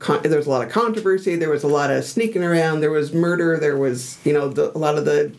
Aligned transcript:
con- 0.00 0.22
there 0.22 0.36
was 0.36 0.48
a 0.48 0.50
lot 0.50 0.66
of 0.66 0.72
controversy. 0.72 1.36
There 1.36 1.50
was 1.50 1.62
a 1.62 1.68
lot 1.68 1.92
of 1.92 2.04
sneaking 2.04 2.42
around. 2.42 2.80
There 2.80 2.90
was 2.90 3.12
murder. 3.12 3.56
There 3.58 3.76
was 3.76 4.18
you 4.24 4.32
know 4.32 4.48
the, 4.48 4.76
a 4.76 4.78
lot 4.78 4.98
of 4.98 5.04
the 5.04 5.32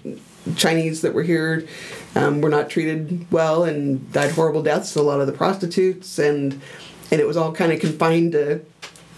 Chinese 0.55 1.01
that 1.01 1.13
were 1.13 1.23
here 1.23 1.67
um, 2.15 2.39
were 2.39 2.49
not 2.49 2.69
treated 2.69 3.29
well 3.31 3.65
and 3.65 4.09
died 4.13 4.31
horrible 4.31 4.63
deaths. 4.63 4.95
A 4.95 5.01
lot 5.01 5.19
of 5.19 5.27
the 5.27 5.33
prostitutes 5.33 6.17
and 6.17 6.61
and 7.11 7.19
it 7.19 7.27
was 7.27 7.35
all 7.35 7.51
kind 7.51 7.73
of 7.73 7.81
confined 7.81 8.31
to 8.31 8.61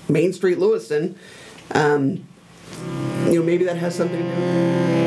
Main 0.09 0.33
Street, 0.33 0.57
Lewiston. 0.57 1.15
Um, 1.71 2.27
you 3.27 3.39
know 3.39 3.43
maybe 3.43 3.65
that 3.65 3.77
has 3.77 3.95
something 3.95 4.17
to 4.17 4.23
do. 4.23 4.93
with 4.97 5.02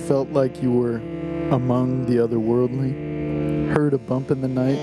felt 0.00 0.30
like 0.30 0.62
you 0.62 0.70
were 0.72 0.96
among 1.50 2.06
the 2.06 2.16
otherworldly? 2.16 3.74
Heard 3.74 3.94
a 3.94 3.98
bump 3.98 4.30
in 4.30 4.40
the 4.40 4.48
night? 4.48 4.78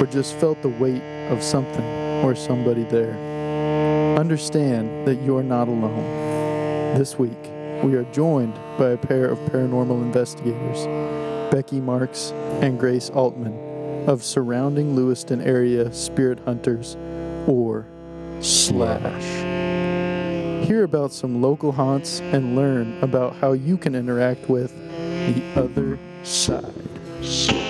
Or 0.00 0.06
just 0.06 0.34
felt 0.34 0.60
the 0.62 0.68
weight 0.68 1.02
of 1.30 1.42
something 1.42 1.84
or 2.24 2.34
somebody 2.34 2.84
there? 2.84 4.18
Understand 4.18 5.06
that 5.06 5.22
you're 5.22 5.42
not 5.42 5.68
alone. 5.68 6.96
This 6.98 7.18
week, 7.18 7.42
we 7.82 7.94
are 7.94 8.06
joined 8.12 8.54
by 8.78 8.90
a 8.90 8.96
pair 8.96 9.26
of 9.26 9.38
paranormal 9.50 10.02
investigators, 10.02 10.86
Becky 11.52 11.80
Marks 11.80 12.30
and 12.62 12.78
Grace 12.78 13.10
Altman 13.10 14.06
of 14.08 14.22
surrounding 14.22 14.94
Lewiston 14.94 15.40
area 15.40 15.92
spirit 15.92 16.38
hunters, 16.40 16.96
or 17.46 17.86
Slash 18.40 19.55
hear 20.64 20.84
about 20.84 21.12
some 21.12 21.42
local 21.42 21.72
haunts, 21.72 22.20
and 22.20 22.56
learn 22.56 22.96
about 23.02 23.36
how 23.36 23.52
you 23.52 23.76
can 23.76 23.94
interact 23.94 24.48
with 24.48 24.72
the 25.34 25.42
other 25.54 25.98
side. 26.22 27.65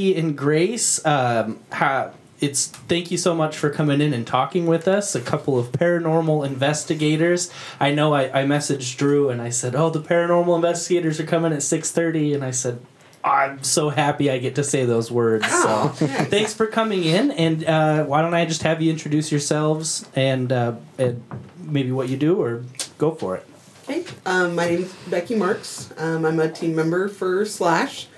Becky 0.00 0.18
and 0.18 0.36
Grace. 0.36 1.04
Um, 1.04 1.60
ha, 1.70 2.10
it's 2.40 2.68
thank 2.68 3.10
you 3.10 3.18
so 3.18 3.34
much 3.34 3.56
for 3.56 3.68
coming 3.68 4.00
in 4.00 4.14
and 4.14 4.26
talking 4.26 4.66
with 4.66 4.88
us. 4.88 5.14
A 5.14 5.20
couple 5.20 5.58
of 5.58 5.72
paranormal 5.72 6.46
investigators. 6.46 7.50
I 7.78 7.92
know 7.92 8.14
I, 8.14 8.40
I 8.40 8.44
messaged 8.44 8.96
Drew 8.96 9.28
and 9.28 9.42
I 9.42 9.50
said, 9.50 9.74
"Oh, 9.74 9.90
the 9.90 10.00
paranormal 10.00 10.56
investigators 10.56 11.20
are 11.20 11.26
coming 11.26 11.52
at 11.52 11.58
6.30. 11.58 12.34
and 12.34 12.44
I 12.44 12.50
said. 12.50 12.80
I'm 13.22 13.62
so 13.62 13.90
happy 13.90 14.30
I 14.30 14.38
get 14.38 14.54
to 14.54 14.64
say 14.64 14.86
those 14.86 15.10
words. 15.10 15.46
So, 15.46 15.88
thanks 15.88 16.54
for 16.54 16.66
coming 16.66 17.04
in. 17.04 17.30
And 17.32 17.62
uh, 17.66 18.04
why 18.04 18.22
don't 18.22 18.32
I 18.32 18.46
just 18.46 18.62
have 18.62 18.80
you 18.80 18.90
introduce 18.90 19.30
yourselves 19.30 20.08
and, 20.16 20.50
uh, 20.50 20.76
and 20.96 21.22
maybe 21.58 21.92
what 21.92 22.08
you 22.08 22.16
do, 22.16 22.40
or 22.40 22.64
go 22.96 23.10
for 23.10 23.36
it. 23.36 23.46
Okay. 23.84 24.06
Um, 24.24 24.54
my 24.54 24.70
name's 24.70 24.94
Becky 25.10 25.34
Marks. 25.34 25.92
Um, 25.98 26.24
I'm 26.24 26.40
a 26.40 26.50
team 26.50 26.74
member 26.74 27.08
for 27.08 27.44
Slash. 27.44 28.08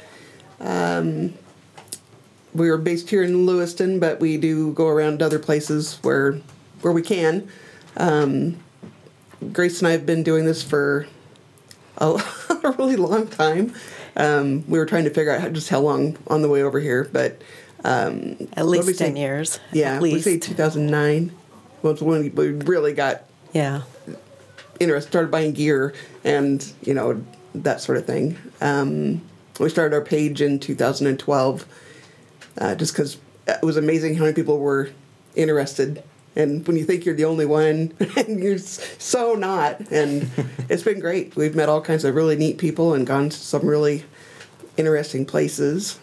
Um, 0.60 1.34
we 2.54 2.68
are 2.68 2.78
based 2.78 3.10
here 3.10 3.22
in 3.22 3.46
Lewiston, 3.46 3.98
but 3.98 4.20
we 4.20 4.36
do 4.36 4.72
go 4.72 4.88
around 4.88 5.22
other 5.22 5.38
places 5.38 5.98
where 6.02 6.40
where 6.80 6.92
we 6.92 7.02
can. 7.02 7.48
Um, 7.96 8.56
Grace 9.52 9.80
and 9.80 9.88
I 9.88 9.92
have 9.92 10.06
been 10.06 10.22
doing 10.22 10.44
this 10.44 10.62
for 10.62 11.06
a, 11.98 12.22
a 12.64 12.70
really 12.72 12.96
long 12.96 13.26
time. 13.26 13.74
Um, 14.16 14.64
we 14.68 14.78
were 14.78 14.86
trying 14.86 15.04
to 15.04 15.10
figure 15.10 15.32
out 15.32 15.40
how, 15.40 15.48
just 15.48 15.68
how 15.68 15.80
long 15.80 16.18
on 16.26 16.42
the 16.42 16.48
way 16.48 16.62
over 16.62 16.78
here, 16.80 17.08
but 17.12 17.40
um, 17.84 18.36
At 18.52 18.66
what 18.66 18.74
did 18.74 18.80
we 18.80 18.86
least 18.88 18.98
say? 18.98 19.06
10 19.06 19.16
years. 19.16 19.60
Yeah, 19.72 19.94
At 19.94 20.02
we 20.02 20.12
least. 20.12 20.24
say 20.24 20.38
2009 20.38 21.32
was 21.82 22.02
when 22.02 22.34
we 22.34 22.50
really 22.50 22.92
got 22.92 23.24
yeah. 23.52 23.82
interested, 24.78 25.10
started 25.10 25.30
buying 25.30 25.52
gear 25.52 25.94
and 26.24 26.72
you 26.82 26.94
know 26.94 27.24
that 27.54 27.80
sort 27.80 27.98
of 27.98 28.06
thing. 28.06 28.36
Um, 28.60 29.22
we 29.58 29.68
started 29.68 29.94
our 29.94 30.02
page 30.02 30.40
in 30.40 30.58
2012, 30.58 31.66
uh, 32.58 32.74
just 32.74 32.92
because 32.92 33.18
it 33.46 33.62
was 33.62 33.76
amazing 33.76 34.16
how 34.16 34.24
many 34.24 34.34
people 34.34 34.58
were 34.58 34.90
interested. 35.34 36.02
And 36.34 36.66
when 36.66 36.76
you 36.76 36.84
think 36.84 37.04
you're 37.04 37.14
the 37.14 37.24
only 37.24 37.46
one, 37.46 37.92
and 38.16 38.42
you're 38.42 38.58
so 38.58 39.34
not, 39.34 39.80
and 39.90 40.30
it's 40.68 40.82
been 40.82 41.00
great. 41.00 41.36
We've 41.36 41.54
met 41.54 41.68
all 41.68 41.80
kinds 41.80 42.04
of 42.04 42.14
really 42.14 42.36
neat 42.36 42.58
people 42.58 42.94
and 42.94 43.06
gone 43.06 43.28
to 43.28 43.36
some 43.36 43.66
really 43.66 44.04
interesting 44.76 45.26
places. 45.26 45.98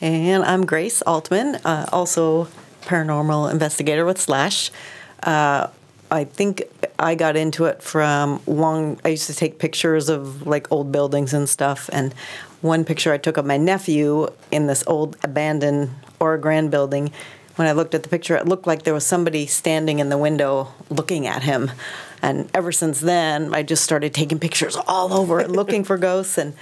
And 0.00 0.44
I'm 0.44 0.66
Grace 0.66 1.02
Altman, 1.02 1.56
uh, 1.64 1.86
also 1.92 2.48
paranormal 2.82 3.50
investigator 3.50 4.04
with 4.04 4.20
Slash. 4.20 4.70
Uh, 5.22 5.68
I 6.10 6.24
think 6.24 6.62
I 6.98 7.14
got 7.14 7.36
into 7.36 7.64
it 7.64 7.82
from 7.82 8.40
long. 8.46 9.00
I 9.04 9.08
used 9.08 9.26
to 9.26 9.34
take 9.34 9.58
pictures 9.58 10.08
of 10.08 10.46
like 10.46 10.70
old 10.70 10.92
buildings 10.92 11.34
and 11.34 11.48
stuff. 11.48 11.90
And 11.92 12.14
one 12.66 12.84
picture 12.84 13.12
I 13.12 13.18
took 13.18 13.36
of 13.36 13.46
my 13.46 13.56
nephew 13.56 14.28
in 14.50 14.66
this 14.66 14.84
old 14.86 15.16
abandoned 15.22 15.90
Grande 16.18 16.70
building. 16.70 17.12
When 17.56 17.68
I 17.68 17.72
looked 17.72 17.94
at 17.94 18.02
the 18.02 18.08
picture, 18.08 18.36
it 18.36 18.46
looked 18.46 18.66
like 18.66 18.82
there 18.82 18.94
was 18.94 19.06
somebody 19.06 19.46
standing 19.46 19.98
in 19.98 20.08
the 20.08 20.18
window 20.18 20.74
looking 20.90 21.26
at 21.26 21.42
him. 21.42 21.70
And 22.22 22.50
ever 22.52 22.72
since 22.72 23.00
then, 23.00 23.54
I 23.54 23.62
just 23.62 23.84
started 23.84 24.12
taking 24.12 24.38
pictures 24.38 24.76
all 24.76 25.12
over 25.12 25.38
and 25.38 25.54
looking 25.54 25.84
for 25.84 25.96
ghosts. 25.96 26.36
And 26.36 26.54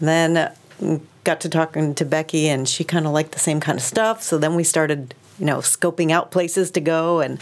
then 0.00 0.36
uh, 0.36 0.54
got 1.24 1.40
to 1.42 1.48
talking 1.48 1.94
to 1.94 2.04
Becky, 2.04 2.48
and 2.48 2.68
she 2.68 2.84
kind 2.84 3.06
of 3.06 3.12
liked 3.12 3.32
the 3.32 3.38
same 3.38 3.60
kind 3.60 3.78
of 3.78 3.84
stuff. 3.84 4.22
So 4.22 4.38
then 4.38 4.54
we 4.54 4.64
started, 4.64 5.14
you 5.38 5.46
know, 5.46 5.58
scoping 5.58 6.10
out 6.10 6.30
places 6.30 6.70
to 6.72 6.80
go, 6.80 7.20
and 7.20 7.40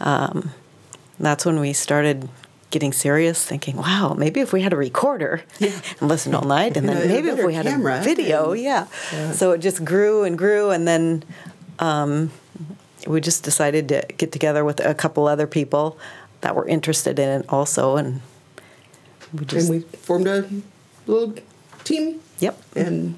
um, 0.00 0.52
that's 1.18 1.44
when 1.44 1.58
we 1.58 1.72
started 1.72 2.28
getting 2.70 2.92
serious, 2.92 3.44
thinking, 3.44 3.76
"Wow, 3.76 4.14
maybe 4.14 4.40
if 4.40 4.52
we 4.52 4.62
had 4.62 4.72
a 4.72 4.76
recorder 4.76 5.42
yeah. 5.58 5.80
and 6.00 6.08
listened 6.08 6.34
all 6.34 6.44
night, 6.44 6.76
and 6.76 6.88
then 6.88 6.96
a 6.96 7.06
maybe 7.06 7.28
if 7.28 7.44
we 7.44 7.54
had 7.54 7.66
camera, 7.66 8.00
a 8.00 8.02
video, 8.02 8.52
and- 8.52 8.62
yeah. 8.62 8.86
So 9.32 9.52
it 9.52 9.58
just 9.58 9.84
grew 9.84 10.24
and 10.24 10.36
grew, 10.36 10.70
and 10.70 10.86
then 10.86 11.24
um, 11.78 12.30
we 13.06 13.20
just 13.20 13.44
decided 13.44 13.88
to 13.88 14.04
get 14.16 14.32
together 14.32 14.64
with 14.64 14.80
a 14.80 14.94
couple 14.94 15.26
other 15.26 15.46
people 15.46 15.98
that 16.40 16.54
were 16.54 16.66
interested 16.66 17.18
in 17.18 17.40
it 17.40 17.46
also, 17.48 17.96
and 17.96 18.20
we 19.32 19.44
just 19.44 19.68
and 19.68 19.82
we 19.82 19.98
formed 19.98 20.26
a 20.26 20.48
little 21.06 21.34
team 21.84 22.20
yep. 22.38 22.60
and 22.76 23.14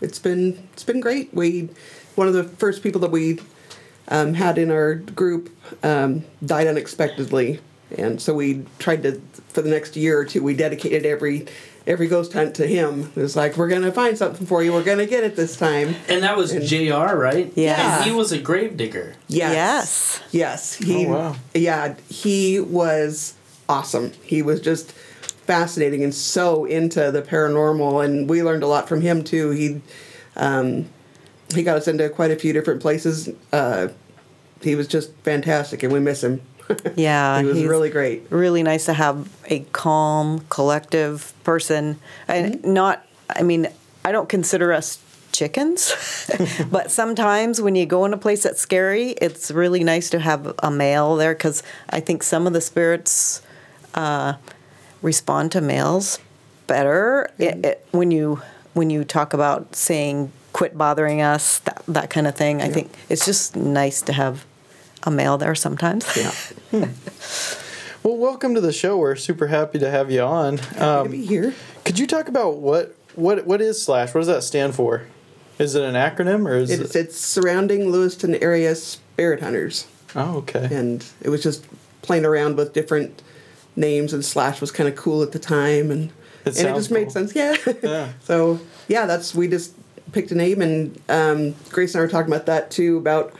it's 0.00 0.18
been 0.18 0.66
it's 0.72 0.84
been 0.84 1.00
great. 1.00 1.32
We 1.32 1.70
one 2.14 2.28
of 2.28 2.34
the 2.34 2.44
first 2.44 2.82
people 2.82 3.00
that 3.02 3.10
we 3.10 3.40
um, 4.08 4.34
had 4.34 4.58
in 4.58 4.70
our 4.70 4.94
group 4.94 5.50
um, 5.82 6.24
died 6.44 6.66
unexpectedly, 6.66 7.60
and 7.98 8.20
so 8.20 8.34
we 8.34 8.64
tried 8.78 9.02
to 9.04 9.20
for 9.48 9.62
the 9.62 9.70
next 9.70 9.96
year 9.96 10.18
or 10.18 10.24
two 10.24 10.42
we 10.42 10.54
dedicated 10.54 11.04
every 11.06 11.46
every 11.86 12.08
ghost 12.08 12.32
hunt 12.32 12.54
to 12.56 12.66
him. 12.66 13.12
It 13.14 13.20
was 13.20 13.36
like 13.36 13.56
we're 13.56 13.68
gonna 13.68 13.92
find 13.92 14.16
something 14.16 14.46
for 14.46 14.62
you. 14.62 14.72
We're 14.72 14.84
gonna 14.84 15.06
get 15.06 15.24
it 15.24 15.36
this 15.36 15.56
time. 15.56 15.94
And 16.08 16.22
that 16.22 16.36
was 16.36 16.52
JR, 16.52 17.14
right? 17.16 17.52
Yeah. 17.54 17.96
And 17.98 18.04
he 18.04 18.10
was 18.16 18.32
a 18.32 18.38
grave 18.38 18.76
digger. 18.76 19.14
Yes. 19.28 20.20
Yes. 20.30 20.74
He, 20.76 21.06
Oh, 21.06 21.10
wow. 21.10 21.36
Yeah, 21.54 21.94
he 22.08 22.58
was 22.60 23.34
awesome. 23.68 24.12
He 24.22 24.42
was 24.42 24.60
just 24.60 24.92
fascinating 24.92 26.02
and 26.02 26.14
so 26.14 26.64
into 26.64 27.10
the 27.10 27.20
paranormal, 27.22 28.02
and 28.04 28.28
we 28.30 28.42
learned 28.42 28.62
a 28.62 28.66
lot 28.66 28.88
from 28.88 29.02
him 29.02 29.22
too. 29.22 29.50
He, 29.50 29.82
um, 30.36 30.86
he 31.54 31.62
got 31.62 31.76
us 31.76 31.86
into 31.86 32.08
quite 32.08 32.30
a 32.30 32.36
few 32.36 32.52
different 32.54 32.80
places. 32.80 33.28
Uh, 33.52 33.88
he 34.62 34.74
was 34.74 34.88
just 34.88 35.12
fantastic, 35.16 35.82
and 35.82 35.92
we 35.92 36.00
miss 36.00 36.24
him. 36.24 36.40
Yeah, 36.96 37.40
he 37.42 37.46
was 37.48 37.62
really 37.64 37.90
great. 37.90 38.26
Really 38.30 38.62
nice 38.62 38.86
to 38.86 38.92
have 38.94 39.28
a 39.46 39.60
calm, 39.72 40.44
collective 40.48 41.32
person, 41.44 41.98
and 42.28 42.54
Mm-hmm. 42.56 42.72
not. 42.72 43.06
I 43.30 43.42
mean, 43.42 43.68
I 44.04 44.12
don't 44.12 44.28
consider 44.28 44.72
us 44.72 44.98
chickens, 45.32 45.92
but 46.70 46.90
sometimes 46.90 47.60
when 47.60 47.74
you 47.74 47.86
go 47.86 48.04
in 48.04 48.12
a 48.14 48.16
place 48.18 48.44
that's 48.44 48.60
scary, 48.60 49.10
it's 49.20 49.50
really 49.50 49.82
nice 49.84 50.08
to 50.10 50.18
have 50.20 50.54
a 50.62 50.70
male 50.70 51.16
there 51.16 51.34
because 51.34 51.62
I 51.90 52.00
think 52.00 52.22
some 52.22 52.46
of 52.46 52.52
the 52.52 52.60
spirits 52.60 53.42
uh, 53.94 54.34
respond 55.02 55.52
to 55.52 55.60
males 55.60 56.18
better 56.66 57.28
Mm-hmm. 57.38 57.42
it, 57.64 57.66
it, 57.66 57.86
when 57.90 58.10
you 58.10 58.40
when 58.74 58.88
you 58.90 59.04
talk 59.04 59.34
about 59.34 59.74
saying 59.76 60.32
quit 60.52 60.78
bothering 60.78 61.20
us 61.20 61.58
that 61.60 61.82
that 61.88 62.10
kind 62.10 62.26
of 62.26 62.34
thing. 62.36 62.62
I 62.62 62.68
think 62.68 62.90
it's 63.10 63.26
just 63.26 63.54
nice 63.56 64.00
to 64.02 64.12
have 64.12 64.44
a 65.04 65.10
male 65.10 65.38
there 65.38 65.54
sometimes. 65.54 66.06
Yeah, 66.16 66.88
Well, 68.02 68.16
welcome 68.18 68.54
to 68.54 68.60
the 68.60 68.72
show. 68.72 68.98
We're 68.98 69.16
super 69.16 69.46
happy 69.46 69.78
to 69.78 69.90
have 69.90 70.10
you 70.10 70.20
on. 70.20 70.58
Happy 70.58 70.74
to 70.76 70.86
Um, 70.88 71.10
be 71.10 71.24
here. 71.24 71.54
could 71.84 71.98
you 71.98 72.06
talk 72.06 72.28
about 72.28 72.58
what 72.58 72.94
what 73.14 73.46
what 73.46 73.60
is 73.62 73.80
Slash? 73.82 74.12
What 74.12 74.20
does 74.20 74.28
that 74.28 74.42
stand 74.42 74.74
for? 74.74 75.02
Is 75.58 75.74
it 75.74 75.82
an 75.82 75.94
acronym 75.94 76.46
or 76.48 76.54
is 76.56 76.70
It's 76.70 76.94
it? 76.94 77.00
it's 77.06 77.18
surrounding 77.20 77.90
Lewiston 77.90 78.34
area 78.36 78.74
spirit 78.74 79.40
hunters. 79.40 79.86
Oh, 80.16 80.38
okay. 80.38 80.68
and 80.70 81.04
it 81.22 81.28
was 81.30 81.42
just 81.42 81.64
playing 82.02 82.24
around 82.24 82.56
with 82.56 82.72
different 82.72 83.22
names 83.76 84.12
and 84.12 84.24
slash 84.24 84.60
was 84.60 84.70
kind 84.70 84.88
of 84.88 84.94
cool 84.96 85.22
at 85.22 85.32
the 85.32 85.38
time 85.38 85.90
and 85.90 86.10
It 86.10 86.12
and 86.44 86.56
it 86.56 86.60
sounds 86.60 86.78
just 86.78 86.90
made 86.92 87.10
sense 87.10 87.34
yeah 87.34 87.56
Yeah. 87.82 88.12
so 88.22 88.60
yeah 88.86 89.06
that's 89.06 89.34
we 89.34 89.48
just 89.48 89.74
picked 90.12 90.30
a 90.30 90.34
name 90.36 90.60
and 90.62 91.00
um, 91.08 91.54
grace 91.70 91.92
and 91.94 92.00
i 92.00 92.04
were 92.04 92.10
talking 92.10 92.32
about 92.32 92.46
that 92.46 92.70
too 92.70 92.98
about 92.98 93.32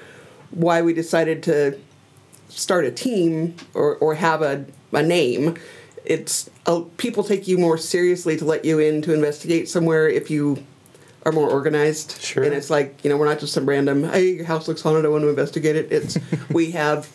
why 0.51 0.83
we 0.83 0.93
decided 0.93 1.43
to 1.45 1.79
start 2.49 2.85
a 2.85 2.91
team 2.91 3.55
or, 3.75 3.97
or 3.97 4.15
have 4.15 4.43
a, 4.43 4.65
a 4.93 5.03
name. 5.03 5.57
It's 6.05 6.51
uh, 6.67 6.83
people 6.97 7.25
take 7.25 7.49
you 7.49 7.59
more 7.59 7.79
seriously 7.79 8.37
to 8.37 8.45
let 8.45 8.65
you 8.65 8.79
in 8.79 9.03
to 9.03 9.15
investigate 9.15 9.69
somewhere 9.69 10.09
if 10.09 10.31
you 10.31 10.65
are 11.25 11.33
more 11.33 11.49
organized. 11.49 12.21
Sure. 12.21 12.45
and 12.45 12.53
it's 12.53 12.71
like 12.71 13.03
you 13.03 13.11
know 13.11 13.17
we're 13.17 13.29
not 13.29 13.39
just 13.39 13.55
some 13.55 13.67
random 13.67 14.05
hey 14.05 14.33
your 14.33 14.45
house 14.45 14.69
looks 14.69 14.83
haunted 14.83 15.07
i 15.07 15.09
want 15.09 15.23
to 15.23 15.29
investigate 15.29 15.77
it. 15.77 15.91
It's 15.91 16.19
we 16.51 16.73
have 16.73 17.09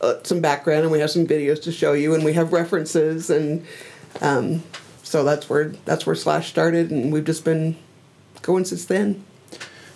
uh, 0.00 0.14
some 0.22 0.40
background 0.40 0.82
and 0.82 0.90
we 0.90 1.00
have 1.00 1.10
some 1.10 1.26
videos 1.26 1.62
to 1.62 1.72
show 1.72 1.92
you 1.92 2.14
and 2.14 2.24
we 2.24 2.32
have 2.32 2.52
references 2.52 3.28
and 3.28 3.66
um, 4.22 4.62
so 5.02 5.24
that's 5.24 5.48
where 5.50 5.68
that's 5.84 6.06
where 6.06 6.16
slash 6.16 6.48
started 6.48 6.90
and 6.90 7.12
we've 7.12 7.24
just 7.24 7.44
been 7.44 7.76
going 8.42 8.64
since 8.64 8.86
then 8.86 9.22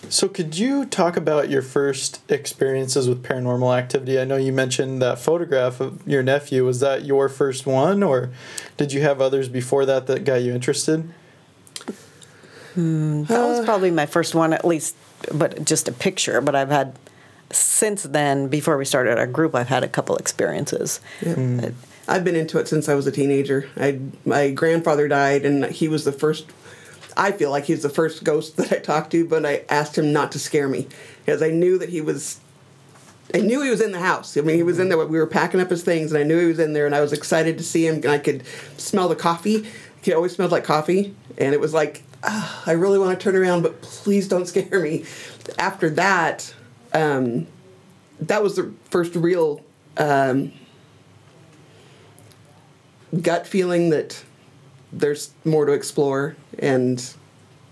So, 0.09 0.27
could 0.27 0.57
you 0.57 0.85
talk 0.85 1.17
about 1.17 1.49
your 1.49 1.61
first 1.61 2.21
experiences 2.29 3.09
with 3.09 3.23
paranormal 3.23 3.77
activity? 3.77 4.19
I 4.19 4.23
know 4.25 4.37
you 4.37 4.53
mentioned 4.53 5.01
that 5.01 5.19
photograph 5.19 5.79
of 5.79 6.07
your 6.07 6.23
nephew. 6.23 6.65
Was 6.65 6.79
that 6.79 7.05
your 7.05 7.29
first 7.29 7.65
one, 7.65 8.03
or 8.03 8.31
did 8.77 8.93
you 8.93 9.01
have 9.01 9.21
others 9.21 9.49
before 9.49 9.85
that 9.85 10.07
that 10.07 10.23
got 10.23 10.35
you 10.35 10.53
interested? 10.53 11.11
Hmm, 12.75 13.23
that 13.23 13.47
was 13.47 13.59
uh, 13.59 13.65
probably 13.65 13.91
my 13.91 14.05
first 14.05 14.35
one, 14.35 14.53
at 14.53 14.65
least, 14.65 14.95
but 15.33 15.63
just 15.65 15.87
a 15.87 15.91
picture. 15.91 16.41
But 16.41 16.55
I've 16.55 16.69
had 16.69 16.97
since 17.51 18.03
then, 18.03 18.47
before 18.47 18.77
we 18.77 18.85
started 18.85 19.17
our 19.17 19.27
group, 19.27 19.55
I've 19.55 19.69
had 19.69 19.83
a 19.83 19.87
couple 19.87 20.17
experiences. 20.17 20.99
Hmm. 21.21 21.59
But- 21.59 21.73
I've 22.07 22.23
been 22.23 22.35
into 22.35 22.59
it 22.59 22.67
since 22.67 22.87
I 22.87 22.93
was 22.93 23.07
a 23.07 23.11
teenager. 23.11 23.67
I 23.77 23.99
my 24.25 24.51
grandfather 24.51 25.07
died, 25.07 25.43
and 25.45 25.65
he 25.65 25.87
was 25.87 26.05
the 26.05 26.11
first. 26.11 26.45
I 27.17 27.31
feel 27.31 27.49
like 27.49 27.65
he's 27.65 27.83
the 27.83 27.89
first 27.89 28.23
ghost 28.23 28.57
that 28.57 28.71
I 28.71 28.79
talked 28.79 29.11
to, 29.11 29.25
but 29.25 29.45
I 29.45 29.63
asked 29.69 29.97
him 29.97 30.11
not 30.11 30.31
to 30.33 30.39
scare 30.39 30.67
me 30.67 30.87
because 31.25 31.41
I 31.41 31.49
knew 31.49 31.77
that 31.77 31.89
he 31.89 32.01
was. 32.01 32.39
I 33.33 33.39
knew 33.39 33.63
he 33.63 33.71
was 33.71 33.81
in 33.81 33.91
the 33.91 33.99
house. 33.99 34.37
I 34.37 34.41
mean, 34.41 34.55
he 34.55 34.63
was 34.63 34.77
in 34.77 34.89
there. 34.89 34.97
We 35.03 35.17
were 35.17 35.25
packing 35.25 35.59
up 35.59 35.69
his 35.69 35.83
things, 35.83 36.11
and 36.11 36.19
I 36.19 36.23
knew 36.23 36.39
he 36.39 36.45
was 36.45 36.59
in 36.59 36.73
there, 36.73 36.85
and 36.85 36.93
I 36.93 37.01
was 37.01 37.11
excited 37.11 37.57
to 37.57 37.63
see 37.63 37.87
him. 37.87 37.95
And 37.95 38.07
I 38.07 38.19
could 38.19 38.43
smell 38.77 39.07
the 39.07 39.15
coffee. 39.15 39.65
He 40.03 40.13
always 40.13 40.35
smelled 40.35 40.51
like 40.51 40.63
coffee, 40.63 41.15
and 41.37 41.53
it 41.53 41.59
was 41.59 41.73
like, 41.73 42.03
ah, 42.23 42.63
I 42.65 42.73
really 42.73 42.99
want 42.99 43.19
to 43.19 43.23
turn 43.23 43.35
around, 43.35 43.63
but 43.63 43.81
please 43.81 44.27
don't 44.27 44.45
scare 44.47 44.79
me. 44.79 45.05
After 45.57 45.89
that, 45.91 46.53
um, 46.93 47.47
that 48.19 48.43
was 48.43 48.55
the 48.55 48.73
first 48.89 49.15
real 49.15 49.63
um, 49.97 50.51
gut 53.21 53.47
feeling 53.47 53.89
that 53.89 54.23
there's 54.99 55.31
more 55.43 55.65
to 55.65 55.73
explore 55.73 56.35
and 56.59 57.13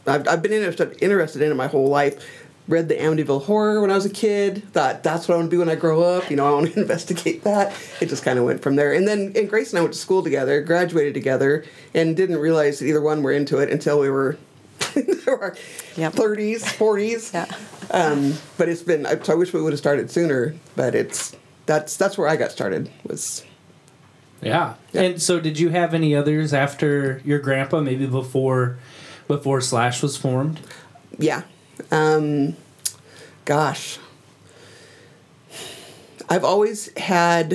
I've, 0.06 0.28
I've 0.28 0.42
been 0.42 0.52
interested, 0.52 0.98
interested 1.02 1.42
in 1.42 1.52
it 1.52 1.56
my 1.56 1.68
whole 1.68 1.88
life 1.88 2.24
read 2.68 2.88
the 2.88 2.96
amityville 2.96 3.44
horror 3.44 3.82
when 3.82 3.92
i 3.92 3.96
was 3.96 4.06
a 4.06 4.10
kid 4.10 4.64
thought 4.72 5.04
that's 5.04 5.28
what 5.28 5.36
i 5.36 5.38
want 5.38 5.50
to 5.50 5.56
do 5.56 5.60
when 5.60 5.70
i 5.70 5.76
grow 5.76 6.02
up 6.02 6.30
you 6.30 6.36
know 6.38 6.48
i 6.48 6.52
want 6.52 6.72
to 6.74 6.80
investigate 6.82 7.44
that 7.44 7.74
it 8.00 8.08
just 8.08 8.24
kind 8.24 8.40
of 8.40 8.46
went 8.46 8.62
from 8.62 8.76
there 8.78 8.94
and 8.94 9.06
then 9.08 9.34
and 9.36 9.50
grace 9.50 9.72
and 9.72 9.80
i 9.80 9.82
went 9.82 9.94
to 9.94 10.00
school 10.00 10.24
together 10.24 10.62
graduated 10.62 11.14
together 11.14 11.66
and 11.94 12.16
didn't 12.16 12.38
realize 12.38 12.80
that 12.80 12.86
either 12.86 13.02
one 13.02 13.22
were 13.24 13.32
into 13.34 13.58
it 13.58 13.70
until 13.70 14.00
we 14.00 14.10
were 14.10 14.38
in 14.96 15.20
our 15.28 15.56
Yep. 15.98 16.14
30s 16.14 16.62
40s 16.78 17.34
Yeah. 17.34 17.48
um, 17.92 18.34
but 18.58 18.70
it's 18.70 18.82
been 18.84 19.06
I, 19.06 19.20
so 19.20 19.34
I 19.34 19.36
wish 19.36 19.52
we 19.54 19.62
would 19.62 19.74
have 19.74 19.80
started 19.80 20.10
sooner 20.10 20.56
but 20.78 20.96
it's 20.96 21.36
that's 21.66 21.98
that's 21.98 22.18
where 22.18 22.28
i 22.30 22.36
got 22.38 22.52
started 22.52 22.90
was 23.08 23.44
Yeah. 24.44 24.76
And 24.94 25.22
so, 25.22 25.40
did 25.40 25.60
you 25.60 25.70
have 25.70 25.94
any 25.94 26.16
others 26.16 26.54
after 26.54 27.22
your 27.26 27.40
grandpa? 27.40 27.82
Maybe 27.82 28.06
before, 28.06 28.78
before 29.28 29.62
Slash 29.62 30.02
was 30.04 30.18
formed. 30.18 30.60
yeah 31.20 31.44
um 31.92 32.56
gosh 33.46 34.00
i've 36.30 36.44
always 36.44 36.96
had 36.98 37.54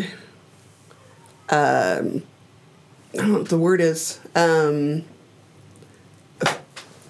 um 1.50 2.22
i 3.14 3.16
don't 3.16 3.28
know 3.32 3.38
what 3.38 3.48
the 3.48 3.58
word 3.58 3.80
is 3.80 4.20
um 4.36 5.04
a, 6.42 6.56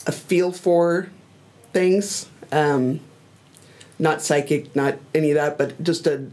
a 0.06 0.12
feel 0.12 0.52
for 0.52 1.08
things 1.72 2.28
um 2.52 3.00
not 3.98 4.22
psychic 4.22 4.74
not 4.74 4.96
any 5.14 5.30
of 5.30 5.34
that 5.34 5.58
but 5.58 5.80
just 5.82 6.06
a 6.06 6.30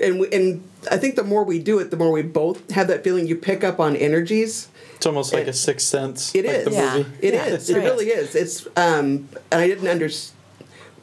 and 0.00 0.18
we, 0.20 0.28
and 0.32 0.62
i 0.90 0.96
think 0.96 1.14
the 1.16 1.22
more 1.24 1.44
we 1.44 1.58
do 1.58 1.78
it 1.78 1.90
the 1.90 1.96
more 1.96 2.10
we 2.10 2.22
both 2.22 2.70
have 2.70 2.88
that 2.88 3.04
feeling 3.04 3.26
you 3.26 3.36
pick 3.36 3.62
up 3.64 3.78
on 3.80 3.94
energies 3.96 4.68
It's 4.96 5.06
almost 5.06 5.32
like 5.32 5.42
It- 5.44 5.48
a 5.50 5.52
sixth 5.52 5.86
sense. 5.88 6.34
It 6.34 6.46
like 6.46 6.56
is. 6.56 6.64
The 6.64 6.70
Yeah. 6.72 6.96
movie. 6.98 7.10
It 7.20 7.34
Yeah, 7.34 7.46
is. 7.46 7.72
right. 7.72 7.82
It 7.82 7.84
really 7.86 8.06
is. 8.06 8.34
It's 8.34 8.66
um, 8.76 9.28
and 9.52 9.60
I 9.60 9.66
didn't 9.66 9.88
understand. 9.88 10.32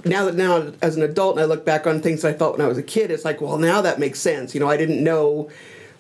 Now 0.05 0.25
that 0.25 0.35
now 0.35 0.71
as 0.81 0.95
an 0.95 1.03
adult 1.03 1.35
and 1.35 1.41
I 1.43 1.45
look 1.45 1.63
back 1.65 1.85
on 1.85 2.01
things 2.01 2.25
I 2.25 2.33
felt 2.33 2.57
when 2.57 2.65
I 2.65 2.69
was 2.69 2.77
a 2.79 2.83
kid, 2.83 3.11
it's 3.11 3.23
like, 3.25 3.39
well, 3.41 3.57
now 3.59 3.81
that 3.81 3.99
makes 3.99 4.19
sense. 4.19 4.55
You 4.55 4.59
know, 4.59 4.67
I 4.69 4.75
didn't 4.77 5.03
know 5.03 5.49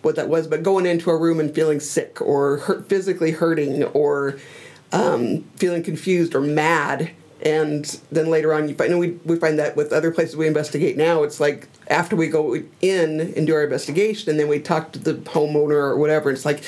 what 0.01 0.15
that 0.15 0.27
was, 0.27 0.47
but 0.47 0.63
going 0.63 0.87
into 0.87 1.11
a 1.11 1.17
room 1.17 1.39
and 1.39 1.53
feeling 1.53 1.79
sick 1.79 2.19
or 2.21 2.57
hurt, 2.57 2.89
physically 2.89 3.31
hurting 3.31 3.83
or 3.83 4.37
um, 4.91 5.43
feeling 5.57 5.83
confused 5.83 6.33
or 6.33 6.41
mad, 6.41 7.11
and 7.41 7.99
then 8.11 8.29
later 8.29 8.53
on 8.53 8.69
you 8.69 8.75
find 8.75 8.91
and 8.91 8.99
we 8.99 9.11
we 9.25 9.35
find 9.35 9.57
that 9.59 9.75
with 9.75 9.91
other 9.91 10.11
places 10.11 10.35
we 10.35 10.47
investigate 10.47 10.97
now, 10.97 11.23
it's 11.23 11.39
like 11.39 11.67
after 11.87 12.15
we 12.15 12.27
go 12.27 12.55
in 12.81 13.19
and 13.19 13.47
do 13.47 13.53
our 13.53 13.63
investigation, 13.63 14.29
and 14.29 14.39
then 14.39 14.47
we 14.47 14.59
talk 14.59 14.91
to 14.93 14.99
the 14.99 15.15
homeowner 15.15 15.71
or 15.71 15.97
whatever, 15.97 16.31
it's 16.31 16.45
like, 16.45 16.63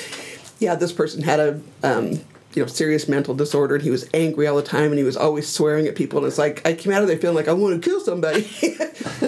yeah, 0.58 0.74
this 0.74 0.92
person 0.92 1.22
had 1.22 1.40
a 1.40 1.60
um, 1.82 2.20
you 2.54 2.62
know 2.62 2.66
serious 2.66 3.08
mental 3.08 3.34
disorder, 3.34 3.74
and 3.74 3.84
he 3.84 3.90
was 3.90 4.08
angry 4.14 4.46
all 4.46 4.56
the 4.56 4.62
time, 4.62 4.90
and 4.90 4.98
he 4.98 5.04
was 5.04 5.16
always 5.16 5.48
swearing 5.48 5.86
at 5.86 5.94
people, 5.94 6.18
and 6.18 6.26
it's 6.26 6.38
like 6.38 6.66
I 6.66 6.74
came 6.74 6.92
out 6.92 7.02
of 7.02 7.08
there 7.08 7.18
feeling 7.18 7.36
like 7.36 7.48
I 7.48 7.52
want 7.52 7.82
to 7.82 7.88
kill 7.88 8.00
somebody, 8.00 8.42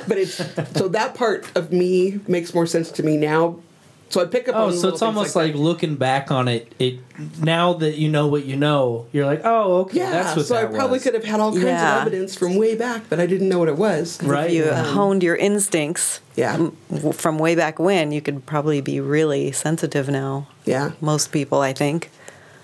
but 0.08 0.18
it's 0.18 0.36
so 0.78 0.88
that 0.88 1.14
part 1.14 1.50
of 1.56 1.72
me 1.72 2.20
makes 2.26 2.54
more 2.54 2.66
sense 2.66 2.90
to 2.92 3.02
me 3.02 3.16
now. 3.16 3.60
So 4.08 4.22
I 4.22 4.26
pick 4.26 4.48
up. 4.48 4.54
Oh, 4.54 4.66
on 4.66 4.72
so 4.72 4.88
it's 4.88 5.02
almost 5.02 5.34
like 5.34 5.52
like, 5.54 5.60
looking 5.60 5.96
back 5.96 6.30
on 6.30 6.46
it. 6.46 6.72
It 6.78 7.00
now 7.42 7.72
that 7.74 7.96
you 7.98 8.08
know 8.08 8.28
what 8.28 8.44
you 8.44 8.54
know, 8.56 9.06
you're 9.12 9.26
like, 9.26 9.40
oh, 9.44 9.78
okay, 9.80 9.98
Yeah, 9.98 10.10
that's 10.10 10.36
what 10.36 10.46
so 10.46 10.54
I 10.56 10.64
probably 10.66 10.96
was. 10.98 11.02
could 11.02 11.14
have 11.14 11.24
had 11.24 11.40
all 11.40 11.50
kinds 11.50 11.64
Yeah. 11.64 11.96
of 12.02 12.06
evidence 12.06 12.36
from 12.36 12.54
way 12.56 12.76
back, 12.76 13.04
but 13.08 13.18
I 13.18 13.26
didn't 13.26 13.48
know 13.48 13.58
what 13.58 13.68
it 13.68 13.76
was. 13.76 14.22
Right. 14.22 14.46
If 14.50 14.52
you 14.54 14.70
Um, 14.70 14.84
honed 14.94 15.22
your 15.24 15.34
instincts 15.34 16.20
Yeah. 16.36 16.68
from 17.12 17.38
way 17.38 17.56
back 17.56 17.78
when, 17.80 18.12
you 18.12 18.20
could 18.20 18.46
probably 18.46 18.80
be 18.80 19.00
really 19.00 19.50
sensitive 19.50 20.08
now. 20.08 20.46
Yeah. 20.64 20.92
Most 21.00 21.32
people, 21.32 21.60
I 21.60 21.72
think. 21.72 22.10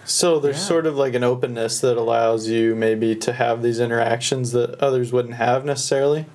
So 0.05 0.39
there's 0.39 0.57
Yeah. 0.59 0.63
sort 0.63 0.87
of 0.87 0.97
like 0.97 1.15
an 1.15 1.25
openness 1.25 1.81
that 1.81 1.97
allows 1.97 2.49
you 2.49 2.75
maybe 2.77 3.15
to 3.17 3.33
have 3.33 3.63
these 3.63 3.81
interactions 3.81 4.53
that 4.53 4.81
others 4.81 5.13
wouldn't 5.13 5.35
have 5.35 5.65
necessarily. 5.65 6.27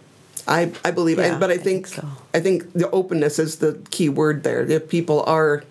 I, 0.48 0.72
I 0.86 0.92
believe, 0.92 1.18
Yeah, 1.20 1.36
I, 1.36 1.40
but 1.40 1.50
I 1.50 1.56
I 1.56 1.58
think, 1.58 1.88
think 1.88 2.02
so. 2.04 2.08
I 2.34 2.40
think 2.40 2.74
the 2.74 2.90
openness 2.92 3.40
is 3.40 3.58
the 3.58 3.80
key 3.92 4.10
word 4.10 4.44
there. 4.44 4.62
If 4.66 4.88
people 4.90 5.24
are 5.28 5.64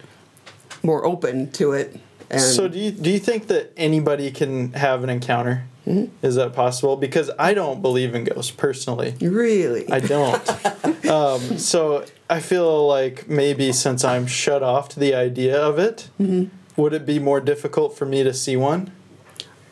more 0.83 1.05
open 1.05 1.51
to 1.53 1.73
it, 1.73 1.99
and 2.31 2.41
so 2.41 2.69
do 2.69 2.79
you 2.79 2.91
do 2.91 3.11
you 3.11 3.19
think 3.19 3.47
that 3.49 3.73
anybody 3.77 4.31
can 4.31 4.73
have 4.75 5.03
an 5.05 5.11
encounter? 5.11 5.65
Mm-hmm. 5.87 6.27
Is 6.27 6.35
that 6.35 6.53
possible? 6.53 6.97
Because 6.97 7.31
I 7.39 7.55
don't 7.55 7.81
believe 7.81 8.15
in 8.17 8.25
ghosts 8.25 8.51
personally. 8.51 9.15
really, 9.21 9.89
I 9.89 10.01
don't. 10.01 11.07
um, 11.07 11.59
so 11.59 12.05
I 12.29 12.41
feel 12.41 12.89
like 12.89 13.29
maybe 13.29 13.71
since 13.73 14.03
I'm 14.05 14.27
shut 14.27 14.65
off 14.65 14.89
to 14.91 15.01
the 15.01 15.15
idea 15.15 15.57
of 15.61 15.79
it, 15.79 16.11
Mm-hmm. 16.21 16.47
would 16.81 16.93
it 16.93 17.07
be 17.07 17.21
more 17.21 17.41
difficult 17.41 17.97
for 17.97 18.05
me 18.05 18.25
to 18.25 18.35
see 18.35 18.57
one? 18.57 18.91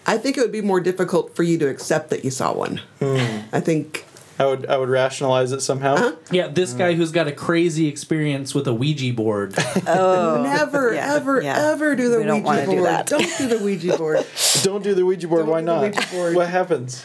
I 0.07 0.17
think 0.19 0.37
it 0.39 0.43
would 0.43 0.53
be 0.53 0.61
more 0.63 0.81
difficult 0.81 1.35
for 1.35 1.43
you 1.43 1.59
to 1.59 1.67
accept 1.69 2.11
that 2.11 2.25
you 2.25 2.31
saw 2.31 2.53
one. 2.53 2.81
Hmm. 3.01 3.41
I 3.53 3.59
think, 3.61 4.05
I 4.39 4.47
would 4.47 4.67
I 4.67 4.77
would 4.79 4.89
rationalize 4.89 5.53
it 5.53 5.61
somehow. 5.61 5.95
Uh-huh. 5.95 6.17
yeah, 6.31 6.49
this 6.49 6.73
guy 6.73 6.95
who's 6.95 7.13
got 7.13 7.29
a 7.29 7.33
crazy 7.33 7.87
experience 7.89 8.55
with 8.55 8.67
a 8.67 8.75
Ouija 8.75 9.13
board. 9.15 9.57
never, 9.87 10.91
Oh, 10.91 10.93
yeah, 10.93 11.15
ever, 11.15 11.41
yeah. 11.43 11.71
ever 11.73 11.95
do 11.95 12.09
the 12.11 12.19
We 12.19 12.25
don't 12.25 12.43
Ouija 12.43 12.65
board. 12.67 12.77
do 12.79 12.83
that. 12.83 13.07
Don't 13.07 13.39
do 13.39 13.47
the 13.49 13.59
Ouija 13.65 13.97
board. 13.99 14.27
Don't 14.63 14.83
do 14.83 14.95
the 14.95 15.05
Ouija 15.07 15.29
board. 15.29 15.43
Don't 15.47 15.51
Why 15.51 15.61
do 15.61 15.67
the 15.67 15.97
not? 16.01 16.11
Board. 16.11 16.35
What 16.35 16.49
happens? 16.49 17.05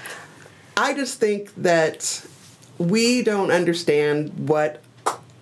I 0.75 0.93
just 0.93 1.19
think 1.19 1.53
that 1.57 2.25
we 2.77 3.21
don't 3.23 3.51
understand 3.51 4.47
what 4.49 4.81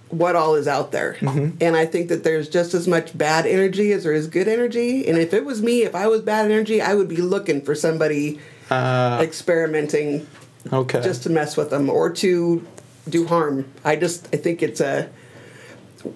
what 0.10 0.36
all 0.38 0.56
is 0.56 0.67
out 0.70 0.91
there. 0.94 1.15
Mm-hmm. 1.20 1.58
And 1.62 1.75
I 1.75 1.86
think 1.86 2.08
that 2.10 2.24
there's 2.24 2.48
just 2.50 2.74
as 2.74 2.88
much 2.88 3.17
bad 3.17 3.46
energy 3.46 3.91
as 3.91 4.03
there 4.03 4.13
is 4.13 4.27
good 4.27 4.48
energy. 4.48 5.06
And 5.08 5.17
if 5.17 5.34
it 5.34 5.44
was 5.44 5.62
me, 5.62 5.84
if 5.84 5.94
I 5.96 6.08
was 6.08 6.22
bad 6.22 6.46
energy, 6.46 6.82
I 6.82 6.94
would 6.96 7.10
be 7.10 7.17
looking 7.17 7.62
for 7.62 7.75
somebody 7.75 8.39
Uh, 8.70 9.20
experimenting 9.22 10.25
okay. 10.71 11.01
just 11.01 11.24
to 11.24 11.29
mess 11.29 11.57
with 11.57 11.69
them 11.69 11.89
or 11.89 12.09
to 12.12 12.65
do 13.09 13.27
harm. 13.27 13.65
I 13.83 13.95
just 13.95 14.27
I 14.33 14.38
think 14.38 14.62
it's 14.62 14.81
a 14.81 15.09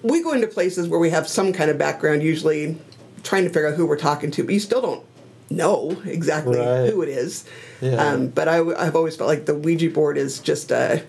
we 0.02 0.22
go 0.22 0.32
into 0.32 0.46
places 0.46 0.88
where 0.88 1.00
we 1.00 1.10
have 1.10 1.28
some 1.28 1.52
kind 1.52 1.70
of 1.70 1.78
background 1.78 2.22
usually 2.22 2.78
trying 3.22 3.44
to 3.44 3.50
figure 3.50 3.68
out 3.68 3.74
who 3.74 3.86
we're 3.86 3.96
talking 3.96 4.30
to, 4.32 4.44
but 4.44 4.54
you 4.54 4.60
still 4.60 4.80
don't 4.80 5.04
know 5.50 5.90
exactly 6.04 6.58
Right. 6.58 6.90
who 6.90 7.02
it 7.02 7.08
is. 7.08 7.44
Yeah. 7.80 7.96
Um, 7.96 8.28
but 8.28 8.48
I, 8.48 8.56
have 8.84 8.96
always 8.96 9.16
felt 9.16 9.28
like 9.28 9.46
the 9.46 9.54
Ouija 9.54 9.90
board 9.90 10.16
is 10.16 10.38
just 10.40 10.70
a 10.70 11.02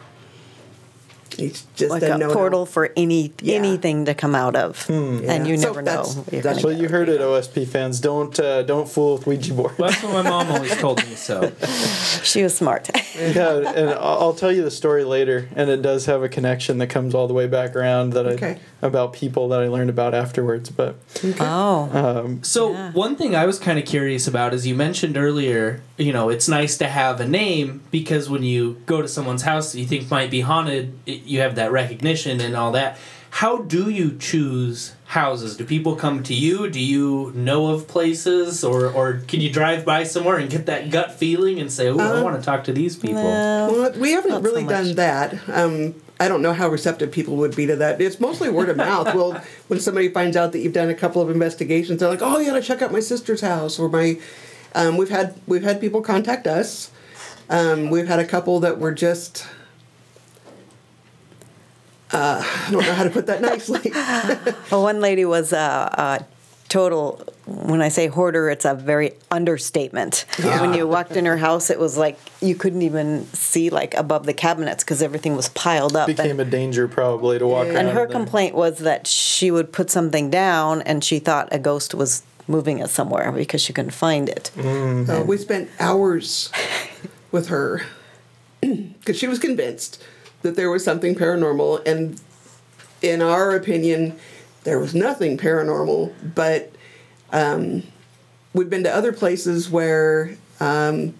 It's 1.40 1.66
just 1.76 1.92
like 1.92 2.04
a 2.04 2.14
a 2.14 2.18
no 2.18 2.34
portal 2.34 2.66
for 2.66 2.92
any 2.96 3.34
Yeah. 3.42 3.56
anything 3.56 4.06
to 4.06 4.14
come 4.14 4.36
out 4.36 4.56
of, 4.56 4.86
and 4.90 5.24
Yeah. 5.24 5.44
you 5.46 5.58
So 5.58 5.68
never 5.68 5.82
know. 5.82 5.92
that's- 5.92 6.16
what 6.16 6.34
you're 6.34 6.42
that's 6.42 6.62
gonna 6.62 6.74
Well, 6.74 6.82
you 6.84 6.90
heard 6.90 7.10
it, 7.10 7.22
OSP 7.22 7.66
fans. 7.66 8.00
Don't 8.00 8.40
uh, 8.40 8.62
don't 8.64 8.88
fool 8.90 9.18
with 9.18 9.28
Ouija 9.28 9.54
board. 9.54 9.74
Well, 9.78 9.90
that's 9.90 10.04
what 10.04 10.14
my 10.24 10.30
mom 10.30 10.52
always 10.52 10.76
told 10.78 10.98
me. 11.08 11.16
So. 11.16 11.52
She 12.24 12.42
was 12.42 12.56
smart. 12.56 12.90
yeah, 13.20 13.58
and 13.76 13.90
I'll 13.90 14.18
I'll 14.24 14.34
tell 14.34 14.52
you 14.52 14.64
the 14.64 14.72
story 14.72 15.04
later, 15.04 15.50
and 15.56 15.70
it 15.70 15.82
does 15.82 16.06
have 16.06 16.24
a 16.24 16.30
connection 16.30 16.78
that 16.78 16.88
comes 16.88 17.14
all 17.14 17.28
the 17.28 17.34
way 17.34 17.48
back 17.48 17.76
around 17.76 18.12
that 18.14 18.26
Okay. 18.26 18.58
I 18.82 18.88
about 18.88 19.14
people 19.14 19.48
that 19.50 19.62
I 19.62 19.68
learned 19.68 19.90
about 19.90 20.14
afterwards. 20.14 20.70
But 20.70 20.96
oh, 21.40 22.38
So 22.42 22.72
Yeah. 22.72 22.92
one 22.92 23.16
thing 23.16 23.36
I 23.36 23.46
was 23.46 23.60
kind 23.60 23.78
of 23.80 23.86
curious 23.86 24.28
about 24.28 24.54
is 24.54 24.66
you 24.68 24.76
mentioned 24.76 25.18
earlier, 25.18 25.82
you 26.04 26.14
know, 26.14 26.30
it's 26.30 26.48
nice 26.48 26.78
to 26.78 26.88
have 26.88 27.20
a 27.20 27.28
name 27.28 27.82
because 27.92 28.30
when 28.30 28.44
you 28.44 28.82
go 28.86 29.02
to 29.02 29.08
someone's 29.08 29.44
house 29.44 29.72
that 29.72 29.80
you 29.80 29.86
think 29.86 30.12
might 30.12 30.30
be 30.30 30.42
haunted, 30.42 30.98
it, 31.06 31.24
you 31.24 31.40
have 31.40 31.56
that 31.56 31.72
recognition 31.72 32.42
and 32.42 32.56
all 32.56 32.72
that. 32.74 32.98
How 33.30 33.58
do 33.58 33.90
you 33.90 34.16
choose 34.20 34.94
houses? 35.06 35.58
Do 35.58 35.66
people 35.66 35.96
come 35.96 36.22
to 36.24 36.36
you? 36.36 36.70
Do 36.70 36.80
you 36.80 37.32
know 37.34 37.68
of 37.74 37.88
places, 37.88 38.64
or 38.64 38.86
or 38.86 39.24
can 39.28 39.42
you 39.42 39.52
drive 39.52 39.84
by 39.86 40.04
somewhere 40.04 40.38
and 40.38 40.52
get 40.52 40.68
that 40.68 40.92
gut 40.92 41.14
feeling 41.14 41.60
and 41.60 41.72
say, 41.72 41.88
"Oh, 41.88 41.98
I 41.98 42.22
want 42.22 42.40
to 42.40 42.46
talk 42.46 42.64
to 42.66 42.74
these 42.74 42.96
people"? 42.96 43.24
no. 43.24 43.70
Well, 43.72 43.92
we 43.94 44.12
haven't 44.12 44.30
Not 44.30 44.44
so 44.44 44.50
really 44.50 44.66
done 44.66 44.94
that. 44.96 45.50
Um, 45.50 45.96
I 46.20 46.28
don't 46.28 46.44
know 46.44 46.54
how 46.54 46.70
receptive 46.70 47.12
people 47.12 47.36
would 47.38 47.56
be 47.56 47.66
to 47.66 47.76
that. 47.78 48.00
It's 48.00 48.20
mostly 48.20 48.50
word 48.50 48.70
of 48.70 48.78
mouth. 48.78 49.16
Well, 49.16 49.42
when 49.68 49.80
somebody 49.80 50.10
finds 50.10 50.38
out 50.38 50.52
that 50.52 50.60
you've 50.60 50.74
done 50.74 50.90
a 50.90 50.96
couple 50.96 51.22
of 51.22 51.32
investigations, 51.32 52.00
they're 52.00 52.10
like, 52.10 52.22
"Oh, 52.22 52.38
you 52.38 52.52
got 52.52 52.54
to 52.54 52.62
check 52.62 52.84
out 52.84 52.92
my 52.92 53.00
sister's 53.00 53.42
house," 53.42 53.80
or 53.80 53.90
my. 53.90 54.20
Um, 54.76 54.98
we've 54.98 55.10
had 55.10 55.36
we've 55.48 55.64
had 55.64 55.80
people 55.80 56.02
contact 56.02 56.48
us. 56.48 56.92
Um, 57.50 57.90
we've 57.90 58.08
had 58.08 58.20
a 58.20 58.26
couple 58.26 58.60
that 58.62 58.80
were 58.80 58.92
just. 58.94 59.46
Uh, 62.12 62.44
I 62.46 62.72
don't 62.72 62.84
know 62.86 62.94
how 62.94 63.04
to 63.04 63.10
put 63.10 63.26
that 63.28 63.42
nicely. 63.52 63.92
Well, 64.72 64.84
one 64.84 65.02
lady 65.02 65.26
was 65.26 65.52
a, 65.54 65.58
a 65.58 66.26
total. 66.70 67.22
When 67.46 67.82
I 67.82 67.90
say 67.90 68.08
hoarder, 68.08 68.50
it's 68.50 68.66
a 68.66 68.74
very 68.74 69.14
understatement. 69.30 70.26
Yeah. 70.40 70.62
When 70.62 70.74
you 70.74 70.88
walked 70.88 71.16
in 71.18 71.26
her 71.26 71.38
house, 71.38 71.70
it 71.70 71.78
was 71.80 71.98
like 71.98 72.18
you 72.42 72.56
couldn't 72.56 72.82
even 72.84 73.26
see 73.34 73.70
like 73.70 73.94
above 73.96 74.26
the 74.26 74.34
cabinets 74.34 74.84
because 74.84 75.02
everything 75.02 75.36
was 75.36 75.50
piled 75.50 75.96
up. 75.96 76.08
became 76.08 76.40
a 76.40 76.46
danger 76.46 76.88
probably 76.88 77.38
to 77.40 77.46
walk 77.48 77.68
Yeah. 77.68 77.80
and 77.80 77.90
her 77.90 78.04
in 78.04 78.10
there. 78.10 78.18
complaint 78.20 78.56
was 78.56 78.80
that 78.80 79.06
she 79.08 79.52
would 79.52 79.72
put 79.74 79.90
something 79.92 80.30
down 80.30 80.82
and 80.84 81.04
she 81.04 81.20
thought 81.20 81.50
a 81.52 81.60
ghost 81.60 81.94
was 81.94 82.24
moving 82.48 82.80
it 82.80 82.90
somewhere 82.90 83.32
because 83.32 83.62
she 83.62 83.74
couldn't 83.74 83.92
find 83.92 84.30
it. 84.30 84.52
Uh, 85.10 85.24
we 85.26 85.38
spent 85.38 85.70
hours 85.80 86.52
with 87.32 87.48
her 87.48 87.82
because 88.62 89.18
she 89.18 89.28
was 89.28 89.40
convinced 89.40 90.04
that 90.42 90.56
there 90.56 90.70
was 90.70 90.84
something 90.84 91.16
paranormal, 91.16 91.86
and 91.88 92.20
in 93.02 93.22
our 93.22 93.56
opinion, 93.56 94.18
there 94.64 94.80
was 94.80 94.94
nothing 94.94 95.38
paranormal. 95.38 96.14
But 96.36 96.74
um, 97.32 97.84
we've 98.54 98.70
been 98.70 98.84
to 98.84 98.94
other 98.94 99.14
places 99.14 99.70
where, 99.70 100.38
um, 100.60 101.14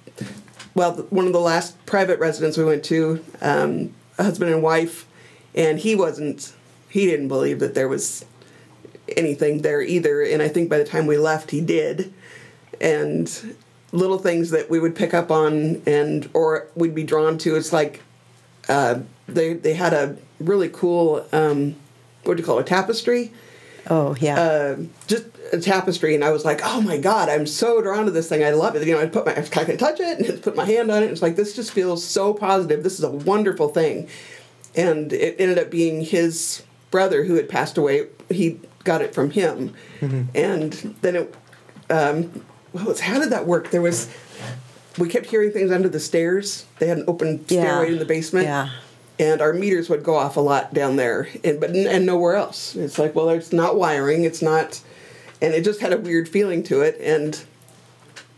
well, 0.76 0.96
one 1.10 1.26
of 1.28 1.34
the 1.34 1.40
last 1.40 1.84
private 1.86 2.20
residents 2.20 2.58
we 2.58 2.66
went 2.66 2.84
to, 2.86 3.24
um, 3.42 3.94
a 4.18 4.24
husband 4.24 4.52
and 4.52 4.62
wife, 4.62 5.08
and 5.56 5.80
he 5.80 5.96
wasn't, 5.96 6.54
he 6.90 7.06
didn't 7.06 7.28
believe 7.30 7.60
that 7.60 7.76
there 7.76 7.88
was 7.88 8.26
anything 9.16 9.62
there 9.62 9.82
either. 9.82 10.22
And 10.22 10.42
I 10.42 10.48
think 10.48 10.70
by 10.70 10.78
the 10.78 10.86
time 10.86 11.08
we 11.08 11.18
left, 11.18 11.52
he 11.52 11.62
did. 11.62 12.14
And 12.82 13.56
little 13.94 14.18
things 14.18 14.50
that 14.50 14.70
we 14.70 14.80
would 14.80 14.96
pick 14.96 15.14
up 15.14 15.32
on 15.32 15.82
and 15.86 16.30
or 16.34 16.68
we'd 16.76 16.96
be 16.96 17.04
drawn 17.04 17.38
to 17.38 17.56
it's 17.56 17.72
like 17.72 18.02
uh, 18.68 19.00
they 19.28 19.54
they 19.54 19.76
had 19.76 19.94
a 19.94 20.18
really 20.40 20.68
cool 20.68 21.26
um, 21.32 21.76
what 22.24 22.36
do 22.36 22.42
you 22.42 22.46
call 22.46 22.60
it 22.60 22.68
tapestry? 22.68 23.32
Oh 23.90 24.16
yeah. 24.20 24.42
uh, 24.42 24.78
just 25.08 25.26
a 25.52 25.60
tapestry 25.60 26.16
and 26.16 26.24
I 26.24 26.32
was 26.32 26.44
like 26.44 26.62
oh 26.64 26.82
my 26.82 26.98
god 26.98 27.30
I'm 27.30 27.46
so 27.46 27.82
drawn 27.82 28.06
to 28.06 28.12
this 28.12 28.28
thing. 28.28 28.44
I 28.44 28.50
love 28.50 28.76
it. 28.76 28.86
You 28.86 28.96
know 28.96 29.02
I 29.02 29.06
put 29.06 29.26
my 29.26 29.36
I 29.36 29.64
can 29.64 29.78
touch 29.78 30.00
it 30.00 30.20
and 30.20 30.42
put 30.44 30.56
my 30.56 30.66
hand 30.66 30.90
on 30.90 31.04
it 31.04 31.12
it's 31.12 31.22
like 31.22 31.36
this 31.36 31.56
just 31.56 31.72
feels 31.72 32.04
so 32.04 32.34
positive. 32.34 32.84
This 32.84 32.98
is 32.98 33.04
a 33.04 33.12
wonderful 33.12 33.70
thing. 33.70 34.10
And 34.76 35.14
it 35.14 35.36
ended 35.38 35.60
up 35.60 35.70
being 35.70 36.02
his 36.02 36.64
brother 36.90 37.26
who 37.26 37.36
had 37.36 37.48
passed 37.48 37.78
away. 37.78 38.08
He 38.30 38.60
got 38.84 39.02
it 39.02 39.14
from 39.14 39.32
him. 39.32 39.74
And 40.02 40.74
then 41.02 41.16
it 41.16 41.36
um, 41.90 42.46
what 42.72 42.86
was 42.86 43.00
how 43.02 43.20
did 43.20 43.30
that 43.32 43.46
work? 43.48 43.72
There 43.72 43.82
was 43.82 44.10
we 44.98 45.10
kept 45.10 45.26
hearing 45.28 45.52
things 45.52 45.72
under 45.72 45.90
the 45.90 46.00
stairs. 46.00 46.66
They 46.80 46.88
had 46.88 46.98
an 47.00 47.06
open 47.08 47.44
Yeah. 47.48 47.64
stairway 47.64 47.94
in 47.94 48.00
the 48.00 48.06
basement. 48.06 48.46
Yeah. 48.46 48.70
and 49.20 49.42
our 49.42 49.54
meters 49.54 49.90
would 49.90 50.04
go 50.04 50.16
off 50.16 50.38
a 50.38 50.42
lot 50.42 50.74
down 50.74 50.96
there 50.96 51.28
and 51.44 51.60
but 51.60 51.70
and 51.76 52.06
nowhere 52.06 52.36
else. 52.36 52.76
It's 52.76 52.98
like 53.00 53.16
well 53.16 53.30
it's 53.30 53.54
not 53.54 53.76
wiring 53.76 54.24
it's 54.24 54.42
not 54.42 54.82
and 55.42 55.54
it 55.54 55.64
just 55.64 55.82
had 55.82 55.94
a 55.94 55.98
weird 55.98 56.28
feeling 56.30 56.64
to 56.64 56.82
it. 56.82 56.98
And 57.02 57.44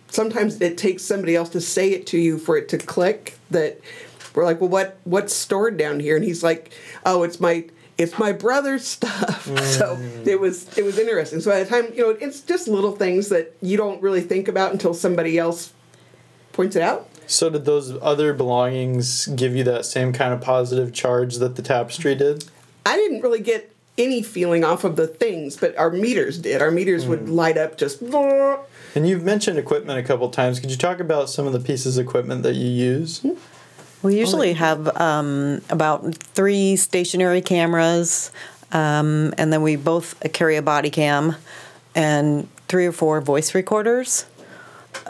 sometimes 0.10 0.62
it 0.62 0.78
takes 0.78 1.04
somebody 1.04 1.36
else 1.36 1.50
to 1.50 1.62
say 1.62 1.92
it 1.92 2.08
to 2.08 2.18
you 2.18 2.38
for 2.38 2.58
it 2.58 2.70
to 2.70 2.78
click 2.78 3.38
that 3.52 3.80
we're 4.34 4.44
like 4.46 4.60
well 4.60 4.70
what 4.70 4.98
what's 5.04 5.34
stored 5.34 5.78
down 5.78 6.00
here? 6.00 6.16
And 6.16 6.26
he's 6.26 6.44
like 6.44 6.72
oh 7.06 7.24
it's 7.24 7.40
my 7.40 7.66
it's 7.98 8.18
my 8.20 8.32
brother's 8.32 8.86
stuff 8.86 9.46
so 9.64 9.96
mm. 9.96 10.28
it 10.28 10.40
was 10.40 10.78
it 10.78 10.84
was 10.84 11.00
interesting 11.00 11.40
so 11.40 11.52
by 11.52 11.64
the 11.64 11.70
time 11.70 11.92
you 11.94 12.02
know 12.02 12.10
it's 12.10 12.42
just 12.42 12.68
little 12.68 12.96
things 12.96 13.30
that 13.30 13.56
you 13.62 13.78
don't 13.78 14.02
really 14.02 14.22
think 14.22 14.48
about 14.48 14.72
until 14.72 14.94
somebody 14.94 15.38
else 15.38 15.74
points 16.54 16.76
it 16.76 16.82
out 16.82 17.10
So 17.28 17.50
did 17.50 17.66
those 17.66 17.98
other 18.02 18.34
belongings 18.34 19.28
give 19.28 19.56
you 19.56 19.64
that 19.66 19.86
same 19.86 20.14
kind 20.14 20.34
of 20.34 20.42
positive 20.42 20.94
charge 20.94 21.38
that 21.38 21.56
the 21.56 21.62
tapestry 21.62 22.16
did? 22.16 22.46
I 22.86 22.96
didn't 22.98 23.22
really 23.22 23.42
get 23.42 23.72
any 23.98 24.22
feeling 24.22 24.64
off 24.64 24.84
of 24.84 24.96
the 24.96 25.08
things, 25.08 25.58
but 25.58 25.78
our 25.78 25.90
meters 25.90 26.38
did. 26.38 26.62
Our 26.62 26.72
meters 26.72 27.06
would 27.08 27.22
mm. 27.22 27.34
light 27.34 27.58
up 27.58 27.78
just. 27.78 28.02
And 28.96 29.06
you've 29.06 29.24
mentioned 29.24 29.60
equipment 29.60 30.00
a 30.00 30.04
couple 30.04 30.30
times. 30.30 30.62
Could 30.62 30.72
you 30.72 30.78
talk 30.78 31.02
about 31.02 31.30
some 31.30 31.46
of 31.46 31.52
the 31.52 31.60
pieces 31.60 31.98
of 31.98 32.08
equipment 32.08 32.44
that 32.44 32.56
you 32.56 32.70
use? 32.70 33.20
Hmm? 33.20 33.34
We 34.06 34.20
usually 34.20 34.54
have 34.54 34.96
um, 35.02 35.62
about 35.72 36.16
three 36.16 36.76
stationary 36.76 37.42
cameras, 37.42 38.32
um, 38.72 39.34
and 39.36 39.52
then 39.52 39.64
we 39.64 39.78
both 39.78 40.32
carry 40.32 40.58
a 40.58 40.62
body 40.62 40.92
cam 40.92 41.36
and 41.96 42.48
three 42.68 42.86
or 42.86 42.92
four 42.92 43.20
voice 43.20 43.56
recorders. 43.56 44.28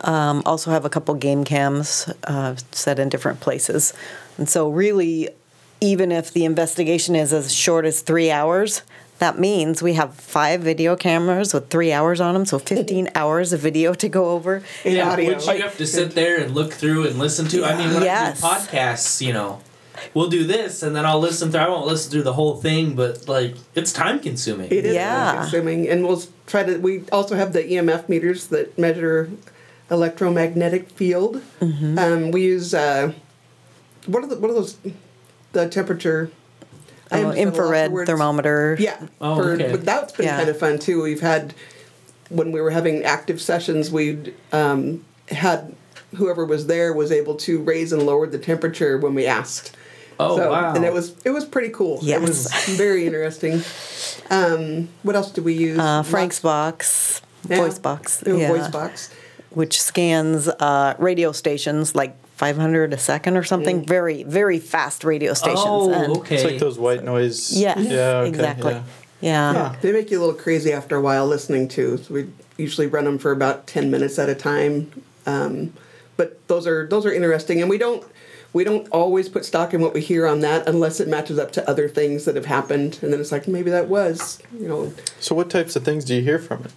Um, 0.06 0.44
also 0.46 0.72
have 0.72 0.86
a 0.86 0.90
couple 0.90 1.14
game 1.16 1.44
cams 1.44 2.10
uh, 2.24 2.56
set 2.72 2.98
in 2.98 3.10
different 3.10 3.42
places. 3.42 3.92
And 4.38 4.48
so, 4.48 4.70
really, 4.70 5.28
even 5.82 6.14
if 6.14 6.32
the 6.32 6.46
investigation 6.46 7.18
is 7.18 7.34
as 7.34 7.54
short 7.54 7.84
as 7.84 8.00
three 8.00 8.32
hours, 8.32 8.82
that 9.20 9.40
means 9.40 9.82
we 9.82 9.94
have 9.94 10.14
five 10.16 10.62
video 10.62 10.96
cameras 10.96 11.54
with 11.54 11.70
three 11.70 11.92
hours 11.92 12.20
on 12.20 12.34
them, 12.34 12.46
so 12.46 12.60
15 12.60 13.10
hours 13.16 13.54
of 13.54 13.60
video 13.62 13.94
to 13.94 14.10
go 14.10 14.32
over. 14.32 14.62
Yeah, 14.84 15.10
audio. 15.12 15.34
which 15.36 15.48
you 15.48 15.62
have 15.62 15.78
to 15.78 15.88
sit 15.88 16.12
there 16.16 16.42
and 16.42 16.54
look 16.54 16.74
through 16.74 17.08
and 17.08 17.18
listen 17.18 17.48
to. 17.50 17.64
I 17.66 17.78
mean, 17.78 17.94
when 17.94 18.04
Yes. 18.04 18.44
I 18.44 18.60
do 18.60 18.66
podcasts, 18.68 19.22
you 19.26 19.32
know, 19.34 19.62
we'll 20.14 20.28
do 20.30 20.44
this 20.44 20.84
and 20.84 20.96
then 20.96 21.06
I'll 21.06 21.20
listen 21.20 21.52
through. 21.52 21.62
I 21.62 21.70
won't 21.70 21.88
listen 21.88 22.12
through 22.12 22.24
the 22.24 22.34
whole 22.34 22.58
thing, 22.58 22.96
but 22.96 23.28
like 23.28 23.56
it's 23.74 23.94
time 23.94 24.20
consuming. 24.20 24.68
It 24.72 24.86
is 24.86 24.96
Yeah. 24.96 25.36
consuming, 25.42 25.88
and 25.88 26.06
we'll 26.06 26.22
try 26.48 26.64
to. 26.64 26.78
We 26.78 27.04
also 27.12 27.36
have 27.36 27.54
the 27.54 27.64
EMF 27.64 28.10
meters 28.10 28.48
that 28.48 28.78
measure 28.78 29.30
electromagnetic 29.90 30.90
field. 30.90 31.42
Um, 31.62 32.32
we 32.32 32.44
use 32.44 32.74
uh, 32.74 33.14
what 34.08 34.24
are 34.24 34.28
the 34.28 34.38
what 34.40 34.52
are 34.52 34.56
those? 34.56 34.78
The 35.54 35.70
temperature. 35.70 36.32
I 37.12 37.20
am 37.20 37.26
Oh, 37.28 37.30
just 37.32 37.38
at 37.40 37.48
a 37.48 37.50
loss 37.50 37.56
for 37.58 37.64
infrared 37.76 38.08
thermometer. 38.08 38.78
Yeah. 38.80 39.08
Oh, 39.22 39.36
for, 39.36 39.52
okay. 39.54 39.72
But 39.72 39.86
that's 39.86 40.14
been 40.14 40.26
Yeah. 40.26 40.38
kind 40.38 40.50
of 40.50 40.58
fun 40.58 40.80
too. 40.80 41.02
We've 41.04 41.22
had 41.22 41.54
when 42.30 42.52
we 42.52 42.60
were 42.62 42.72
having 42.72 43.04
active 43.04 43.40
sessions, 43.42 43.92
we'd 43.92 44.34
um, 44.52 45.06
had 45.30 45.76
whoever 46.16 46.46
was 46.46 46.68
there 46.68 46.94
was 46.94 47.12
able 47.12 47.36
to 47.36 47.60
raise 47.62 47.92
and 47.94 48.04
lower 48.04 48.26
the 48.28 48.40
temperature 48.40 48.98
when 48.98 49.14
we 49.14 49.26
asked. 49.26 49.76
Oh 50.20 50.38
so, 50.38 50.50
wow! 50.52 50.74
And 50.74 50.86
it 50.86 50.94
was 50.94 51.14
it 51.26 51.32
was 51.32 51.44
pretty 51.46 51.70
cool. 51.70 52.00
It 52.02 52.22
was 52.22 52.50
very 52.78 53.06
interesting. 53.06 53.62
Um, 54.30 54.88
what 55.04 55.16
else 55.16 55.30
do 55.32 55.44
we 55.44 55.54
use? 55.54 55.78
Uh, 55.78 56.04
Frank's 56.04 56.40
box, 56.40 57.22
Yeah. 57.50 57.58
voice 57.58 57.80
box, 57.80 58.24
Yeah, 58.26 58.34
yeah, 58.36 58.48
voice 58.48 58.70
box. 58.70 59.10
which 59.52 59.82
scans 59.82 60.48
uh, 60.48 60.96
radio 61.00 61.32
stations 61.34 61.96
like 61.96 62.16
500 62.36 62.94
a 62.94 62.98
second 62.98 63.38
or 63.38 63.44
something. 63.44 63.84
Mm. 63.84 63.88
Very, 63.88 64.24
very 64.24 64.60
fast 64.60 65.04
radio 65.04 65.34
stations. 65.34 65.62
oh 65.65 65.92
and- 65.92 66.18
okay. 66.18 66.36
It's 66.36 66.44
like 66.44 66.60
those 66.60 66.77
white 66.77 67.04
noise. 67.04 67.51
Yes, 67.58 67.80
Yeah. 67.80 68.18
Okay, 68.20 68.30
exactly. 68.30 68.74
yeah. 68.74 68.84
Yeah. 69.22 69.54
Yeah, 69.54 69.75
they 69.82 69.92
make 69.94 70.12
you 70.12 70.20
a 70.20 70.22
little 70.22 70.36
crazy 70.36 70.74
after 70.74 70.98
a 70.98 71.01
while 71.01 71.25
listening 71.25 71.70
to. 71.70 71.98
So 71.98 72.13
we 72.13 72.27
usually 72.58 72.88
run 72.88 73.06
them 73.06 73.18
for 73.18 73.32
about 73.32 73.65
ten 73.65 73.89
minutes 73.89 74.20
at 74.20 74.27
a 74.30 74.36
time. 74.36 74.92
Um, 75.25 75.74
but 76.18 76.46
those 76.48 76.68
are 76.68 76.86
those 76.86 77.06
are 77.06 77.13
interesting, 77.13 77.62
and 77.62 77.70
we 77.70 77.77
don't 77.77 78.04
we 78.51 78.65
don't 78.65 78.88
always 78.89 79.30
put 79.30 79.46
stock 79.46 79.74
in 79.74 79.80
what 79.82 79.94
we 79.94 80.01
hear 80.01 80.27
on 80.27 80.42
that 80.42 80.68
unless 80.68 81.00
it 81.00 81.08
matches 81.08 81.39
up 81.39 81.51
to 81.54 81.68
other 81.70 81.88
things 81.88 82.25
that 82.25 82.36
have 82.36 82.46
happened, 82.46 83.00
and 83.01 83.12
then 83.13 83.20
it's 83.22 83.32
like 83.32 83.48
maybe 83.48 83.72
that 83.72 83.88
was 83.88 84.39
you 84.60 84.68
know 84.68 84.94
So 85.22 85.34
what 85.34 85.50
types 85.50 85.75
of 85.77 85.84
things 85.86 86.04
do 86.04 86.13
you 86.15 86.22
hear 86.22 86.38
from 86.38 86.65
it? 86.65 86.74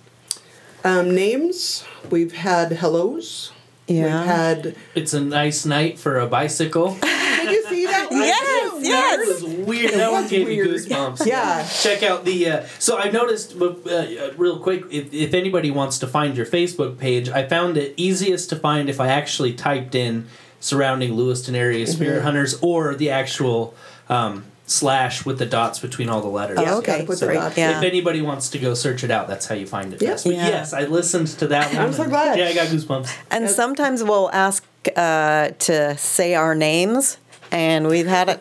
um, 0.84 1.12
names. 1.14 1.84
We've 2.08 2.32
had 2.32 2.70
hellos. 2.72 3.52
Yeah. 3.88 4.04
We've 4.21 4.26
had. 4.26 4.76
It's 4.95 5.14
a 5.14 5.21
nice 5.21 5.64
night 5.64 5.99
for 5.99 6.18
a 6.18 6.26
bicycle. 6.26 6.97
Did 7.02 7.50
you 7.50 7.64
see 7.68 7.87
that 7.87 8.11
one? 8.11 8.21
Yes, 8.21 8.73
What 8.73 8.83
Yes. 8.83 9.26
That 9.26 9.26
was 9.49 9.66
weird. 9.66 9.95
That 9.95 10.12
one 10.12 10.28
gave 10.28 10.47
weird. 10.47 10.68
me 10.68 10.75
goosebumps. 10.75 11.26
Yeah. 11.26 11.66
Check 11.66 12.02
out 12.02 12.25
the. 12.25 12.49
Uh, 12.50 12.66
so 12.78 12.99
I 12.99 13.11
noticed, 13.11 13.57
uh, 13.61 13.66
uh, 13.66 14.33
real 14.37 14.59
quick, 14.61 14.85
if, 14.90 15.12
if 15.14 15.33
anybody 15.35 15.71
wants 15.71 15.99
to 16.00 16.07
find 16.07 16.37
your 16.37 16.47
Facebook 16.47 16.99
page, 16.99 17.28
I 17.30 17.49
found 17.49 17.76
it 17.78 17.95
easiest 17.97 18.50
to 18.50 18.57
find 18.57 18.88
if 18.90 19.00
I 19.00 19.09
actually 19.09 19.54
typed 19.54 19.95
in 19.95 20.26
surrounding 20.61 21.14
Lewiston 21.14 21.54
area 21.54 21.85
Mm-hmm. 21.87 21.92
spirit 21.95 22.23
hunters 22.23 22.59
or 22.61 22.95
the 22.95 23.11
actual 23.11 23.75
um, 24.09 24.45
slash 24.68 25.25
with 25.25 25.38
the 25.38 25.46
dots 25.46 25.78
between 25.78 26.08
all 26.08 26.20
the 26.20 26.28
letters. 26.28 26.58
Oh, 26.60 26.78
okay. 26.78 26.92
gotta 26.92 27.04
put 27.04 27.18
the 27.20 27.26
Great. 27.26 27.34
dots. 27.37 27.56
Yeah. 27.56 27.78
If 27.78 27.84
anybody 27.84 28.20
wants 28.22 28.50
to 28.50 28.58
go 28.58 28.75
search 28.75 29.02
it 29.02 29.10
out, 29.10 29.26
that's 29.26 29.46
how 29.46 29.54
you 29.54 29.66
find 29.66 29.92
it. 29.94 30.00
Yeah. 30.02 30.10
best. 30.10 30.25
But 30.25 30.34
Yeah. 30.34 30.48
yes, 30.48 30.72
I 30.72 30.84
listened 30.84 31.28
to 31.38 31.46
that 31.48 31.72
one. 31.75 31.82
I'm 31.87 31.92
so 31.92 32.02
and- 32.02 32.10
glad. 32.12 32.38
Yeah, 32.38 32.48
I 32.48 32.54
got 32.54 32.68
goosebumps. 32.68 33.10
And 33.30 33.48
sometimes 33.50 34.04
we'll 34.04 34.30
ask 34.32 34.62
uh, 34.96 35.50
to 35.58 35.96
say 35.98 36.34
our 36.34 36.54
names, 36.54 37.18
and 37.50 37.88
we've 37.88 38.06
had 38.06 38.28
it 38.28 38.40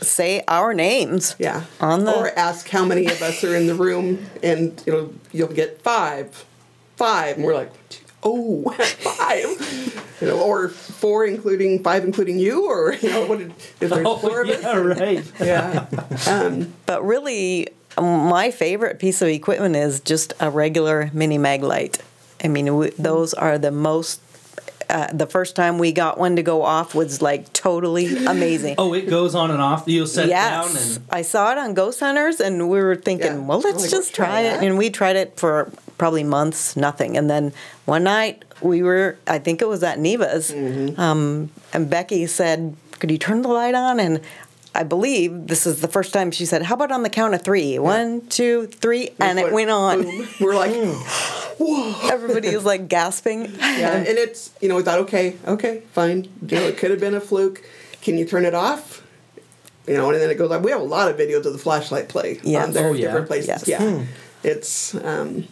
say 0.00 0.42
our 0.48 0.74
names. 0.74 1.36
Yeah. 1.38 1.64
On 1.80 2.04
the- 2.04 2.16
or 2.16 2.38
ask 2.38 2.68
how 2.68 2.84
many 2.84 3.06
of 3.06 3.20
us 3.22 3.42
are 3.44 3.54
in 3.56 3.66
the 3.66 3.74
room, 3.74 4.26
and 4.42 4.80
you 4.86 4.92
know 4.92 5.12
you'll 5.32 5.48
get 5.48 5.82
five, 5.82 6.44
five, 6.96 7.36
and 7.36 7.44
we're 7.44 7.54
like, 7.54 7.70
oh, 8.22 8.70
five, 9.00 10.14
you 10.20 10.28
know, 10.28 10.40
or 10.40 10.68
four 10.68 11.26
including 11.26 11.82
five 11.82 12.04
including 12.04 12.38
you, 12.38 12.66
or 12.70 12.94
you 12.94 13.10
know 13.10 13.26
what? 13.26 13.38
Did, 13.38 13.50
if 13.80 13.90
there's 13.90 14.06
Oh, 14.06 14.16
four 14.16 14.42
of 14.42 14.48
us, 14.50 14.62
yeah, 14.62 14.76
right. 14.76 15.32
yeah, 15.40 15.86
um, 16.28 16.72
But 16.86 17.04
really, 17.04 17.68
my 18.00 18.50
favorite 18.50 18.98
piece 18.98 19.20
of 19.20 19.28
equipment 19.28 19.76
is 19.76 20.00
just 20.00 20.32
a 20.40 20.48
regular 20.50 21.10
mini 21.12 21.38
mag 21.38 21.62
light. 21.62 21.98
I 22.42 22.48
mean, 22.48 22.76
we, 22.76 22.90
those 22.90 23.34
are 23.34 23.58
the 23.58 23.70
most. 23.70 24.20
Uh, 24.92 25.08
the 25.12 25.26
first 25.26 25.56
time 25.56 25.78
we 25.78 25.90
got 25.90 26.18
one 26.18 26.36
to 26.36 26.42
go 26.42 26.62
off 26.62 26.94
was 26.94 27.22
like 27.22 27.50
totally 27.54 28.26
amazing. 28.26 28.74
Oh, 28.76 28.92
it 28.92 29.08
goes 29.08 29.34
on 29.34 29.50
and 29.50 29.60
off. 29.62 29.84
You'll 29.86 30.06
set 30.06 30.28
down 30.28 30.64
yes, 30.70 30.96
and. 30.98 31.06
I 31.10 31.22
saw 31.22 31.50
it 31.52 31.56
on 31.58 31.72
Ghost 31.72 31.98
Hunters, 32.00 32.40
and 32.40 32.68
we 32.68 32.78
were 32.78 32.96
thinking, 32.96 33.32
Yeah. 33.32 33.46
well, 33.46 33.60
let's 33.60 33.76
Like, 33.82 33.90
just 33.90 33.94
let's 33.94 34.10
try 34.10 34.26
try 34.26 34.40
it. 34.40 34.50
that. 34.60 34.64
And 34.64 34.76
we 34.76 34.90
tried 34.90 35.16
it 35.16 35.36
for 35.38 35.70
probably 35.96 36.24
months, 36.24 36.76
nothing. 36.76 37.16
And 37.16 37.30
then 37.30 37.52
one 37.86 38.04
night 38.04 38.44
we 38.60 38.82
were, 38.82 39.16
I 39.26 39.38
think 39.38 39.62
it 39.62 39.68
was 39.68 39.82
at 39.82 39.98
Neva's, 39.98 40.50
Mm-hmm. 40.52 41.00
um, 41.00 41.48
and 41.72 41.88
Becky 41.88 42.26
said, 42.26 42.76
"Could 42.98 43.10
you 43.10 43.18
turn 43.18 43.40
the 43.42 43.48
light 43.48 43.74
on?" 43.74 43.98
And 43.98 44.20
I 44.74 44.84
believe 44.84 45.48
this 45.48 45.66
is 45.66 45.80
the 45.82 45.88
first 45.88 46.12
time 46.14 46.30
she 46.30 46.46
said, 46.46 46.62
"How 46.62 46.74
about 46.74 46.90
on 46.92 47.02
the 47.02 47.10
count 47.10 47.34
of 47.34 47.42
three? 47.42 47.78
One, 47.78 48.26
two, 48.28 48.66
three," 48.68 49.10
and 49.20 49.38
it 49.38 49.52
went 49.52 49.70
on. 49.70 50.02
boom. 50.02 50.28
We're 50.40 50.54
like, 50.54 50.72
Everybody 52.10 52.54
was 52.54 52.64
like 52.64 52.88
gasping. 52.88 53.52
yeah, 53.58 53.96
and 53.96 54.06
it's 54.18 54.50
you 54.60 54.68
know 54.68 54.76
we 54.76 54.82
thought 54.82 55.00
okay, 55.00 55.36
okay, 55.46 55.82
fine. 55.92 56.24
You 56.46 56.56
know 56.56 56.62
it 56.64 56.78
could 56.78 56.90
have 56.90 57.00
been 57.00 57.14
a 57.14 57.20
fluke. 57.20 57.62
Can 58.00 58.16
you 58.18 58.24
turn 58.24 58.44
it 58.44 58.54
off? 58.54 59.06
You 59.86 59.94
know, 59.94 60.10
and 60.10 60.20
then 60.20 60.30
it 60.30 60.36
goes 60.36 60.48
like 60.50 60.62
we 60.62 60.70
have 60.70 60.80
a 60.80 60.84
lot 60.84 61.10
of 61.10 61.16
videos 61.16 61.44
of 61.44 61.52
the 61.52 61.58
flashlight 61.58 62.08
play 62.08 62.40
Yes. 62.42 62.66
on 62.68 62.72
there, 62.72 62.86
Oh, 62.88 62.92
yeah. 62.92 63.06
different 63.06 63.26
places. 63.26 63.48
Yes. 63.48 63.68
Yeah, 63.68 64.04
it's 64.44 64.94
um, 64.94 65.46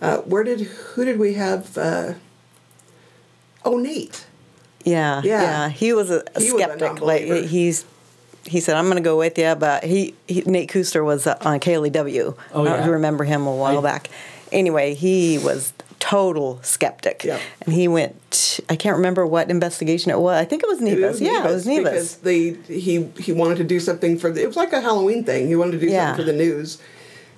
uh, 0.00 0.18
where 0.18 0.42
did 0.44 0.60
who 0.62 1.04
did 1.04 1.18
we 1.18 1.34
have? 1.34 1.76
Uh, 1.78 2.14
oh, 3.64 3.78
Nate. 3.78 4.26
Yeah, 4.84 5.20
Yeah. 5.22 5.42
yeah. 5.42 5.68
He 5.68 5.92
was 5.92 6.10
a, 6.10 6.22
a 6.34 6.40
He 6.40 6.52
was 6.52 6.62
a 6.62 6.64
skeptic. 6.66 7.00
like 7.02 7.22
non-believer. 7.26 7.46
he's, 7.46 7.84
he 8.48 8.60
said, 8.60 8.76
"I'm 8.76 8.84
going 8.86 8.96
to 8.96 9.02
go 9.02 9.16
with 9.18 9.38
you," 9.38 9.54
but 9.54 9.84
he, 9.84 10.14
he 10.26 10.42
Nate 10.42 10.70
Kuster 10.70 11.04
was 11.04 11.26
uh, 11.26 11.36
on 11.42 11.60
KLEW. 11.60 11.90
Oh, 11.94 12.00
I 12.50 12.54
don't 12.54 12.64
know 12.64 12.74
yeah. 12.74 12.80
if 12.80 12.86
you 12.86 12.92
remember 12.92 13.24
him 13.24 13.46
a 13.46 13.54
while 13.54 13.78
I- 13.78 13.82
back. 13.82 14.10
Anyway, 14.50 14.94
he 14.94 15.36
was 15.38 15.72
total 15.98 16.58
skeptic, 16.62 17.22
Yeah. 17.24 17.38
and 17.60 17.74
he 17.74 17.86
went. 17.86 18.60
I 18.70 18.76
can't 18.76 18.96
remember 18.96 19.26
what 19.26 19.50
investigation 19.50 20.10
it 20.10 20.18
was. 20.18 20.36
I 20.40 20.44
think 20.46 20.62
it 20.62 20.68
was 20.68 20.80
Neva's. 20.80 21.20
yeah, 21.20 21.46
it 21.46 21.52
was 21.52 21.66
Neva's. 21.66 22.14
Because 22.14 22.16
they 22.18 22.52
he 22.74 23.04
he 23.18 23.32
wanted 23.32 23.58
to 23.58 23.64
do 23.64 23.78
something 23.78 24.18
for 24.18 24.30
the. 24.32 24.42
It 24.42 24.46
was 24.46 24.56
like 24.56 24.72
a 24.72 24.80
Halloween 24.80 25.22
thing. 25.24 25.48
He 25.48 25.56
wanted 25.56 25.72
to 25.72 25.80
do 25.80 25.86
Yeah. 25.88 26.08
something 26.16 26.24
for 26.24 26.32
the 26.32 26.38
news, 26.38 26.78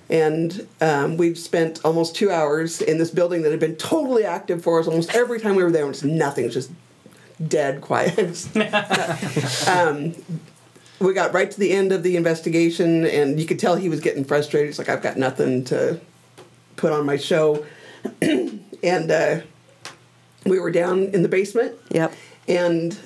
and 0.09 0.65
um, 0.79 1.17
we've 1.17 1.37
spent 1.37 1.81
almost 1.83 2.15
two 2.15 2.31
hours 2.31 2.81
in 2.81 2.97
this 2.97 3.11
building 3.11 3.41
that 3.41 3.51
had 3.51 3.59
been 3.59 3.75
totally 3.75 4.23
active 4.23 4.63
for 4.63 4.79
us 4.79 4.87
almost 4.87 5.13
every 5.13 5.39
time 5.41 5.55
we 5.55 5.63
were 5.63 5.71
there. 5.71 5.83
It 5.83 5.89
was 5.89 6.03
nothing. 6.05 6.45
It 6.45 6.47
was 6.47 6.67
just 6.67 6.71
dead 7.45 7.81
quiet. 7.81 8.47
um, 9.67 10.13
we 11.01 11.13
got 11.13 11.33
right 11.33 11.49
to 11.49 11.59
the 11.59 11.71
end 11.73 11.91
of 11.91 12.03
the 12.03 12.15
investigation, 12.15 13.05
and 13.05 13.39
you 13.39 13.45
could 13.45 13.59
tell 13.59 13.75
he 13.75 13.89
was 13.89 13.99
getting 13.99 14.23
frustrated. 14.23 14.67
He's 14.69 14.79
like, 14.79 14.89
"I've 14.89 15.01
got 15.01 15.17
nothing 15.17 15.63
to 15.65 15.99
put 16.75 16.91
on 16.93 17.05
my 17.05 17.17
show," 17.17 17.65
and 18.21 19.11
uh, 19.11 19.41
we 20.45 20.59
were 20.59 20.71
down 20.71 21.03
in 21.13 21.21
the 21.23 21.29
basement 21.29 21.75
Yep. 21.91 22.13
and 22.47 22.97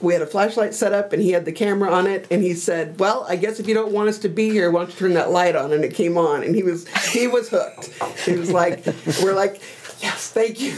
we 0.00 0.12
had 0.12 0.22
a 0.22 0.26
flashlight 0.26 0.74
set 0.74 0.92
up 0.92 1.12
and 1.12 1.20
he 1.22 1.30
had 1.32 1.44
the 1.44 1.52
camera 1.52 1.90
on 1.90 2.06
it 2.06 2.26
and 2.30 2.40
he 2.42 2.54
said 2.54 3.00
well 3.00 3.26
i 3.28 3.34
guess 3.36 3.58
if 3.58 3.66
you 3.66 3.74
don't 3.74 3.90
want 3.90 4.08
us 4.08 4.18
to 4.18 4.28
be 4.28 4.50
here 4.50 4.70
why 4.70 4.80
don't 4.82 4.90
you 4.90 4.96
turn 4.96 5.14
that 5.14 5.30
light 5.30 5.56
on 5.56 5.72
and 5.72 5.82
it 5.84 5.92
came 5.94 6.16
on 6.16 6.44
and 6.44 6.54
he 6.54 6.62
was 6.62 6.86
he 7.12 7.26
was 7.26 7.48
hooked 7.48 7.86
he 8.24 8.36
was 8.36 8.50
like 8.52 8.84
we're 9.24 9.34
like 9.34 9.60
yes 10.00 10.30
thank 10.30 10.60
you 10.60 10.72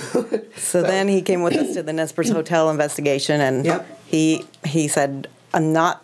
So, 0.56 0.80
then 0.82 1.06
he 1.08 1.20
came 1.22 1.42
with 1.42 1.54
us 1.54 1.74
to 1.74 1.82
the 1.82 1.92
Nespers 1.92 2.32
Hotel 2.32 2.70
investigation, 2.70 3.40
and 3.42 3.64
Yep. 3.66 3.98
he 4.06 4.44
he 4.64 4.88
said, 4.88 5.28
"I'm 5.52 5.72
not." 5.72 6.02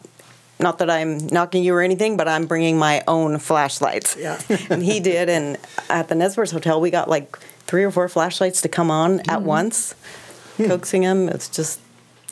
Not 0.61 0.79
that 0.79 0.89
I'm 0.91 1.27
knocking 1.29 1.65
you 1.65 1.75
or 1.75 1.81
anything, 1.81 2.17
but 2.17 2.29
I'm 2.29 2.47
bringing 2.47 2.79
my 2.79 3.03
own 3.09 3.39
flashlights. 3.39 4.17
Yeah. 4.17 4.41
and 4.71 4.83
he 4.83 5.01
did. 5.01 5.29
And 5.29 5.59
at 5.89 6.09
the 6.09 6.15
Nespers 6.15 6.53
Hotel, 6.53 6.81
we 6.81 6.91
got 6.91 7.09
like 7.09 7.37
three 7.67 7.83
or 7.85 7.91
four 7.91 8.09
flashlights 8.09 8.61
to 8.63 8.69
come 8.69 8.91
on 8.91 9.19
Mm-hmm. 9.19 9.31
at 9.31 9.43
once, 9.43 9.95
coaxing 10.57 11.03
him. 11.03 11.29
It's 11.29 11.49
just, 11.49 11.81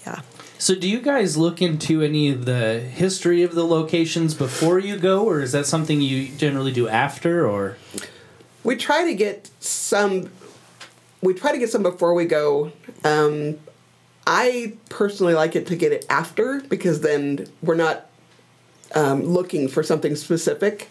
yeah. 0.06 0.20
So, 0.58 0.74
do 0.74 0.88
you 0.88 1.00
guys 1.00 1.36
look 1.38 1.62
into 1.62 2.02
any 2.02 2.28
of 2.28 2.44
the 2.44 2.80
history 2.80 3.42
of 3.42 3.54
the 3.54 3.64
locations 3.64 4.34
before 4.34 4.78
you 4.78 4.96
go, 4.98 5.24
or 5.24 5.40
is 5.40 5.52
that 5.52 5.64
something 5.66 6.00
you 6.02 6.28
generally 6.36 6.70
do 6.72 6.86
after? 6.86 7.48
Or 7.48 7.78
we 8.62 8.76
try 8.76 9.04
to 9.04 9.14
get 9.14 9.50
some 9.58 10.30
we 11.22 11.32
try 11.34 11.52
to 11.52 11.58
get 11.58 11.70
some 11.70 11.82
before 11.82 12.12
we 12.14 12.24
go 12.26 12.72
um, 13.04 13.58
i 14.26 14.74
personally 14.90 15.34
like 15.34 15.56
it 15.56 15.66
to 15.66 15.76
get 15.76 15.92
it 15.92 16.04
after 16.10 16.60
because 16.68 17.00
then 17.00 17.46
we're 17.62 17.74
not 17.74 18.09
um, 18.94 19.22
looking 19.22 19.68
for 19.68 19.82
something 19.82 20.16
specific. 20.16 20.90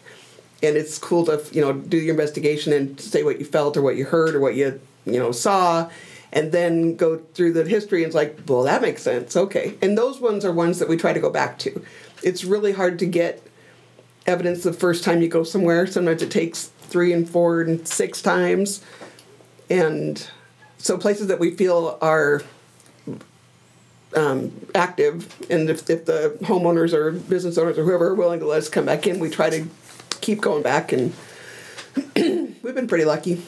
And 0.62 0.76
it's 0.76 0.98
cool 0.98 1.26
to 1.26 1.42
you 1.52 1.62
know 1.62 1.74
do 1.74 1.98
your 1.98 2.14
investigation 2.14 2.74
and 2.74 3.00
say 3.00 3.24
what 3.24 3.40
you 3.40 3.46
felt 3.46 3.78
or 3.78 3.82
what 3.82 3.96
you 3.96 4.06
heard 4.06 4.36
or 4.36 4.40
what 4.40 4.56
you 4.56 4.80
you 5.06 5.18
know 5.18 5.32
saw 5.32 5.90
and 6.32 6.52
then 6.52 6.96
go 6.96 7.18
through 7.34 7.54
the 7.54 7.64
history 7.64 8.04
and 8.04 8.08
it's 8.08 8.16
like 8.16 8.40
well 8.48 8.64
that 8.64 8.82
makes 8.82 9.02
sense. 9.02 9.38
Okay. 9.38 9.76
And 9.82 9.98
those 9.98 10.20
ones 10.20 10.44
are 10.44 10.52
ones 10.52 10.80
that 10.80 10.90
we 10.90 10.98
try 10.98 11.14
to 11.14 11.20
go 11.20 11.30
back 11.30 11.60
to. 11.60 11.82
It's 12.24 12.44
really 12.44 12.74
hard 12.74 13.00
to 13.00 13.06
get 13.06 13.42
evidence 14.26 14.64
the 14.64 14.74
first 14.74 15.04
time 15.04 15.22
you 15.22 15.28
go 15.28 15.44
somewhere. 15.44 15.88
Sometimes 15.88 16.22
it 16.22 16.32
takes 16.32 16.66
three 16.82 17.14
and 17.14 17.30
four 17.30 17.62
and 17.62 17.88
six 17.88 18.22
times. 18.22 18.84
And 19.70 20.28
so 20.78 20.98
places 20.98 21.28
that 21.28 21.40
we 21.40 21.52
feel 21.52 21.98
are 22.02 22.42
um, 24.16 24.52
active, 24.74 25.36
and 25.50 25.70
if, 25.70 25.90
if 25.90 26.06
the 26.06 26.38
homeowners 26.42 26.94
or 26.94 27.12
business 27.12 27.58
owners 27.58 27.78
or 27.78 27.84
whoever 27.84 28.08
are 28.10 28.16
willing 28.16 28.40
to 28.40 28.46
let 28.46 28.60
us 28.60 28.70
come 28.70 28.86
back 28.86 29.06
in, 29.06 29.20
we 29.20 29.30
try 29.30 29.50
to 29.50 29.68
keep 30.22 30.42
going 30.42 30.64
back, 30.64 30.92
and 30.92 31.14
we've 32.16 32.76
been 32.76 32.88
pretty 32.88 33.06
lucky. 33.06 33.42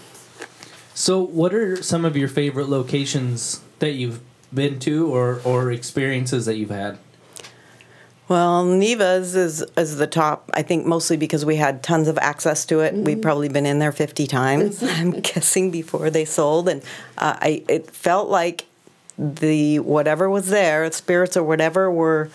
so, 0.93 1.21
what 1.21 1.53
are 1.53 1.81
some 1.81 2.05
of 2.05 2.15
your 2.15 2.27
favorite 2.27 2.69
locations 2.69 3.61
that 3.79 3.91
you've 3.93 4.21
been 4.53 4.79
to, 4.79 5.13
or 5.13 5.41
or 5.43 5.71
experiences 5.71 6.45
that 6.45 6.57
you've 6.57 6.69
had? 6.69 6.99
Well, 8.31 8.63
Neva's 8.63 9.35
is 9.35 9.61
is 9.75 9.97
the 9.97 10.07
top. 10.07 10.49
I 10.53 10.61
think 10.61 10.85
mostly 10.85 11.17
because 11.17 11.43
we 11.43 11.57
had 11.57 11.83
tons 11.83 12.07
of 12.07 12.17
access 12.19 12.65
to 12.67 12.79
it. 12.79 12.93
We've 12.93 13.21
probably 13.21 13.49
been 13.49 13.65
in 13.65 13.79
there 13.79 13.91
fifty 13.91 14.25
times. 14.25 14.81
I'm 14.83 15.11
guessing 15.11 15.69
before 15.69 16.09
they 16.09 16.23
sold, 16.23 16.69
and 16.69 16.81
uh, 17.17 17.35
I 17.41 17.63
it 17.67 17.91
felt 17.91 18.29
like 18.29 18.67
the 19.21 19.77
whatever 19.79 20.29
was 20.29 20.47
there, 20.47 20.91
spirits 20.91 21.37
or 21.37 21.43
whatever, 21.43 21.91
were 21.91 22.29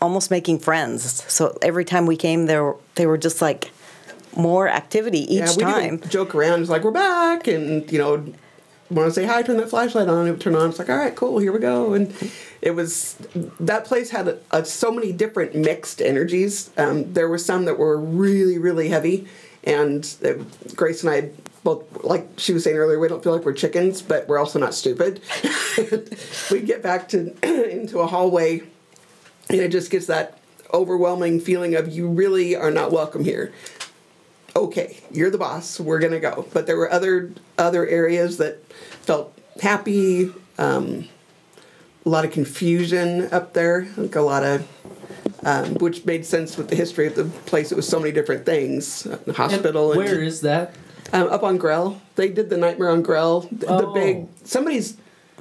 almost 0.00 0.30
making 0.30 0.58
friends. 0.58 1.24
So 1.32 1.56
every 1.62 1.84
time 1.84 2.06
we 2.06 2.16
came 2.16 2.46
there, 2.46 2.74
they 2.96 3.06
were 3.06 3.18
just 3.18 3.40
like 3.40 3.70
more 4.36 4.68
activity 4.68 5.20
each 5.20 5.40
yeah, 5.40 5.56
we 5.56 5.62
time. 5.62 6.00
joke 6.08 6.34
around. 6.34 6.62
It's 6.62 6.70
like 6.70 6.82
we're 6.82 6.90
back, 6.90 7.46
and 7.46 7.90
you 7.92 7.98
know, 7.98 8.16
want 8.90 9.08
to 9.08 9.12
say 9.12 9.24
hi, 9.24 9.42
turn 9.42 9.56
that 9.58 9.70
flashlight 9.70 10.08
on. 10.08 10.26
It 10.26 10.32
would 10.32 10.40
turn 10.40 10.56
on. 10.56 10.70
It's 10.70 10.78
like, 10.80 10.90
all 10.90 10.96
right, 10.96 11.14
cool, 11.14 11.38
here 11.38 11.52
we 11.52 11.60
go. 11.60 11.94
And 11.94 12.12
it 12.60 12.72
was 12.72 13.14
that 13.60 13.84
place 13.84 14.10
had 14.10 14.26
a, 14.26 14.38
a, 14.50 14.64
so 14.64 14.90
many 14.90 15.12
different 15.12 15.54
mixed 15.54 16.02
energies. 16.02 16.70
Um, 16.76 17.12
there 17.12 17.28
were 17.28 17.38
some 17.38 17.66
that 17.66 17.78
were 17.78 17.98
really, 17.98 18.58
really 18.58 18.88
heavy, 18.88 19.28
and 19.62 20.12
uh, 20.24 20.32
Grace 20.74 21.04
and 21.04 21.12
I 21.12 21.30
both, 21.64 22.04
like 22.04 22.28
she 22.36 22.52
was 22.52 22.64
saying 22.64 22.76
earlier, 22.76 22.98
we 22.98 23.08
don't 23.08 23.22
feel 23.22 23.34
like 23.34 23.44
we're 23.44 23.52
chickens, 23.52 24.02
but 24.02 24.28
we're 24.28 24.38
also 24.38 24.58
not 24.58 24.74
stupid. 24.74 25.20
we 26.50 26.60
get 26.60 26.82
back 26.82 27.08
to 27.08 27.34
into 27.70 28.00
a 28.00 28.06
hallway, 28.06 28.62
and 29.48 29.60
it 29.60 29.70
just 29.70 29.90
gets 29.90 30.06
that 30.06 30.38
overwhelming 30.74 31.38
feeling 31.38 31.74
of 31.74 31.88
you 31.88 32.08
really 32.08 32.56
are 32.56 32.70
not 32.70 32.90
welcome 32.90 33.24
here 33.24 33.52
okay, 34.54 34.98
you're 35.10 35.30
the 35.30 35.38
boss. 35.38 35.80
We're 35.80 35.98
gonna 35.98 36.20
go. 36.20 36.46
But 36.52 36.66
there 36.66 36.76
were 36.76 36.90
other 36.90 37.32
other 37.58 37.86
areas 37.86 38.38
that 38.38 38.64
felt 39.02 39.36
happy. 39.60 40.32
Um, 40.58 41.08
a 42.04 42.08
lot 42.08 42.24
of 42.24 42.32
confusion 42.32 43.32
up 43.32 43.52
there. 43.52 43.86
Like 43.96 44.16
a 44.16 44.20
lot 44.20 44.42
of 44.44 44.68
um, 45.44 45.74
which 45.76 46.04
made 46.04 46.24
sense 46.26 46.56
with 46.56 46.68
the 46.68 46.76
history 46.76 47.06
of 47.06 47.14
the 47.14 47.24
place. 47.24 47.72
It 47.72 47.76
was 47.76 47.88
so 47.88 47.98
many 47.98 48.12
different 48.12 48.44
things, 48.46 49.06
uh, 49.06 49.18
And 49.26 49.36
hospital. 49.36 49.94
where 49.94 50.22
is 50.22 50.40
that? 50.42 50.74
Um, 51.12 51.28
up 51.28 51.42
on 51.42 51.58
Grelle? 51.58 51.98
They 52.16 52.28
did 52.28 52.48
the 52.50 52.56
Nightmare 52.56 52.90
on 52.90 53.02
Grelle. 53.02 53.48
The, 53.50 53.66
the 53.66 53.86
Oh. 53.86 53.92
big 53.94 54.26
somebody's 54.44 54.96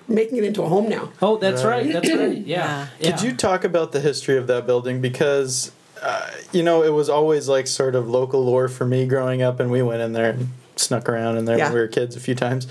making 0.07 0.37
it 0.37 0.43
into 0.43 0.61
a 0.63 0.67
home 0.67 0.89
now. 0.89 1.11
Oh, 1.21 1.37
that's 1.37 1.63
right. 1.63 1.85
Right. 1.85 1.93
That's 1.93 2.11
right. 2.13 2.37
Yeah. 2.45 2.87
yeah. 2.99 3.11
Could 3.11 3.21
you 3.21 3.33
talk 3.35 3.63
about 3.63 3.91
the 3.93 4.01
history 4.01 4.37
of 4.37 4.47
that 4.47 4.65
building? 4.67 4.99
Because, 4.99 5.71
uh, 6.01 6.29
you 6.51 6.63
know, 6.63 6.83
it 6.83 6.91
was 6.93 7.07
always 7.09 7.47
like 7.47 7.67
sort 7.67 7.95
of 7.95 8.09
local 8.09 8.43
lore 8.43 8.67
for 8.67 8.85
me 8.85 9.05
growing 9.07 9.41
up, 9.41 9.59
and 9.61 9.71
we 9.71 9.81
went 9.81 10.01
in 10.01 10.11
there 10.11 10.31
and 10.31 10.49
snuck 10.75 11.07
around 11.07 11.37
in 11.37 11.45
there 11.45 11.57
Yeah. 11.57 11.65
when 11.65 11.73
we 11.75 11.79
were 11.79 11.87
kids 11.87 12.15
a 12.15 12.19
few 12.19 12.35
times. 12.35 12.67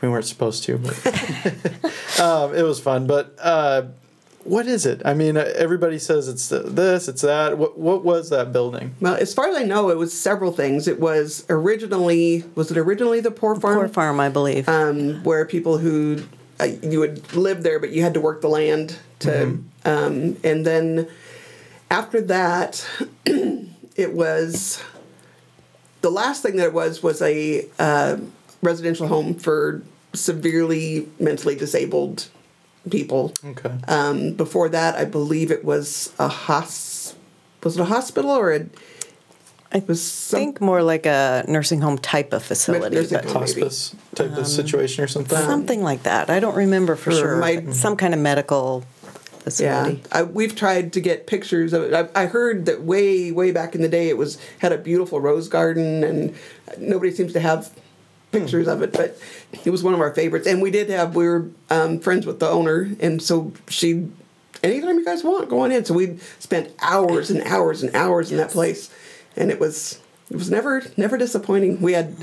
We 0.00 0.08
weren't 0.08 0.24
supposed 0.24 0.64
to, 0.64 0.78
but 0.78 1.06
um, 2.20 2.54
it 2.56 2.62
was 2.62 2.80
fun. 2.80 3.06
But 3.06 3.36
uh, 3.40 3.82
what 4.44 4.66
is 4.66 4.86
it? 4.86 5.02
I 5.04 5.14
mean, 5.14 5.36
uh, 5.36 5.50
everybody 5.56 5.98
says 5.98 6.28
it's 6.28 6.48
this, 6.48 7.08
it's 7.08 7.22
that. 7.22 7.58
What, 7.58 7.78
what 7.78 8.04
was 8.04 8.30
that 8.30 8.52
building? 8.52 8.94
Well, 9.00 9.14
as 9.14 9.32
far 9.34 9.48
as 9.48 9.56
I 9.56 9.62
know, 9.64 9.90
it 9.90 9.98
was 9.98 10.18
several 10.18 10.52
things. 10.52 10.88
It 10.88 11.00
was 11.00 11.44
originally 11.48 12.44
was 12.54 12.70
it 12.70 12.76
originally 12.78 13.20
the 13.20 13.30
Poor 13.30 13.54
Farm? 13.54 13.76
Poor 13.78 13.88
farm, 13.88 14.20
I 14.20 14.28
believe. 14.28 14.68
um, 14.68 15.22
where 15.24 15.44
people 15.44 15.78
who 15.78 16.24
uh, 16.60 16.68
you 16.82 17.00
would 17.00 17.34
live 17.34 17.62
there, 17.62 17.78
but 17.78 17.90
you 17.90 18.02
had 18.02 18.14
to 18.14 18.20
work 18.20 18.40
the 18.40 18.48
land 18.48 18.98
to. 19.20 19.62
Um, 19.84 20.36
and 20.44 20.64
then 20.64 21.08
after 21.90 22.20
that, 22.22 22.86
it 23.26 24.12
was 24.12 24.82
the 26.02 26.10
last 26.10 26.42
thing 26.42 26.56
that 26.56 26.66
it 26.66 26.72
was 26.72 27.02
was 27.02 27.20
a 27.22 27.66
uh, 27.78 28.18
residential 28.62 29.06
home 29.08 29.34
for 29.34 29.82
severely 30.14 31.08
mentally 31.18 31.54
disabled 31.56 32.28
people. 32.90 33.32
Okay. 33.44 33.72
Um, 33.88 34.32
before 34.32 34.68
that, 34.70 34.96
I 34.96 35.04
believe 35.04 35.50
it 35.50 35.64
was 35.64 36.12
a 36.18 36.28
hos. 36.28 37.14
Was 37.62 37.76
it 37.78 37.80
a 37.82 37.84
hospital 37.86 38.30
or 38.30 38.52
a? 38.52 38.66
I 39.74 39.82
was 39.86 40.02
some- 40.02 40.38
think 40.38 40.60
more 40.60 40.82
like 40.82 41.06
a 41.06 41.44
nursing 41.48 41.80
home 41.80 41.96
type 41.96 42.32
of 42.34 42.42
facility. 42.42 42.94
nursing 42.96 43.18
but 43.18 43.24
home. 43.26 43.42
Hospice 43.42 43.94
type 44.14 44.36
of 44.36 44.46
situation 44.46 45.02
or 45.02 45.06
something? 45.06 45.38
something 45.38 45.82
like 45.82 46.02
that. 46.02 46.28
I 46.28 46.40
don't 46.40 46.56
remember 46.56 46.94
for 46.96 47.10
Or 47.10 47.14
sure. 47.14 47.36
my- 47.36 47.56
but 47.56 47.74
some 47.74 47.96
kind 47.96 48.12
of 48.12 48.20
medical 48.20 48.84
Yeah. 49.58 49.94
I, 50.12 50.24
we've 50.24 50.54
tried 50.54 50.92
to 50.92 51.00
get 51.00 51.26
pictures 51.26 51.72
of 51.72 51.84
it. 51.84 51.94
I, 51.94 52.22
I 52.24 52.26
heard 52.26 52.66
that 52.66 52.82
way, 52.82 53.32
way 53.32 53.50
back 53.50 53.74
in 53.74 53.80
the 53.80 53.88
day, 53.88 54.08
it 54.10 54.18
was 54.18 54.36
had 54.58 54.72
a 54.72 54.78
beautiful 54.78 55.20
rose 55.20 55.48
garden, 55.48 56.04
and 56.04 56.34
nobody 56.78 57.10
seems 57.10 57.32
to 57.32 57.40
have 57.40 57.70
pictures 58.32 58.66
of 58.66 58.82
it. 58.82 58.92
But 58.92 59.18
it 59.64 59.70
was 59.70 59.82
one 59.82 59.94
of 59.94 60.00
our 60.00 60.14
favorites, 60.14 60.46
and 60.46 60.60
we 60.60 60.70
did 60.70 60.90
have. 60.90 61.14
We 61.14 61.26
were 61.26 61.50
um, 61.70 62.00
friends 62.00 62.26
with 62.26 62.40
the 62.40 62.48
owner, 62.48 62.90
and 63.00 63.22
so 63.22 63.52
she, 63.68 64.08
anytime 64.62 64.98
you 64.98 65.04
guys 65.04 65.22
want, 65.22 65.48
go 65.48 65.60
on 65.60 65.72
in. 65.72 65.84
So 65.84 65.94
we 65.94 66.18
spent 66.38 66.72
hours 66.80 67.30
and 67.30 67.42
hours 67.42 67.82
and 67.82 67.94
hours 67.94 68.32
in 68.32 68.38
that 68.38 68.50
place, 68.50 68.92
and 69.36 69.50
it 69.50 69.60
was 69.60 70.00
it 70.30 70.36
was 70.36 70.50
never 70.50 70.82
never 70.96 71.16
disappointing. 71.16 71.80
We 71.80 71.92
had 71.92 72.16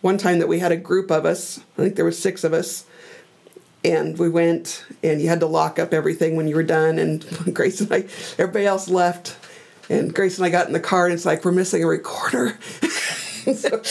one 0.00 0.16
time 0.16 0.38
that 0.38 0.48
we 0.48 0.60
had 0.60 0.72
a 0.72 0.76
group 0.76 1.10
of 1.10 1.26
us. 1.26 1.58
I 1.76 1.82
think 1.82 1.96
there 1.96 2.06
was 2.06 2.18
six 2.18 2.44
of 2.44 2.54
us 2.54 2.86
and 3.84 4.18
we 4.18 4.28
went 4.28 4.84
and 5.02 5.20
you 5.20 5.28
had 5.28 5.40
to 5.40 5.46
lock 5.46 5.78
up 5.78 5.94
everything 5.94 6.36
when 6.36 6.48
you 6.48 6.54
were 6.54 6.62
done 6.62 6.98
and 6.98 7.24
grace 7.54 7.80
and 7.80 7.92
i 7.92 8.04
everybody 8.38 8.66
else 8.66 8.88
left 8.88 9.36
and 9.88 10.14
grace 10.14 10.38
and 10.38 10.46
i 10.46 10.50
got 10.50 10.66
in 10.66 10.72
the 10.72 10.80
car 10.80 11.06
and 11.06 11.14
it's 11.14 11.24
like 11.24 11.44
we're 11.44 11.52
missing 11.52 11.82
a 11.82 11.86
recorder 11.86 12.58
so 13.54 13.82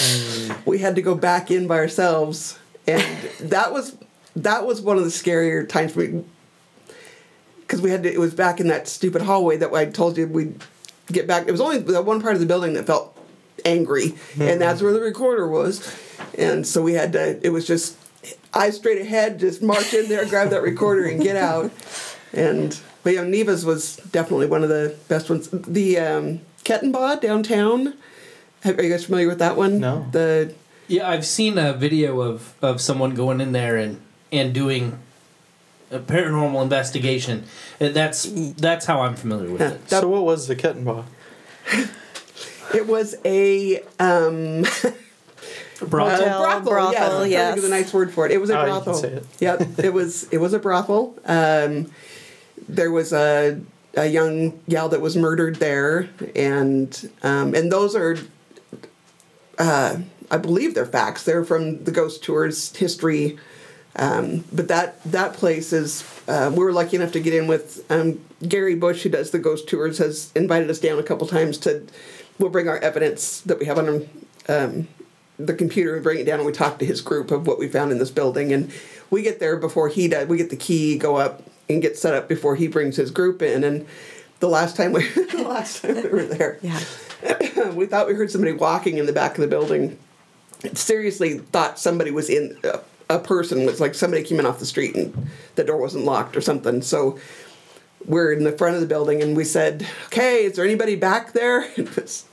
we 0.65 0.79
had 0.79 0.95
to 0.95 1.01
go 1.01 1.15
back 1.15 1.51
in 1.51 1.67
by 1.67 1.77
ourselves. 1.77 2.57
And 2.87 3.03
that 3.39 3.71
was 3.71 3.95
that 4.35 4.65
was 4.65 4.81
one 4.81 4.97
of 4.97 5.03
the 5.03 5.09
scarier 5.09 5.67
times 5.67 5.95
me. 5.95 6.23
Because 7.61 7.81
we 7.81 7.91
had 7.91 8.03
to 8.03 8.13
it 8.13 8.19
was 8.19 8.33
back 8.33 8.59
in 8.59 8.67
that 8.67 8.87
stupid 8.87 9.21
hallway 9.21 9.57
that 9.57 9.71
i 9.73 9.85
told 9.85 10.17
you 10.17 10.27
we'd 10.27 10.61
get 11.11 11.27
back. 11.27 11.47
It 11.47 11.51
was 11.51 11.61
only 11.61 11.79
the 11.79 12.01
one 12.01 12.21
part 12.21 12.33
of 12.33 12.39
the 12.39 12.45
building 12.45 12.73
that 12.73 12.85
felt 12.85 13.15
angry. 13.65 14.15
And 14.39 14.61
that's 14.61 14.81
where 14.81 14.93
the 14.93 15.01
recorder 15.01 15.47
was. 15.47 15.95
And 16.37 16.65
so 16.65 16.81
we 16.81 16.93
had 16.93 17.13
to 17.13 17.45
it 17.45 17.49
was 17.49 17.67
just 17.67 17.97
eyes 18.53 18.75
straight 18.75 19.01
ahead 19.01 19.39
just 19.39 19.61
march 19.61 19.93
in 19.93 20.09
there 20.09 20.25
grab 20.25 20.49
that 20.49 20.61
recorder 20.61 21.05
and 21.05 21.21
get 21.21 21.35
out. 21.35 21.71
And 22.33 22.79
but 23.03 23.13
yeah 23.13 23.23
neva's 23.23 23.65
was 23.65 23.97
definitely 24.11 24.47
one 24.47 24.63
of 24.63 24.69
the 24.69 24.95
best 25.07 25.29
ones. 25.29 25.49
The 25.49 25.99
um 25.99 26.41
Kettenbach 26.63 27.21
downtown 27.21 27.95
Have- 28.61 28.77
are 28.79 28.83
you 28.83 28.89
guys 28.89 29.05
familiar 29.05 29.27
with 29.27 29.39
that 29.39 29.55
one 29.57 29.79
No. 29.79 30.05
the 30.11 30.53
Yeah, 30.87 31.09
I've 31.09 31.25
seen 31.25 31.57
a 31.57 31.73
video 31.73 32.21
of, 32.21 32.53
of 32.61 32.81
someone 32.81 33.13
going 33.15 33.41
in 33.41 33.51
there 33.51 33.77
and, 33.77 34.01
and 34.31 34.53
doing 34.53 34.99
a 35.91 35.99
paranormal 35.99 36.61
investigation. 36.61 37.45
And 37.79 37.93
that's 37.95 38.23
that's 38.57 38.85
how 38.85 39.01
I'm 39.01 39.15
familiar 39.15 39.49
with 39.51 39.61
Yeah. 39.61 39.71
it. 39.71 39.87
that- 39.87 40.01
so, 40.01 40.07
what 40.09 40.23
was 40.23 40.47
the 40.47 40.55
Kettenbach? 40.55 41.05
it 42.73 42.87
was 42.87 43.15
a 43.25 43.81
um 43.99 44.63
Brothel. 45.81 46.27
Uh, 46.27 46.41
brothel, 46.41 46.71
brothel, 46.71 46.91
yes. 46.91 47.01
I'm 47.01 47.09
trying 47.09 47.23
to 47.23 47.29
yes. 47.29 47.47
think 47.53 47.57
of 47.57 47.63
the 47.63 47.69
nice 47.69 47.93
word 47.93 48.11
for 48.13 48.25
it. 48.25 48.33
It 48.33 48.41
was 48.41 48.49
a 48.49 48.59
Oh, 48.59 48.65
you 48.65 48.71
can 48.73 48.83
brothel. 48.83 48.93
say 48.95 49.07
it. 49.13 49.25
Yep, 49.39 49.79
it 49.79 49.93
was. 49.93 50.23
It 50.29 50.37
was 50.39 50.51
a 50.53 50.59
brothel. 50.59 51.15
Um, 51.25 51.89
there 52.67 52.91
was 52.91 53.13
a 53.13 53.61
a 53.95 54.05
young 54.07 54.59
gal 54.67 54.89
that 54.89 54.99
was 54.99 55.15
murdered 55.15 55.55
there, 55.55 56.09
and 56.35 57.09
um, 57.23 57.55
and 57.55 57.71
those 57.71 57.95
are, 57.95 58.17
uh, 59.59 59.97
I 60.31 60.37
believe 60.37 60.73
they're 60.75 60.85
facts. 60.85 61.23
They're 61.23 61.43
from 61.43 61.83
the 61.83 61.91
ghost 61.91 62.23
tours 62.23 62.75
history. 62.75 63.37
Um, 63.95 64.45
but 64.53 64.67
that 64.67 65.03
that 65.05 65.33
place 65.33 65.73
is. 65.73 66.03
Uh, 66.27 66.51
we 66.55 66.63
were 66.63 66.71
lucky 66.71 66.95
enough 66.95 67.11
to 67.13 67.19
get 67.19 67.33
in 67.33 67.47
with 67.47 67.83
um, 67.91 68.23
Gary 68.47 68.75
Bush, 68.75 69.01
who 69.01 69.09
does 69.09 69.31
the 69.31 69.39
ghost 69.39 69.67
tours, 69.67 69.97
has 69.97 70.31
invited 70.35 70.69
us 70.69 70.79
down 70.79 70.99
a 70.99 71.03
couple 71.03 71.27
times 71.27 71.57
to. 71.59 71.85
We'll 72.37 72.51
bring 72.51 72.69
our 72.69 72.77
evidence 72.77 73.41
that 73.41 73.59
we 73.59 73.65
have 73.65 73.77
on 73.79 74.07
um, 74.47 74.87
the 75.37 75.53
computer 75.53 75.95
and 75.95 76.03
bring 76.03 76.19
it 76.19 76.25
down, 76.25 76.39
and 76.39 76.45
we 76.45 76.53
talk 76.53 76.79
to 76.79 76.85
his 76.85 77.01
group 77.01 77.31
of 77.31 77.47
what 77.47 77.59
we 77.59 77.67
found 77.67 77.91
in 77.91 77.97
this 77.97 78.11
building. 78.11 78.53
And 78.53 78.71
we 79.09 79.23
get 79.23 79.39
there 79.39 79.57
before 79.57 79.89
he 79.89 80.07
does. 80.07 80.27
We 80.27 80.37
get 80.37 80.49
the 80.51 80.55
key, 80.55 80.97
go 80.97 81.17
up, 81.17 81.43
and 81.67 81.81
get 81.81 81.97
set 81.97 82.13
up 82.13 82.29
before 82.29 82.55
he 82.55 82.67
brings 82.67 82.95
his 82.95 83.11
group 83.11 83.41
in. 83.41 83.63
And 83.63 83.85
the 84.39 84.47
last 84.47 84.77
time 84.77 84.93
we 84.93 85.07
the 85.09 85.45
last 85.45 85.81
time 85.81 85.95
we 85.95 86.07
were 86.09 86.23
there, 86.23 86.59
Yeah. 86.61 86.79
we 87.73 87.85
thought 87.85 88.07
we 88.07 88.13
heard 88.13 88.31
somebody 88.31 88.53
walking 88.53 88.97
in 88.97 89.05
the 89.05 89.13
back 89.13 89.35
of 89.35 89.41
the 89.41 89.47
building. 89.47 89.97
Seriously, 90.73 91.39
thought 91.39 91.79
somebody 91.79 92.11
was 92.11 92.29
in 92.29 92.57
a, 93.09 93.19
person 93.19 93.65
was 93.65 93.79
like 93.79 93.95
somebody 93.95 94.23
came 94.23 94.39
in 94.39 94.45
off 94.45 94.59
the 94.59 94.65
street 94.65 94.95
and 94.95 95.29
the 95.55 95.63
door 95.63 95.77
wasn't 95.77 96.05
locked 96.05 96.37
or 96.37 96.41
something. 96.41 96.81
So 96.81 97.17
we're 98.05 98.31
in 98.31 98.43
the 98.43 98.51
front 98.51 98.75
of 98.75 98.81
the 98.81 98.87
building 98.87 99.21
and 99.21 99.35
we 99.35 99.43
said, 99.43 99.85
"Okay, 100.07 100.45
is 100.45 100.55
there 100.55 100.65
anybody 100.65 100.95
back 100.95 101.33
there?" 101.33 101.69
It 101.77 101.95
was 101.95 102.25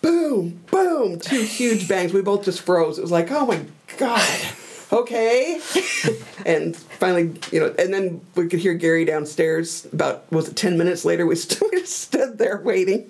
boom, 0.00 0.60
boom, 0.70 1.20
two 1.20 1.42
huge 1.42 1.88
bangs. 1.88 2.12
We 2.12 2.22
both 2.22 2.44
just 2.44 2.60
froze. 2.62 2.98
It 2.98 3.02
was 3.02 3.12
like, 3.12 3.30
"Oh 3.30 3.46
my 3.46 3.64
god." 3.98 4.54
Okay, 4.92 5.58
and 6.44 6.76
finally, 6.76 7.32
you 7.50 7.60
know, 7.60 7.74
and 7.78 7.94
then 7.94 8.20
we 8.34 8.46
could 8.46 8.60
hear 8.60 8.74
Gary 8.74 9.06
downstairs. 9.06 9.86
About 9.90 10.30
was 10.30 10.48
it 10.48 10.56
ten 10.56 10.76
minutes 10.76 11.06
later? 11.06 11.24
We, 11.24 11.34
st- 11.34 11.62
we 11.72 11.84
stood 11.86 12.36
there 12.36 12.60
waiting, 12.62 13.06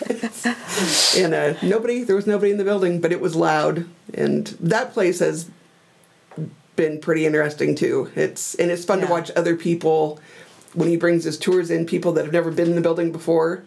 and 1.16 1.34
uh, 1.34 1.54
nobody. 1.62 2.04
There 2.04 2.16
was 2.16 2.26
nobody 2.26 2.50
in 2.50 2.58
the 2.58 2.64
building, 2.64 3.00
but 3.00 3.12
it 3.12 3.20
was 3.20 3.34
loud, 3.36 3.86
and 4.14 4.46
that 4.60 4.92
place 4.92 5.18
has 5.20 5.50
been 6.76 7.00
pretty 7.00 7.26
interesting 7.26 7.74
too. 7.74 8.10
It's 8.14 8.54
and 8.54 8.70
it's 8.70 8.84
fun 8.84 9.00
to 9.00 9.06
watch 9.06 9.30
other 9.36 9.56
people 9.56 10.20
when 10.74 10.88
he 10.88 10.96
brings 10.96 11.24
his 11.24 11.38
tours 11.38 11.70
in. 11.70 11.86
People 11.86 12.12
that 12.12 12.24
have 12.24 12.32
never 12.32 12.50
been 12.50 12.68
in 12.68 12.74
the 12.74 12.80
building 12.80 13.12
before. 13.12 13.64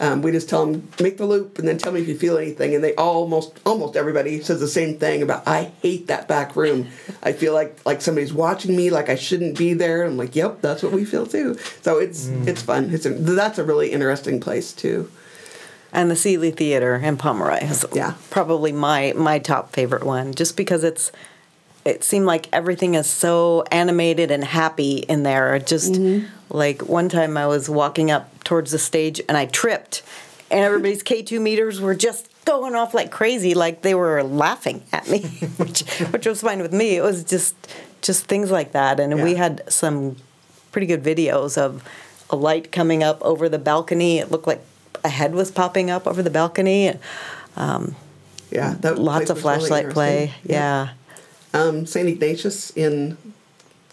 Um, 0.00 0.22
we 0.22 0.32
just 0.32 0.48
tell 0.48 0.64
them 0.64 0.88
make 0.98 1.18
the 1.18 1.26
loop 1.26 1.58
and 1.58 1.68
then 1.68 1.76
tell 1.76 1.92
me 1.92 2.00
if 2.00 2.08
you 2.08 2.16
feel 2.16 2.38
anything, 2.38 2.74
and 2.74 2.82
they 2.82 2.94
almost 2.94 3.60
almost 3.66 3.96
everybody 3.96 4.40
says 4.40 4.58
the 4.58 4.66
same 4.66 4.98
thing 4.98 5.20
about 5.20 5.46
I 5.46 5.72
hate 5.82 6.06
that 6.06 6.26
back 6.26 6.56
room. 6.56 6.88
I 7.22 7.32
feel 7.34 7.52
like 7.52 7.84
like 7.84 8.00
somebody's 8.00 8.32
watching 8.32 8.74
me, 8.74 8.88
like 8.88 9.10
I 9.10 9.14
shouldn't 9.16 9.58
be 9.58 9.74
there. 9.74 10.04
I'm 10.04 10.16
like, 10.16 10.34
yep, 10.34 10.62
that's 10.62 10.82
what 10.82 10.92
we 10.92 11.04
feel 11.04 11.26
too. 11.26 11.58
So 11.82 11.98
it's 11.98 12.28
it's 12.46 12.62
fun. 12.62 12.94
It's 12.94 13.04
a, 13.04 13.10
that's 13.10 13.58
a 13.58 13.64
really 13.64 13.92
interesting 13.92 14.40
place 14.40 14.72
too. 14.72 15.10
And 15.92 16.10
the 16.10 16.16
Seeley 16.16 16.50
Theater 16.50 16.96
in 16.96 17.16
Pomeroy 17.16 17.58
is 17.62 17.84
Yeah. 17.92 18.14
probably 18.30 18.72
my 18.72 19.12
my 19.16 19.38
top 19.38 19.72
favorite 19.72 20.04
one, 20.04 20.34
just 20.34 20.56
because 20.56 20.84
it's 20.84 21.10
it 21.84 22.04
seemed 22.04 22.26
like 22.26 22.48
everything 22.52 22.94
is 22.94 23.08
so 23.08 23.64
animated 23.72 24.30
and 24.30 24.44
happy 24.44 24.98
in 24.98 25.22
there. 25.22 25.58
Just 25.58 25.92
mm-hmm. 25.92 26.26
like 26.50 26.82
one 26.82 27.08
time 27.08 27.36
I 27.36 27.46
was 27.46 27.68
walking 27.68 28.10
up 28.10 28.44
towards 28.44 28.70
the 28.70 28.78
stage 28.78 29.20
and 29.28 29.36
I 29.36 29.46
tripped, 29.46 30.02
and 30.50 30.60
everybody's 30.60 31.02
K 31.02 31.22
two 31.22 31.40
meters 31.40 31.80
were 31.80 31.94
just 31.94 32.28
going 32.44 32.74
off 32.74 32.94
like 32.94 33.10
crazy, 33.10 33.54
like 33.54 33.82
they 33.82 33.94
were 33.94 34.22
laughing 34.22 34.82
at 34.92 35.08
me, 35.08 35.20
which 35.56 35.82
which 36.10 36.26
was 36.26 36.42
fine 36.42 36.60
with 36.62 36.72
me. 36.72 36.96
It 36.96 37.02
was 37.02 37.24
just 37.24 37.54
just 38.02 38.26
things 38.26 38.50
like 38.50 38.72
that, 38.72 39.00
and 39.00 39.22
we 39.22 39.34
had 39.34 39.62
some 39.68 40.16
pretty 40.72 40.86
good 40.86 41.02
videos 41.02 41.58
of 41.58 41.82
a 42.30 42.36
light 42.36 42.70
coming 42.70 43.02
up 43.02 43.20
over 43.22 43.48
the 43.48 43.58
balcony. 43.58 44.18
It 44.18 44.30
looked 44.30 44.46
like 44.46 44.62
a 45.04 45.08
head 45.08 45.34
was 45.34 45.50
popping 45.50 45.90
up 45.90 46.06
over 46.06 46.22
the 46.22 46.30
balcony. 46.30 46.92
Yeah, 48.52 48.74
that 48.80 48.98
Lots 48.98 49.30
of 49.30 49.36
was 49.36 49.44
really 49.44 49.58
flashlight 49.58 49.90
play. 49.90 50.22
interesting. 50.24 50.50
Yeah. 50.54 50.88
Um, 51.54 51.86
Saint 51.86 52.08
Ignatius 52.08 52.70
in 52.76 53.16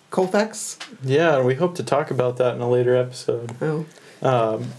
Colfax. 0.10 0.78
Yeah, 1.04 1.38
and 1.38 1.46
we 1.46 1.56
hope 1.56 1.76
to 1.76 1.84
talk 1.84 2.10
about 2.12 2.38
that 2.38 2.56
in 2.56 2.62
a 2.62 2.70
later 2.70 2.96
episode. 2.96 3.52
Oh, 3.62 3.86
Um, 4.22 4.72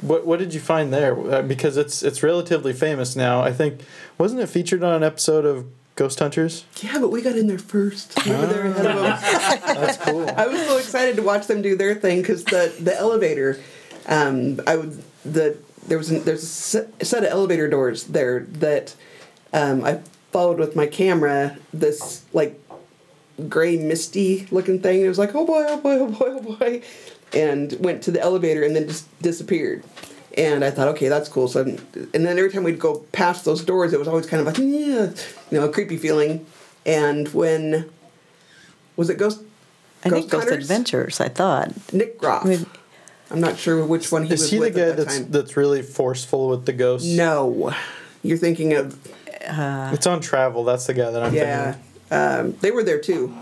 what 0.00 0.26
what 0.26 0.38
did 0.38 0.52
you 0.54 0.60
find 0.60 0.92
there? 0.92 1.18
Uh, 1.18 1.42
Because 1.42 1.76
it's 1.76 2.02
it's 2.02 2.22
relatively 2.22 2.72
famous 2.72 3.16
now. 3.16 3.40
I 3.40 3.52
think 3.52 3.80
wasn't 4.18 4.40
it 4.40 4.48
featured 4.48 4.82
on 4.84 4.92
an 4.92 5.02
episode 5.02 5.44
of 5.44 5.64
Ghost 5.96 6.18
Hunters? 6.18 6.64
Yeah, 6.82 6.98
but 7.00 7.10
we 7.10 7.22
got 7.22 7.36
in 7.36 7.46
there 7.46 7.58
first. 7.58 8.14
We 8.24 8.32
were 8.32 8.46
there 8.46 8.66
ahead 8.66 8.86
of 8.86 8.96
them. 8.96 9.80
That's 9.80 9.96
cool. 9.98 10.28
I 10.36 10.46
was 10.46 10.60
so 10.66 10.76
excited 10.76 11.16
to 11.16 11.22
watch 11.22 11.46
them 11.46 11.62
do 11.62 11.76
their 11.76 11.94
thing 11.94 12.20
because 12.20 12.44
the 12.44 12.72
the 12.80 12.96
elevator, 12.96 13.58
um, 14.06 14.60
I 14.66 14.76
would 14.76 15.02
the 15.24 15.56
there 15.86 15.98
was 15.98 16.10
an, 16.10 16.24
there's 16.24 16.42
a 16.42 17.04
set 17.04 17.24
of 17.24 17.30
elevator 17.30 17.68
doors 17.68 18.04
there 18.04 18.40
that 18.40 18.94
um, 19.52 19.84
I 19.84 20.00
followed 20.32 20.58
with 20.58 20.74
my 20.76 20.86
camera. 20.86 21.56
This 21.72 22.24
like 22.32 22.60
gray 23.48 23.76
misty 23.76 24.46
looking 24.50 24.80
thing. 24.80 25.00
It 25.00 25.08
was 25.08 25.18
like 25.18 25.34
oh 25.34 25.46
boy, 25.46 25.64
oh 25.68 25.80
boy, 25.80 25.98
oh 25.98 26.08
boy, 26.08 26.26
oh 26.26 26.56
boy, 26.56 26.82
and 27.32 27.72
went 27.80 28.02
to 28.04 28.10
the 28.10 28.20
elevator 28.20 28.62
and 28.62 28.74
then 28.74 28.88
just 28.88 29.06
disappeared. 29.20 29.84
And 30.36 30.64
I 30.64 30.70
thought, 30.72 30.88
okay, 30.88 31.08
that's 31.08 31.28
cool. 31.28 31.46
So, 31.46 31.60
and 31.62 31.78
then 32.26 32.38
every 32.38 32.50
time 32.50 32.64
we'd 32.64 32.80
go 32.80 33.00
past 33.12 33.44
those 33.44 33.64
doors, 33.64 33.92
it 33.92 34.00
was 34.00 34.08
always 34.08 34.26
kind 34.26 34.40
of 34.40 34.48
like, 34.48 34.58
yeah, 34.58 35.12
you 35.50 35.60
know, 35.60 35.68
a 35.68 35.72
creepy 35.72 35.96
feeling. 35.96 36.44
And 36.84 37.28
when 37.28 37.88
was 38.96 39.10
it 39.10 39.18
Ghost? 39.18 39.42
I 40.04 40.10
think 40.10 40.28
Ghost 40.30 40.48
Adventures. 40.48 41.20
I 41.20 41.28
thought. 41.28 41.72
Nick 41.92 42.18
Groff. 42.18 42.44
Maybe- 42.44 42.66
I'm 43.30 43.40
not 43.40 43.56
sure 43.58 43.84
which 43.84 44.12
one 44.12 44.24
he 44.24 44.34
Is 44.34 44.42
was 44.42 44.50
he 44.50 44.58
the 44.58 44.70
guy 44.70 44.80
at 44.80 44.96
that 44.96 44.96
that's 45.04 45.18
time. 45.18 45.30
that's 45.30 45.56
really 45.56 45.82
forceful 45.82 46.48
with 46.48 46.66
the 46.66 46.72
ghosts? 46.72 47.08
no, 47.08 47.72
you're 48.22 48.38
thinking 48.38 48.74
of 48.74 48.98
It's 49.40 50.06
on 50.06 50.20
Travel. 50.20 50.64
That's 50.64 50.86
the 50.86 50.94
guy 50.94 51.10
that 51.10 51.22
I'm 51.22 51.34
yeah. 51.34 51.72
thinking. 51.72 51.82
Um, 52.10 52.56
they 52.60 52.70
were 52.70 52.82
there 52.84 53.00
too. 53.00 53.34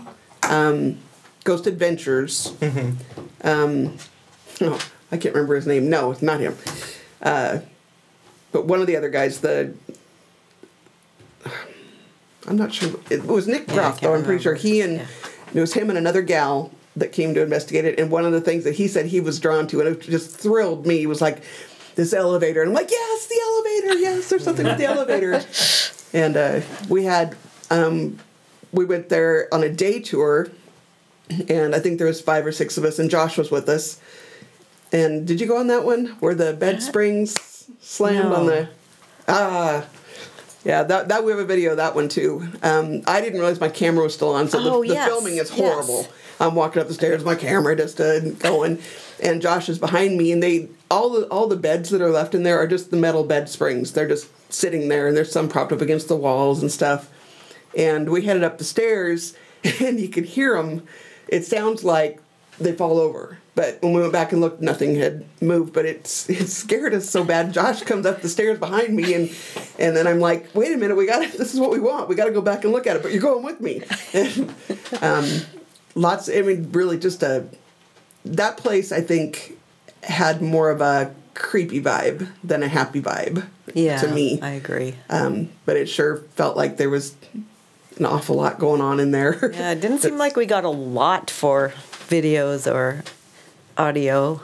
Um, 0.49 0.97
Ghost 1.43 1.67
Adventures. 1.67 2.53
Mm-hmm. 2.59 3.47
Um, 3.47 3.97
oh, 4.61 4.79
I 5.11 5.17
can't 5.17 5.35
remember 5.35 5.55
his 5.55 5.67
name. 5.67 5.89
No, 5.89 6.11
it's 6.11 6.21
not 6.21 6.39
him. 6.39 6.55
Uh, 7.21 7.59
but 8.51 8.65
one 8.65 8.79
of 8.81 8.87
the 8.87 8.95
other 8.95 9.09
guys, 9.09 9.41
the 9.41 9.73
I'm 12.47 12.57
not 12.57 12.73
sure. 12.73 12.99
It 13.09 13.23
was 13.25 13.47
Nick 13.47 13.67
Yeah, 13.67 13.73
Groff, 13.75 13.99
can't 13.99 14.01
though. 14.01 14.15
I'm 14.17 14.23
pretty 14.25 14.41
sure 14.43 14.55
he 14.55 14.81
and 14.81 14.97
Yeah. 14.97 15.05
it 15.53 15.59
was 15.61 15.73
him 15.73 15.89
and 15.89 15.97
another 15.97 16.21
gal 16.21 16.71
that 16.95 17.11
came 17.11 17.33
to 17.33 17.41
investigate 17.41 17.85
it. 17.85 17.99
And 17.99 18.11
one 18.11 18.25
of 18.25 18.31
the 18.31 18.41
things 18.41 18.63
that 18.65 18.75
he 18.75 18.87
said 18.87 19.07
he 19.07 19.19
was 19.19 19.39
drawn 19.39 19.67
to, 19.67 19.79
and 19.81 19.89
it 19.89 20.01
just 20.01 20.35
thrilled 20.37 20.85
me, 20.85 21.05
was 21.05 21.21
like 21.21 21.41
this 21.95 22.13
elevator. 22.13 22.61
And 22.61 22.69
I'm 22.69 22.75
like, 22.75 22.91
yes, 22.91 23.27
the 23.27 23.39
elevator. 23.41 23.99
Yes, 23.99 24.29
there's 24.29 24.43
something 24.43 24.65
with 24.65 24.77
the 24.77 24.85
elevator. 24.85 25.43
And 26.15 26.37
uh, 26.37 26.61
we 26.89 27.05
had 27.05 27.35
um, 27.71 28.19
we 28.71 28.85
went 28.85 29.09
there 29.09 29.51
on 29.51 29.63
a 29.63 29.69
day 29.69 29.99
tour, 29.99 30.49
and 31.49 31.73
I 31.73 31.79
think 31.79 31.97
there 31.97 32.05
was 32.05 32.21
five 32.21 32.45
or 32.45 32.51
six 32.51 32.77
of 32.77 32.83
us, 32.83 32.99
and 32.99 33.09
Josh 33.09 33.35
was 33.35 33.49
with 33.49 33.67
us. 33.67 33.99
And 34.91 35.25
did 35.25 35.41
you 35.41 35.47
go 35.47 35.57
on 35.57 35.65
that 35.67 35.83
one 35.85 36.05
where 36.19 36.35
the 36.35 36.53
bed 36.53 36.83
springs 36.83 37.67
slammed 37.81 38.31
on 38.31 38.45
the? 38.45 38.69
Ah, 39.27 39.87
yeah. 40.63 40.83
That 40.83 41.07
that 41.07 41.23
we 41.23 41.31
have 41.31 41.39
a 41.39 41.45
video 41.45 41.71
of 41.71 41.77
that 41.77 41.95
one 41.95 42.09
too. 42.09 42.47
Um, 42.61 43.01
I 43.07 43.19
didn't 43.19 43.39
realize 43.39 43.59
my 43.59 43.69
camera 43.69 44.03
was 44.03 44.13
still 44.13 44.35
on, 44.35 44.47
so 44.49 44.61
the, 44.61 44.69
Oh, 44.71 44.81
the 44.83 44.89
yes, 44.89 45.07
filming 45.07 45.37
is 45.37 45.51
yes. 45.57 46.07
I'm 46.43 46.55
walking 46.55 46.81
up 46.81 46.89
the 46.89 46.93
stairs, 46.93 47.23
my 47.23 47.35
camera 47.35 47.73
just 47.73 48.01
uh, 48.01 48.19
going, 48.19 48.79
and 49.21 49.41
Josh 49.41 49.69
is 49.69 49.79
behind 49.79 50.17
me, 50.17 50.33
and 50.33 50.43
they 50.43 50.67
all 50.91 51.09
the 51.09 51.25
all 51.27 51.47
the 51.47 51.55
beds 51.55 51.89
that 51.91 52.01
are 52.01 52.09
left 52.09 52.35
in 52.35 52.43
there 52.43 52.59
are 52.59 52.67
just 52.67 52.91
the 52.91 52.97
metal 52.97 53.23
bed 53.23 53.47
springs. 53.47 53.93
They're 53.93 54.09
just 54.09 54.27
sitting 54.53 54.89
there, 54.89 55.07
and 55.07 55.15
there's 55.15 55.31
some 55.31 55.47
propped 55.47 55.71
up 55.71 55.79
against 55.79 56.09
the 56.09 56.17
walls 56.17 56.61
and 56.61 56.69
stuff. 56.69 57.09
And 57.77 58.09
we 58.09 58.23
headed 58.25 58.43
up 58.43 58.57
the 58.57 58.65
stairs, 58.65 59.35
and 59.81 60.01
you 60.01 60.09
could 60.09 60.25
hear 60.25 60.61
them. 60.61 60.85
It 61.29 61.45
sounds 61.45 61.85
like 61.85 62.19
they 62.59 62.73
fall 62.73 62.99
over, 62.99 63.37
but 63.55 63.81
when 63.81 63.93
we 63.93 64.01
went 64.01 64.13
back 64.13 64.33
and 64.33 64.41
looked, 64.41 64.61
nothing 64.61 64.95
had 64.95 65.23
moved. 65.41 65.71
But 65.71 65.85
it's 65.85 66.29
it 66.29 66.47
scared 66.49 66.93
us 66.93 67.09
so 67.09 67.23
bad. 67.23 67.53
Josh 67.53 67.83
comes 67.83 68.05
up 68.05 68.21
the 68.21 68.27
stairs 68.27 68.59
behind 68.59 68.93
me, 68.93 69.13
and 69.13 69.33
and 69.79 69.95
then 69.95 70.07
I'm 70.07 70.19
like, 70.19 70.53
wait 70.53 70.73
a 70.73 70.77
minute, 70.77 70.97
we 70.97 71.05
got 71.05 71.23
to 71.23 71.37
This 71.37 71.53
is 71.53 71.59
what 71.61 71.71
we 71.71 71.79
want. 71.79 72.09
We 72.09 72.15
got 72.15 72.25
to 72.25 72.31
go 72.31 72.41
back 72.41 72.65
and 72.65 72.73
look 72.73 72.85
at 72.85 72.97
it. 72.97 73.01
But 73.01 73.13
you're 73.13 73.21
going 73.21 73.45
with 73.45 73.61
me. 73.61 73.81
And, 74.13 74.53
um, 75.01 75.25
lots. 75.95 76.29
I 76.29 76.41
mean, 76.41 76.71
really, 76.71 76.97
just 76.97 77.23
a 77.23 77.45
that 78.25 78.57
place. 78.57 78.91
I 78.91 79.01
think 79.01 79.57
had 80.03 80.41
more 80.41 80.69
of 80.69 80.81
a 80.81 81.13
creepy 81.33 81.81
vibe 81.81 82.29
than 82.43 82.63
a 82.63 82.67
happy 82.67 83.01
vibe. 83.01 83.47
Yeah. 83.73 83.97
to 84.01 84.07
me. 84.07 84.39
I 84.41 84.51
agree. 84.51 84.95
Um, 85.09 85.49
but 85.65 85.77
it 85.77 85.87
sure 85.87 86.17
felt 86.35 86.55
like 86.55 86.77
there 86.77 86.89
was 86.89 87.15
an 87.97 88.05
awful 88.05 88.35
lot 88.35 88.59
going 88.59 88.81
on 88.81 88.99
in 88.99 89.11
there. 89.11 89.51
Yeah, 89.53 89.71
it 89.71 89.81
didn't 89.81 89.99
seem 89.99 90.17
like 90.17 90.35
we 90.35 90.45
got 90.45 90.63
a 90.63 90.69
lot 90.69 91.29
for 91.29 91.73
videos 92.07 92.71
or 92.71 93.03
audio, 93.77 94.41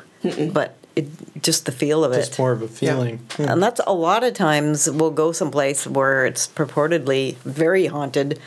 but 0.51 0.75
it 0.95 1.07
just 1.41 1.65
the 1.65 1.71
feel 1.71 2.03
of 2.03 2.11
it. 2.11 2.17
Just 2.17 2.39
more 2.39 2.51
of 2.51 2.61
a 2.61 2.67
feeling. 2.67 3.19
Hmm. 3.31 3.43
And 3.43 3.63
that's 3.63 3.81
a 3.85 3.93
lot 3.93 4.23
of 4.23 4.33
times 4.33 4.89
we'll 4.89 5.11
go 5.11 5.31
someplace 5.31 5.85
where 5.85 6.25
it's 6.25 6.47
purportedly 6.47 7.35
very 7.37 7.87
haunted. 7.87 8.39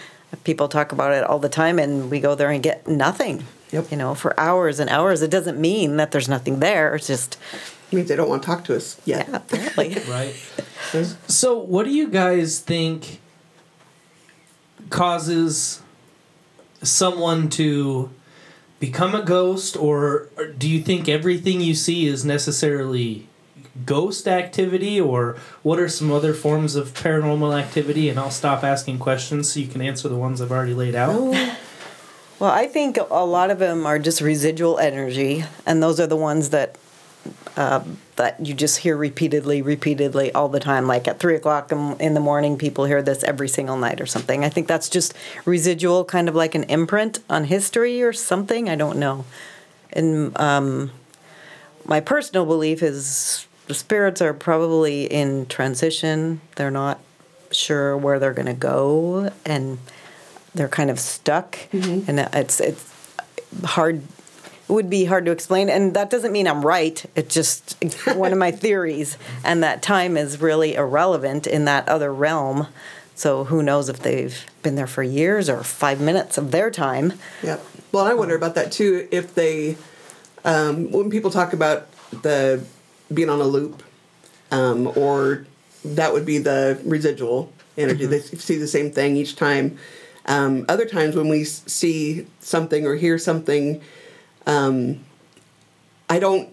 People 0.45 0.69
talk 0.69 0.93
about 0.93 1.13
it 1.13 1.25
all 1.25 1.39
the 1.39 1.49
time, 1.49 1.79
and 1.79 2.11
we 2.11 2.21
go 2.21 2.35
there 2.35 2.51
and 2.51 2.63
get 2.63 2.87
nothing. 2.89 3.45
Yep. 3.71 3.91
You 3.91 3.97
know, 3.97 4.15
for 4.15 4.39
hours 4.39 4.81
and 4.81 4.91
hours. 4.91 5.23
It 5.23 5.31
doesn't 5.31 5.59
mean 5.59 5.97
that 5.97 6.11
there's 6.11 6.29
nothing 6.29 6.61
there. 6.61 6.95
It's 6.95 7.07
just, 7.07 7.39
means 7.91 8.09
they 8.09 8.17
don't 8.17 8.29
want 8.29 8.43
to 8.43 8.47
talk 8.47 8.65
to 8.65 8.77
us 8.77 9.01
yet. 9.05 9.29
yeah, 9.29 9.37
apparently. 9.37 9.97
Right. 10.09 10.35
So, 11.27 11.57
what 11.57 11.87
do 11.87 11.91
you 11.91 12.09
guys 12.09 12.59
think 12.59 13.21
causes 14.91 15.81
someone 16.83 17.49
to 17.51 18.11
become 18.79 19.15
a 19.15 19.23
ghost, 19.23 19.75
or, 19.75 20.29
or 20.37 20.49
do 20.49 20.69
you 20.69 20.83
think 20.83 21.09
everything 21.09 21.63
you 21.63 21.75
see 21.75 22.07
is 22.07 22.27
necessarily 22.27 23.27
ghost 23.87 24.29
activity, 24.29 25.01
or 25.01 25.37
what 25.63 25.79
are 25.79 25.89
some 25.89 26.13
other 26.13 26.35
forms 26.35 26.77
of 26.77 26.93
paranormal 26.95 27.59
activity? 27.59 28.09
And 28.09 28.19
I'll 28.19 28.31
stop 28.31 28.63
asking 28.63 28.99
questions 28.99 29.53
so 29.53 29.61
you 29.61 29.67
can 29.67 29.81
answer 29.81 30.09
the 30.09 30.17
ones 30.17 30.41
I've 30.41 30.53
already 30.53 30.75
laid 30.75 30.95
out. 30.95 31.35
Well, 32.39 32.51
I 32.51 32.67
think 32.67 32.99
a 32.99 33.25
lot 33.25 33.51
of 33.51 33.59
them 33.61 33.87
are 33.87 33.99
just 33.99 34.21
residual 34.21 34.79
energy, 34.79 35.45
and 35.65 35.83
those 35.83 36.01
are 36.01 36.09
the 36.09 36.17
ones 36.17 36.51
that 36.51 36.77
uh, 37.57 37.85
that 38.17 38.45
you 38.45 38.53
just 38.53 38.79
hear 38.79 38.97
repeatedly, 38.97 39.63
repeatedly 39.63 40.33
all 40.33 40.49
the 40.49 40.59
time. 40.59 40.89
Like 40.89 41.07
at 41.07 41.21
three 41.21 41.37
o'clock 41.37 41.71
in 41.71 41.97
in 42.01 42.15
the 42.15 42.21
morning, 42.21 42.59
people 42.59 42.85
hear 42.87 43.01
this 43.01 43.23
every 43.23 43.49
single 43.49 43.77
night 43.77 44.01
or 44.01 44.07
something. 44.07 44.45
I 44.45 44.49
think 44.49 44.67
that's 44.67 44.89
just 44.89 45.15
residual, 45.45 46.05
kind 46.05 46.29
of 46.29 46.35
like 46.35 46.55
an 46.57 46.65
imprint 46.65 47.21
on 47.31 47.45
history 47.45 48.03
or 48.03 48.13
something. 48.13 48.69
I 48.69 48.75
don't 48.75 48.99
know. 48.99 49.25
And 49.93 50.37
um, 50.39 50.91
my 51.85 52.01
personal 52.01 52.45
belief 52.45 52.83
is 52.83 53.47
the 53.73 53.79
spirits 53.79 54.21
are 54.21 54.35
probably 54.35 55.05
in 55.07 55.47
transition. 55.47 56.43
They're 56.57 56.71
not 56.71 57.01
sure 57.53 57.97
where 57.97 58.19
they're 58.19 58.35
going 58.35 58.45
to 58.45 58.53
go, 58.53 59.33
and 59.47 59.79
they're 60.55 60.69
kind 60.69 60.91
of 60.91 61.01
stuck, 61.01 61.59
and 61.73 62.21
it's 62.35 62.61
it's 62.61 62.93
hard. 63.65 64.03
It 64.69 64.73
would 64.73 64.91
be 64.91 65.07
hard 65.07 65.25
to 65.25 65.31
explain, 65.31 65.71
and 65.71 65.95
that 65.95 66.11
doesn't 66.11 66.33
mean 66.33 66.47
I'm 66.47 66.61
right. 66.61 67.03
It's 67.17 67.33
just 67.33 67.83
one 68.15 68.31
of 68.31 68.39
my 68.39 68.51
theories, 68.51 69.17
and 69.43 69.63
that 69.63 69.81
time 69.81 70.19
is 70.19 70.39
really 70.39 70.75
irrelevant 70.75 71.47
in 71.47 71.65
that 71.65 71.89
other 71.89 72.13
realm. 72.13 72.67
So 73.15 73.45
who 73.45 73.63
knows 73.63 73.89
if 73.89 74.01
they've 74.01 74.39
been 74.63 74.75
there 74.75 74.87
for 74.87 75.03
years 75.03 75.49
or 75.49 75.65
five 75.65 75.99
minutes 75.99 76.37
of 76.37 76.51
their 76.51 76.71
time? 76.71 77.15
Yep. 77.43 77.65
Well, 77.91 78.05
I 78.05 78.13
wonder 78.13 78.35
about 78.35 78.55
that 78.57 78.71
too. 78.71 79.09
If 79.11 79.35
they, 79.35 79.79
um, 80.45 80.93
when 80.93 81.09
people 81.09 81.31
talk 81.31 81.55
about 81.55 81.87
the 82.11 82.63
being 83.15 83.31
on 83.31 83.41
a 83.41 83.45
loop, 83.45 83.83
um, 84.51 84.93
or 84.97 85.47
that 85.85 86.13
would 86.13 86.25
be 86.25 86.39
the 86.39 86.81
residual 86.85 87.53
energy. 87.77 88.07
They 88.07 88.21
see 88.21 88.57
the 88.57 88.69
same 88.69 88.91
thing 88.91 89.17
each 89.17 89.37
time. 89.37 89.79
Um, 90.27 90.65
other 90.69 90.87
times 90.87 91.17
when 91.17 91.29
we 91.29 91.45
see 91.45 92.27
something 92.41 92.87
or 92.87 92.95
hear 92.95 93.19
something, 93.19 93.81
um, 94.47 95.05
I 96.09 96.19
don't. 96.19 96.49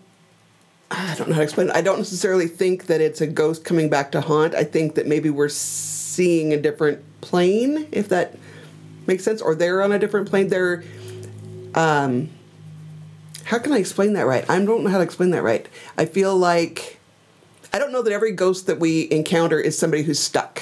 I 0.91 1.13
don't 1.15 1.30
know 1.30 1.36
how 1.36 1.41
to 1.41 1.43
explain 1.43 1.69
it. 1.69 1.76
I 1.76 1.82
don't 1.82 2.00
necessarily 2.00 2.48
think 2.48 2.88
that 2.88 3.00
it's 3.00 3.22
a 3.22 3.28
ghost 3.28 3.63
coming 3.63 3.89
back 3.89 4.12
to 4.13 4.22
haunt. 4.22 4.56
I 4.56 4.63
think 4.63 4.95
that 4.95 5.06
maybe 5.06 5.30
we're 5.30 5.48
seeing 5.48 6.52
a 6.52 6.58
different 6.58 7.04
plane, 7.22 7.88
if 7.91 8.10
that 8.10 8.36
makes 9.06 9.24
sense, 9.24 9.39
or 9.39 9.54
they're 9.54 9.84
on 9.84 9.91
a 9.91 10.00
different 10.00 10.28
plane. 10.28 10.48
They're, 10.48 10.84
um, 11.76 12.32
how 13.49 13.57
can 13.57 13.73
I 13.73 13.79
explain 13.79 14.13
that 14.13 14.27
right? 14.27 14.47
I 14.47 14.63
don't 14.63 14.83
know 14.83 14.91
how 14.91 14.99
to 14.99 15.03
explain 15.03 15.31
that 15.31 15.41
right. 15.41 15.67
I 15.97 16.05
feel 16.05 16.38
like, 16.38 16.99
I 17.73 17.79
don't 17.79 17.91
know 17.91 18.03
that 18.03 18.13
every 18.13 18.31
ghost 18.31 18.67
that 18.67 18.79
we 18.79 19.09
encounter 19.09 19.59
is 19.59 19.75
somebody 19.75 20.03
who's 20.03 20.19
stuck. 20.19 20.62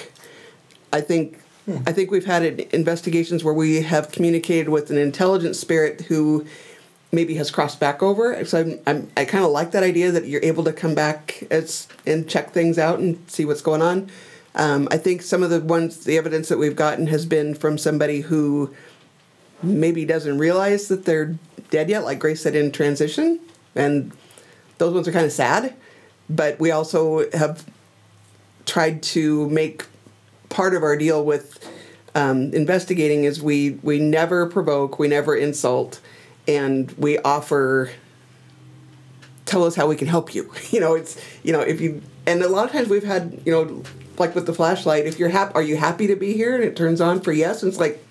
I 0.94 1.02
think, 1.02 1.38
I 1.86 1.92
think 1.92 2.12
we've 2.12 2.26
had 2.26 2.44
investigations 2.46 3.44
where 3.44 3.54
we 3.54 3.82
have 3.82 4.14
communicated 4.14 4.70
with 4.70 4.90
an 4.90 4.98
intelligent 4.98 5.58
spirit 5.58 6.04
who 6.04 6.46
maybe 7.12 7.36
has 7.36 7.52
crossed 7.52 7.78
back 7.78 8.02
over. 8.02 8.46
So 8.46 8.62
I'm, 8.62 8.80
I'm 8.88 9.12
I 9.18 9.26
kind 9.26 9.44
of 9.44 9.52
like 9.52 9.72
that 9.72 9.84
idea 9.84 10.10
that 10.12 10.26
you're 10.26 10.42
able 10.42 10.64
to 10.64 10.72
come 10.72 10.96
back 10.96 11.44
as, 11.52 11.90
and 12.06 12.26
check 12.26 12.52
things 12.52 12.78
out 12.78 13.00
and 13.00 13.20
see 13.30 13.44
what's 13.44 13.62
going 13.62 13.82
on. 13.82 14.10
Um, 14.56 14.88
I 14.92 14.98
think 14.98 15.24
some 15.24 15.44
of 15.44 15.50
the 15.50 15.60
ones, 15.60 16.06
the 16.06 16.18
evidence 16.18 16.48
that 16.48 16.58
we've 16.58 16.78
gotten 16.78 17.08
has 17.08 17.26
been 17.26 17.54
from 17.54 17.78
somebody 17.78 18.22
who 18.22 18.74
maybe 19.64 20.06
doesn't 20.06 20.38
realize 20.38 20.88
that 20.88 21.06
they're 21.06 21.38
dead 21.70 21.90
yet, 21.90 22.04
like 22.04 22.20
Grace 22.20 22.42
said 22.42 22.56
in 22.56 22.72
transition, 22.72 23.40
and 23.76 24.12
those 24.78 24.94
ones 24.94 25.08
are 25.08 25.12
kind 25.12 25.26
of 25.26 25.32
sad, 25.32 25.74
but 26.30 26.60
we 26.60 26.72
also 26.72 27.30
have 27.32 27.66
tried 28.66 29.02
to 29.02 29.50
make 29.50 29.86
part 30.50 30.76
of 30.76 30.84
our 30.84 30.98
deal 30.98 31.24
with 31.24 31.60
um, 32.16 32.54
investigating 32.54 33.26
is 33.26 33.42
we 33.42 33.72
we 33.84 34.00
never 34.00 34.48
provoke, 34.48 34.98
we 34.98 35.08
never 35.08 35.36
insult, 35.36 36.02
and 36.48 36.92
we 36.94 37.18
offer. 37.20 37.92
Tell 39.46 39.64
us 39.64 39.76
how 39.76 39.88
we 39.88 39.96
can 39.96 40.08
help 40.08 40.36
you. 40.36 40.52
You 40.72 40.80
know, 40.80 40.96
it's 40.96 41.22
you 41.44 41.54
know 41.54 41.62
if 41.62 41.80
you 41.80 42.02
and 42.26 42.42
a 42.42 42.50
lot 42.50 42.66
of 42.66 42.72
times 42.72 42.90
we've 42.90 43.04
had 43.04 43.40
you 43.46 43.52
know 43.52 43.84
like 44.18 44.34
with 44.34 44.48
the 44.48 44.54
flashlight. 44.54 45.06
If 45.06 45.20
you're 45.20 45.30
happy, 45.30 45.54
are 45.54 45.62
you 45.62 45.78
happy 45.78 46.08
to 46.08 46.16
be 46.16 46.34
here? 46.34 46.56
And 46.56 46.64
it 46.64 46.76
turns 46.76 47.02
on 47.02 47.22
for 47.22 47.32
yes, 47.32 47.62
and 47.62 47.72
it's 47.72 47.80
like 47.80 48.04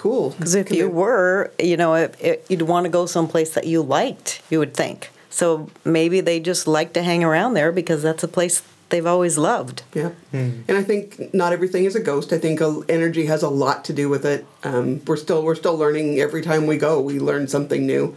cool. 0.00 0.30
Because 0.30 0.54
if 0.54 0.70
you 0.70 0.86
here. 0.86 0.88
were, 0.88 1.52
you 1.58 1.76
know, 1.76 1.94
if, 1.94 2.18
if 2.22 2.50
you'd 2.50 2.62
want 2.62 2.84
to 2.84 2.90
go 2.90 3.04
someplace 3.04 3.52
that 3.54 3.66
you 3.66 3.82
liked, 3.82 4.40
you 4.48 4.58
would 4.58 4.74
think. 4.74 5.10
So 5.28 5.70
maybe 5.84 6.22
they 6.22 6.40
just 6.40 6.66
like 6.66 6.94
to 6.94 7.02
hang 7.02 7.22
around 7.22 7.52
there 7.52 7.70
because 7.70 8.02
that's 8.02 8.22
a 8.22 8.28
place 8.28 8.62
they've 8.88 9.06
always 9.06 9.36
loved. 9.36 9.82
Yeah, 9.94 10.10
and 10.32 10.64
I 10.70 10.82
think 10.82 11.32
not 11.34 11.52
everything 11.52 11.84
is 11.84 11.94
a 11.94 12.00
ghost. 12.00 12.32
I 12.32 12.38
think 12.38 12.60
energy 12.88 13.26
has 13.26 13.42
a 13.42 13.50
lot 13.50 13.84
to 13.84 13.92
do 13.92 14.08
with 14.08 14.24
it. 14.24 14.46
Um, 14.64 15.04
we're 15.04 15.16
still 15.16 15.44
we're 15.44 15.54
still 15.54 15.76
learning 15.76 16.18
every 16.18 16.42
time 16.42 16.66
we 16.66 16.78
go. 16.78 17.00
We 17.00 17.20
learn 17.20 17.46
something 17.46 17.86
new, 17.86 18.16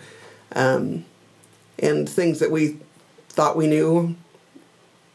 um, 0.55 1.05
and 1.77 2.09
things 2.09 2.39
that 2.39 2.49
we 2.49 2.77
thought 3.29 3.55
we 3.57 3.67
knew, 3.67 4.15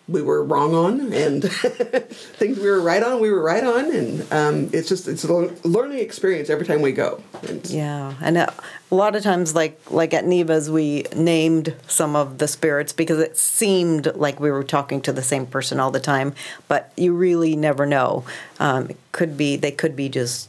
we 0.08 0.22
were 0.22 0.42
wrong 0.42 0.74
on, 0.74 1.12
and 1.12 1.44
things 1.52 2.58
we 2.58 2.64
were 2.68 2.80
right 2.80 3.02
on, 3.02 3.20
we 3.20 3.30
were 3.30 3.42
right 3.42 3.62
on, 3.62 3.94
and 3.94 4.32
um, 4.32 4.70
it's 4.72 4.88
just 4.88 5.06
it's 5.06 5.24
a 5.24 5.32
learning 5.64 5.98
experience 5.98 6.48
every 6.50 6.66
time 6.66 6.80
we 6.80 6.92
go. 6.92 7.22
And 7.46 7.68
Yeah, 7.68 8.14
and 8.22 8.38
a 8.38 8.54
a 8.90 8.94
lot 8.94 9.14
of 9.14 9.22
times, 9.22 9.54
like 9.54 9.78
like 9.90 10.14
at 10.14 10.24
Neva's, 10.24 10.70
we 10.70 11.04
named 11.14 11.74
some 11.86 12.16
of 12.16 12.38
the 12.38 12.48
spirits 12.48 12.92
because 12.92 13.18
it 13.18 13.36
seemed 13.36 14.06
like 14.14 14.40
we 14.40 14.50
were 14.50 14.64
talking 14.64 15.00
to 15.02 15.12
the 15.12 15.22
same 15.22 15.44
person 15.46 15.78
all 15.78 15.90
the 15.90 16.00
time, 16.00 16.34
but 16.68 16.90
you 16.96 17.12
really 17.12 17.54
never 17.54 17.84
know. 17.84 18.24
Um, 18.58 18.90
it 18.90 18.96
could 19.12 19.36
be 19.36 19.56
they 19.56 19.72
could 19.72 19.94
be 19.94 20.08
just 20.08 20.48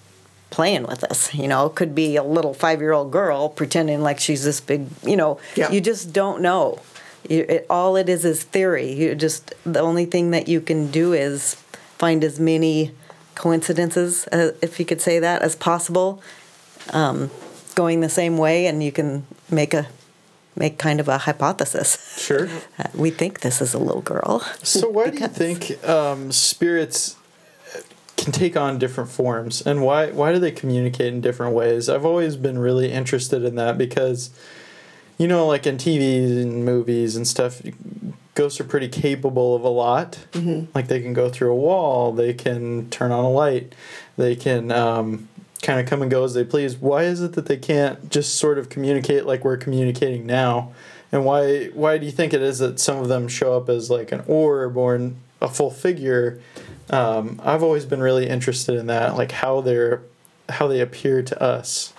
playing 0.52 0.84
with 0.88 1.04
us. 1.04 1.34
You 1.34 1.48
know, 1.50 1.66
it 1.66 1.76
could 1.76 1.94
be 1.94 2.16
a 2.16 2.24
little 2.24 2.54
five 2.54 2.80
year 2.80 2.94
old 2.94 3.12
girl 3.12 3.50
pretending 3.50 4.02
like 4.02 4.20
she's 4.22 4.44
this 4.46 4.62
big. 4.62 4.88
You 5.06 5.18
know, 5.18 5.40
Yeah. 5.56 5.70
you 5.70 5.82
just 5.82 6.14
don't 6.14 6.42
know. 6.42 6.80
You, 7.28 7.46
it, 7.48 7.66
all 7.70 7.96
it 7.96 8.10
is 8.10 8.26
is 8.26 8.44
theory. 8.44 8.92
You 8.94 9.16
just 9.16 9.54
the 9.66 9.80
only 9.80 10.06
thing 10.06 10.32
that 10.32 10.48
you 10.48 10.62
can 10.62 10.92
do 10.92 11.14
is 11.14 11.56
find 11.98 12.24
as 12.24 12.40
many 12.40 12.92
coincidences, 13.36 14.28
uh, 14.28 14.52
if 14.62 14.80
you 14.80 14.86
could 14.86 15.02
say 15.02 15.20
that, 15.20 15.42
as 15.42 15.56
possible 15.56 16.22
going 17.76 18.02
the 18.02 18.10
same 18.10 18.38
way 18.38 18.66
and 18.68 18.84
you 18.84 18.92
can 18.92 19.26
make 19.50 19.74
a 19.74 19.88
make 20.56 20.78
kind 20.78 21.00
of 21.00 21.08
a 21.08 21.20
hypothesis 21.20 22.18
Sure. 22.20 22.50
Uh, 22.78 22.84
we 22.94 23.10
think 23.12 23.42
this 23.42 23.62
is 23.62 23.74
a 23.74 23.78
little 23.78 24.02
girl 24.02 24.42
So 24.64 24.90
why 24.90 25.10
do 25.10 25.20
you 25.20 25.28
think 25.28 25.82
um, 25.88 26.32
spirits 26.32 27.16
can 28.18 28.34
take 28.34 28.58
on 28.58 28.78
different 28.78 29.10
forms, 29.10 29.62
and 29.62 29.82
why 29.82 30.12
why 30.12 30.34
do 30.34 30.40
they 30.40 30.52
communicate 30.52 31.14
in 31.14 31.22
different 31.22 31.56
ways? 31.56 31.90
I've 31.90 32.06
always 32.06 32.36
been 32.36 32.58
really 32.58 32.92
interested 32.92 33.44
in 33.44 33.56
that 33.56 33.78
because, 33.78 34.30
you 35.20 35.28
know, 35.28 35.46
like 35.46 35.68
in 35.68 35.78
TV 35.78 36.42
and 36.42 36.66
movies 36.66 37.16
and 37.16 37.28
stuff, 37.28 37.62
ghosts 38.34 38.60
are 38.60 38.64
pretty 38.64 38.88
capable 38.88 39.56
of 39.56 39.64
a 39.64 39.70
lot. 39.70 40.18
Like 40.74 40.88
they 40.88 41.02
can 41.02 41.14
go 41.14 41.30
through 41.30 41.52
a 41.52 41.56
wall, 41.56 42.12
they 42.12 42.34
can 42.34 42.90
turn 42.90 43.12
on 43.12 43.24
a 43.24 43.30
light, 43.30 43.76
they 44.18 44.36
can. 44.36 44.72
Um, 44.72 45.28
kind 45.62 45.78
of 45.78 45.86
come 45.86 46.02
and 46.02 46.10
go 46.10 46.24
as 46.24 46.34
they 46.36 46.46
please 46.46 46.78
why 46.78 47.04
is 47.04 47.22
it 47.22 47.34
that 47.34 47.48
they 47.48 47.58
can't 47.58 48.10
just 48.10 48.36
sort 48.36 48.58
of 48.58 48.70
communicate 48.70 49.26
like 49.26 49.44
we're 49.44 49.58
communicating 49.58 50.26
now 50.26 50.72
and 51.12 51.26
why 51.26 51.68
why 51.68 51.98
do 51.98 52.06
you 52.06 52.12
think 52.12 52.34
it 52.34 52.42
is 52.42 52.60
that 52.60 52.80
some 52.80 52.98
of 52.98 53.08
them 53.08 53.28
show 53.28 53.58
up 53.58 53.70
as 53.70 53.90
like 53.90 54.12
an 54.12 54.24
orb 54.28 54.78
or 54.78 54.96
an, 54.96 55.18
a 55.42 55.48
full 55.48 55.72
figure? 55.72 56.40
Um, 56.90 57.40
I've 57.44 57.64
always 57.64 57.86
been 57.86 58.02
really 58.02 58.28
interested 58.28 58.76
in 58.76 58.88
that, 58.88 59.16
like 59.16 59.32
how 59.32 59.62
they're 59.62 60.02
how 60.50 60.68
they 60.68 60.82
appear 60.82 61.22
to 61.24 61.42
us. 61.42 61.94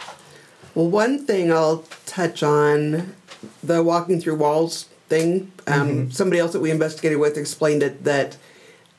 Well, 0.74 0.88
one 0.88 1.26
thing 1.26 1.52
I'll 1.52 1.84
touch 2.10 2.42
on 2.42 3.14
the 3.62 3.82
walking 3.82 4.20
through 4.20 4.34
walls 4.34 4.84
thing. 5.08 5.52
Um, 5.66 6.10
Somebody 6.10 6.40
else 6.40 6.52
that 6.52 6.60
we 6.60 6.70
investigated 6.70 7.18
with 7.18 7.36
explained 7.38 7.82
it 7.82 8.04
that 8.04 8.36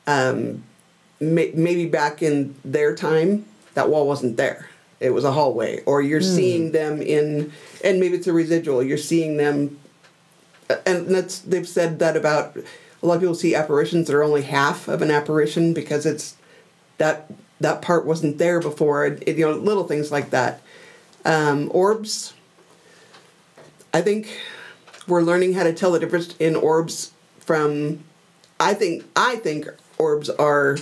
um, 0.07 0.63
may, 1.19 1.51
maybe 1.53 1.85
back 1.87 2.23
in 2.23 2.55
their 2.63 2.95
time, 2.95 3.45
that 3.73 3.89
wall 3.89 4.07
wasn't 4.07 4.37
there. 4.37 4.69
It 4.99 5.11
was 5.11 5.23
a 5.23 5.31
hallway, 5.31 5.81
or 5.85 6.01
you're 6.01 6.21
seeing 6.21 6.73
them 6.73 7.01
in, 7.01 7.51
and 7.83 7.99
maybe 7.99 8.15
it's 8.15 8.27
a 8.27 8.33
residual. 8.33 8.83
You're 8.83 8.99
seeing 8.99 9.37
them, 9.37 9.79
and 10.85 11.07
that's 11.07 11.39
they've 11.39 11.67
said 11.67 11.97
that 11.99 12.15
about 12.15 12.55
a 13.01 13.05
lot 13.07 13.15
of 13.15 13.21
people 13.21 13.33
see 13.33 13.55
apparitions 13.55 14.07
that 14.07 14.15
are 14.15 14.23
only 14.23 14.43
half 14.43 14.87
of 14.87 15.01
an 15.01 15.09
apparition 15.09 15.73
because 15.73 16.05
it's 16.05 16.35
that 16.99 17.31
that 17.59 17.81
part 17.81 18.05
wasn't 18.05 18.37
there 18.37 18.59
before. 18.59 19.07
It, 19.07 19.37
you 19.37 19.45
know, 19.45 19.53
little 19.53 19.87
things 19.87 20.11
like 20.11 20.29
that. 20.29 20.61
Um, 21.25 21.71
orbs. 21.73 22.33
I 23.93 24.01
think 24.01 24.39
we're 25.07 25.21
learning 25.21 25.53
how 25.53 25.63
to 25.63 25.73
tell 25.73 25.91
the 25.91 25.99
difference 25.99 26.35
in 26.37 26.55
orbs 26.55 27.11
from. 27.39 28.03
I 28.59 28.73
think 28.73 29.05
I 29.15 29.37
think 29.37 29.67
orbs 29.97 30.29
are 30.29 30.77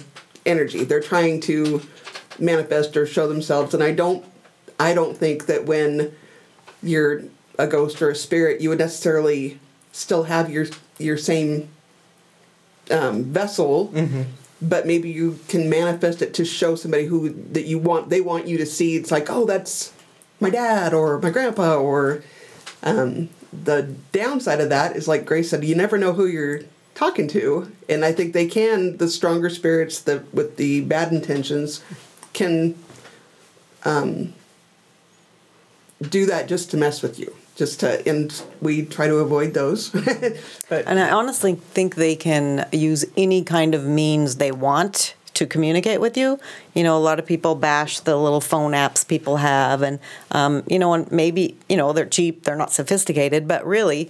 energy. 0.45 0.84
They're 0.84 1.02
trying 1.02 1.39
to 1.41 1.82
manifest 2.38 2.95
or 2.98 3.06
show 3.06 3.28
themselves, 3.28 3.74
and 3.74 3.84
I 3.84 3.91
don't. 3.91 4.26
I 4.80 4.93
don't 4.93 5.17
think 5.17 5.48
that 5.48 5.65
when 5.65 6.13
you're 6.82 7.24
a 7.58 7.67
ghost 7.67 8.02
or 8.02 8.10
a 8.10 8.15
spirit, 8.15 8.62
you 8.62 8.69
would 8.69 8.80
necessarily 8.80 9.60
still 9.91 10.24
have 10.24 10.50
your 10.50 10.67
your 10.98 11.17
same 11.17 11.69
um, 12.91 13.24
vessel, 13.26 13.91
but 14.62 14.86
maybe 14.86 15.10
you 15.10 15.39
can 15.48 15.69
manifest 15.69 16.22
it 16.22 16.34
to 16.36 16.45
show 16.45 16.76
somebody 16.76 17.06
who 17.06 17.30
that 17.54 17.65
you 17.65 17.80
want. 17.80 18.10
They 18.10 18.22
want 18.22 18.48
you 18.48 18.58
to 18.58 18.65
see. 18.65 18.95
It's 18.95 19.12
like, 19.12 19.30
oh, 19.30 19.45
that's 19.45 19.93
my 20.39 20.50
dad 20.50 20.93
or 20.93 21.19
my 21.19 21.32
grandpa 21.32 21.76
or. 21.76 22.24
Um, 22.84 23.30
the 23.52 23.96
downside 24.12 24.62
of 24.62 24.70
that 24.70 24.96
is, 24.96 25.08
like 25.08 25.26
Grace 25.26 25.50
said, 25.50 25.63
you 25.63 25.76
never 25.76 25.98
know 25.98 26.13
who 26.13 26.26
you're 26.26 26.62
talking 26.96 27.28
to, 27.30 27.72
and 27.88 28.06
I 28.06 28.12
think 28.12 28.34
they 28.34 28.48
can. 28.48 28.98
The 28.98 29.10
stronger 29.10 29.50
spirits 29.50 30.02
that 30.02 30.34
with 30.34 30.58
the 30.58 30.82
bad 30.82 31.12
intentions 31.12 31.84
can 32.34 32.76
um, 33.84 34.34
do 36.02 36.26
that 36.26 36.48
just 36.48 36.72
to 36.72 36.78
mess 36.78 37.02
with 37.02 37.20
you, 37.20 37.36
just 37.56 37.80
to, 37.82 38.08
and 38.08 38.42
we 38.62 38.86
try 38.86 39.08
to 39.08 39.15
avoid 39.15 39.54
those. 39.54 39.89
but 40.70 40.86
and 40.88 41.00
i 41.00 41.10
honestly 41.10 41.56
think 41.56 41.96
they 41.96 42.15
can 42.15 42.68
use 42.72 43.06
any 43.18 43.44
kind 43.44 43.76
of 43.76 43.86
means 43.86 44.36
they 44.36 44.52
want 44.52 45.15
to 45.39 45.47
communicate 45.47 45.99
with 45.99 46.17
you. 46.17 46.39
You 46.73 46.84
know 46.84 46.97
a 46.97 46.99
lot 46.99 47.17
of 47.17 47.25
people 47.25 47.56
bash 47.56 47.99
the 48.02 48.15
little 48.15 48.41
phone 48.41 48.73
apps 48.73 49.08
people 49.08 49.38
have 49.38 49.82
and 49.82 49.99
um, 50.32 50.63
you 50.67 50.78
know 50.78 50.93
and 50.93 51.12
maybe 51.12 51.58
you 51.67 51.78
know 51.78 51.93
they're 51.93 52.06
cheap 52.06 52.43
they're 52.43 52.56
not 52.56 52.71
sophisticated 52.71 53.47
but 53.47 53.65
really 53.65 54.10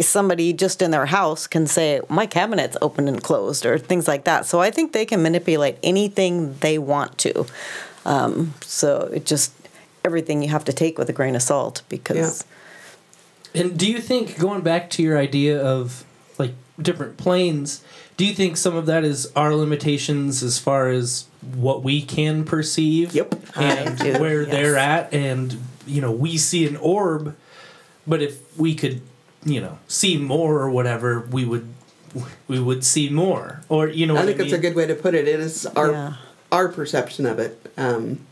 somebody 0.00 0.52
just 0.52 0.80
in 0.80 0.90
their 0.90 1.06
house 1.06 1.46
can 1.46 1.66
say 1.66 2.00
my 2.08 2.26
cabinet's 2.26 2.76
open 2.80 3.08
and 3.08 3.22
closed 3.22 3.66
or 3.66 3.78
things 3.78 4.06
like 4.06 4.24
that. 4.24 4.46
So 4.46 4.60
i 4.60 4.70
think 4.70 4.92
they 4.92 5.04
can 5.04 5.22
manipulate 5.22 5.76
anything 5.82 6.54
they 6.60 6.78
want 6.78 7.18
to. 7.18 7.46
Um, 8.04 8.54
so 8.62 9.10
it 9.12 9.26
just 9.26 9.52
everything 10.04 10.42
you 10.42 10.48
have 10.48 10.64
to 10.64 10.72
take 10.72 10.98
with 10.98 11.08
a 11.08 11.12
grain 11.12 11.34
of 11.36 11.42
salt 11.42 11.82
because 11.88 12.44
And 13.54 13.78
do 13.78 13.90
you 13.90 14.00
think 14.00 14.38
going 14.38 14.60
back 14.60 14.90
to 14.90 15.02
your 15.02 15.18
idea 15.18 15.60
of 15.60 16.04
like 16.38 16.54
different 16.80 17.16
planes, 17.16 17.82
do 18.20 18.26
you 18.26 18.34
think 18.34 18.58
some 18.58 18.76
of 18.76 18.84
that 18.84 19.02
is 19.02 19.32
our 19.34 19.54
limitations 19.54 20.42
as 20.42 20.58
far 20.58 20.90
as 20.90 21.24
what 21.54 21.82
we 21.82 22.02
can 22.02 22.44
perceive? 22.44 23.14
Yep. 23.14 23.34
And 23.56 23.98
where 24.20 24.42
yes. 24.42 24.50
they're 24.50 24.76
at 24.76 25.14
and 25.14 25.56
you 25.86 26.02
know, 26.02 26.12
we 26.12 26.36
see 26.36 26.66
an 26.66 26.76
orb, 26.76 27.34
but 28.06 28.20
if 28.20 28.58
we 28.58 28.74
could, 28.74 29.00
you 29.42 29.58
know, 29.58 29.78
see 29.88 30.18
more 30.18 30.60
or 30.60 30.68
whatever, 30.68 31.20
we 31.30 31.46
would 31.46 31.72
we 32.46 32.60
would 32.60 32.84
see 32.84 33.08
more. 33.08 33.62
Or 33.70 33.88
you 33.88 34.06
know 34.06 34.16
I 34.16 34.18
what 34.18 34.26
think 34.26 34.40
I 34.40 34.42
that's 34.42 34.52
a 34.52 34.58
good 34.58 34.74
way 34.74 34.86
to 34.86 34.94
put 34.94 35.14
it. 35.14 35.26
It 35.26 35.40
is 35.40 35.64
our 35.64 35.90
Yeah. 35.90 36.14
our 36.52 36.68
perception 36.68 37.24
of 37.24 37.38
it. 37.38 37.72
Um, 37.78 38.26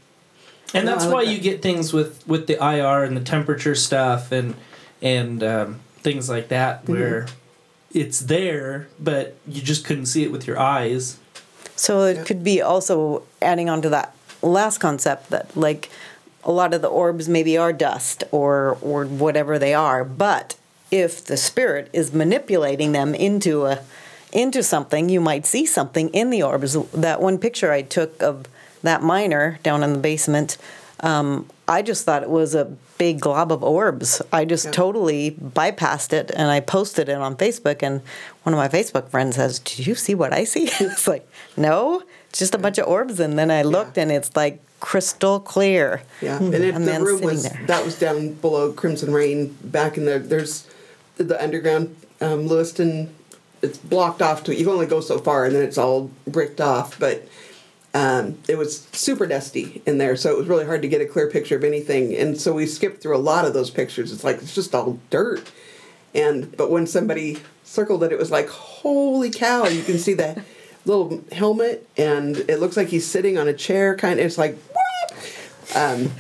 and 0.75 0.87
that's 0.87 1.07
like 1.07 1.15
why 1.15 1.25
that. 1.25 1.33
you 1.33 1.39
get 1.39 1.62
things 1.62 1.95
with 1.95 2.29
with 2.29 2.47
the 2.47 2.62
IR 2.62 3.05
and 3.05 3.17
the 3.17 3.23
temperature 3.23 3.75
stuff 3.75 4.33
and 4.33 4.55
and 5.01 5.43
um, 5.43 5.81
things 6.03 6.29
like 6.29 6.49
that 6.49 6.85
Mm-hmm. 6.85 7.33
Where 7.93 8.03
it's 8.05 8.20
there 8.20 8.89
but 8.99 9.34
you 9.47 9.62
just 9.62 9.84
couldn't 9.84 10.07
see 10.07 10.22
it 10.22 10.32
with 10.32 10.47
your 10.47 10.59
eyes 10.59 11.18
So 11.76 12.05
it 12.05 12.16
Yeah. 12.16 12.24
could 12.24 12.43
be 12.43 12.61
also 12.61 13.22
adding 13.41 13.68
on 13.70 13.82
to 13.82 13.89
that 13.91 14.12
last 14.43 14.78
concept 14.78 15.30
that 15.30 15.57
like 15.57 15.91
a 16.45 16.51
lot 16.51 16.74
of 16.74 16.82
the 16.82 16.89
orbs 16.89 17.28
maybe 17.28 17.57
are 17.57 17.72
dust 17.72 18.24
or 18.32 18.78
or 18.80 19.05
whatever 19.05 19.59
they 19.59 19.74
are, 19.74 20.05
but 20.05 20.57
if 20.91 21.24
the 21.24 21.36
spirit 21.36 21.89
is 21.93 22.12
manipulating 22.12 22.93
them 22.93 23.14
into 23.14 23.66
a 23.66 23.78
into 24.32 24.62
something, 24.62 25.09
you 25.09 25.20
might 25.20 25.47
see 25.47 25.64
something 25.66 26.09
in 26.11 26.30
the 26.30 26.43
orbs. 26.43 26.76
That 26.93 27.20
one 27.20 27.39
picture 27.39 27.70
I 27.72 27.82
took 27.82 28.22
of 28.22 28.47
that 28.82 29.03
miner 29.03 29.59
down 29.62 29.82
in 29.82 29.93
the 29.93 29.99
basement, 29.99 30.57
um, 31.01 31.47
I 31.66 31.82
just 31.82 32.05
thought 32.05 32.22
it 32.22 32.30
was 32.30 32.55
a 32.55 32.64
big 32.99 33.21
glob 33.21 33.53
of 33.53 33.63
orbs. 33.63 34.21
I 34.33 34.45
just 34.45 34.67
Yeah. 34.67 34.71
totally 34.73 35.31
bypassed 35.33 36.13
it 36.13 36.31
and 36.35 36.51
I 36.51 36.61
posted 36.61 37.09
it 37.09 37.17
on 37.17 37.37
Facebook. 37.37 37.83
And 37.83 38.01
one 38.43 38.53
of 38.53 38.59
my 38.59 38.69
Facebook 38.69 39.09
friends 39.09 39.37
says, 39.37 39.61
Did 39.61 39.87
you 39.87 39.95
see 39.95 40.15
what 40.15 40.33
I 40.33 40.45
see? 40.45 40.65
it's 40.81 41.07
like, 41.09 41.27
No, 41.57 42.03
it's 42.29 42.39
just 42.39 42.55
a 42.55 42.59
bunch 42.59 42.79
of 42.79 42.87
orbs. 42.87 43.21
And 43.21 43.39
then 43.39 43.51
I 43.51 43.63
looked 43.63 43.97
and 43.99 44.11
it's 44.11 44.35
like 44.37 44.61
crystal 44.81 45.41
clear. 45.41 46.03
Yeah, 46.21 46.37
and 46.39 46.55
it, 46.55 46.75
A 46.75 46.79
the 46.79 47.01
room 47.01 47.21
was 47.23 47.45
there. 47.45 47.61
that 47.67 47.85
was 47.85 47.99
down 47.99 48.35
below 48.35 48.73
Crimson 48.73 49.13
Rain 49.13 49.57
back 49.63 49.97
in 49.97 50.05
the 50.05 50.19
there's 50.19 50.67
the 51.17 51.41
underground 51.43 51.97
um, 52.21 52.47
Lewiston. 52.47 53.15
It's 53.61 53.77
blocked 53.79 54.23
off 54.23 54.45
to 54.45 54.55
you 54.55 54.65
can 54.65 54.73
only 54.75 54.87
go 54.87 55.01
so 55.01 55.19
far, 55.19 55.45
and 55.45 55.55
then 55.55 55.63
it's 55.65 55.79
all 55.79 56.11
bricked 56.29 56.61
off. 56.61 56.97
But 57.01 57.27
um, 57.99 58.39
it 58.47 58.57
was 58.57 58.87
super 58.93 59.27
dusty 59.27 59.83
in 59.85 59.99
there, 59.99 60.15
so 60.15 60.31
it 60.31 60.39
was 60.39 60.47
really 60.47 60.65
hard 60.65 60.83
to 60.83 60.89
get 60.89 61.01
a 61.01 61.07
clear 61.07 61.29
picture 61.29 61.57
of 61.57 61.65
anything. 61.65 62.15
And 62.15 62.41
so 62.41 62.53
we 62.53 62.65
skipped 62.65 63.03
through 63.03 63.17
a 63.17 63.19
lot 63.19 63.45
of 63.45 63.55
those 63.55 63.71
pictures. 63.71 64.13
It's 64.13 64.23
like 64.23 64.37
it's 64.37 64.55
just 64.55 64.73
all 64.73 65.01
dirt. 65.11 65.51
And 66.15 66.57
but 66.57 66.71
when 66.71 66.87
somebody 66.87 67.39
circled 67.65 68.05
it, 68.05 68.13
it 68.13 68.19
was 68.19 68.31
like 68.31 68.49
holy 68.49 69.31
cow! 69.31 69.67
You 69.67 69.83
can 69.83 69.99
see 69.99 70.15
that 70.15 70.39
little 70.85 71.25
helmet, 71.33 71.89
and 71.97 72.37
it 72.37 72.61
looks 72.61 72.77
like 72.77 72.87
he's 72.87 73.05
sitting 73.05 73.37
on 73.37 73.49
a 73.49 73.53
chair. 73.53 73.97
Kind 73.97 74.21
of, 74.21 74.27
it's 74.27 74.39
like 74.39 74.57
what? 74.73 75.75
Um, 75.75 76.13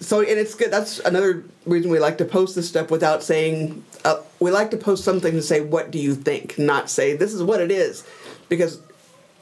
so 0.00 0.22
and 0.22 0.30
it's 0.30 0.56
good. 0.56 0.72
That's 0.72 0.98
another 0.98 1.44
reason 1.64 1.92
we 1.92 2.00
like 2.00 2.18
to 2.18 2.24
post 2.24 2.56
this 2.56 2.68
stuff 2.68 2.90
without 2.90 3.22
saying. 3.22 3.84
Uh, 4.04 4.16
we 4.40 4.50
like 4.50 4.72
to 4.72 4.76
post 4.76 5.04
something 5.04 5.34
to 5.34 5.42
say, 5.42 5.60
"What 5.60 5.92
do 5.92 6.00
you 6.00 6.16
think?" 6.16 6.58
Not 6.58 6.90
say, 6.90 7.14
"This 7.14 7.32
is 7.32 7.40
what 7.40 7.60
it 7.60 7.70
is," 7.70 8.02
because 8.48 8.80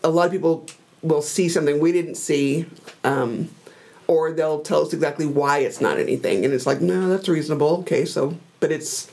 a 0.05 0.11
lot 0.11 0.27
of 0.27 0.33
people 0.33 0.67
will 1.03 1.23
see 1.23 1.49
something 1.49 1.81
we 1.81 1.93
didn't 1.93 2.17
see, 2.17 2.67
um, 3.05 3.49
or 4.07 4.33
they'll 4.33 4.61
tell 4.61 4.83
us 4.83 4.93
exactly 4.93 5.27
why 5.27 5.59
it's 5.59 5.81
not 5.81 5.99
anything, 5.99 6.45
and 6.45 6.55
it's 6.55 6.67
like, 6.67 6.81
"No, 6.81 7.09
that's 7.09 7.29
reasonable." 7.29 7.79
Okay, 7.79 8.05
so 8.05 8.37
but 8.61 8.73
it's 8.73 9.11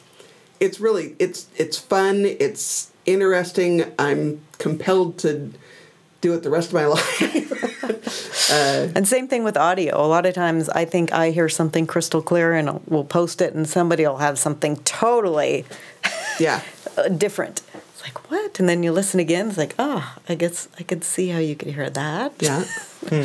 it's 0.60 0.80
really 0.80 1.16
it's 1.20 1.48
it's 1.56 1.78
fun. 1.78 2.26
It's 2.26 2.92
interesting. 3.06 3.86
I'm 4.00 4.42
compelled 4.58 5.18
to 5.20 5.52
do 6.22 6.34
it 6.34 6.44
the 6.44 6.50
rest 6.50 6.70
of 6.70 6.74
my 6.74 6.86
life. 6.86 7.56
And 8.52 9.08
same 9.08 9.28
thing 9.28 9.44
with 9.44 9.58
audio. 9.58 10.00
A 10.04 10.08
lot 10.08 10.26
of 10.26 10.34
times 10.34 10.70
I 10.70 10.86
think 10.86 11.12
I 11.12 11.32
hear 11.32 11.50
something 11.50 11.88
crystal 11.88 12.22
clear 12.22 12.54
and 12.54 12.80
we'll 12.88 13.04
post 13.04 13.42
it 13.42 13.54
and 13.54 13.68
somebody 13.68 14.06
will 14.06 14.18
have 14.18 14.40
something 14.40 14.78
totally 14.78 15.66
yeah. 16.40 16.62
uh, 16.98 17.08
different. 17.26 17.62
It's 18.06 18.14
like, 18.14 18.30
what? 18.30 18.60
And 18.60 18.70
then 18.70 18.84
you 18.84 18.92
listen 18.92 19.20
again. 19.20 19.50
It's 19.50 19.58
like, 19.58 19.74
oh, 19.80 20.16
I 20.30 20.36
guess 20.36 20.68
I 20.80 20.84
could 20.84 21.04
see 21.04 21.30
how 21.30 21.40
you 21.40 21.56
could 21.56 21.70
hear 21.70 21.90
that. 21.90 22.34
Yeah. 22.40 22.64
Hmm. 23.06 23.22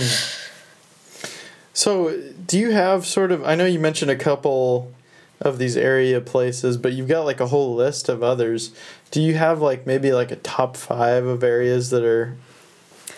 So, 1.73 2.21
do 2.47 2.59
you 2.59 2.73
have 2.73 3.07
sort 3.07 3.33
of? 3.33 3.43
I 3.45 3.55
know 3.55 3.65
you 3.65 3.79
mentioned 3.79 4.11
a 4.11 4.17
couple 4.17 4.93
of 5.41 5.57
these 5.57 5.75
area 5.75 6.21
places, 6.21 6.77
but 6.77 6.93
you've 6.93 7.09
got 7.09 7.25
like 7.25 7.41
a 7.41 7.47
whole 7.47 7.75
list 7.75 8.11
of 8.11 8.23
others. 8.23 8.75
Do 9.11 9.23
you 9.23 9.37
have 9.37 9.63
like 9.63 9.87
maybe 9.87 10.13
like 10.13 10.31
a 10.31 10.37
top 10.37 10.77
five 10.77 11.25
of 11.25 11.43
areas 11.43 11.89
that 11.91 12.05
are 12.05 12.37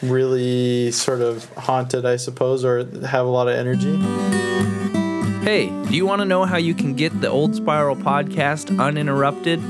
really 0.03 0.93
sort 0.93 1.21
of 1.21 1.53
haunted, 1.55 2.07
I 2.07 2.15
suppose, 2.15 2.65
or 2.65 2.85
have 3.07 3.27
a 3.27 3.31
lot 3.31 3.49
of 3.49 3.57
energy? 3.57 3.97
Hey, 5.43 5.67
do 5.89 5.97
you 5.97 6.07
want 6.07 6.21
to 6.21 6.25
know 6.25 6.45
how 6.45 6.59
you 6.59 6.75
can 6.75 6.95
get 6.95 7.21
the 7.21 7.29
Old 7.29 7.57
Spiral 7.57 7.97
podcast 7.97 8.79
uninterrupted? 8.79 9.61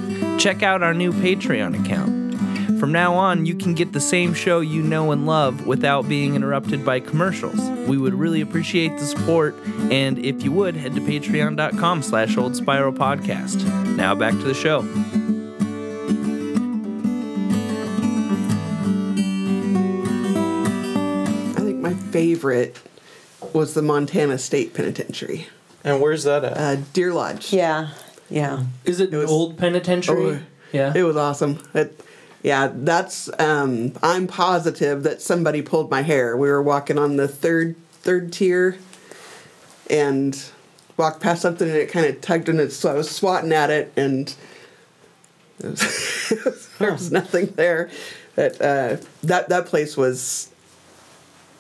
Check 0.43 0.65
out 0.65 0.83
our 0.83 0.93
new 0.93 1.13
Patreon 1.13 1.85
account. 1.85 2.81
From 2.81 2.91
now 2.91 3.15
on, 3.15 3.47
you 3.47 3.55
can 3.55 3.75
get 3.75 3.93
the 3.93 4.01
same 4.01 4.35
show 4.35 4.59
you 4.59 4.83
know 4.83 5.13
and 5.13 5.25
love 5.25 5.69
without 5.69 6.09
being 6.09 6.35
interrupted 6.35 6.85
by 6.85 6.99
commercials. 6.99 7.61
We 7.89 7.97
would 7.97 8.13
really 8.15 8.41
appreciate 8.41 8.99
the 8.99 9.07
support, 9.07 9.55
and 9.93 10.19
if 10.19 10.43
you 10.43 10.51
would, 10.51 10.75
head 10.75 10.97
to 10.97 11.01
patreon.com 11.01 12.03
slash 12.03 12.37
old 12.37 12.57
spiral 12.57 12.93
podcast. 12.93 13.63
Now 13.97 14.17
back 14.17 14.33
to 14.33 14.43
the 14.43 14.53
show. 14.55 14.81
I 20.25 21.61
think 21.65 21.79
my 21.81 21.95
favorite 21.95 22.81
was 23.53 23.75
the 23.75 23.83
Montana 23.83 24.39
State 24.39 24.75
Penitentiary, 24.75 25.47
And 25.85 26.01
where's 26.01 26.25
that 26.25 26.45
at? 26.45 26.57
uh, 26.57 26.77
Deer 26.93 27.13
Lodge. 27.13 27.53
Yeah. 27.53 27.91
Yeah. 28.33 28.65
Is 28.85 29.01
it, 29.01 29.13
It 29.13 29.17
was- 29.17 29.31
an 29.31 29.31
old 29.31 29.59
penitentiary? 29.59 30.37
Oh, 30.37 30.41
yeah. 30.73 30.93
It 30.95 31.03
was 31.03 31.17
awesome. 31.17 31.59
It, 31.75 32.01
yeah, 32.43 32.71
that's. 32.75 33.31
Um, 33.39 33.93
I'm 34.03 34.27
positive 34.27 35.05
that 35.05 35.23
somebody 35.23 35.63
pulled 35.63 35.91
my 35.91 36.03
hair. 36.03 36.37
We 36.37 36.49
were 36.51 36.63
walking 36.63 36.99
on 36.99 37.17
the 37.17 37.29
third 37.29 37.77
third 38.01 38.33
tier, 38.33 38.79
and 39.89 40.43
walked 40.97 41.21
past 41.21 41.43
something, 41.43 41.69
and 41.69 41.77
it 41.77 41.91
kind 41.93 42.07
of 42.07 42.21
tugged, 42.21 42.49
and 42.49 42.59
it, 42.59 42.73
so 42.73 42.91
I 42.91 42.95
was 42.95 43.09
swatting 43.11 43.53
at 43.53 43.71
it, 43.71 43.93
and 43.97 44.35
it 45.63 45.67
was, 45.67 46.69
there 46.79 46.93
was 46.93 47.13
nothing 47.13 47.47
there. 47.55 47.91
That 48.35 48.61
uh, 48.61 48.97
that 49.23 49.49
that 49.51 49.67
place 49.67 49.97
was 49.97 50.49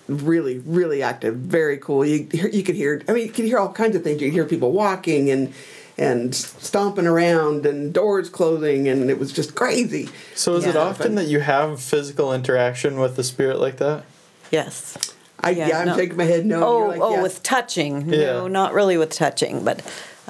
really 0.09 0.59
really 0.59 1.01
active 1.03 1.37
very 1.37 1.79
cool 1.79 2.05
you 2.05 2.29
you 2.53 2.62
could 2.64 2.75
hear 2.75 3.01
i 3.09 3.12
mean 3.12 3.25
you 3.25 3.33
could 3.33 3.45
hear 3.45 3.57
all 3.59 3.73
kinds 3.73 3.95
of 3.95 4.03
things 4.03 4.20
you 4.20 4.27
could 4.29 4.35
hear 4.35 4.45
people 4.45 4.73
walking 4.73 5.31
and 5.31 5.55
and 5.99 6.34
stomping 6.34 7.07
around 7.07 7.66
and 7.66 7.93
doors 7.93 8.28
closing 8.30 8.88
and 8.88 9.11
it 9.11 9.18
was 9.18 9.32
just 9.32 9.55
crazy 9.55 10.09
so, 10.34 10.55
is 10.57 10.64
it 10.66 10.76
often 10.76 11.14
that 11.16 11.26
you 11.26 11.40
have 11.40 11.80
physical 11.80 12.32
interaction 12.32 12.99
with 12.99 13.16
the 13.16 13.24
spirit 13.24 13.61
like 13.61 13.76
that? 13.76 14.05
Yes. 14.51 14.97
i 15.40 15.51
yeah, 15.51 15.68
Yeah, 15.68 15.78
i'm 15.80 15.86
no. 15.88 15.97
shaking 15.97 16.16
my 16.16 16.24
head 16.24 16.47
no 16.47 16.64
Oh, 16.64 16.78
you're 16.78 16.88
like, 16.88 17.01
oh, 17.01 17.11
yes. 17.14 17.22
with 17.22 17.43
touching. 17.43 18.09
Yeah. 18.09 18.18
No, 18.18 18.49
not 18.49 18.72
really 18.72 18.97
with 18.97 19.11
touching, 19.11 19.64
but 19.64 19.82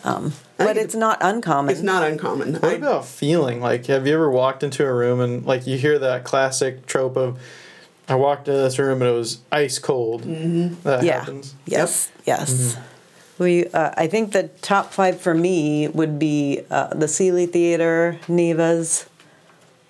um, 0.05 0.33
but 0.57 0.77
it's 0.77 0.97
not 0.97 1.19
uncommon. 1.21 1.71
it's 1.73 1.83
not 1.83 2.03
uncommon 2.03 2.55
What 2.55 2.65
I, 2.65 2.73
about 2.73 3.05
feeling? 3.05 3.61
Like, 3.61 3.87
have 3.87 4.05
you 4.07 4.15
ever 4.15 4.29
walked 4.31 4.63
into 4.65 4.85
a 4.85 4.93
room 4.93 5.21
and 5.21 5.45
like 5.47 5.67
you 5.67 5.79
hear 5.79 5.99
that 6.01 6.25
classic 6.25 6.87
trope 6.87 7.17
of, 7.17 7.41
I 8.09 8.17
walked 8.17 8.49
into 8.49 8.61
this 8.61 8.79
room 8.81 9.01
and 9.01 9.11
it 9.11 9.15
was 9.15 9.39
ice 9.53 9.79
cold. 9.79 10.23
Mm-hmm. 10.23 10.83
That 10.83 11.05
yeah. 11.05 11.21
happens. 11.21 11.55
Yes. 11.67 12.11
Yes. 12.25 12.77
We, 13.43 13.67
uh, 13.67 13.93
I 13.97 14.07
think 14.07 14.33
the 14.33 14.49
top 14.63 14.93
five 14.93 15.21
for 15.21 15.35
me 15.35 15.89
would 15.89 16.19
be 16.19 16.63
uh, 16.71 16.95
the 16.95 17.09
Seeley 17.09 17.47
Theater, 17.47 18.19
Neva's, 18.29 19.07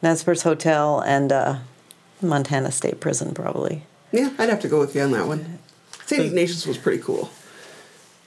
Nezperce 0.03 0.43
Hotel, 0.43 1.01
and 1.01 1.31
uh, 1.31 1.59
Montana 2.21 2.71
State 2.73 3.01
Prison, 3.01 3.35
probably. 3.35 3.83
yeah 4.13 4.31
i'd 4.39 4.49
have 4.49 4.61
to 4.61 4.69
go 4.69 4.79
with 4.79 4.95
you 4.95 5.03
on 5.03 5.11
that 5.11 5.27
one 5.27 5.59
st 6.07 6.23
ignatius 6.23 6.67
was 6.67 6.79
pretty 6.79 7.03
cool 7.03 7.31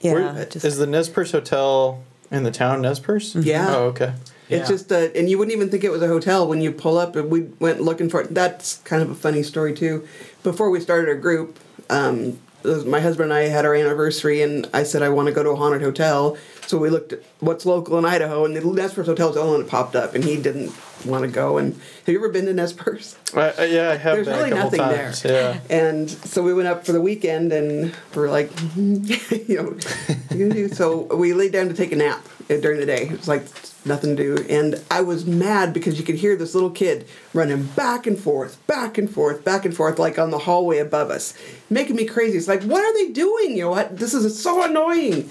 Yeah. 0.00 0.12
Where, 0.14 0.44
just, 0.44 0.64
is 0.64 0.76
the 0.76 0.86
Nez 0.86 1.08
Hotel 1.08 2.02
in 2.30 2.42
the 2.42 2.50
town 2.50 2.82
Nez 2.82 3.00
Yeah. 3.34 3.74
Oh, 3.74 3.84
okay. 3.86 4.14
It's 4.48 4.68
just 4.68 4.92
uh, 4.92 5.08
and 5.14 5.28
you 5.28 5.38
wouldn't 5.38 5.56
even 5.56 5.70
think 5.70 5.82
it 5.84 5.90
was 5.90 6.02
a 6.02 6.06
hotel 6.08 6.46
when 6.46 6.60
you 6.60 6.70
pull 6.70 6.98
up. 6.98 7.16
And 7.16 7.30
we 7.30 7.42
went 7.58 7.80
looking 7.80 8.08
for 8.08 8.20
it. 8.22 8.32
That's 8.32 8.78
kind 8.78 9.02
of 9.02 9.10
a 9.10 9.14
funny 9.14 9.42
story 9.42 9.74
too. 9.74 10.06
Before 10.44 10.70
we 10.70 10.78
started 10.80 11.08
our 11.08 11.16
group, 11.16 11.58
um, 11.90 12.16
it 12.18 12.24
was 12.26 12.36
my 12.84 13.00
husband 13.00 13.30
and 13.30 13.38
I 13.38 13.48
had 13.48 13.64
our 13.64 13.74
anniversary, 13.74 14.42
and 14.42 14.68
I 14.72 14.82
said 14.82 15.02
I 15.02 15.08
want 15.08 15.28
to 15.28 15.34
go 15.34 15.42
to 15.42 15.50
a 15.50 15.56
haunted 15.56 15.82
hotel. 15.82 16.36
So 16.66 16.78
we 16.78 16.90
looked 16.90 17.12
at 17.12 17.22
what's 17.40 17.64
local 17.64 17.98
in 17.98 18.04
Idaho, 18.04 18.44
and 18.44 18.56
the 18.56 18.60
Nezperce 18.60 19.06
Hotel 19.06 19.28
was 19.28 19.36
the 19.36 19.40
only 19.40 19.52
one 19.52 19.62
that 19.62 19.70
popped 19.70 19.94
up, 19.94 20.14
and 20.14 20.24
he 20.24 20.36
didn't 20.36 20.72
want 21.04 21.24
to 21.24 21.30
go. 21.30 21.58
And 21.58 21.74
have 21.74 22.08
you 22.08 22.18
ever 22.18 22.28
been 22.28 22.46
to 22.46 22.52
Nezperce? 22.52 23.16
I, 23.36 23.64
yeah, 23.66 23.90
I 23.90 23.96
have 23.96 24.16
There's 24.16 24.26
really 24.26 24.50
nothing 24.50 24.80
times. 24.80 25.22
there. 25.22 25.54
Yeah. 25.54 25.60
And 25.70 26.10
so 26.10 26.42
we 26.42 26.52
went 26.54 26.68
up 26.68 26.84
for 26.84 26.92
the 26.92 27.00
weekend, 27.00 27.52
and 27.52 27.94
we're 28.14 28.30
like, 28.30 28.50
you 28.76 29.16
know, 29.48 29.64
what 29.64 30.32
are 30.32 30.36
you 30.36 30.48
gonna 30.48 30.54
do? 30.54 30.68
So 30.68 31.02
we 31.16 31.34
laid 31.34 31.52
down 31.52 31.68
to 31.68 31.74
take 31.74 31.92
a 31.92 31.96
nap 31.96 32.26
uh, 32.50 32.56
during 32.56 32.80
the 32.80 32.86
day. 32.86 33.02
It 33.02 33.12
was 33.12 33.28
like 33.28 33.44
nothing 33.86 34.16
to 34.16 34.22
do, 34.22 34.44
and 34.48 34.82
I 34.90 35.00
was 35.00 35.26
mad 35.26 35.72
because 35.72 35.98
you 35.98 36.04
could 36.04 36.16
hear 36.16 36.36
this 36.36 36.54
little 36.54 36.70
kid 36.70 37.06
running 37.32 37.64
back 37.64 38.06
and 38.06 38.18
forth, 38.18 38.64
back 38.66 38.98
and 38.98 39.10
forth, 39.10 39.44
back 39.44 39.64
and 39.64 39.74
forth, 39.74 39.98
like 39.98 40.18
on 40.18 40.30
the 40.30 40.38
hallway 40.38 40.78
above 40.78 41.10
us, 41.10 41.34
making 41.70 41.96
me 41.96 42.04
crazy. 42.04 42.36
It's 42.36 42.48
like, 42.48 42.62
what 42.62 42.84
are 42.84 42.94
they 42.94 43.12
doing? 43.12 43.56
You 43.56 43.64
know 43.64 43.70
what? 43.70 43.96
This 43.96 44.14
is 44.14 44.40
so 44.42 44.62
annoying. 44.64 45.30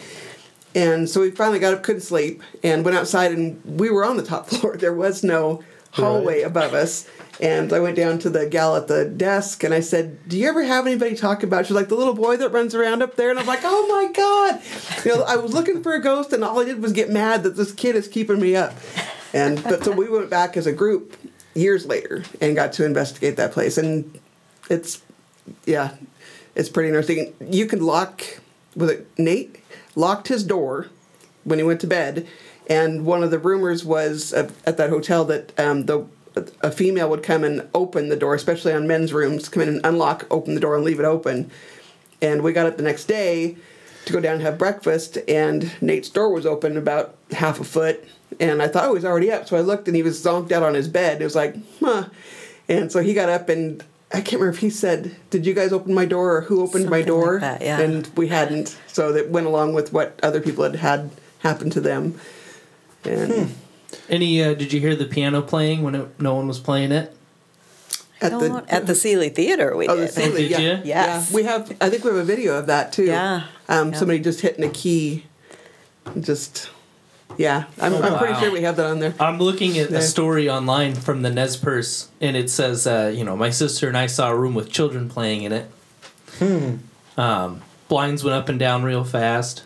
And 0.74 1.10
so 1.10 1.22
we 1.22 1.32
finally 1.32 1.60
got 1.60 1.74
up, 1.74 1.84
couldn't 1.84 2.02
sleep, 2.02 2.44
and 2.62 2.84
went 2.84 2.98
outside, 2.98 3.32
and 3.32 3.64
we 3.64 3.90
were 3.90 4.06
on 4.06 4.18
the 4.18 4.24
top 4.24 4.48
floor. 4.50 4.76
There 4.76 4.94
was 4.94 5.24
no 5.24 5.64
hallway 5.96 6.38
Right. 6.42 6.46
above 6.46 6.74
us. 6.74 7.08
And 7.42 7.74
I 7.74 7.80
went 7.82 7.98
down 7.98 8.20
to 8.20 8.30
the 8.30 8.46
gal 8.46 8.78
at 8.78 8.88
the 8.88 9.04
desk 9.04 9.64
and 9.66 9.74
I 9.74 9.82
said, 9.82 10.28
Do 10.30 10.38
you 10.38 10.48
ever 10.48 10.64
have 10.64 10.88
anybody 10.88 11.16
talk 11.16 11.44
about? 11.44 11.66
She's 11.66 11.76
like, 11.76 11.90
The 11.90 11.96
little 11.96 12.14
boy 12.14 12.38
that 12.38 12.50
runs 12.50 12.74
around 12.74 13.02
up 13.02 13.16
there. 13.16 13.30
And 13.30 13.38
I'm 13.38 13.46
like, 13.46 13.60
Oh 13.64 13.88
my 13.88 14.12
God. 14.14 14.62
You 15.04 15.16
know, 15.18 15.24
I 15.24 15.36
was 15.36 15.54
looking 15.54 15.84
for 15.84 15.94
a 15.94 16.02
ghost 16.02 16.32
and 16.32 16.44
all 16.46 16.60
I 16.62 16.66
did 16.66 16.82
was 16.82 16.94
get 16.94 17.10
mad 17.10 17.44
that 17.44 17.58
this 17.58 17.72
kid 17.74 17.96
is 17.96 18.08
keeping 18.08 18.40
me 18.40 18.56
up. 18.56 18.74
And 19.34 19.62
but 19.64 19.84
so 19.84 19.92
we 19.92 20.08
went 20.10 20.30
back 20.30 20.56
as 20.56 20.66
a 20.66 20.72
group 20.72 21.18
years 21.54 21.86
later 21.86 22.24
and 22.40 22.56
got 22.56 22.72
to 22.74 22.86
investigate 22.86 23.36
that 23.36 23.52
place. 23.52 23.78
And 23.78 24.18
it's, 24.70 25.02
yeah, 25.66 25.96
it's 26.56 26.70
pretty 26.70 26.88
interesting. 26.88 27.34
You 27.42 27.66
can 27.66 27.82
lock, 27.86 28.24
was 28.78 28.92
it 28.92 29.08
Nate? 29.18 29.60
Locked 29.96 30.30
his 30.30 30.44
door 30.44 30.88
when 31.44 31.60
he 31.60 31.64
went 31.66 31.82
to 31.82 31.88
bed. 31.88 32.28
And 32.68 33.06
one 33.06 33.24
of 33.24 33.32
the 33.32 33.40
rumors 33.40 33.86
was 33.86 34.34
uh, 34.34 34.52
at 34.66 34.78
that 34.78 34.90
hotel 34.90 35.26
that 35.26 35.58
um, 35.60 35.86
the 35.86 36.06
a 36.62 36.72
female 36.72 37.10
would 37.10 37.24
come 37.24 37.44
and 37.44 37.68
open 37.74 38.10
the 38.10 38.16
door, 38.16 38.36
especially 38.36 38.74
on 38.74 38.88
men's 38.88 39.14
rooms, 39.14 39.48
come 39.48 39.64
in 39.64 39.70
and 39.70 39.86
unlock, 39.86 40.28
open 40.30 40.54
the 40.54 40.60
door, 40.60 40.76
and 40.76 40.84
leave 40.84 41.00
it 41.00 41.06
open. 41.06 41.50
And 42.22 42.44
we 42.44 42.54
got 42.54 42.66
up 42.66 42.78
the 42.78 42.84
next 42.84 43.06
day, 43.06 43.56
to 44.06 44.14
go 44.14 44.20
down 44.20 44.36
and 44.36 44.42
have 44.44 44.58
breakfast, 44.58 45.18
and 45.28 45.72
Nate's 45.82 46.10
door 46.10 46.32
was 46.32 46.46
open 46.46 46.78
about 46.78 47.16
half 47.32 47.60
a 47.60 47.64
foot, 47.64 48.04
and 48.40 48.62
I 48.62 48.68
thought 48.68 48.86
oh, 48.86 48.90
he 48.90 48.96
was 48.96 49.06
already 49.06 49.32
up, 49.32 49.48
so 49.48 49.58
I 49.58 49.62
looked 49.62 49.88
and 49.88 49.96
he 49.96 50.04
was 50.04 50.24
zonked 50.24 50.52
out 50.52 50.64
on 50.64 50.74
his 50.74 50.88
bed. 50.88 51.22
It 51.22 51.24
was 51.24 51.36
like, 51.36 51.56
huh, 51.80 52.06
and 52.68 52.92
so 52.92 53.02
he 53.02 53.14
got 53.14 53.30
up 53.30 53.50
and. 53.50 53.84
I 54.14 54.22
can't 54.22 54.34
remember 54.34 54.52
if 54.52 54.60
he 54.60 54.70
said, 54.70 55.16
"Did 55.30 55.46
you 55.46 55.54
guys 55.54 55.74
open 55.74 55.94
my 55.94 56.06
door?" 56.06 56.38
or 56.38 56.42
"Who 56.42 56.62
opened 56.62 56.90
my 56.90 57.02
door?" 57.02 57.34
like 57.34 57.42
that, 57.42 57.62
yeah. 57.62 57.80
And 57.82 58.08
we 58.16 58.28
hadn't, 58.28 58.78
so 58.88 59.12
that 59.12 59.30
went 59.30 59.48
along 59.48 59.74
with 59.74 59.92
what 59.92 60.18
other 60.22 60.40
people 60.40 60.64
had 60.64 60.76
had 60.76 61.10
happen 61.40 61.70
to 61.72 61.82
them. 61.82 62.18
And 63.06 63.56
Any? 64.10 64.44
Uh, 64.44 64.54
did 64.54 64.74
you 64.74 64.80
hear 64.80 64.96
the 64.96 65.06
piano 65.06 65.42
playing 65.42 65.82
when 65.84 65.96
it, 65.96 66.20
no 66.20 66.36
one 66.36 66.48
was 66.48 66.60
playing 66.60 66.92
it? 66.92 67.16
at 68.22 68.32
the 68.32 68.48
don't- 68.48 68.70
at 68.72 68.88
the 68.88 68.96
Seeley 68.96 69.30
Theater, 69.30 69.76
we 69.76 69.88
Oh, 69.88 69.96
the. 69.98 70.08
Seeley, 70.08 70.48
Did 70.48 70.52
yeah. 70.52 70.60
you? 70.60 70.82
Yes. 70.86 71.30
Yeah, 71.30 71.36
we 71.36 71.44
have. 71.44 71.72
I 71.82 71.90
think 71.90 72.04
we 72.04 72.10
have 72.12 72.20
a 72.20 72.24
video 72.24 72.58
of 72.58 72.68
that 72.68 72.92
too. 72.94 73.04
Yeah. 73.06 73.44
Um, 73.68 73.92
Yeah. 73.92 73.98
somebody 74.00 74.20
just 74.20 74.42
hitting 74.42 74.64
a 74.64 74.70
key. 74.70 75.26
Just, 76.20 76.70
yeah. 77.38 77.66
I'm, 77.82 77.94
Oh, 77.94 78.02
I'm 78.02 78.18
pretty 78.18 78.40
sure 78.40 78.52
we 78.52 78.62
have 78.62 78.78
that 78.78 78.86
on 78.86 79.00
there. 79.00 79.14
I'm 79.20 79.38
looking 79.40 79.78
at 79.80 79.92
Yeah. 79.92 79.98
a 79.98 80.02
story 80.02 80.50
online 80.50 80.96
from 80.96 81.24
the 81.24 81.30
Nez 81.30 81.58
Perce, 81.58 82.08
and 82.22 82.38
it 82.38 82.50
says, 82.50 82.88
uh, 82.88 83.12
you 83.14 83.24
know, 83.24 83.36
my 83.36 83.50
sister 83.50 83.88
and 83.88 83.98
I 83.98 84.06
saw 84.08 84.30
a 84.32 84.36
room 84.36 84.54
with 84.56 84.72
children 84.72 85.10
playing 85.10 85.44
in 85.44 85.52
it. 85.52 85.70
Hmm. 86.40 86.76
Um, 87.18 87.62
blinds 87.90 88.24
went 88.24 88.36
up 88.36 88.50
and 88.50 88.58
down 88.60 88.84
real 88.84 89.04
fast. 89.04 89.64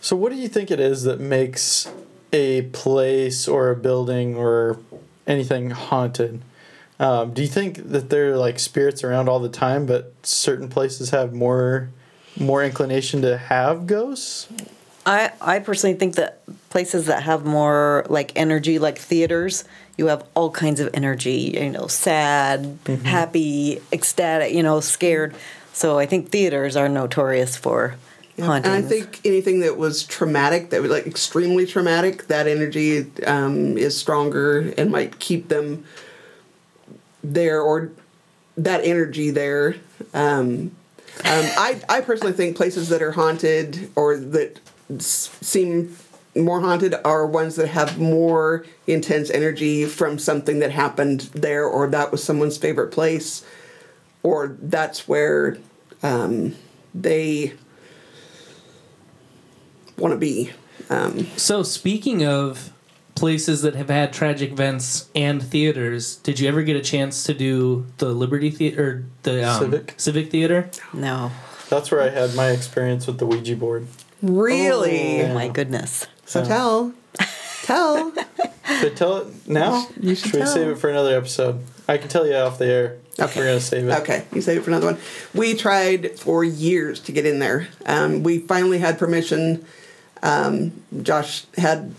So, 0.00 0.14
what 0.16 0.30
do 0.32 0.36
you 0.38 0.48
think 0.48 0.70
it 0.70 0.78
is 0.80 1.02
that 1.02 1.18
makes 1.20 1.88
a 2.32 2.62
place 2.62 3.48
or 3.48 3.70
a 3.70 3.76
building 3.76 4.36
or 4.36 4.78
anything 5.26 5.70
haunted? 5.70 6.42
Um, 7.00 7.32
do 7.32 7.42
you 7.42 7.48
think 7.48 7.90
that 7.90 8.10
there 8.10 8.32
are 8.32 8.36
like 8.36 8.58
spirits 8.58 9.04
around 9.04 9.28
all 9.28 9.38
the 9.38 9.48
time, 9.48 9.86
but 9.86 10.14
certain 10.22 10.68
places 10.68 11.10
have 11.10 11.32
more 11.32 11.90
more 12.38 12.64
inclination 12.64 13.22
to 13.22 13.36
have 13.36 13.86
ghosts? 13.86 14.48
I, 15.06 15.32
I 15.40 15.58
personally 15.60 15.96
think 15.96 16.16
that 16.16 16.42
places 16.68 17.06
that 17.06 17.22
have 17.22 17.46
more 17.46 18.04
like 18.10 18.32
energy, 18.36 18.78
like 18.78 18.98
theaters, 18.98 19.64
you 19.96 20.08
have 20.08 20.24
all 20.34 20.50
kinds 20.50 20.80
of 20.80 20.90
energy, 20.92 21.54
you 21.54 21.70
know, 21.70 21.86
sad, 21.86 22.78
happy, 23.04 23.80
ecstatic, 23.90 24.52
you 24.52 24.62
know, 24.62 24.80
scared. 24.80 25.34
So 25.72 25.98
I 25.98 26.06
think 26.06 26.30
theaters 26.30 26.76
are 26.76 26.88
notorious 26.88 27.56
for 27.56 27.96
Yeah. 28.38 28.52
And 28.54 28.66
I 28.66 28.82
think 28.82 29.20
anything 29.24 29.60
that 29.60 29.76
was 29.76 30.04
traumatic, 30.04 30.70
that 30.70 30.80
was 30.80 30.90
like 30.90 31.06
extremely 31.06 31.66
traumatic, 31.66 32.28
that 32.28 32.46
energy 32.46 33.10
um, 33.26 33.76
is 33.76 33.96
stronger 33.96 34.72
and 34.78 34.90
might 34.90 35.18
keep 35.18 35.48
them 35.48 35.84
there 37.22 37.60
or 37.60 37.90
that 38.56 38.84
energy 38.84 39.30
there. 39.30 39.76
Um, 40.14 40.72
um, 41.24 41.44
I, 41.56 41.80
I 41.88 42.00
personally 42.00 42.32
think 42.32 42.56
places 42.56 42.88
that 42.90 43.02
are 43.02 43.12
haunted 43.12 43.90
or 43.96 44.16
that 44.16 44.60
s- 44.94 45.36
seem 45.40 45.96
more 46.36 46.60
haunted 46.60 46.94
are 47.04 47.26
ones 47.26 47.56
that 47.56 47.66
have 47.68 47.98
more 47.98 48.64
intense 48.86 49.30
energy 49.30 49.84
from 49.84 50.18
something 50.18 50.60
that 50.60 50.70
happened 50.70 51.22
there 51.32 51.64
or 51.66 51.88
that 51.88 52.12
was 52.12 52.22
someone's 52.22 52.56
favorite 52.56 52.92
place 52.92 53.44
or 54.22 54.56
that's 54.62 55.08
where 55.08 55.58
um, 56.04 56.54
they 56.94 57.54
want 59.98 60.12
to 60.12 60.18
be. 60.18 60.50
Um, 60.90 61.26
So, 61.36 61.62
speaking 61.62 62.24
of 62.24 62.72
places 63.14 63.62
that 63.62 63.74
have 63.74 63.88
had 63.90 64.12
tragic 64.12 64.52
events 64.52 65.08
and 65.14 65.42
theaters, 65.42 66.16
did 66.16 66.38
you 66.38 66.48
ever 66.48 66.62
get 66.62 66.76
a 66.76 66.80
chance 66.80 67.24
to 67.24 67.34
do 67.34 67.86
the 67.98 68.10
Liberty 68.10 68.50
Theater 68.50 68.82
or 68.82 69.04
the 69.24 69.48
um, 69.48 69.58
Civic? 69.60 69.94
Civic 69.96 70.30
Theater? 70.30 70.70
no. 70.92 71.30
That's 71.68 71.90
where 71.90 72.00
I 72.00 72.08
had 72.08 72.34
my 72.34 72.48
experience 72.50 73.06
with 73.06 73.18
the 73.18 73.26
Ouija 73.26 73.54
board. 73.54 73.88
really? 74.22 75.22
Oh 75.22 75.34
my 75.34 75.48
goodness. 75.48 76.06
So 76.24 76.42
tell, 76.44 76.94
tell. 77.62 78.12
Should 78.80 78.92
I 78.92 78.94
tell 78.94 79.16
it 79.18 79.48
now? 79.48 79.86
You 80.00 80.14
should 80.14 80.32
we 80.32 80.38
tell. 80.40 80.46
save 80.46 80.68
it 80.68 80.78
for 80.78 80.88
another 80.88 81.16
episode? 81.16 81.60
I 81.88 81.98
can 81.98 82.08
tell 82.08 82.26
you 82.26 82.34
off 82.36 82.58
the 82.58 82.66
air. 82.66 82.98
if 83.18 83.20
Okay. 83.24 83.40
We're 83.40 83.46
gonna 83.46 83.60
save 83.60 83.88
it. 83.88 83.98
Okay, 84.00 84.24
you 84.32 84.40
save 84.42 84.58
it 84.58 84.60
for 84.62 84.70
another 84.70 84.86
one. 84.86 84.98
We 85.34 85.54
tried 85.54 86.18
for 86.18 86.44
years 86.44 87.00
to 87.00 87.12
get 87.12 87.26
in 87.26 87.38
there. 87.38 87.68
Um, 87.86 88.22
we 88.22 88.38
finally 88.38 88.78
had 88.78 88.98
permission. 88.98 89.64
Um, 90.22 90.82
Josh 91.02 91.44
had 91.56 91.94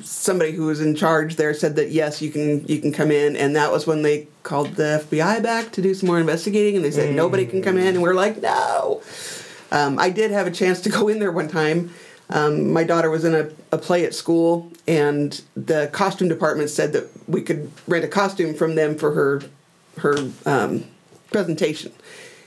somebody 0.00 0.52
who 0.52 0.66
was 0.66 0.80
in 0.80 0.94
charge 0.94 1.36
there 1.36 1.52
said 1.52 1.76
that 1.76 1.90
yes, 1.90 2.22
you 2.22 2.30
can 2.30 2.66
you 2.66 2.78
can 2.80 2.92
come 2.92 3.10
in, 3.10 3.36
and 3.36 3.56
that 3.56 3.72
was 3.72 3.86
when 3.86 4.02
they 4.02 4.28
called 4.42 4.74
the 4.74 5.04
FBI 5.08 5.42
back 5.42 5.72
to 5.72 5.82
do 5.82 5.94
some 5.94 6.06
more 6.06 6.20
investigating, 6.20 6.76
and 6.76 6.84
they 6.84 6.90
said 6.90 7.14
nobody 7.14 7.46
can 7.46 7.62
come 7.62 7.76
in, 7.76 7.88
and 7.88 8.02
we're 8.02 8.14
like 8.14 8.40
no. 8.40 9.02
Um, 9.72 9.98
I 9.98 10.10
did 10.10 10.30
have 10.30 10.46
a 10.46 10.50
chance 10.50 10.80
to 10.82 10.88
go 10.88 11.08
in 11.08 11.18
there 11.18 11.32
one 11.32 11.48
time. 11.48 11.90
Um, 12.28 12.72
my 12.72 12.84
daughter 12.84 13.10
was 13.10 13.24
in 13.24 13.34
a, 13.34 13.50
a 13.72 13.78
play 13.78 14.04
at 14.04 14.14
school, 14.14 14.70
and 14.86 15.40
the 15.56 15.90
costume 15.92 16.28
department 16.28 16.70
said 16.70 16.92
that 16.92 17.10
we 17.28 17.42
could 17.42 17.70
rent 17.88 18.04
a 18.04 18.08
costume 18.08 18.54
from 18.54 18.76
them 18.76 18.96
for 18.96 19.12
her 19.12 19.42
her 19.98 20.30
um, 20.46 20.84
presentation. 21.32 21.92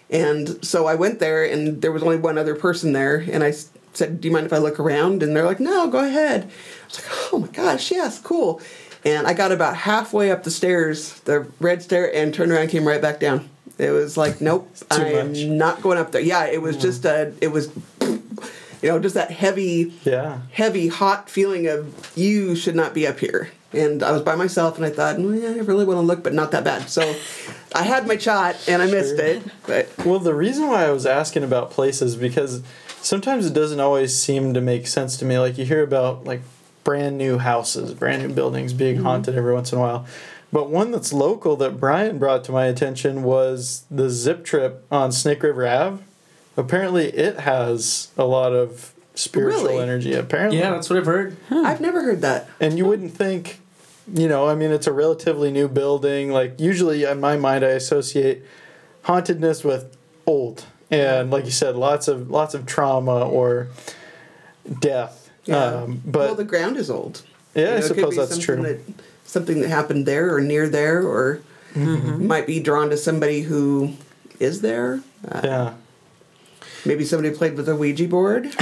And 0.10 0.64
so 0.66 0.86
I 0.86 0.96
went 0.96 1.20
there, 1.20 1.44
and 1.44 1.82
there 1.82 1.92
was 1.92 2.04
only 2.04 2.18
one 2.18 2.38
other 2.38 2.56
person 2.56 2.94
there, 2.94 3.26
and 3.30 3.44
I 3.44 3.54
said, 3.94 4.20
"Do 4.22 4.28
you 4.28 4.34
mind 4.34 4.46
if 4.46 4.54
I 4.54 4.58
look 4.58 4.80
around?" 4.80 5.24
And 5.24 5.36
they're 5.36 5.46
like, 5.46 5.60
"No, 5.60 5.88
go 5.88 6.00
ahead." 6.00 6.44
I 6.44 6.86
was 6.88 6.96
like, 7.06 7.34
"Oh 7.34 7.40
my 7.40 7.48
gosh, 7.48 7.92
yes, 7.92 8.20
cool." 8.20 8.62
And 9.06 9.28
I 9.28 9.34
got 9.34 9.52
about 9.52 9.76
halfway 9.76 10.32
up 10.32 10.44
the 10.44 10.52
stairs, 10.52 11.20
the 11.22 11.48
red 11.60 11.82
stair, 11.84 12.14
and 12.16 12.34
turned 12.34 12.52
around, 12.52 12.62
and 12.64 12.72
came 12.72 12.88
right 12.88 13.02
back 13.02 13.20
down. 13.20 13.50
It 13.78 13.90
was 13.92 14.16
like, 14.18 14.40
nope, 14.50 14.74
I'm 14.92 15.32
much. 15.32 15.44
not 15.44 15.82
going 15.82 15.98
up 15.98 16.12
there. 16.12 16.22
Yeah, 16.22 16.46
it 16.46 16.62
was 16.62 16.78
just 16.78 17.04
a, 17.06 17.34
it 17.42 17.50
was, 17.52 17.70
you 18.02 18.90
know, 18.90 19.00
just 19.00 19.16
that 19.16 19.32
heavy, 19.32 19.94
Yeah. 20.06 20.40
heavy, 20.52 20.88
hot 20.88 21.30
feeling 21.30 21.68
of 21.68 22.12
you 22.16 22.56
should 22.56 22.76
not 22.76 22.94
be 22.94 23.06
up 23.08 23.20
here. 23.20 23.50
And 23.74 24.04
I 24.04 24.12
was 24.12 24.22
by 24.22 24.36
myself, 24.36 24.78
and 24.78 24.86
I 24.86 24.90
thought, 24.92 25.18
well, 25.20 25.34
yeah, 25.34 25.50
I 25.50 25.58
really 25.66 25.84
want 25.84 25.98
to 25.98 26.02
look, 26.02 26.24
but 26.24 26.34
not 26.34 26.52
that 26.52 26.64
bad. 26.64 26.90
So 26.90 27.02
I 27.74 27.82
had 27.84 28.06
my 28.08 28.18
shot, 28.18 28.56
and 28.70 28.82
I 28.82 28.86
missed 28.86 29.18
it. 29.20 29.42
But 29.66 29.90
Well, 30.06 30.20
the 30.20 30.36
reason 30.36 30.68
why 30.68 30.86
I 30.86 30.92
was 30.92 31.06
asking 31.08 31.44
about 31.44 31.72
places 31.72 32.16
because 32.16 32.62
sometimes 33.04 33.46
it 33.46 33.54
doesn't 33.54 33.80
always 33.80 34.18
seem 34.18 34.54
to 34.56 34.62
make 34.62 34.88
sense 34.88 35.18
to 35.18 35.26
me. 35.26 35.38
Like 35.38 35.58
you 35.58 35.66
hear 35.66 35.84
about 35.84 36.26
like 36.26 36.42
brand 36.84 37.18
new 37.18 37.38
houses, 37.38 37.94
brand 37.94 38.24
new 38.24 38.34
buildings 38.34 38.74
being 38.74 38.96
mm-hmm. 38.96 39.06
haunted 39.06 39.36
every 39.36 39.54
once 39.54 39.72
in 39.72 39.78
a 39.78 39.82
while. 39.82 40.06
But 40.52 40.70
one 40.70 40.92
that's 40.92 41.12
local 41.14 41.56
that 41.58 41.80
Brian 41.80 42.18
brought 42.20 42.44
to 42.46 42.52
my 42.52 42.66
attention 42.66 43.24
was 43.24 43.86
the 43.90 44.10
Zip 44.10 44.44
Trip 44.46 44.86
on 44.92 45.12
Snake 45.12 45.42
River 45.44 45.68
Ave. 45.68 46.04
Apparently, 46.56 47.06
it 47.08 47.40
has 47.42 48.10
a 48.18 48.26
lot 48.26 48.54
of 48.54 48.94
spiritual 49.16 49.64
Really? 49.64 49.80
energy. 49.80 50.14
Apparently, 50.14 50.60
Yeah, 50.60 50.72
that's 50.72 50.90
what 50.90 51.00
I've 51.00 51.06
heard. 51.08 51.38
I've 51.50 51.82
never 51.82 52.04
heard 52.04 52.22
that. 52.22 52.50
and 52.60 52.78
you 52.78 52.86
wouldn't 52.86 53.14
think 53.14 53.60
you 54.14 54.28
know 54.28 54.50
i 54.50 54.54
mean 54.54 54.70
it's 54.70 54.86
a 54.86 54.92
relatively 54.92 55.50
new 55.50 55.66
building 55.66 56.30
like 56.30 56.60
usually 56.60 57.06
in 57.06 57.22
my 57.22 57.38
mind 57.38 57.64
i 57.64 57.70
associate 57.70 58.44
hauntedness 59.04 59.64
with 59.64 59.96
old 60.26 60.66
and 60.94 61.32
like 61.32 61.46
you 61.46 61.52
said 61.52 61.76
lots 61.76 62.08
of 62.08 62.30
lots 62.30 62.54
of 62.54 62.66
trauma 62.66 63.28
or 63.28 63.68
death 64.80 65.30
um, 65.50 66.02
but 66.06 66.20
well, 66.20 66.36
the 66.36 66.44
ground 66.46 66.78
is 66.78 66.90
old. 66.90 67.22
yeah 67.54 67.64
You 67.64 67.70
know, 67.72 67.78
i 67.78 67.80
suppose 67.82 68.16
that's 68.16 68.38
true 68.38 68.62
That, 68.64 68.80
something 69.26 69.60
that 69.62 69.70
happened 69.70 70.06
there 70.06 70.34
or 70.36 70.42
near 70.42 70.70
there, 70.70 71.02
or 71.06 71.42
Mm-hmm. 71.76 72.28
might 72.28 72.46
be 72.46 72.60
drawn 72.60 72.92
to 72.92 72.98
somebody 72.98 73.42
who 73.42 73.94
is 74.40 74.62
there. 74.62 75.02
Uh, 75.28 75.42
yeah 75.44 75.74
Maybe 76.86 77.06
somebody 77.06 77.34
played 77.34 77.56
with 77.56 77.68
a 77.70 77.76
Ouija 77.76 78.08
board. 78.08 78.46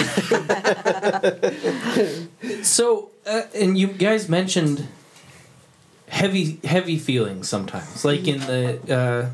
So, 2.63 3.09
uh, 3.25 3.43
and 3.55 3.77
you 3.77 3.87
guys 3.87 4.29
mentioned 4.29 4.87
heavy, 6.07 6.59
heavy 6.63 6.97
feelings 6.97 7.49
sometimes, 7.49 8.05
like 8.05 8.27
in 8.27 8.39
the 8.41 8.95
uh, 8.95 9.29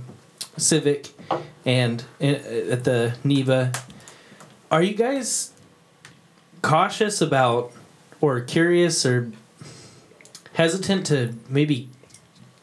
Civic 0.58 1.10
and 1.68 2.04
at 2.22 2.84
the 2.86 3.14
Neva. 3.24 3.72
Are 4.72 4.82
you 4.82 4.96
guys 4.96 5.52
cautious 6.62 7.22
about, 7.22 7.72
or 8.22 8.40
curious, 8.42 9.06
or 9.06 9.32
hesitant 10.54 11.06
to 11.08 11.34
maybe 11.50 11.90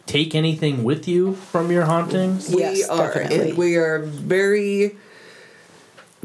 take 0.06 0.34
anything 0.34 0.82
with 0.84 1.06
you 1.06 1.34
from 1.34 1.70
your 1.70 1.84
hauntings? 1.84 2.48
we 2.52 2.62
Yes, 2.62 2.88
are, 2.88 3.12
definitely. 3.12 3.50
and 3.50 3.58
we 3.58 3.76
are 3.76 4.00
very 4.00 4.96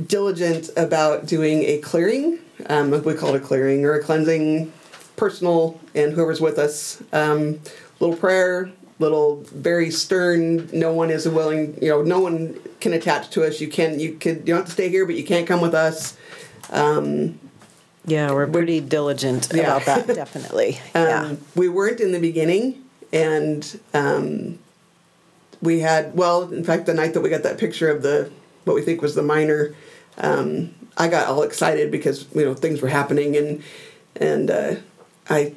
diligent 0.07 0.69
about 0.77 1.25
doing 1.25 1.63
a 1.63 1.77
clearing. 1.79 2.39
Um, 2.67 2.91
we 2.91 3.13
call 3.13 3.35
it 3.35 3.41
a 3.43 3.45
clearing 3.45 3.85
or 3.85 3.93
a 3.93 4.03
cleansing, 4.03 4.71
personal, 5.17 5.79
and 5.93 6.13
whoever's 6.13 6.39
with 6.41 6.57
us. 6.57 7.03
Um, 7.11 7.59
little 7.99 8.15
prayer, 8.15 8.71
little 8.99 9.37
very 9.51 9.89
stern. 9.91 10.69
No 10.73 10.93
one 10.93 11.09
is 11.09 11.27
willing. 11.27 11.77
You 11.81 11.89
know, 11.89 12.01
no 12.01 12.19
one 12.19 12.59
can 12.79 12.93
attach 12.93 13.29
to 13.31 13.43
us. 13.45 13.59
You 13.61 13.67
can. 13.67 13.99
You 13.99 14.13
could. 14.13 14.39
You 14.39 14.53
don't 14.53 14.57
have 14.57 14.65
to 14.67 14.71
stay 14.71 14.89
here, 14.89 15.05
but 15.05 15.15
you 15.15 15.23
can't 15.23 15.47
come 15.47 15.61
with 15.61 15.73
us. 15.73 16.17
um, 16.71 17.39
Yeah, 18.05 18.31
we're 18.31 18.47
pretty 18.47 18.79
diligent 18.81 19.49
Yeah. 19.53 19.77
about 19.77 19.85
that, 19.85 20.07
definitely. 20.15 20.79
Um, 20.95 21.07
yeah. 21.07 21.35
We 21.55 21.69
weren't 21.69 21.99
in 21.99 22.11
the 22.11 22.19
beginning, 22.19 22.83
and 23.11 23.79
um, 23.93 24.59
we 25.61 25.79
had 25.79 26.15
well, 26.15 26.51
in 26.51 26.63
fact, 26.63 26.85
the 26.85 26.93
night 26.93 27.13
that 27.13 27.21
we 27.21 27.29
got 27.29 27.43
that 27.43 27.57
picture 27.57 27.89
of 27.89 28.01
the 28.03 28.29
what 28.65 28.75
we 28.75 28.81
think 28.81 29.01
was 29.01 29.15
the 29.15 29.23
miner, 29.23 29.73
um, 30.17 30.73
I 30.97 31.07
got 31.07 31.27
all 31.27 31.43
excited 31.43 31.91
because 31.91 32.25
you 32.35 32.43
know 32.45 32.53
things 32.53 32.81
were 32.81 32.89
happening 32.89 33.35
and 33.37 33.63
and 34.15 34.51
uh, 34.51 34.75
I 35.29 35.53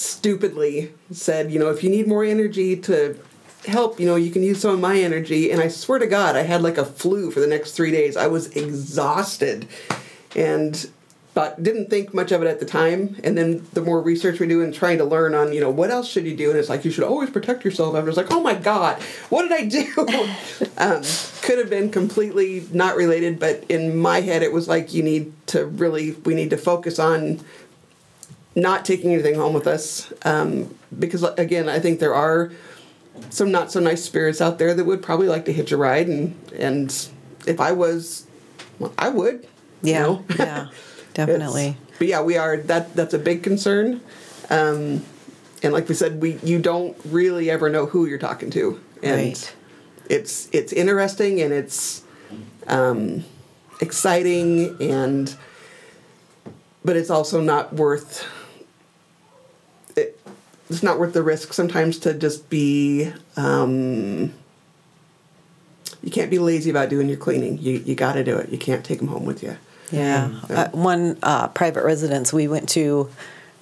stupidly 0.00 0.92
said, 1.10 1.52
you 1.52 1.58
know, 1.58 1.70
if 1.70 1.84
you 1.84 1.90
need 1.90 2.08
more 2.08 2.24
energy 2.24 2.74
to 2.74 3.18
help, 3.66 4.00
you 4.00 4.06
know, 4.06 4.16
you 4.16 4.30
can 4.30 4.42
use 4.42 4.60
some 4.60 4.72
of 4.72 4.80
my 4.80 4.98
energy. 4.98 5.50
And 5.50 5.60
I 5.60 5.68
swear 5.68 5.98
to 5.98 6.06
God, 6.06 6.36
I 6.36 6.42
had 6.42 6.62
like 6.62 6.78
a 6.78 6.84
flu 6.84 7.30
for 7.30 7.40
the 7.40 7.46
next 7.46 7.72
three 7.72 7.90
days. 7.90 8.16
I 8.16 8.26
was 8.26 8.48
exhausted, 8.56 9.68
and 10.34 10.90
but 11.32 11.62
didn't 11.62 11.90
think 11.90 12.12
much 12.12 12.32
of 12.32 12.42
it 12.42 12.48
at 12.48 12.60
the 12.60 12.66
time. 12.66 13.16
And 13.22 13.36
then 13.36 13.64
the 13.72 13.82
more 13.82 14.00
research 14.00 14.40
we 14.40 14.48
do 14.48 14.62
and 14.62 14.74
trying 14.74 14.98
to 14.98 15.04
learn 15.04 15.34
on, 15.34 15.52
you 15.52 15.60
know, 15.60 15.70
what 15.70 15.90
else 15.90 16.08
should 16.08 16.24
you 16.24 16.36
do? 16.36 16.50
And 16.50 16.58
it's 16.58 16.68
like 16.68 16.84
you 16.84 16.90
should 16.90 17.04
always 17.04 17.30
protect 17.30 17.64
yourself. 17.64 17.94
I 17.94 18.00
was 18.00 18.16
like, 18.16 18.32
oh 18.32 18.40
my 18.40 18.54
God, 18.54 19.00
what 19.28 19.42
did 19.42 19.52
I 19.52 19.64
do? 19.66 19.86
um, 20.78 21.02
could 21.42 21.58
have 21.58 21.70
been 21.70 21.90
completely 21.90 22.66
not 22.72 22.96
related, 22.96 23.38
but 23.38 23.64
in 23.68 23.96
my 23.96 24.22
head, 24.22 24.42
it 24.42 24.52
was 24.52 24.66
like 24.66 24.92
you 24.92 25.04
need 25.04 25.32
to 25.48 25.66
really, 25.66 26.12
we 26.12 26.34
need 26.34 26.50
to 26.50 26.56
focus 26.56 26.98
on 26.98 27.40
not 28.54 28.84
taking 28.84 29.12
anything 29.12 29.34
home 29.36 29.52
with 29.54 29.66
us 29.66 30.12
um, 30.24 30.74
because 30.98 31.22
again 31.22 31.68
i 31.68 31.78
think 31.78 32.00
there 32.00 32.14
are 32.14 32.50
some 33.30 33.50
not 33.50 33.70
so 33.70 33.78
nice 33.80 34.02
spirits 34.04 34.40
out 34.40 34.58
there 34.58 34.74
that 34.74 34.84
would 34.84 35.02
probably 35.02 35.28
like 35.28 35.44
to 35.44 35.52
hitch 35.52 35.70
a 35.72 35.76
ride 35.76 36.08
and 36.08 36.34
and 36.58 37.08
if 37.46 37.60
i 37.60 37.70
was 37.72 38.26
well, 38.78 38.92
i 38.98 39.08
would 39.08 39.46
you 39.82 39.92
Yeah, 39.92 40.02
know? 40.02 40.24
yeah, 40.38 40.68
definitely. 41.14 41.76
but 41.98 42.08
yeah 42.08 42.22
we 42.22 42.36
are 42.36 42.56
that 42.56 42.94
that's 42.96 43.14
a 43.14 43.18
big 43.18 43.42
concern 43.42 44.00
um, 44.50 45.04
and 45.62 45.72
like 45.72 45.88
we 45.88 45.94
said 45.94 46.20
we 46.20 46.38
you 46.42 46.58
don't 46.58 46.96
really 47.04 47.50
ever 47.50 47.68
know 47.70 47.86
who 47.86 48.06
you're 48.06 48.18
talking 48.18 48.50
to 48.50 48.80
and 49.02 49.16
Right. 49.16 49.54
it's 50.08 50.48
it's 50.52 50.72
interesting 50.72 51.40
and 51.40 51.52
it's 51.52 52.02
um, 52.66 53.24
exciting 53.80 54.76
and 54.80 55.34
but 56.84 56.96
it's 56.96 57.10
also 57.10 57.40
not 57.40 57.72
worth 57.74 58.24
it, 60.00 60.20
it's 60.68 60.82
not 60.82 60.98
worth 60.98 61.12
the 61.14 61.22
risk 61.22 61.52
sometimes 61.52 61.98
to 61.98 62.14
just 62.14 62.48
be 62.50 63.12
um, 63.36 64.32
you 66.02 66.10
can't 66.10 66.30
be 66.30 66.38
lazy 66.38 66.70
about 66.70 66.88
doing 66.88 67.08
your 67.08 67.18
cleaning 67.18 67.58
you, 67.58 67.78
you 67.78 67.94
got 67.94 68.14
to 68.14 68.24
do 68.24 68.36
it 68.36 68.48
you 68.50 68.58
can't 68.58 68.84
take 68.84 68.98
them 68.98 69.08
home 69.08 69.24
with 69.24 69.42
you 69.42 69.56
Yeah. 69.90 70.40
Uh, 70.48 70.68
one 70.70 71.18
uh, 71.22 71.48
private 71.48 71.84
residence 71.84 72.32
we 72.32 72.48
went 72.48 72.68
to, 72.70 73.10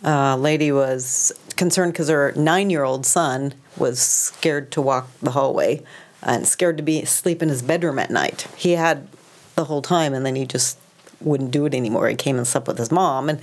uh, 0.04 0.36
lady 0.36 0.70
was 0.72 1.32
concerned 1.56 1.92
because 1.92 2.08
her 2.08 2.32
nine 2.36 2.70
year 2.70 2.84
old 2.84 3.06
son 3.06 3.54
was 3.76 4.00
scared 4.00 4.70
to 4.72 4.82
walk 4.82 5.08
the 5.22 5.32
hallway 5.32 5.82
and 6.22 6.46
scared 6.46 6.76
to 6.76 6.82
be 6.82 7.02
asleep 7.02 7.42
in 7.42 7.48
his 7.48 7.62
bedroom 7.62 7.98
at 7.98 8.10
night. 8.10 8.46
He 8.56 8.72
had 8.72 9.08
the 9.54 9.64
whole 9.64 9.82
time 9.82 10.14
and 10.14 10.24
then 10.24 10.36
he 10.36 10.46
just 10.46 10.78
wouldn't 11.20 11.50
do 11.50 11.66
it 11.66 11.74
anymore. 11.74 12.08
He 12.08 12.14
came 12.14 12.36
and 12.36 12.46
slept 12.46 12.68
with 12.68 12.78
his 12.78 12.92
mom 12.92 13.28
and 13.28 13.40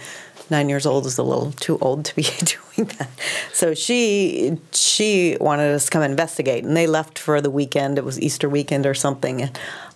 nine 0.49 0.69
years 0.69 0.85
old 0.85 1.05
is 1.05 1.17
a 1.17 1.23
little 1.23 1.51
too 1.53 1.77
old 1.79 2.05
to 2.05 2.15
be 2.15 2.23
doing 2.75 2.87
that. 2.97 3.09
So 3.53 3.73
she 3.73 4.57
she 4.71 5.37
wanted 5.39 5.73
us 5.73 5.85
to 5.85 5.91
come 5.91 6.03
investigate 6.03 6.63
and 6.63 6.75
they 6.75 6.87
left 6.87 7.17
for 7.19 7.41
the 7.41 7.49
weekend. 7.51 7.97
It 7.97 8.03
was 8.05 8.19
Easter 8.19 8.47
weekend 8.49 8.85
or 8.85 8.93
something. 8.93 9.49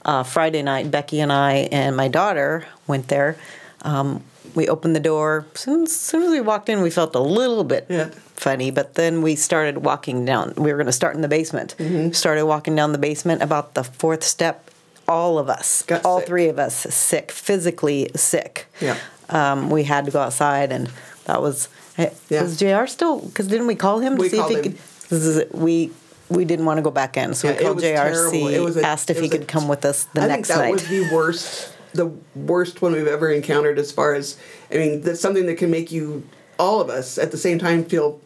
Uh, 0.06 0.24
Friday 0.24 0.62
night, 0.64 0.90
Becky 0.92 1.20
and 1.20 1.32
I 1.32 1.68
and 1.72 1.96
my 1.96 2.08
daughter 2.08 2.66
went 2.88 3.08
there. 3.10 3.38
Um, 3.84 4.24
we 4.56 4.68
opened 4.68 4.96
the 4.96 5.00
door. 5.00 5.46
As 5.54 5.62
soon, 5.62 5.84
as 5.84 5.96
soon 5.96 6.24
as 6.24 6.32
we 6.32 6.42
walked 6.42 6.70
in, 6.70 6.82
we 6.82 6.90
felt 6.90 7.14
a 7.16 7.20
little 7.20 7.64
bit 7.64 7.86
Yeah. 7.90 8.10
funny, 8.36 8.72
but 8.72 8.96
then 8.96 9.22
we 9.22 9.36
started 9.36 9.86
walking 9.86 10.26
down. 10.26 10.54
We 10.58 10.72
were 10.72 10.78
going 10.78 10.88
to 10.88 10.92
start 10.92 11.16
in 11.16 11.22
the 11.22 11.28
basement. 11.28 11.76
Mm-hmm. 11.78 12.12
Started 12.14 12.46
walking 12.46 12.76
down 12.76 12.92
the 12.92 12.98
basement. 12.98 13.44
About 13.44 13.76
the 13.76 13.84
fourth 13.84 14.24
step, 14.24 14.72
all 15.08 15.38
of 15.38 15.50
us, 15.50 15.84
Got 15.84 16.04
all 16.04 16.20
sick. 16.20 16.28
three 16.28 16.48
of 16.48 16.58
us, 16.58 16.74
sick, 16.76 17.32
physically 17.32 18.10
sick. 18.16 18.66
Yeah. 18.82 18.98
Um, 19.30 19.70
we 19.70 19.84
had 19.84 20.06
to 20.06 20.12
go 20.12 20.20
outside, 20.20 20.72
and 20.72 20.90
that 21.26 21.42
was. 21.42 21.68
eh, 21.98 22.10
Yeah. 22.30 22.44
Was 22.44 22.58
Jr. 22.58 22.86
still? 22.88 23.20
Because 23.20 23.48
didn't 23.48 23.68
we 23.68 23.76
call 23.76 24.00
him 24.00 24.16
to 24.16 24.22
We 24.22 24.30
see 24.30 24.40
if 24.40 24.48
he 24.48 24.56
him. 24.56 24.64
could? 24.64 24.78
Is, 25.12 25.44
we 25.52 25.92
we 26.30 26.46
didn't 26.46 26.66
want 26.66 26.78
to 26.78 26.84
go 26.84 26.92
back 26.92 27.18
in, 27.18 27.34
so 27.34 27.48
Yeah, 27.50 27.56
we 27.58 27.64
called 27.64 27.76
was. 27.78 27.84
It 27.84 28.62
was 28.62 28.76
JRC, 28.76 28.82
a- 28.84 28.86
asked 28.86 29.10
if 29.10 29.20
he 29.20 29.26
a- 29.26 29.30
could 29.30 29.48
come 29.48 29.68
with 29.68 29.84
us 29.86 30.06
the 30.14 30.22
I 30.22 30.28
next 30.28 30.48
think 30.50 30.58
that 30.60 30.64
night. 30.66 30.72
was 30.74 30.88
the 30.88 31.10
worst, 31.14 31.74
the 31.94 32.12
worst 32.36 32.82
one 32.84 32.92
we've 32.94 33.08
ever 33.08 33.32
encountered. 33.32 33.80
As 33.80 33.92
far 33.92 34.14
as 34.14 34.38
I 34.72 34.76
mean, 34.78 35.02
that's 35.02 35.20
something 35.20 35.48
that 35.48 35.56
can 35.58 35.72
make 35.72 35.92
you, 35.92 36.24
all 36.60 36.82
of 36.82 36.90
us, 36.90 37.18
at 37.18 37.32
the 37.32 37.38
same 37.38 37.58
time 37.58 37.84
feel 37.84 38.20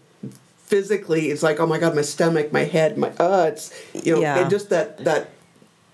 physically. 0.65 1.29
It's 1.29 1.43
like, 1.43 1.59
oh 1.61 1.65
my 1.65 1.79
god, 1.79 1.95
my 1.95 2.01
stomach, 2.01 2.51
my 2.51 2.65
head, 2.65 2.97
my 2.97 3.09
uh, 3.19 3.45
it's 3.53 3.71
you 3.93 4.15
know, 4.15 4.21
Yeah. 4.21 4.45
it 4.45 4.49
just 4.49 4.69
that 4.69 5.03
that. 5.05 5.29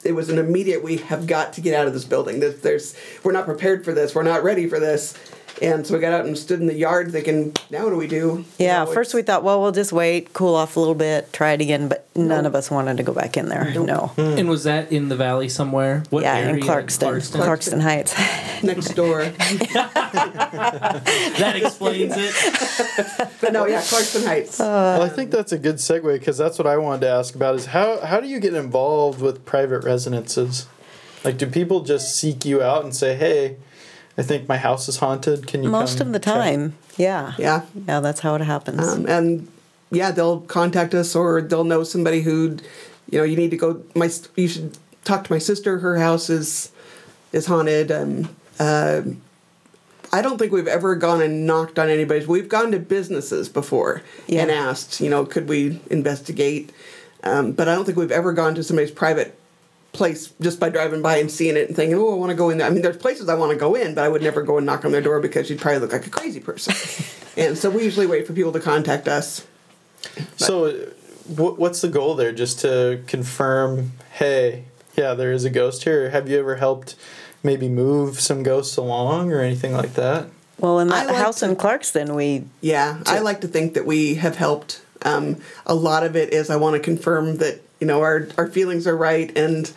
It 0.03 0.13
was 0.13 0.29
an 0.29 0.37
immediate. 0.37 0.83
We 0.83 0.97
have 0.97 1.27
got 1.27 1.53
to 1.53 1.61
get 1.61 1.73
out 1.73 1.87
of 1.87 1.93
this 1.93 2.05
building. 2.05 2.39
There's, 2.39 2.59
there's, 2.61 2.95
we're 3.23 3.33
not 3.33 3.45
prepared 3.45 3.83
for 3.83 3.93
this. 3.93 4.15
We're 4.15 4.23
not 4.23 4.43
ready 4.43 4.67
for 4.67 4.79
this, 4.79 5.13
and 5.61 5.85
so 5.85 5.93
we 5.95 5.99
got 5.99 6.13
out 6.13 6.25
and 6.25 6.37
stood 6.37 6.59
in 6.61 6.67
the 6.67 6.73
yard, 6.75 7.11
thinking, 7.11 7.53
now 7.69 7.83
what 7.83 7.89
do 7.91 7.95
we 7.97 8.07
do? 8.07 8.45
You 8.57 8.65
Yeah, 8.65 8.83
know, 8.85 8.91
first 8.93 9.13
we 9.13 9.21
thought, 9.21 9.43
well, 9.43 9.61
we'll 9.61 9.71
just 9.71 9.91
wait, 9.91 10.33
cool 10.33 10.55
off 10.55 10.75
a 10.77 10.79
little 10.79 10.95
bit, 10.95 11.31
try 11.33 11.51
it 11.53 11.61
again, 11.61 11.87
but 11.89 12.05
none 12.15 12.43
Nope. 12.43 12.45
of 12.51 12.55
us 12.55 12.71
wanted 12.71 12.97
to 12.97 13.03
go 13.03 13.13
back 13.13 13.35
in 13.37 13.49
there. 13.49 13.73
No. 13.73 14.07
Hmm. 14.15 14.37
And 14.37 14.49
was 14.49 14.63
that 14.63 14.91
in 14.91 15.09
the 15.09 15.15
valley 15.15 15.49
somewhere? 15.49 16.03
What 16.09 16.23
yeah, 16.23 16.35
area? 16.37 16.55
in 16.55 16.59
Clarkston, 16.61 17.19
Clarkston, 17.37 17.81
Heights. 17.81 18.13
next 18.63 18.93
door. 18.95 19.31
That 20.29 21.55
explains 21.55 22.13
it. 22.15 22.33
but 23.41 23.53
no, 23.53 23.65
yeah, 23.65 23.79
Clarkston 23.81 24.25
Heights. 24.25 24.59
Uh, 24.59 24.97
well, 24.99 25.01
I 25.03 25.09
think 25.09 25.31
that's 25.31 25.51
a 25.51 25.57
good 25.57 25.75
segue 25.75 26.13
because 26.19 26.37
that's 26.37 26.57
what 26.57 26.67
I 26.67 26.77
wanted 26.77 27.01
to 27.01 27.09
ask 27.09 27.35
about 27.35 27.55
is 27.55 27.67
how 27.67 27.99
how 28.05 28.19
do 28.19 28.27
you 28.27 28.39
get 28.39 28.53
involved 28.53 29.21
with 29.21 29.45
private 29.45 29.83
residences? 29.83 30.67
Like, 31.23 31.37
do 31.37 31.47
people 31.47 31.81
just 31.81 32.15
seek 32.15 32.45
you 32.45 32.61
out 32.61 32.83
and 32.83 32.95
say, 32.95 33.15
"Hey, 33.15 33.57
I 34.19 34.23
think 34.23 34.47
my 34.49 34.57
house 34.57 34.87
is 34.89 34.97
haunted. 34.97 35.47
Can 35.47 35.63
you?" 35.63 35.69
Most 35.69 35.97
come 35.97 36.07
of 36.07 36.13
the 36.13 36.19
check?" 36.19 36.33
time, 36.35 36.73
yeah. 36.97 37.33
yeah, 37.37 37.61
Yeah, 37.87 37.99
that's 38.01 38.19
how 38.19 38.35
it 38.35 38.41
happens. 38.41 38.87
um, 38.87 39.05
and 39.07 39.47
yeah, 39.91 40.11
they'll 40.11 40.41
contact 40.41 40.93
us 40.93 41.15
or 41.15 41.41
they'll 41.41 41.63
know 41.63 41.83
somebody 41.83 42.21
who, 42.21 42.57
you 43.09 43.17
know, 43.17 43.23
you 43.23 43.35
need 43.37 43.51
to 43.51 43.57
go. 43.57 43.81
My 43.95 44.09
you 44.35 44.47
should 44.47 44.77
talk 45.05 45.23
to 45.23 45.31
my 45.33 45.39
sister. 45.39 45.79
Her 45.79 45.97
house 45.97 46.29
is 46.29 46.71
is 47.31 47.45
haunted. 47.47 47.91
Um, 47.91 48.29
uh, 48.59 49.01
I 50.11 50.21
don't 50.23 50.37
think 50.39 50.51
we've 50.51 50.67
ever 50.67 50.95
gone 50.95 51.21
and 51.21 51.45
knocked 51.45 51.77
on 51.79 51.87
anybody's. 51.89 52.27
We've 52.27 52.49
gone 52.49 52.71
to 52.71 52.79
businesses 52.79 53.47
before 53.47 54.01
Yeah. 54.27 54.41
and 54.41 54.51
asked, 54.51 54.99
you 54.99 55.09
know, 55.09 55.23
could 55.25 55.47
we 55.47 55.79
investigate? 55.89 56.71
Um, 57.23 57.51
but 57.51 57.67
I 57.69 57.75
don't 57.75 57.85
think 57.85 57.97
we've 57.97 58.11
ever 58.11 58.33
gone 58.33 58.55
to 58.55 58.63
somebody's 58.63 58.89
private 58.91 59.38
place 59.91 60.33
just 60.39 60.59
by 60.59 60.69
driving 60.69 61.01
by 61.01 61.17
and 61.17 61.31
seeing 61.31 61.57
it 61.57 61.67
and 61.67 61.75
thinking, 61.75 61.97
oh, 61.97 62.11
I 62.13 62.15
want 62.15 62.29
to 62.29 62.35
go 62.35 62.49
in 62.49 62.57
there. 62.59 62.67
I 62.67 62.69
mean, 62.69 62.81
there's 62.81 62.97
places 62.97 63.27
I 63.29 63.35
want 63.35 63.51
to 63.51 63.57
go 63.57 63.75
in, 63.75 63.95
but 63.95 64.03
I 64.03 64.09
would 64.09 64.21
never 64.21 64.41
go 64.43 64.57
and 64.57 64.65
knock 64.65 64.85
on 64.85 64.91
their 64.91 65.01
door 65.01 65.19
because 65.19 65.49
you'd 65.49 65.59
probably 65.59 65.79
look 65.79 65.91
like 65.91 66.05
a 66.07 66.09
crazy 66.09 66.39
person. 66.39 66.73
and 67.37 67.57
so 67.57 67.69
we 67.69 67.83
usually 67.83 68.05
wait 68.07 68.27
for 68.27 68.33
people 68.33 68.51
to 68.53 68.59
contact 68.59 69.07
us. 69.07 69.45
So, 70.37 70.71
wh- 71.27 71.57
what's 71.59 71.81
the 71.81 71.87
goal 71.89 72.15
there? 72.15 72.31
Just 72.31 72.59
to 72.61 73.03
confirm, 73.07 73.93
hey, 74.13 74.65
yeah, 74.95 75.13
there 75.13 75.31
is 75.31 75.43
a 75.45 75.49
ghost 75.49 75.83
here. 75.83 76.09
Have 76.11 76.29
you 76.29 76.39
ever 76.39 76.55
helped 76.57 76.95
maybe 77.43 77.67
move 77.69 78.19
some 78.19 78.43
ghosts 78.43 78.77
along 78.77 79.31
or 79.31 79.41
anything 79.41 79.73
like 79.73 79.93
that? 79.95 80.27
well, 80.59 80.79
in 80.79 80.89
that 80.89 81.07
like 81.07 81.15
house 81.15 81.39
to- 81.39 81.45
in 81.49 81.55
Clarkston, 81.55 82.15
we 82.15 82.43
Yeah, 82.61 83.01
I 83.05 83.19
like 83.19 83.41
to 83.41 83.47
think 83.47 83.73
that 83.75 83.85
we 83.85 84.15
have 84.15 84.35
helped. 84.35 84.81
Um, 85.03 85.37
a 85.65 85.73
lot 85.73 86.03
of 86.03 86.15
it 86.17 86.33
is 86.33 86.49
I 86.49 86.57
want 86.57 86.75
to 86.75 86.79
confirm 86.81 87.37
that 87.37 87.61
you 87.79 87.87
know 87.87 88.01
our 88.01 88.27
our 88.37 88.47
feelings 88.47 88.87
are 88.87 88.97
right, 88.97 89.35
and 89.37 89.71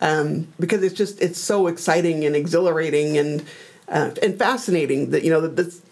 um, 0.00 0.48
because 0.58 0.82
it's 0.82 0.94
just 0.94 1.20
it's 1.20 1.40
so 1.40 1.66
exciting 1.66 2.24
and 2.24 2.36
exhilarating 2.36 3.16
and 3.16 3.44
uh, 3.88 4.10
and 4.22 4.38
fascinating 4.38 5.10
that 5.10 5.22
you 5.24 5.30
know 5.30 5.40
that 5.40 5.56
this. 5.56 5.82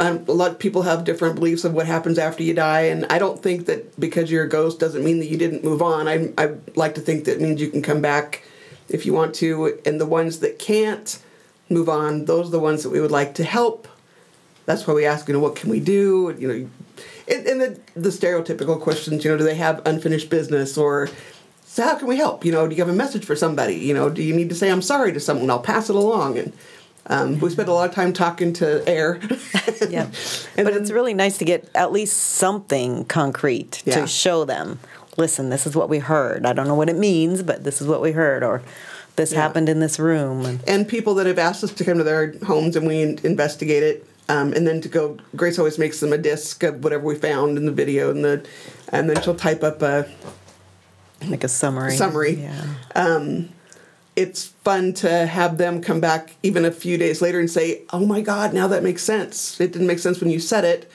Um, 0.00 0.24
a 0.28 0.32
lot 0.32 0.52
of 0.52 0.60
people 0.60 0.82
have 0.82 1.02
different 1.02 1.34
beliefs 1.34 1.64
of 1.64 1.74
what 1.74 1.86
happens 1.86 2.18
after 2.18 2.44
you 2.44 2.54
die, 2.54 2.82
and 2.82 3.04
I 3.10 3.18
don't 3.18 3.42
think 3.42 3.66
that 3.66 3.98
because 3.98 4.30
you're 4.30 4.44
a 4.44 4.48
ghost 4.48 4.78
doesn't 4.78 5.02
mean 5.02 5.18
that 5.18 5.26
you 5.26 5.36
didn't 5.36 5.64
move 5.64 5.82
on. 5.82 6.06
I 6.06 6.32
I 6.38 6.54
like 6.76 6.94
to 6.94 7.00
think 7.00 7.24
that 7.24 7.40
means 7.40 7.60
you 7.60 7.68
can 7.68 7.82
come 7.82 8.00
back 8.00 8.44
if 8.88 9.04
you 9.04 9.12
want 9.12 9.34
to, 9.36 9.76
and 9.84 10.00
the 10.00 10.06
ones 10.06 10.38
that 10.38 10.60
can't 10.60 11.20
move 11.68 11.88
on, 11.88 12.26
those 12.26 12.46
are 12.46 12.52
the 12.52 12.60
ones 12.60 12.84
that 12.84 12.90
we 12.90 13.00
would 13.00 13.10
like 13.10 13.34
to 13.34 13.44
help 13.44 13.88
that's 14.68 14.86
why 14.86 14.92
we 14.92 15.06
ask, 15.06 15.26
you 15.28 15.32
know, 15.32 15.40
what 15.40 15.56
can 15.56 15.70
we 15.70 15.80
do? 15.80 16.36
You 16.38 16.46
know, 16.46 16.70
and, 17.30 17.46
and 17.46 17.60
the, 17.60 17.80
the 17.94 18.08
stereotypical 18.10 18.80
questions, 18.80 19.24
you 19.24 19.30
know, 19.30 19.36
do 19.38 19.44
they 19.44 19.54
have 19.56 19.82
unfinished 19.86 20.30
business 20.30 20.76
or 20.78 21.08
so 21.64 21.82
how 21.84 21.96
can 21.96 22.08
we 22.08 22.16
help? 22.16 22.44
You 22.44 22.52
know, 22.52 22.66
do 22.66 22.74
you 22.74 22.82
have 22.82 22.92
a 22.92 22.96
message 22.96 23.24
for 23.24 23.36
somebody? 23.36 23.76
You 23.76 23.94
know, 23.94 24.08
do 24.10 24.22
you 24.22 24.34
need 24.34 24.48
to 24.48 24.54
say 24.54 24.70
I'm 24.70 24.82
sorry 24.82 25.12
to 25.12 25.20
someone? 25.20 25.50
I'll 25.50 25.60
pass 25.60 25.88
it 25.90 25.94
along. 25.96 26.38
And 26.38 26.52
um, 27.06 27.38
we 27.40 27.50
spend 27.50 27.68
a 27.68 27.72
lot 27.72 27.88
of 27.88 27.94
time 27.94 28.12
talking 28.12 28.52
to 28.54 28.82
air. 28.88 29.20
yeah. 29.88 30.06
But 30.56 30.64
then- 30.64 30.74
it's 30.74 30.90
really 30.90 31.14
nice 31.14 31.38
to 31.38 31.44
get 31.44 31.68
at 31.74 31.92
least 31.92 32.16
something 32.16 33.04
concrete 33.04 33.82
Yeah. 33.84 34.00
to 34.00 34.06
show 34.06 34.44
them. 34.44 34.78
Listen, 35.16 35.50
this 35.50 35.66
is 35.66 35.74
what 35.76 35.88
we 35.88 35.98
heard. 35.98 36.46
I 36.46 36.52
don't 36.52 36.66
know 36.68 36.74
what 36.74 36.88
it 36.88 36.96
means, 36.96 37.42
but 37.42 37.64
this 37.64 37.80
is 37.80 37.86
what 37.86 38.00
we 38.00 38.12
heard, 38.12 38.42
or 38.44 38.62
this 39.16 39.32
Yeah. 39.32 39.40
happened 39.42 39.68
in 39.68 39.80
this 39.80 39.98
room. 39.98 40.44
And 40.46 40.60
and 40.68 40.88
people 40.88 41.14
that 41.16 41.26
have 41.26 41.38
asked 41.38 41.64
us 41.64 41.72
to 41.72 41.84
come 41.84 41.98
to 41.98 42.04
their 42.04 42.34
homes 42.46 42.76
and 42.76 42.86
we 42.86 43.02
in- 43.02 43.18
investigate 43.24 43.82
it. 43.82 44.06
Um, 44.28 44.52
and 44.52 44.66
then 44.66 44.80
to 44.82 44.88
go, 44.88 45.16
Grace 45.34 45.58
always 45.58 45.78
makes 45.78 46.00
them 46.00 46.12
a 46.12 46.18
disc 46.18 46.62
of 46.62 46.84
whatever 46.84 47.04
we 47.04 47.14
found 47.14 47.56
in 47.56 47.64
the 47.64 47.72
video, 47.72 48.10
and 48.10 48.24
the, 48.24 48.46
and 48.92 49.08
then 49.08 49.22
she'll 49.22 49.34
type 49.34 49.62
up 49.62 49.80
a, 49.80 50.06
make 51.26 51.44
a 51.44 51.48
summary. 51.48 51.96
Summary. 51.96 52.32
Yeah. 52.34 52.64
Um, 52.94 53.48
it's 54.16 54.46
fun 54.46 54.92
to 54.94 55.26
have 55.26 55.56
them 55.56 55.80
come 55.80 56.00
back 56.00 56.34
even 56.42 56.64
a 56.64 56.70
few 56.70 56.98
days 56.98 57.22
later 57.22 57.40
and 57.40 57.50
say, 57.50 57.82
"Oh 57.90 58.04
my 58.04 58.20
God, 58.20 58.52
now 58.52 58.68
that 58.68 58.82
makes 58.82 59.02
sense. 59.02 59.60
It 59.60 59.72
didn't 59.72 59.86
make 59.86 59.98
sense 59.98 60.20
when 60.20 60.30
you 60.30 60.40
said 60.40 60.64
it." 60.64 60.90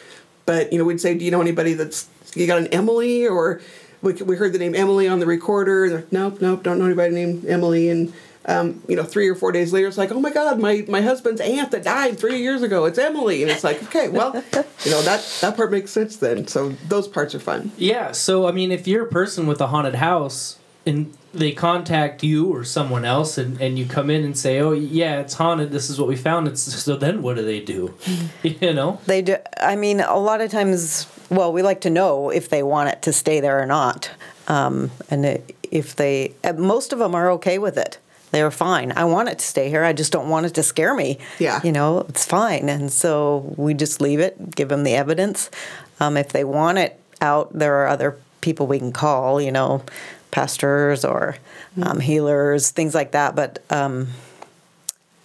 But 0.45 0.71
you 0.71 0.77
know, 0.77 0.85
we'd 0.85 1.01
say, 1.01 1.17
"Do 1.17 1.25
you 1.25 1.31
know 1.31 1.41
anybody 1.41 1.73
that's 1.73 2.07
you 2.35 2.45
got 2.45 2.59
an 2.59 2.67
Emily 2.67 3.27
or?" 3.27 3.61
We, 4.01 4.11
we 4.11 4.35
heard 4.35 4.51
the 4.51 4.59
name 4.59 4.75
Emily 4.75 5.07
on 5.07 5.19
the 5.21 5.25
recorder. 5.25 5.85
And 5.85 5.93
they're, 5.93 6.05
nope, 6.11 6.41
nope, 6.41 6.61
don't 6.61 6.77
know 6.77 6.83
anybody 6.83 7.15
named 7.15 7.45
Emily. 7.45 7.87
And 7.89 8.11
um, 8.45 8.81
you 8.87 8.95
know, 8.95 9.03
three 9.03 9.29
or 9.29 9.35
four 9.35 9.51
days 9.51 9.71
later, 9.71 9.87
it's 9.87 9.97
like, 9.97 10.11
oh 10.11 10.19
my 10.19 10.31
God, 10.31 10.59
my, 10.59 10.85
my 10.87 11.01
husband's 11.01 11.41
aunt 11.41 11.71
that 11.71 11.83
died 11.83 12.19
three 12.19 12.41
years 12.41 12.61
ago, 12.61 12.85
it's 12.85 12.97
Emily. 12.97 13.41
And 13.41 13.51
it's 13.51 13.63
like, 13.63 13.81
okay, 13.83 14.09
well, 14.09 14.35
you 14.83 14.91
know, 14.91 15.01
that, 15.03 15.37
that 15.41 15.55
part 15.55 15.71
makes 15.71 15.91
sense 15.91 16.17
then. 16.17 16.47
So 16.47 16.69
those 16.87 17.07
parts 17.07 17.33
are 17.33 17.39
fun. 17.39 17.71
Yeah, 17.77 18.11
so 18.11 18.47
I 18.47 18.51
mean, 18.51 18.71
if 18.71 18.87
you're 18.87 19.05
a 19.05 19.09
person 19.09 19.47
with 19.47 19.61
a 19.61 19.67
haunted 19.67 19.95
house 19.95 20.59
and 20.85 21.15
they 21.33 21.51
contact 21.51 22.23
you 22.23 22.53
or 22.53 22.63
someone 22.63 23.05
else 23.05 23.37
and, 23.37 23.59
and 23.59 23.79
you 23.79 23.85
come 23.85 24.09
in 24.09 24.23
and 24.23 24.37
say, 24.37 24.59
oh, 24.59 24.71
yeah, 24.73 25.19
it's 25.19 25.33
haunted, 25.35 25.71
this 25.71 25.89
is 25.89 25.97
what 25.97 26.07
we 26.07 26.15
found, 26.15 26.47
it's 26.47 26.61
so 26.83 26.95
then 26.95 27.21
what 27.21 27.35
do 27.37 27.43
they 27.43 27.59
do? 27.59 27.93
you 28.43 28.73
know? 28.73 28.99
They 29.05 29.21
do. 29.21 29.37
I 29.57 29.75
mean, 29.75 30.01
a 30.01 30.17
lot 30.17 30.41
of 30.41 30.51
times, 30.51 31.07
well, 31.29 31.53
we 31.53 31.61
like 31.61 31.81
to 31.81 31.89
know 31.89 32.29
if 32.29 32.49
they 32.49 32.61
want 32.61 32.89
it 32.89 33.01
to 33.03 33.13
stay 33.13 33.39
there 33.39 33.61
or 33.61 33.65
not, 33.65 34.11
um, 34.47 34.91
and 35.09 35.25
it, 35.25 35.55
if 35.71 35.95
they, 35.95 36.35
uh, 36.43 36.53
most 36.53 36.91
of 36.91 36.99
them 36.99 37.15
are 37.15 37.31
okay 37.31 37.57
with 37.57 37.77
it. 37.77 37.97
They're 38.33 38.49
fine. 38.49 38.93
I 38.95 39.05
want 39.05 39.29
it 39.29 39.37
to 39.37 39.45
stay 39.45 39.69
here. 39.69 39.83
I 39.83 39.93
just 39.93 40.11
don't 40.11 40.27
want 40.27 40.47
it 40.47 40.55
to 40.55 40.63
scare 40.63 40.95
me. 40.95 41.19
Yeah. 41.37 41.61
You 41.63 41.71
know, 41.71 41.99
it's 42.09 42.25
fine. 42.25 42.67
And 42.67 42.91
so 42.91 43.53
we 43.57 43.75
just 43.75 44.01
leave 44.01 44.19
it, 44.19 44.55
give 44.55 44.69
them 44.69 44.83
the 44.83 44.95
evidence. 44.95 45.51
Um, 45.99 46.17
if 46.17 46.29
they 46.33 46.43
want 46.43 46.79
it 46.79 46.99
out, 47.21 47.53
there 47.53 47.75
are 47.83 47.87
other 47.87 48.17
people 48.41 48.65
we 48.65 48.79
can 48.79 48.91
call. 48.91 49.39
You 49.39 49.51
know, 49.51 49.83
pastors 50.31 51.05
or 51.05 51.35
um, 51.83 51.99
healers, 51.99 52.71
things 52.71 52.95
like 52.95 53.11
that. 53.11 53.35
But 53.35 53.63
um, 53.69 54.07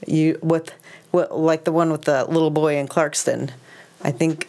you 0.06 0.38
with, 0.42 0.70
with 1.10 1.30
like 1.30 1.64
the 1.64 1.72
one 1.72 1.90
with 1.90 2.02
the 2.02 2.26
little 2.26 2.50
boy 2.50 2.76
in 2.76 2.88
Clarkston, 2.88 3.50
I 4.02 4.10
think 4.10 4.46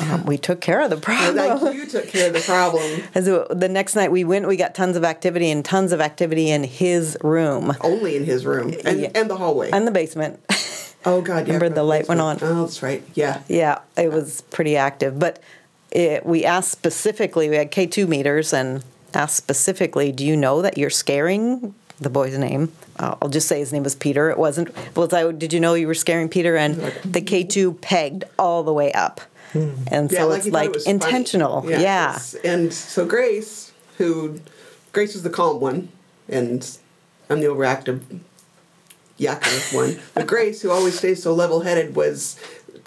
um, 0.00 0.24
we 0.26 0.38
took 0.38 0.60
care 0.60 0.80
of 0.82 0.90
the 0.90 0.96
problem. 0.96 1.36
Like 1.60 1.74
you 1.74 1.86
took 1.86 2.08
care 2.08 2.28
of 2.28 2.32
the 2.34 2.40
problem. 2.40 3.02
So 3.24 3.46
the 3.50 3.68
next 3.68 3.94
night 3.96 4.10
we 4.12 4.24
went, 4.24 4.46
we 4.46 4.56
got 4.56 4.74
tons 4.74 4.96
of 4.96 5.04
activity 5.04 5.50
and 5.50 5.64
tons 5.64 5.92
of 5.92 6.00
activity 6.00 6.50
in 6.50 6.64
his 6.64 7.16
room 7.22 7.72
Only 7.80 8.16
in 8.16 8.24
his 8.24 8.46
room 8.46 8.72
and, 8.84 9.00
Yeah. 9.00 9.10
and 9.14 9.28
the 9.28 9.36
hallway. 9.36 9.70
and 9.70 9.86
the 9.86 9.90
basement. 9.90 10.40
oh, 11.04 11.20
God. 11.20 11.46
Yeah, 11.48 11.54
Remember 11.54 11.68
the 11.74 11.82
light 11.82 12.08
went 12.08 12.20
on? 12.20 12.38
Oh, 12.42 12.62
that's 12.62 12.82
right. 12.82 13.02
Yeah. 13.14 13.42
yeah, 13.48 13.80
it 13.96 14.12
was 14.12 14.42
pretty 14.50 14.76
active. 14.76 15.18
But 15.18 15.40
it, 15.90 16.24
we 16.24 16.44
asked 16.44 16.70
specifically, 16.70 17.48
we 17.48 17.56
had 17.56 17.70
K2 17.72 18.06
meters 18.08 18.52
and 18.52 18.82
asked 19.14 19.36
specifically, 19.36 20.12
do 20.12 20.24
you 20.24 20.36
know 20.36 20.62
that 20.62 20.78
you're 20.78 20.90
scaring 20.90 21.74
the 22.00 22.10
boy's 22.10 22.36
name? 22.38 22.72
Uh, 22.98 23.16
I'll 23.22 23.28
just 23.28 23.48
say 23.48 23.58
his 23.58 23.72
name 23.72 23.82
was 23.84 23.94
Peter. 23.94 24.30
It 24.30 24.38
wasn't. 24.38 24.68
Well, 24.96 25.08
I, 25.14 25.32
did 25.32 25.52
you 25.52 25.60
know 25.60 25.74
you 25.74 25.86
were 25.86 25.94
scaring 25.94 26.28
Peter? 26.28 26.56
And 26.56 26.76
the 27.04 27.20
K2 27.22 27.80
pegged 27.80 28.24
all 28.38 28.62
the 28.62 28.72
way 28.72 28.92
up. 28.92 29.20
Hmm. 29.52 29.70
And 29.88 30.10
so 30.10 30.32
it's 30.32 30.44
he 30.44 30.50
like 30.50 30.70
it 30.70 30.74
was 30.74 30.84
funny. 30.84 30.94
intentional. 30.94 31.64
Yeah. 31.68 31.80
yes. 31.80 32.34
And 32.34 32.72
so 32.72 33.06
Grace, 33.06 33.72
who 33.96 34.40
Grace 34.92 35.14
is 35.14 35.22
the 35.22 35.30
calm 35.30 35.60
one, 35.60 35.88
and 36.28 36.78
I'm 37.30 37.40
the 37.40 37.46
overactive 37.46 38.20
yakker 39.18 39.74
one. 39.74 40.00
But 40.14 40.26
Grace, 40.28 40.62
who 40.62 40.70
always 40.70 40.98
stays 40.98 41.22
so 41.22 41.34
level 41.34 41.60
headed, 41.60 41.96
was 41.96 42.38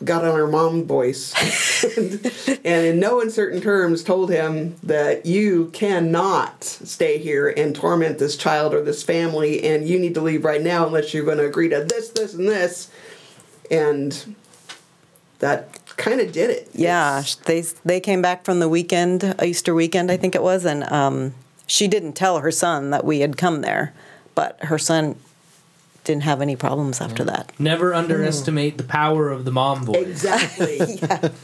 got 0.04 0.26
on 0.26 0.36
her 0.36 0.48
mom 0.48 0.86
voice 0.86 1.84
and, 1.96 2.26
and 2.66 2.86
in 2.86 3.00
no 3.00 3.22
uncertain 3.22 3.62
terms 3.62 4.04
told 4.04 4.30
him 4.30 4.76
that 4.84 5.26
you 5.26 5.70
cannot 5.74 6.64
stay 6.64 7.18
here 7.18 7.50
and 7.50 7.76
torment 7.76 8.18
this 8.18 8.36
child 8.36 8.74
or 8.74 8.82
this 8.82 9.04
family 9.04 9.64
and 9.64 9.88
you 9.88 10.00
need 10.00 10.14
to 10.14 10.22
leave 10.22 10.44
right 10.44 10.62
now 10.62 10.86
unless 10.86 11.14
you're 11.14 11.26
going 11.26 11.38
to 11.38 11.46
agree 11.46 11.70
to 11.70 11.84
this 11.84 12.10
this 12.10 12.34
and 12.34 12.48
this 12.48 12.90
and 13.70 14.36
that 15.40 15.81
kind 15.98 16.20
of 16.22 16.32
did 16.32 16.50
it 16.50 16.70
Yeah, 16.74 17.20
It's- 17.20 17.36
they 17.46 17.62
they 17.86 18.00
came 18.00 18.22
back 18.22 18.44
from 18.46 18.60
the 18.60 18.70
weekend, 18.70 19.36
Easter 19.44 19.74
weekend, 19.74 20.12
I 20.12 20.18
think 20.18 20.36
it 20.36 20.44
was, 20.44 20.66
and 20.66 20.84
um, 20.92 21.34
she 21.68 21.88
didn't 21.88 22.14
tell 22.14 22.40
her 22.40 22.52
son 22.52 22.90
that 22.92 23.06
we 23.06 23.20
had 23.20 23.38
come 23.38 23.62
there, 23.62 23.94
but 24.36 24.58
her 24.64 24.78
son 24.78 25.16
didn't 26.04 26.24
have 26.24 26.42
any 26.42 26.56
problems 26.56 27.00
after 27.00 27.24
that. 27.26 27.52
Never 27.60 27.94
underestimate 27.94 28.78
the 28.80 28.84
power 28.84 29.30
of 29.30 29.46
the 29.46 29.52
mom 29.52 29.86
voice. 29.86 29.98
Exactly. 30.08 30.80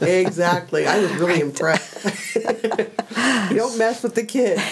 Exactly. 0.00 0.86
I 0.86 0.98
was 0.98 1.12
really 1.12 1.40
impressed. 1.40 2.34
you 2.34 2.42
don't 3.56 3.78
mess 3.78 4.02
with 4.02 4.14
the 4.16 4.24
kids. 4.24 4.62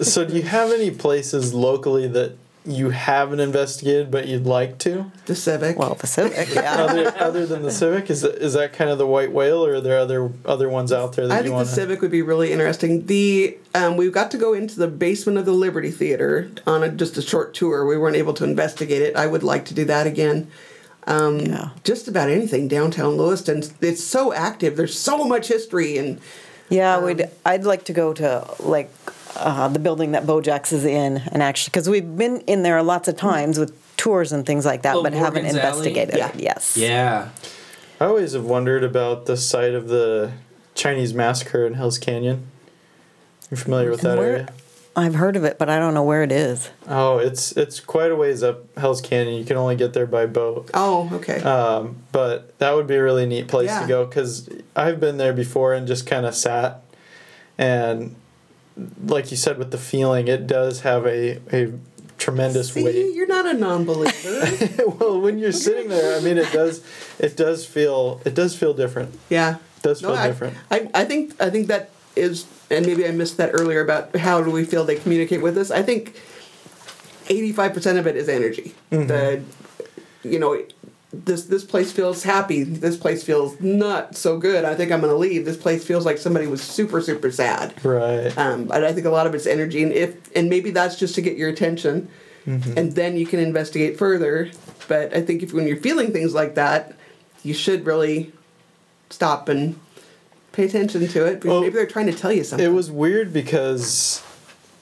So, 0.00 0.24
do 0.24 0.34
you 0.34 0.42
have 0.42 0.72
any 0.72 0.90
places 0.90 1.52
locally 1.52 2.06
that 2.08 2.36
you 2.68 2.90
haven't 2.90 3.40
investigated 3.40 4.10
but 4.10 4.28
you'd 4.28 4.46
like 4.46 4.78
to? 4.78 5.10
The 5.26 5.34
Civic. 5.34 5.78
Well, 5.78 5.94
the 5.94 6.06
Civic, 6.06 6.48
yeah. 6.54 6.74
Other, 6.74 7.14
other 7.18 7.46
than 7.46 7.62
the 7.62 7.70
Civic, 7.70 8.10
is 8.10 8.20
that, 8.22 8.34
is 8.36 8.52
that 8.52 8.72
kind 8.72 8.90
of 8.90 8.98
the 8.98 9.06
white 9.06 9.32
whale, 9.32 9.64
or 9.64 9.74
are 9.74 9.80
there 9.80 9.98
other 9.98 10.30
other 10.44 10.68
ones 10.68 10.92
out 10.92 11.14
there 11.14 11.26
that 11.26 11.34
I 11.34 11.36
you 11.38 11.42
think 11.44 11.52
the 11.52 11.56
want 11.56 11.68
to? 11.68 11.74
Civic 11.74 12.00
would 12.02 12.10
be 12.10 12.22
really 12.22 12.52
interesting. 12.52 13.06
The 13.06 13.56
um, 13.74 13.96
we 13.96 14.10
got 14.10 14.30
to 14.32 14.38
go 14.38 14.52
into 14.52 14.78
the 14.78 14.88
basement 14.88 15.38
of 15.38 15.46
the 15.46 15.52
Liberty 15.52 15.90
Theater 15.90 16.50
on 16.66 16.82
a, 16.82 16.88
just 16.90 17.16
a 17.16 17.22
short 17.22 17.54
tour. 17.54 17.86
We 17.86 17.96
weren't 17.96 18.16
able 18.16 18.34
to 18.34 18.44
investigate 18.44 19.02
it. 19.02 19.16
I 19.16 19.26
would 19.26 19.42
like 19.42 19.64
to 19.66 19.74
do 19.74 19.84
that 19.86 20.06
again. 20.06 20.50
Um, 21.06 21.38
Yeah. 21.40 21.70
Just 21.84 22.06
about 22.06 22.28
anything 22.28 22.68
downtown 22.68 23.16
Lewiston. 23.16 23.62
It's 23.80 24.04
so 24.04 24.32
active. 24.34 24.76
There's 24.76 24.98
so 24.98 25.24
much 25.24 25.48
history 25.48 25.96
and 25.96 26.20
Yeah, 26.68 27.00
we'd. 27.02 27.28
I'd 27.46 27.64
like 27.64 27.84
to 27.84 27.94
go 27.94 28.12
to 28.12 28.46
like 28.60 28.90
uh, 29.38 29.68
the 29.68 29.78
building 29.78 30.12
that 30.12 30.24
Bojack's 30.26 30.72
is 30.72 30.84
in, 30.84 31.18
and 31.32 31.42
actually, 31.42 31.70
because 31.70 31.88
we've 31.88 32.16
been 32.16 32.40
in 32.42 32.62
there 32.62 32.82
lots 32.82 33.08
of 33.08 33.16
times 33.16 33.58
with 33.58 33.72
tours 33.96 34.32
and 34.32 34.44
things 34.46 34.64
like 34.66 34.82
that, 34.82 34.96
Oh, 34.96 35.02
but 35.02 35.12
haven't 35.12 35.44
Morgan's 35.44 35.56
Alley? 35.56 35.68
investigated 35.88 36.16
Yeah. 36.16 36.28
it. 36.28 36.40
Yes. 36.40 36.76
Yeah. 36.76 37.28
I 38.00 38.04
always 38.06 38.32
have 38.32 38.44
wondered 38.44 38.84
about 38.84 39.26
the 39.26 39.36
site 39.36 39.74
of 39.74 39.88
the 39.88 40.32
Chinese 40.74 41.12
massacre 41.14 41.66
in 41.66 41.74
Hell's 41.74 41.98
Canyon. 41.98 42.46
You're 43.50 43.58
familiar 43.58 43.90
with 43.90 44.04
And 44.04 44.12
that 44.12 44.18
where- 44.18 44.28
area? 44.32 44.48
I've 44.96 45.14
heard 45.14 45.36
of 45.36 45.44
it, 45.44 45.58
but 45.60 45.68
I 45.70 45.78
don't 45.78 45.94
know 45.94 46.02
where 46.02 46.24
it 46.24 46.32
is. 46.32 46.70
Oh, 46.88 47.18
it's 47.18 47.52
it's 47.52 47.78
quite 47.78 48.10
a 48.10 48.16
ways 48.16 48.42
up 48.42 48.64
Hell's 48.76 49.00
Canyon. 49.00 49.36
You 49.38 49.44
can 49.44 49.56
only 49.56 49.76
get 49.76 49.92
there 49.92 50.06
by 50.06 50.26
boat. 50.26 50.70
oh, 50.74 51.08
okay. 51.12 51.40
Um, 51.40 51.98
but 52.10 52.58
that 52.58 52.74
would 52.74 52.88
be 52.88 52.96
a 52.96 53.02
really 53.02 53.24
neat 53.24 53.46
place 53.46 53.68
Yeah. 53.68 53.82
to 53.82 53.86
go 53.86 54.04
because 54.06 54.48
I've 54.74 54.98
been 54.98 55.16
there 55.16 55.32
before 55.32 55.72
and 55.72 55.86
just 55.86 56.04
kind 56.04 56.26
of 56.26 56.34
sat. 56.34 56.82
And 57.56 58.16
like 59.04 59.30
you 59.30 59.36
said, 59.36 59.58
with 59.58 59.70
the 59.70 59.78
feeling, 59.78 60.28
it 60.28 60.46
does 60.46 60.80
have 60.80 61.06
a, 61.06 61.40
a 61.52 61.72
tremendous 62.16 62.72
See, 62.72 62.84
weight. 62.84 63.14
you're 63.14 63.26
not 63.26 63.46
a 63.46 63.54
non-believer. 63.54 64.84
well, 64.98 65.20
when 65.20 65.38
you're 65.38 65.52
sitting 65.52 65.88
there, 65.88 66.18
I 66.18 66.22
mean, 66.22 66.38
it 66.38 66.52
does 66.52 66.84
it 67.18 67.36
does 67.36 67.66
feel 67.66 68.20
it 68.24 68.34
does 68.34 68.56
feel 68.56 68.74
different. 68.74 69.18
yeah. 69.28 69.56
It 69.76 69.82
does 69.82 70.00
feel 70.00 70.12
I, 70.14 70.26
different. 70.26 70.56
I, 70.70 70.90
I 70.92 71.04
think 71.04 71.40
I 71.40 71.50
think 71.50 71.68
that 71.68 71.90
is, 72.16 72.46
and 72.68 72.84
maybe 72.84 73.06
I 73.06 73.12
missed 73.12 73.36
that 73.36 73.50
earlier 73.52 73.80
about 73.80 74.16
how 74.16 74.42
do 74.42 74.50
we 74.50 74.64
feel 74.64 74.84
they 74.84 74.96
communicate 74.96 75.40
with 75.40 75.56
us. 75.56 75.70
I 75.70 75.82
think 75.82 76.20
eighty-five 77.28 77.72
percent 77.74 77.96
of 77.96 78.06
it 78.08 78.16
is 78.16 78.28
energy. 78.28 78.74
Mm-hmm. 78.90 79.06
The, 79.06 79.42
you 80.28 80.40
know, 80.40 80.60
this 81.12 81.44
this 81.44 81.64
place 81.64 81.90
feels 81.90 82.22
happy. 82.22 82.64
This 82.64 82.96
place 82.96 83.22
feels 83.22 83.58
not 83.60 84.14
so 84.14 84.36
good. 84.38 84.64
I 84.64 84.74
think 84.74 84.92
I'm 84.92 85.00
going 85.00 85.12
to 85.12 85.18
leave. 85.18 85.44
This 85.44 85.56
place 85.56 85.84
feels 85.84 86.04
like 86.04 86.18
somebody 86.18 86.46
was 86.46 86.62
super 86.62 87.00
super 87.00 87.30
sad. 87.30 87.82
Right. 87.84 88.36
Um, 88.36 88.64
but 88.64 88.84
I 88.84 88.92
think 88.92 89.06
a 89.06 89.10
lot 89.10 89.26
of 89.26 89.34
it's 89.34 89.46
energy, 89.46 89.82
and 89.82 89.92
if 89.92 90.16
and 90.36 90.50
maybe 90.50 90.70
that's 90.70 90.96
just 90.96 91.14
to 91.14 91.22
get 91.22 91.36
your 91.36 91.48
attention, 91.48 92.08
mm-hmm. 92.46 92.76
and 92.76 92.92
then 92.92 93.16
you 93.16 93.26
can 93.26 93.40
investigate 93.40 93.98
further. 93.98 94.50
But 94.86 95.14
I 95.14 95.22
think 95.22 95.42
if 95.42 95.52
when 95.52 95.66
you're 95.66 95.78
feeling 95.78 96.12
things 96.12 96.34
like 96.34 96.54
that, 96.56 96.94
you 97.42 97.54
should 97.54 97.86
really 97.86 98.32
stop 99.10 99.48
and 99.48 99.78
pay 100.52 100.64
attention 100.64 101.06
to 101.06 101.26
it 101.26 101.34
because 101.36 101.50
Well, 101.50 101.60
maybe 101.62 101.74
they're 101.74 101.86
trying 101.86 102.06
to 102.06 102.12
tell 102.12 102.32
you 102.32 102.44
something. 102.44 102.66
It 102.66 102.72
was 102.72 102.90
weird 102.90 103.32
because 103.32 104.22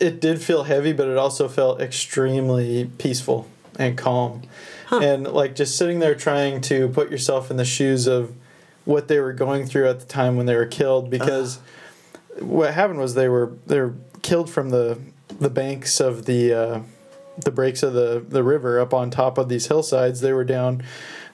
it 0.00 0.20
did 0.20 0.42
feel 0.42 0.64
heavy, 0.64 0.92
but 0.92 1.06
it 1.06 1.16
also 1.16 1.48
felt 1.48 1.80
extremely 1.80 2.90
peaceful 2.98 3.48
and 3.78 3.96
calm. 3.96 4.42
And 4.90 5.26
like 5.26 5.54
just 5.54 5.76
sitting 5.76 5.98
there 5.98 6.14
trying 6.14 6.60
to 6.62 6.88
put 6.88 7.10
yourself 7.10 7.50
in 7.50 7.56
the 7.56 7.64
shoes 7.64 8.06
of 8.06 8.32
what 8.84 9.08
they 9.08 9.18
were 9.18 9.32
going 9.32 9.66
through 9.66 9.88
at 9.88 10.00
the 10.00 10.06
time 10.06 10.36
when 10.36 10.46
they 10.46 10.54
were 10.54 10.66
killed 10.66 11.10
because 11.10 11.58
what 12.38 12.72
happened 12.72 13.00
was 13.00 13.14
they 13.14 13.28
were 13.28 13.52
they 13.66 13.80
were 13.80 13.94
killed 14.22 14.48
from 14.48 14.70
the 14.70 14.98
the 15.40 15.50
banks 15.50 16.00
of 16.00 16.26
the 16.26 16.52
uh, 16.52 16.80
the 17.44 17.50
breaks 17.50 17.82
of 17.82 17.92
the 17.92 18.24
the 18.26 18.42
river 18.42 18.80
up 18.80 18.94
on 18.94 19.10
top 19.10 19.38
of 19.38 19.48
these 19.48 19.66
hillsides. 19.66 20.20
They 20.20 20.32
were 20.32 20.44
down 20.44 20.82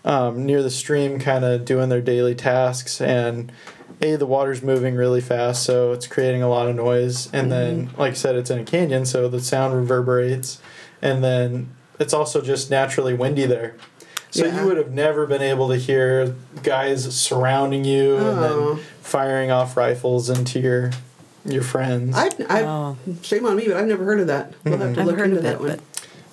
um, 0.05 0.47
near 0.47 0.63
the 0.63 0.71
stream, 0.71 1.19
kind 1.19 1.45
of 1.45 1.65
doing 1.65 1.89
their 1.89 2.01
daily 2.01 2.35
tasks, 2.35 3.01
and 3.01 3.53
a 4.01 4.17
the 4.17 4.27
water's 4.27 4.63
moving 4.63 4.97
really 4.97 5.21
fast, 5.21 5.63
so 5.63 5.93
it's 5.93 6.07
creating 6.07 6.43
a 6.43 6.49
lot 6.49 6.69
of 6.69 6.75
noise. 6.75 7.33
And 7.33 7.53
then, 7.53 7.91
like 7.97 8.13
I 8.13 8.15
said, 8.15 8.35
it's 8.35 8.51
in 8.51 8.59
a 8.59 8.65
canyon, 8.65 9.07
so 9.07 9.29
the 9.29 9.41
sound 9.41 9.75
reverberates, 9.75 10.61
and 11.01 11.23
then 11.23 11.75
it's 12.03 12.13
also 12.13 12.41
just 12.43 12.71
naturally 12.71 13.15
windy 13.15 13.47
there. 13.47 13.75
So 14.31 14.45
Yeah. 14.47 14.61
you 14.61 14.67
would 14.67 14.77
have 14.79 14.91
never 14.93 15.27
been 15.27 15.43
able 15.43 15.69
to 15.69 15.77
hear 15.77 16.35
guys 16.63 17.05
surrounding 17.15 17.85
you 17.85 18.17
and 18.17 18.39
Oh. 18.39 18.75
then 18.75 18.85
firing 19.03 19.51
off 19.51 19.77
rifles 19.77 20.29
into 20.31 20.59
your 20.61 20.91
your 21.45 21.63
friends. 21.63 22.17
I've, 22.17 22.35
I've 22.49 22.67
Oh. 22.67 22.97
shame 23.23 23.45
on 23.47 23.57
me, 23.57 23.65
but 23.67 23.77
I've 23.77 23.87
never 23.89 24.05
heard 24.05 24.21
of 24.21 24.29
that. 24.29 24.55
We'll 24.65 24.79
have 24.79 24.95
to 24.95 25.01
I've 25.01 25.07
look 25.07 25.17
heard 25.19 25.25
into 25.31 25.39
of 25.39 25.43
that 25.43 25.55
it, 25.55 25.61
one. 25.61 25.69
but 25.71 25.81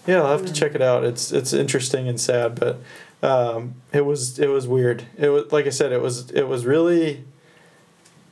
Yeah, 0.05 0.21
I'll 0.21 0.37
have 0.37 0.45
to 0.45 0.53
check 0.53 0.75
it 0.75 0.81
out. 0.81 1.03
It's 1.03 1.31
it's 1.31 1.51
interesting 1.53 2.07
and 2.07 2.19
sad, 2.19 2.59
but 2.59 2.77
um, 3.21 3.73
it 3.91 4.05
was 4.05 4.39
it 4.39 4.47
was 4.47 4.67
weird. 4.67 5.03
It 5.17 5.29
was 5.29 5.51
like 5.51 5.65
I 5.65 5.71
said, 5.71 5.91
it 5.91 6.01
was 6.01 6.29
it 6.31 6.47
was 6.47 6.65
really 6.65 7.23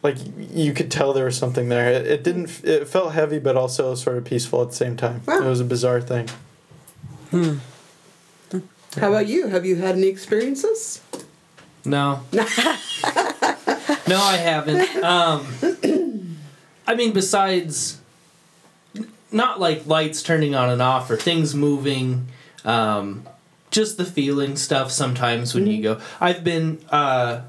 like 0.03 0.17
you 0.38 0.71
could 0.73 0.89
tell 0.91 1.11
there 1.13 1.25
was 1.25 1.38
something 1.38 1.67
there. 1.69 1.91
It, 1.91 2.05
it 2.07 2.23
didn't. 2.23 2.63
It 2.63 2.88
felt 2.88 3.13
heavy, 3.13 3.39
but 3.39 3.57
also 3.57 3.95
sort 3.95 4.17
of 4.17 4.23
peaceful 4.25 4.61
at 4.61 4.69
the 4.69 4.75
same 4.75 4.95
time. 4.95 5.21
Wow. 5.27 5.39
It 5.39 5.49
was 5.49 5.59
a 5.59 5.65
bizarre 5.65 5.99
thing. 6.01 6.29
How 7.32 9.09
about 9.09 9.28
you? 9.28 9.47
Have 9.47 9.65
you 9.65 9.75
had 9.75 9.95
any 9.95 10.07
experiences? 10.07 11.01
No. 11.86 12.21
no, 12.32 12.41
I 14.17 14.38
haven't. 14.38 15.03
Um, 15.03 16.38
I 16.88 16.95
mean, 16.95 17.13
besides, 17.13 18.01
not 19.32 19.59
like 19.59 19.86
lights 19.86 20.23
turning 20.23 20.55
on 20.55 20.69
and 20.69 20.82
off 20.82 21.09
or 21.09 21.17
things 21.17 21.53
moving, 21.53 22.28
um, 22.65 23.28
just 23.71 23.97
the 23.97 24.05
feeling 24.05 24.55
stuff 24.55 24.91
sometimes 24.91 25.53
when 25.53 25.67
you 25.67 25.84
go. 25.84 26.01
I've 26.19 26.43
been. 26.43 26.80
Uh, 26.89 27.41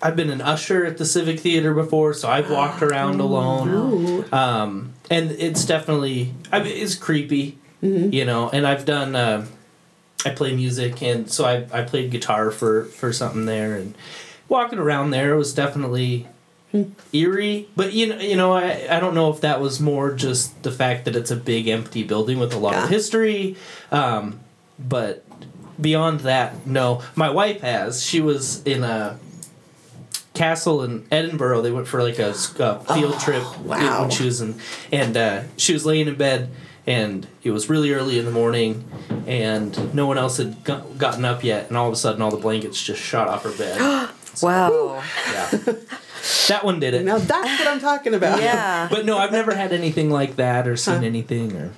I've 0.00 0.14
been 0.14 0.30
an 0.30 0.40
usher 0.40 0.86
at 0.86 0.96
the 0.96 1.04
Civic 1.04 1.40
Theater 1.40 1.74
before, 1.74 2.14
so 2.14 2.28
I've 2.28 2.48
walked 2.48 2.82
around 2.82 3.18
alone. 3.20 4.32
Um, 4.32 4.92
and 5.10 5.32
it's 5.32 5.64
definitely, 5.64 6.34
I 6.52 6.60
mean, 6.60 6.76
it's 6.76 6.94
creepy, 6.94 7.58
you 7.80 8.24
know. 8.24 8.48
And 8.50 8.66
I've 8.66 8.84
done, 8.84 9.14
uh, 9.14 9.46
I 10.24 10.30
play 10.30 10.54
music, 10.54 11.02
and 11.02 11.30
so 11.30 11.44
I, 11.44 11.66
I 11.72 11.82
played 11.82 12.10
guitar 12.10 12.50
for 12.50 12.84
for 12.84 13.12
something 13.12 13.46
there, 13.46 13.76
and 13.76 13.94
walking 14.48 14.78
around 14.78 15.10
there 15.10 15.36
was 15.36 15.54
definitely 15.54 16.26
eerie. 17.12 17.68
But 17.76 17.92
you 17.92 18.08
know, 18.08 18.18
you 18.18 18.36
know, 18.36 18.52
I 18.52 18.86
I 18.90 19.00
don't 19.00 19.14
know 19.14 19.30
if 19.32 19.40
that 19.42 19.60
was 19.60 19.80
more 19.80 20.12
just 20.12 20.62
the 20.62 20.72
fact 20.72 21.04
that 21.04 21.16
it's 21.16 21.30
a 21.30 21.36
big 21.36 21.68
empty 21.68 22.02
building 22.02 22.38
with 22.38 22.52
a 22.52 22.58
lot 22.58 22.72
Yeah. 22.74 22.84
of 22.84 22.90
history, 22.90 23.56
um, 23.92 24.40
but 24.78 25.24
beyond 25.80 26.20
that, 26.20 26.66
no. 26.66 27.02
My 27.14 27.30
wife 27.30 27.60
has. 27.60 28.04
She 28.04 28.20
was 28.20 28.62
in 28.64 28.82
a 28.82 29.18
castle 30.34 30.82
in 30.82 31.06
Edinburgh. 31.10 31.62
They 31.62 31.70
went 31.72 31.86
for 31.88 32.02
like 32.02 32.18
a 32.18 32.34
field 32.34 33.18
trip 33.20 33.44
wow. 33.60 34.02
when 34.02 34.10
she 34.10 34.24
was 34.24 34.40
in, 34.40 34.56
and 34.92 35.16
uh, 35.16 35.42
she 35.56 35.72
was 35.72 35.86
laying 35.86 36.08
in 36.08 36.16
bed, 36.16 36.50
and 36.88 37.26
it 37.42 37.50
was 37.50 37.68
really 37.68 37.92
early 37.92 38.18
in 38.18 38.24
the 38.24 38.30
morning, 38.30 38.90
and 39.26 39.94
no 39.94 40.06
one 40.06 40.16
else 40.16 40.38
had 40.38 40.64
got, 40.64 40.96
gotten 40.96 41.22
up 41.22 41.44
yet, 41.44 41.68
and 41.68 41.76
all 41.76 41.86
of 41.86 41.92
a 41.92 41.96
sudden, 41.96 42.22
all 42.22 42.30
the 42.30 42.38
blankets 42.38 42.82
just 42.82 43.00
shot 43.00 43.28
off 43.28 43.44
her 43.44 43.52
bed. 43.52 44.10
Wow. 44.40 45.02
yeah, 45.32 45.50
that 46.46 46.60
one 46.62 46.78
did 46.78 46.94
it. 46.94 47.04
Now 47.04 47.18
that's 47.18 47.58
what 47.58 47.66
I'm 47.66 47.80
talking 47.80 48.14
about. 48.14 48.40
Yeah. 48.40 48.86
But 48.90 49.04
no, 49.04 49.18
I've 49.18 49.32
never 49.32 49.52
had 49.52 49.72
anything 49.72 50.10
like 50.10 50.36
that 50.36 50.68
or 50.68 50.76
seen 50.76 51.02
anything 51.02 51.56
or. 51.56 51.72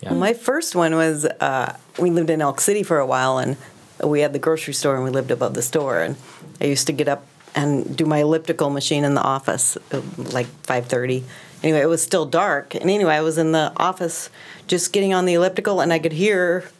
Yeah. 0.00 0.14
My 0.14 0.32
first 0.32 0.74
one 0.74 0.94
was 0.94 1.26
uh, 1.26 1.76
we 1.98 2.08
lived 2.08 2.30
in 2.30 2.40
Elk 2.40 2.62
City 2.62 2.82
for 2.82 2.98
a 2.98 3.04
while, 3.04 3.36
and 3.36 3.58
we 4.02 4.20
had 4.20 4.32
the 4.32 4.38
grocery 4.38 4.72
store, 4.72 4.94
and 4.94 5.04
we 5.04 5.10
lived 5.10 5.30
above 5.30 5.52
the 5.52 5.60
store. 5.60 6.00
And 6.00 6.16
I 6.62 6.64
used 6.64 6.86
to 6.86 6.94
get 6.94 7.08
up 7.08 7.26
and 7.54 7.94
do 7.94 8.06
my 8.06 8.20
elliptical 8.20 8.70
machine 8.70 9.04
in 9.04 9.12
the 9.12 9.20
office, 9.20 9.76
uh, 9.92 10.00
like 10.16 10.46
five 10.62 10.86
thirty. 10.86 11.24
Anyway, 11.62 11.80
it 11.80 11.88
was 11.88 12.02
still 12.02 12.26
dark, 12.26 12.74
and 12.74 12.88
anyway, 12.88 13.14
I 13.14 13.20
was 13.20 13.36
in 13.36 13.52
the 13.52 13.72
office 13.76 14.30
just 14.68 14.92
getting 14.92 15.12
on 15.12 15.26
the 15.26 15.34
elliptical, 15.34 15.80
and 15.80 15.92
I 15.92 15.98
could 15.98 16.12
hear 16.12 16.70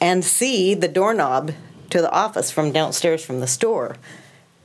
and 0.00 0.24
see 0.24 0.74
the 0.74 0.88
doorknob 0.88 1.52
to 1.90 2.00
the 2.00 2.10
office 2.10 2.50
from 2.50 2.72
downstairs 2.72 3.24
from 3.24 3.40
the 3.40 3.46
store. 3.46 3.96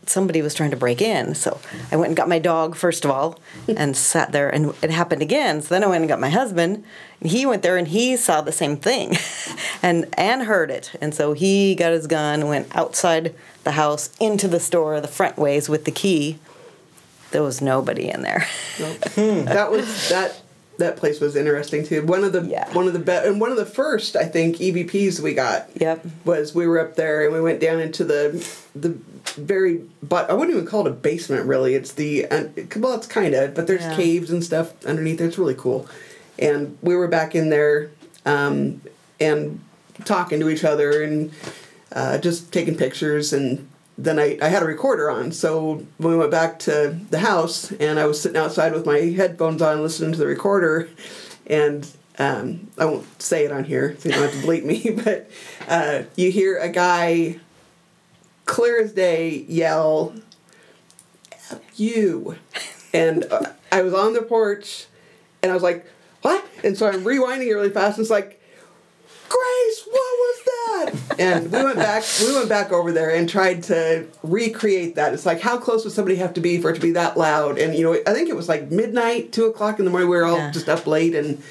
Somebody 0.05 0.41
was 0.41 0.53
trying 0.53 0.71
to 0.71 0.77
break 0.77 1.01
in, 1.01 1.35
so 1.35 1.59
I 1.91 1.97
went 1.97 2.07
and 2.07 2.15
got 2.15 2.29
my 2.29 2.39
dog 2.39 2.77
first 2.77 3.03
of 3.03 3.11
all, 3.11 3.39
and 3.67 3.95
sat 3.97 4.31
there, 4.31 4.49
and 4.49 4.73
it 4.81 4.89
happened 4.89 5.21
again. 5.21 5.61
So 5.61 5.75
then 5.75 5.83
I 5.83 5.87
went 5.87 6.01
and 6.01 6.07
got 6.07 6.21
my 6.21 6.29
husband, 6.29 6.85
and 7.19 7.29
he 7.29 7.45
went 7.45 7.61
there 7.61 7.75
and 7.75 7.89
he 7.89 8.15
saw 8.15 8.39
the 8.39 8.53
same 8.53 8.77
thing, 8.77 9.17
and 9.83 10.07
and 10.13 10.43
heard 10.43 10.71
it, 10.71 10.91
and 11.01 11.13
so 11.13 11.33
he 11.33 11.75
got 11.75 11.91
his 11.91 12.07
gun, 12.07 12.47
went 12.47 12.73
outside 12.73 13.35
the 13.65 13.71
house 13.71 14.11
into 14.19 14.47
the 14.47 14.61
store, 14.61 15.01
the 15.01 15.09
front 15.09 15.37
ways 15.37 15.67
with 15.67 15.83
the 15.83 15.91
key. 15.91 16.39
There 17.31 17.43
was 17.43 17.61
nobody 17.61 18.09
in 18.09 18.21
there. 18.21 18.45
that 18.77 19.67
was 19.71 20.09
that 20.09 20.41
that 20.77 20.95
place 20.97 21.19
was 21.19 21.35
interesting 21.35 21.83
too. 21.83 22.05
One 22.05 22.23
of 22.23 22.33
the 22.33 22.43
Yeah. 22.43 22.71
one 22.73 22.87
of 22.87 22.93
the 22.93 22.99
be- 22.99 23.11
and 23.11 23.41
one 23.41 23.49
of 23.51 23.57
the 23.57 23.65
first 23.65 24.15
I 24.15 24.25
think 24.25 24.57
EVPs 24.57 25.19
we 25.19 25.33
got. 25.33 25.69
Yep. 25.75 26.05
Was 26.25 26.53
we 26.53 26.67
were 26.67 26.79
up 26.79 26.95
there 26.95 27.23
and 27.25 27.33
we 27.33 27.41
went 27.41 27.59
down 27.59 27.79
into 27.79 28.03
the 28.03 28.47
the 28.75 28.89
very 29.41 29.81
but 30.03 30.29
I 30.29 30.33
wouldn't 30.33 30.55
even 30.55 30.67
call 30.67 30.85
it 30.85 30.89
a 30.89 30.93
basement 30.93 31.45
really. 31.47 31.73
It's 31.75 31.93
the 31.93 32.27
well 32.77 32.93
it's 32.93 33.07
kind 33.07 33.33
of 33.33 33.55
but 33.55 33.67
there's 33.67 33.81
Yeah. 33.81 33.95
caves 33.95 34.29
and 34.31 34.43
stuff 34.43 34.73
underneath. 34.85 35.17
there. 35.17 35.27
It's 35.27 35.37
really 35.39 35.55
cool. 35.55 35.87
And 36.39 36.77
we 36.83 36.95
were 36.95 37.07
back 37.07 37.33
in 37.33 37.49
there 37.49 37.89
um, 38.25 38.81
and 39.19 39.59
talking 40.05 40.39
to 40.39 40.49
each 40.49 40.63
other 40.63 41.01
and 41.01 41.31
uh, 41.91 42.19
just 42.19 42.51
taking 42.53 42.75
pictures 42.75 43.33
and 43.33 43.67
then 43.97 44.19
I, 44.19 44.37
I 44.41 44.49
had 44.49 44.61
a 44.61 44.65
recorder 44.65 45.09
on 45.09 45.31
so 45.31 45.85
when 45.97 46.11
we 46.11 46.17
went 46.17 46.31
back 46.31 46.59
to 46.59 46.97
the 47.09 47.19
house 47.19 47.71
and 47.71 47.99
i 47.99 48.05
was 48.05 48.21
sitting 48.21 48.37
outside 48.37 48.73
with 48.73 48.85
my 48.85 48.99
headphones 48.99 49.61
on 49.61 49.81
listening 49.81 50.11
to 50.11 50.17
the 50.17 50.27
recorder 50.27 50.89
and 51.47 51.89
um, 52.19 52.67
i 52.77 52.85
won't 52.85 53.21
say 53.21 53.45
it 53.45 53.51
on 53.51 53.63
here 53.63 53.95
so 53.99 54.09
you 54.09 54.15
don't 54.15 54.31
have 54.31 54.41
to 54.41 54.47
bleep 54.47 54.63
me 54.63 54.89
but 55.03 55.29
uh, 55.67 56.03
you 56.15 56.31
hear 56.31 56.57
a 56.57 56.69
guy 56.69 57.39
clear 58.45 58.81
as 58.81 58.93
day 58.93 59.45
yell 59.47 60.13
F 61.51 61.59
you 61.79 62.37
and 62.93 63.25
uh, 63.25 63.51
i 63.71 63.81
was 63.81 63.93
on 63.93 64.13
the 64.13 64.21
porch 64.21 64.85
and 65.41 65.51
i 65.51 65.53
was 65.53 65.63
like 65.63 65.85
what 66.21 66.45
and 66.63 66.77
so 66.77 66.87
i'm 66.87 67.03
rewinding 67.03 67.47
it 67.47 67.53
really 67.53 67.69
fast 67.69 67.97
and 67.97 68.03
it's 68.03 68.11
like 68.11 68.37
Grace, 69.29 69.83
what 69.85 69.93
was 69.93 70.43
that? 70.45 70.56
And 71.19 71.51
we 71.51 71.63
went 71.63 71.75
back. 71.77 72.03
We 72.21 72.33
went 72.33 72.49
back 72.49 72.71
over 72.71 72.91
there 72.91 73.09
and 73.15 73.27
tried 73.29 73.63
to 73.63 74.07
recreate 74.23 74.95
that. 74.95 75.13
It's 75.13 75.25
like 75.25 75.41
how 75.41 75.57
close 75.57 75.83
would 75.83 75.93
somebody 75.93 76.17
have 76.17 76.33
to 76.35 76.41
be 76.41 76.61
for 76.61 76.69
it 76.71 76.75
to 76.75 76.81
be 76.81 76.91
that 76.91 77.17
loud? 77.17 77.57
And 77.57 77.75
you 77.75 77.83
know, 77.83 77.99
I 78.05 78.13
think 78.13 78.29
it 78.29 78.35
was 78.35 78.47
like 78.49 78.71
midnight, 78.71 79.31
two 79.31 79.45
o'clock 79.45 79.79
in 79.79 79.85
the 79.85 79.91
morning. 79.91 80.09
We 80.09 80.15
were 80.17 80.25
all 80.25 80.37
Yeah. 80.37 80.51
just 80.51 80.69
up 80.69 80.85
late 80.87 81.15
and. 81.15 81.41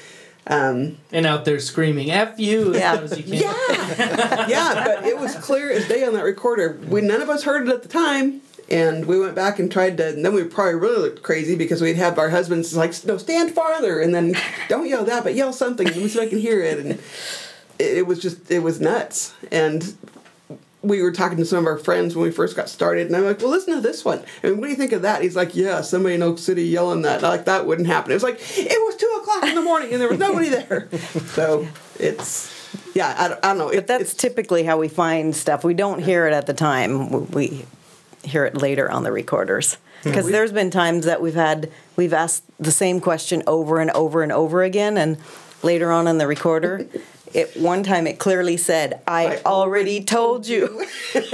Um, 0.49 0.95
And 1.11 1.25
out 1.25 1.43
there 1.43 1.59
screaming 1.59 2.09
"F 2.09 2.39
you" 2.39 2.73
as 2.73 2.79
Yeah. 2.79 2.93
loud 2.93 3.03
as 3.03 3.17
you 3.17 3.23
can. 3.25 3.33
yeah, 3.33 4.47
yeah, 4.47 4.83
but 4.85 5.05
it 5.05 5.19
was 5.19 5.35
clear 5.35 5.69
as 5.71 5.85
day 5.89 6.05
on 6.05 6.13
that 6.13 6.23
recorder. 6.23 6.79
We 6.87 7.01
none 7.01 7.21
of 7.21 7.29
us 7.29 7.43
heard 7.43 7.67
it 7.67 7.73
at 7.73 7.81
the 7.83 7.89
time, 7.89 8.39
and 8.69 9.03
we 9.07 9.19
went 9.19 9.35
back 9.35 9.59
and 9.59 9.69
tried 9.69 9.97
to. 9.97 10.07
And 10.07 10.23
then 10.23 10.33
we 10.33 10.45
probably 10.45 10.75
really 10.75 10.99
looked 10.99 11.21
crazy 11.21 11.55
because 11.55 11.81
we'd 11.81 11.97
have 11.97 12.17
our 12.17 12.29
husbands 12.29 12.73
like, 12.77 12.93
"No, 13.03 13.17
stand 13.17 13.51
farther," 13.51 13.99
and 13.99 14.15
then 14.15 14.37
don't 14.69 14.87
yell 14.87 15.03
that, 15.03 15.25
but 15.25 15.35
yell 15.35 15.51
something. 15.51 15.85
Let 15.85 15.97
me 15.97 16.07
see 16.07 16.21
I 16.21 16.27
can 16.27 16.39
hear 16.39 16.61
it. 16.61 16.79
And 16.79 16.99
it, 17.79 17.97
it 17.99 18.07
was 18.07 18.19
just 18.19 18.49
it 18.51 18.59
was 18.59 18.79
nuts. 18.81 19.33
And 19.51 19.95
we 20.83 21.01
were 21.01 21.11
talking 21.11 21.37
to 21.37 21.45
some 21.45 21.59
of 21.59 21.65
our 21.65 21.77
friends 21.77 22.15
when 22.15 22.23
we 22.23 22.31
first 22.31 22.55
got 22.55 22.69
started, 22.69 23.07
and 23.07 23.15
I'm 23.15 23.25
like, 23.25 23.39
"Well, 23.39 23.49
listen 23.49 23.73
to 23.75 23.81
this 23.81 24.05
one. 24.05 24.23
I 24.43 24.47
mean, 24.49 24.57
what 24.57 24.65
do 24.67 24.69
you 24.71 24.77
think 24.77 24.91
of 24.93 25.01
that?" 25.01 25.21
He's 25.21 25.35
like, 25.35 25.55
"Yeah, 25.55 25.81
somebody 25.81 26.15
in 26.15 26.21
Oak 26.23 26.37
City 26.39 26.63
yelling 26.63 27.01
that. 27.01 27.21
Like 27.21 27.45
that 27.45 27.65
wouldn't 27.65 27.87
happen." 27.87 28.11
It 28.11 28.15
was 28.15 28.23
like 28.23 28.39
it 28.57 28.79
was 28.85 28.95
two 28.95 29.19
o'clock 29.21 29.43
in 29.49 29.55
the 29.55 29.61
morning, 29.61 29.91
and 29.91 29.99
there 30.01 30.09
was 30.09 30.19
nobody 30.19 30.49
there. 30.49 30.87
So 31.33 31.67
it's 31.99 32.53
yeah, 32.93 33.15
I, 33.17 33.27
don't- 33.27 33.39
I 33.45 33.47
don't 33.49 33.57
know. 33.57 33.71
But 33.73 33.87
that's 33.87 34.13
typically 34.13 34.63
how 34.63 34.77
we 34.77 34.87
find 34.87 35.35
stuff. 35.35 35.63
We 35.63 35.73
don't 35.73 35.99
hear 36.01 36.27
it 36.27 36.33
at 36.33 36.45
the 36.45 36.53
time. 36.53 37.29
We 37.31 37.65
hear 38.23 38.45
it 38.45 38.55
later 38.57 38.89
on 38.89 39.03
the 39.03 39.11
recorders. 39.11 39.77
Because 40.03 40.29
there's 40.31 40.51
been 40.51 40.69
times 40.69 41.05
that 41.05 41.21
we've 41.21 41.33
had 41.33 41.71
we've 41.95 42.13
asked 42.13 42.43
the 42.59 42.71
same 42.71 43.01
question 43.01 43.41
over 43.47 43.79
and 43.79 43.89
over 43.91 44.21
and 44.21 44.31
over 44.31 44.61
again, 44.63 44.95
and 44.97 45.17
later 45.63 45.91
on 45.91 46.07
in 46.07 46.17
the 46.19 46.27
recorder, 46.27 46.85
it 47.37 47.55
one 47.55 47.83
time 47.83 48.07
it 48.07 48.17
clearly 48.17 48.57
said, 48.57 48.99
"I, 49.07 49.35
I 49.37 49.41
already 49.45 50.03
told 50.03 50.47
you." 50.47 50.85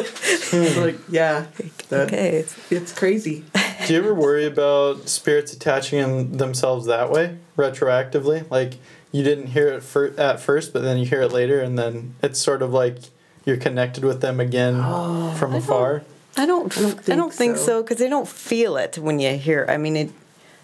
Like 0.54 1.00
yeah, 1.10 1.48
the- 1.90 2.04
okay. 2.04 2.46
it's 2.70 2.92
crazy. 2.92 3.44
Do 3.88 3.94
you 3.94 4.00
ever 4.00 4.14
worry 4.14 4.46
about 4.46 5.10
spirits 5.10 5.52
attaching 5.54 6.38
themselves 6.38 6.86
that 6.86 7.10
way, 7.10 7.38
retroactively? 7.58 8.50
Like 8.52 8.76
you 9.12 9.24
didn't 9.24 9.48
hear 9.48 9.70
it 9.70 9.84
fir- 9.84 10.14
at 10.18 10.40
first, 10.40 10.74
but 10.74 10.84
then 10.84 10.98
you 10.98 11.06
hear 11.06 11.22
it 11.22 11.32
later, 11.32 11.60
and 11.62 11.78
then 11.78 12.16
it's 12.22 12.40
sort 12.40 12.62
of 12.62 12.72
like 12.72 12.98
you're 13.46 13.58
connected 13.58 14.04
with 14.04 14.22
them 14.22 14.40
again 14.40 14.76
oh, 14.78 15.34
from 15.38 15.56
afar. 15.56 16.04
I 16.38 16.46
don't. 16.46 16.76
I 16.78 16.82
don't 16.82 17.06
don't 17.06 17.34
think, 17.34 17.34
think 17.34 17.58
so. 17.58 17.66
so 17.66 17.84
because 17.84 17.98
they 17.98 18.10
don't 18.10 18.28
feel 18.28 18.78
it 18.78 18.98
when 18.98 19.20
you 19.20 19.38
hear. 19.38 19.66
I 19.70 19.78
mean, 19.78 19.96
it, 19.96 20.12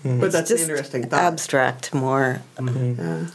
hmm. 0.04 0.20
But 0.20 0.32
that's 0.32 0.50
just 0.50 0.66
an 0.66 0.70
interesting 0.72 1.10
thought. 1.10 1.22
abstract 1.22 1.94
more. 1.94 2.42
Mm-hmm. 2.58 3.02
Yeah. 3.02 3.28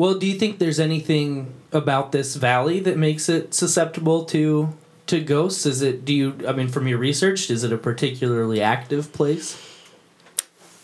Well, 0.00 0.14
do 0.14 0.26
you 0.26 0.38
think 0.38 0.60
there's 0.60 0.80
anything 0.80 1.52
about 1.72 2.10
this 2.10 2.34
valley 2.34 2.80
that 2.80 2.96
makes 2.96 3.28
it 3.28 3.52
susceptible 3.52 4.24
to 4.24 4.74
to 5.08 5.20
ghosts? 5.20 5.66
Is 5.66 5.82
it? 5.82 6.06
Do 6.06 6.14
you? 6.14 6.38
I 6.48 6.52
mean, 6.52 6.68
from 6.68 6.88
your 6.88 6.96
research, 6.96 7.50
is 7.50 7.64
it 7.64 7.70
a 7.70 7.76
particularly 7.76 8.62
active 8.62 9.12
place? 9.12 9.60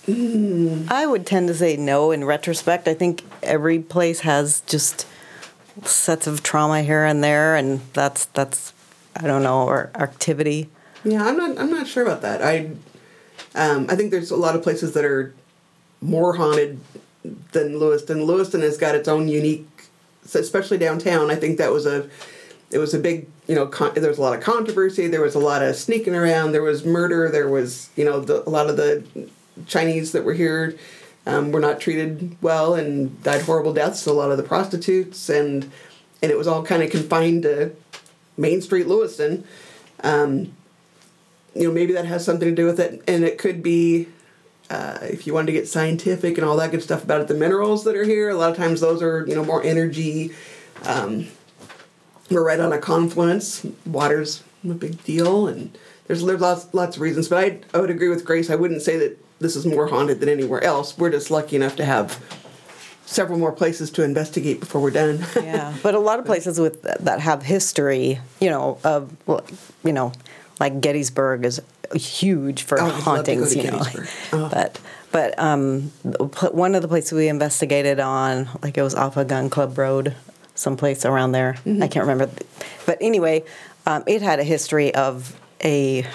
I 0.06 1.06
would 1.06 1.24
tend 1.24 1.48
to 1.48 1.54
say 1.54 1.78
no 1.78 2.10
in 2.10 2.24
retrospect. 2.24 2.86
I 2.86 2.92
think 2.92 3.22
every 3.42 3.78
place 3.78 4.20
has 4.20 4.60
just 4.66 5.06
sets 5.82 6.26
of 6.26 6.42
trauma 6.42 6.82
here 6.82 7.06
and 7.06 7.24
there, 7.24 7.56
and 7.56 7.80
that's 7.94 8.26
that's 8.26 8.74
I 9.16 9.26
don't 9.26 9.42
know 9.42 9.66
or 9.66 9.90
activity. 9.94 10.68
Yeah, 11.04 11.24
I'm 11.24 11.38
not. 11.38 11.56
I'm 11.56 11.70
not 11.70 11.86
sure 11.86 12.02
about 12.02 12.20
that. 12.20 12.42
I, 12.42 12.72
um, 13.54 13.86
I 13.88 13.96
think 13.96 14.10
there's 14.10 14.30
a 14.30 14.36
lot 14.36 14.54
of 14.54 14.62
places 14.62 14.92
that 14.92 15.06
are 15.06 15.34
more 16.02 16.34
haunted 16.34 16.78
than 17.52 17.78
Lewiston. 17.78 18.24
Lewiston 18.24 18.60
has 18.62 18.76
got 18.76 18.94
its 18.94 19.08
own 19.08 19.28
unique 19.28 19.66
especially 20.34 20.78
downtown. 20.78 21.30
I 21.30 21.36
think 21.36 21.58
that 21.58 21.72
was 21.72 21.86
a 21.86 22.08
it 22.70 22.78
was 22.78 22.94
a 22.94 22.98
big 22.98 23.28
you 23.46 23.54
know 23.54 23.66
con- 23.66 23.94
there 23.94 24.08
was 24.08 24.18
a 24.18 24.22
lot 24.22 24.36
of 24.36 24.42
controversy. 24.42 25.06
There 25.06 25.22
was 25.22 25.34
a 25.34 25.38
lot 25.38 25.62
of 25.62 25.76
sneaking 25.76 26.14
around. 26.14 26.52
There 26.52 26.62
was 26.62 26.84
murder. 26.84 27.30
There 27.30 27.48
was 27.48 27.90
you 27.96 28.04
know 28.04 28.20
the, 28.20 28.46
a 28.48 28.50
lot 28.50 28.68
of 28.68 28.76
the 28.76 29.04
Chinese 29.66 30.12
that 30.12 30.24
were 30.24 30.34
here 30.34 30.76
um, 31.26 31.52
were 31.52 31.60
not 31.60 31.80
treated 31.80 32.36
well 32.42 32.74
and 32.74 33.22
died 33.22 33.42
horrible 33.42 33.72
deaths. 33.72 34.06
A 34.06 34.12
lot 34.12 34.30
of 34.30 34.36
the 34.36 34.42
prostitutes 34.42 35.28
and 35.28 35.70
and 36.22 36.32
it 36.32 36.38
was 36.38 36.46
all 36.46 36.62
kind 36.64 36.82
of 36.82 36.90
confined 36.90 37.42
to 37.42 37.72
Main 38.36 38.60
Street, 38.62 38.86
Lewiston. 38.86 39.44
Um, 40.02 40.54
you 41.54 41.68
know, 41.68 41.72
maybe 41.72 41.92
that 41.94 42.04
has 42.04 42.24
something 42.24 42.48
to 42.48 42.54
do 42.54 42.66
with 42.66 42.78
it, 42.78 43.02
and 43.08 43.24
it 43.24 43.38
could 43.38 43.62
be 43.62 44.08
uh, 44.70 44.98
if 45.02 45.26
you 45.26 45.34
wanted 45.34 45.46
to 45.46 45.52
get 45.52 45.68
scientific 45.68 46.38
and 46.38 46.46
all 46.46 46.56
that 46.56 46.70
good 46.70 46.82
stuff 46.82 47.04
about 47.04 47.20
it, 47.20 47.28
the 47.28 47.34
minerals 47.34 47.84
that 47.84 47.96
are 47.96 48.04
here. 48.04 48.30
A 48.30 48.34
lot 48.34 48.50
of 48.50 48.56
times 48.56 48.80
those 48.80 49.02
are 49.02 49.24
you 49.26 49.34
know 49.34 49.44
more 49.44 49.62
energy. 49.62 50.32
Um, 50.84 51.28
we're 52.30 52.44
right 52.44 52.60
on 52.60 52.72
a 52.72 52.78
confluence. 52.78 53.64
Water's 53.84 54.42
a 54.64 54.74
big 54.74 55.02
deal, 55.04 55.46
and 55.46 55.76
there's 56.06 56.24
there's 56.24 56.40
lots 56.40 56.72
lots 56.74 56.96
of 56.96 57.02
reasons. 57.02 57.28
But 57.28 57.44
I 57.44 57.60
I 57.76 57.80
would 57.80 57.90
agree 57.90 58.08
with 58.08 58.24
Grace. 58.24 58.50
I 58.50 58.56
wouldn't 58.56 58.82
say 58.82 58.96
that 58.98 59.18
this 59.38 59.54
is 59.56 59.66
more 59.66 59.86
haunted 59.86 60.20
than 60.20 60.28
anywhere 60.28 60.62
else. 60.62 60.96
We're 60.98 61.10
just 61.10 61.30
lucky 61.30 61.56
enough 61.56 61.76
to 61.76 61.84
have 61.84 62.20
several 63.04 63.38
more 63.38 63.52
places 63.52 63.90
to 63.92 64.02
investigate 64.02 64.58
before 64.58 64.80
we're 64.80 64.90
done. 64.90 65.24
yeah, 65.36 65.74
but 65.82 65.94
a 65.94 66.00
lot 66.00 66.18
of 66.18 66.24
places 66.26 66.58
with 66.58 66.82
that 66.82 67.20
have 67.20 67.42
history, 67.42 68.20
you 68.40 68.50
know, 68.50 68.78
of 68.82 69.16
you 69.84 69.92
know, 69.92 70.12
like 70.60 70.80
Gettysburg 70.80 71.44
is 71.44 71.60
huge 71.94 72.62
for 72.62 72.80
Oh, 72.80 72.86
I'd 72.86 72.88
love 72.88 72.98
to 72.98 73.04
go 73.04 73.10
hauntings, 73.10 73.56
you 73.56 73.70
know. 73.70 73.82
Oh. 74.32 74.48
But 74.48 74.80
but 75.12 75.38
um, 75.38 75.92
one 76.52 76.74
of 76.74 76.82
the 76.82 76.88
places 76.88 77.12
we 77.12 77.28
investigated 77.28 78.00
on, 78.00 78.48
like 78.62 78.76
it 78.76 78.82
was 78.82 78.94
off 78.94 79.16
of 79.16 79.28
Gun 79.28 79.48
Club 79.48 79.78
Road, 79.78 80.14
someplace 80.54 81.04
around 81.04 81.32
there. 81.32 81.54
Mm-hmm. 81.64 81.82
I 81.82 81.88
can't 81.88 82.06
remember, 82.06 82.30
but 82.84 82.98
anyway, 83.00 83.44
um, 83.86 84.04
it 84.06 84.20
had 84.20 84.40
a 84.40 84.44
history 84.44 84.94
of 84.94 85.38
a 85.64 86.06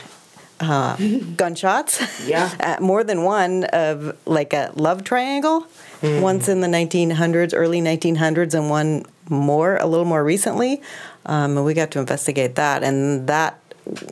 uh, 0.59 0.95
gunshots. 1.37 2.27
Yeah. 2.27 2.53
uh, 2.59 2.83
more 2.83 3.03
than 3.03 3.23
one 3.23 3.63
of 3.65 4.17
like 4.25 4.53
a 4.53 4.71
love 4.75 5.03
triangle. 5.03 5.67
Once 6.03 6.49
in 6.49 6.61
the 6.61 6.67
1900s, 6.67 7.53
early 7.55 7.79
1900s, 7.79 8.55
and 8.55 8.71
one 8.71 9.05
more, 9.29 9.77
a 9.77 9.85
little 9.85 10.05
more 10.05 10.23
recently. 10.23 10.81
Um, 11.27 11.57
and 11.57 11.63
we 11.63 11.75
got 11.75 11.91
to 11.91 11.99
investigate 11.99 12.55
that, 12.55 12.81
and 12.81 13.27
that 13.27 13.60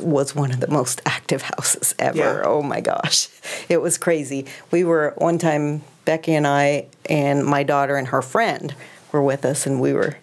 was 0.02 0.36
one 0.36 0.52
of 0.52 0.60
the 0.60 0.70
most 0.70 1.02
active 1.06 1.42
houses 1.42 1.96
ever. 2.00 2.18
Yeah. 2.18 2.42
Oh 2.46 2.62
my 2.62 2.82
gosh, 2.82 3.28
it 3.68 3.82
was 3.82 3.98
crazy. 3.98 4.46
We 4.72 4.84
were 4.84 5.14
one 5.18 5.38
time, 5.38 5.84
Becky 6.06 6.34
and 6.34 6.48
I, 6.48 6.88
and 7.10 7.46
my 7.46 7.64
daughter 7.64 7.96
and 7.96 8.08
her 8.08 8.22
friend 8.22 8.74
were 9.12 9.22
with 9.22 9.46
us, 9.46 9.66
and 9.66 9.80
we 9.80 9.94
were 9.94 10.18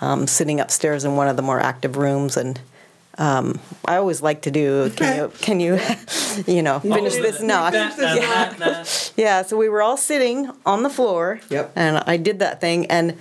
um, 0.00 0.26
sitting 0.26 0.60
upstairs 0.60 1.04
in 1.04 1.16
one 1.16 1.28
of 1.28 1.36
the 1.36 1.42
more 1.42 1.60
active 1.60 1.96
rooms, 1.96 2.36
and 2.36 2.60
um, 3.18 3.60
I 3.84 3.96
always 3.96 4.22
like 4.22 4.42
to 4.42 4.50
do. 4.50 4.90
Can 4.90 5.16
you? 5.16 5.32
Can 5.40 5.60
you? 5.60 5.78
You 6.46 6.62
know, 6.62 6.78
finish 6.78 7.14
this 7.14 7.42
knot. 7.42 7.72
Nah, 7.72 7.88
nah, 7.96 8.14
nah, 8.14 8.52
nah. 8.56 8.84
Yeah, 9.16 9.42
so 9.42 9.56
we 9.56 9.68
were 9.68 9.82
all 9.82 9.96
sitting 9.96 10.48
on 10.64 10.84
the 10.84 10.88
floor. 10.88 11.40
Yep. 11.50 11.72
And 11.74 12.04
I 12.06 12.18
did 12.18 12.38
that 12.38 12.60
thing, 12.60 12.86
and 12.86 13.18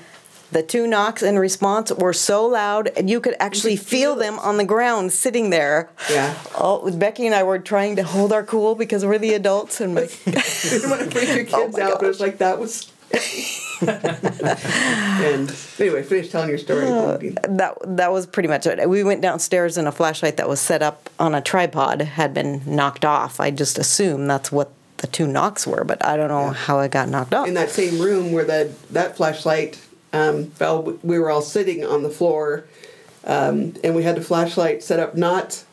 the 0.51 0.63
two 0.63 0.87
knocks 0.87 1.21
in 1.21 1.37
response 1.37 1.91
were 1.91 2.13
so 2.13 2.45
loud, 2.45 2.87
and 2.97 3.09
you 3.09 3.19
could 3.19 3.35
actually 3.39 3.75
feel 3.93 4.15
them 4.15 4.39
on 4.39 4.57
the 4.57 4.65
ground 4.65 5.11
sitting 5.11 5.49
there. 5.49 5.89
Yeah. 6.09 6.37
All, 6.55 6.89
Becky 6.91 7.25
and 7.25 7.35
I 7.35 7.43
were 7.43 7.59
trying 7.59 7.95
to 7.97 8.03
hold 8.03 8.33
our 8.33 8.43
cool 8.43 8.75
because 8.75 9.05
we're 9.05 9.17
the 9.17 9.33
adults, 9.33 9.81
and 9.81 9.95
we 9.95 10.07
didn't 10.25 10.89
want 10.89 11.01
to 11.03 11.11
freak 11.11 11.29
your 11.29 11.45
oh 11.59 11.65
kids 11.65 11.77
Oh 11.77 11.83
out, 11.83 11.99
but 11.99 12.05
it 12.05 12.07
was 12.07 12.19
like 12.19 12.39
that 12.39 12.59
was. 12.59 12.91
and 13.81 15.55
anyway, 15.79 16.03
finish 16.03 16.29
telling 16.29 16.49
your 16.49 16.57
story. 16.57 16.85
Uh, 16.85 17.17
that 17.47 17.77
that 17.85 18.11
was 18.11 18.27
pretty 18.27 18.49
much 18.49 18.67
it. 18.67 18.89
We 18.89 19.03
went 19.03 19.21
downstairs, 19.21 19.77
and 19.77 19.87
a 19.87 19.91
flashlight 19.91 20.37
that 20.37 20.47
was 20.47 20.59
set 20.59 20.81
up 20.81 21.09
on 21.19 21.33
a 21.33 21.41
tripod 21.41 22.01
had 22.01 22.33
been 22.33 22.61
knocked 22.65 23.05
off. 23.05 23.39
I 23.39 23.51
just 23.51 23.77
assume 23.77 24.27
that's 24.27 24.51
what 24.51 24.71
the 24.97 25.07
two 25.07 25.27
knocks 25.27 25.65
were, 25.65 25.83
but 25.83 26.03
I 26.05 26.17
don't 26.17 26.27
know 26.27 26.49
how 26.49 26.79
it 26.81 26.91
got 26.91 27.09
knocked 27.09 27.33
off. 27.33 27.47
in 27.47 27.53
that 27.53 27.69
same 27.69 27.99
room 27.99 28.31
where 28.31 28.45
that 28.45 28.89
that 28.89 29.17
flashlight 29.17 29.79
um, 30.13 30.47
fell, 30.51 30.83
we 31.03 31.19
were 31.19 31.29
all 31.29 31.41
sitting 31.41 31.85
on 31.85 32.03
the 32.03 32.09
floor, 32.09 32.65
um, 33.25 33.75
and 33.83 33.95
we 33.95 34.03
had 34.03 34.15
the 34.15 34.21
flashlight 34.21 34.83
set 34.83 34.99
up 34.99 35.15
not 35.15 35.63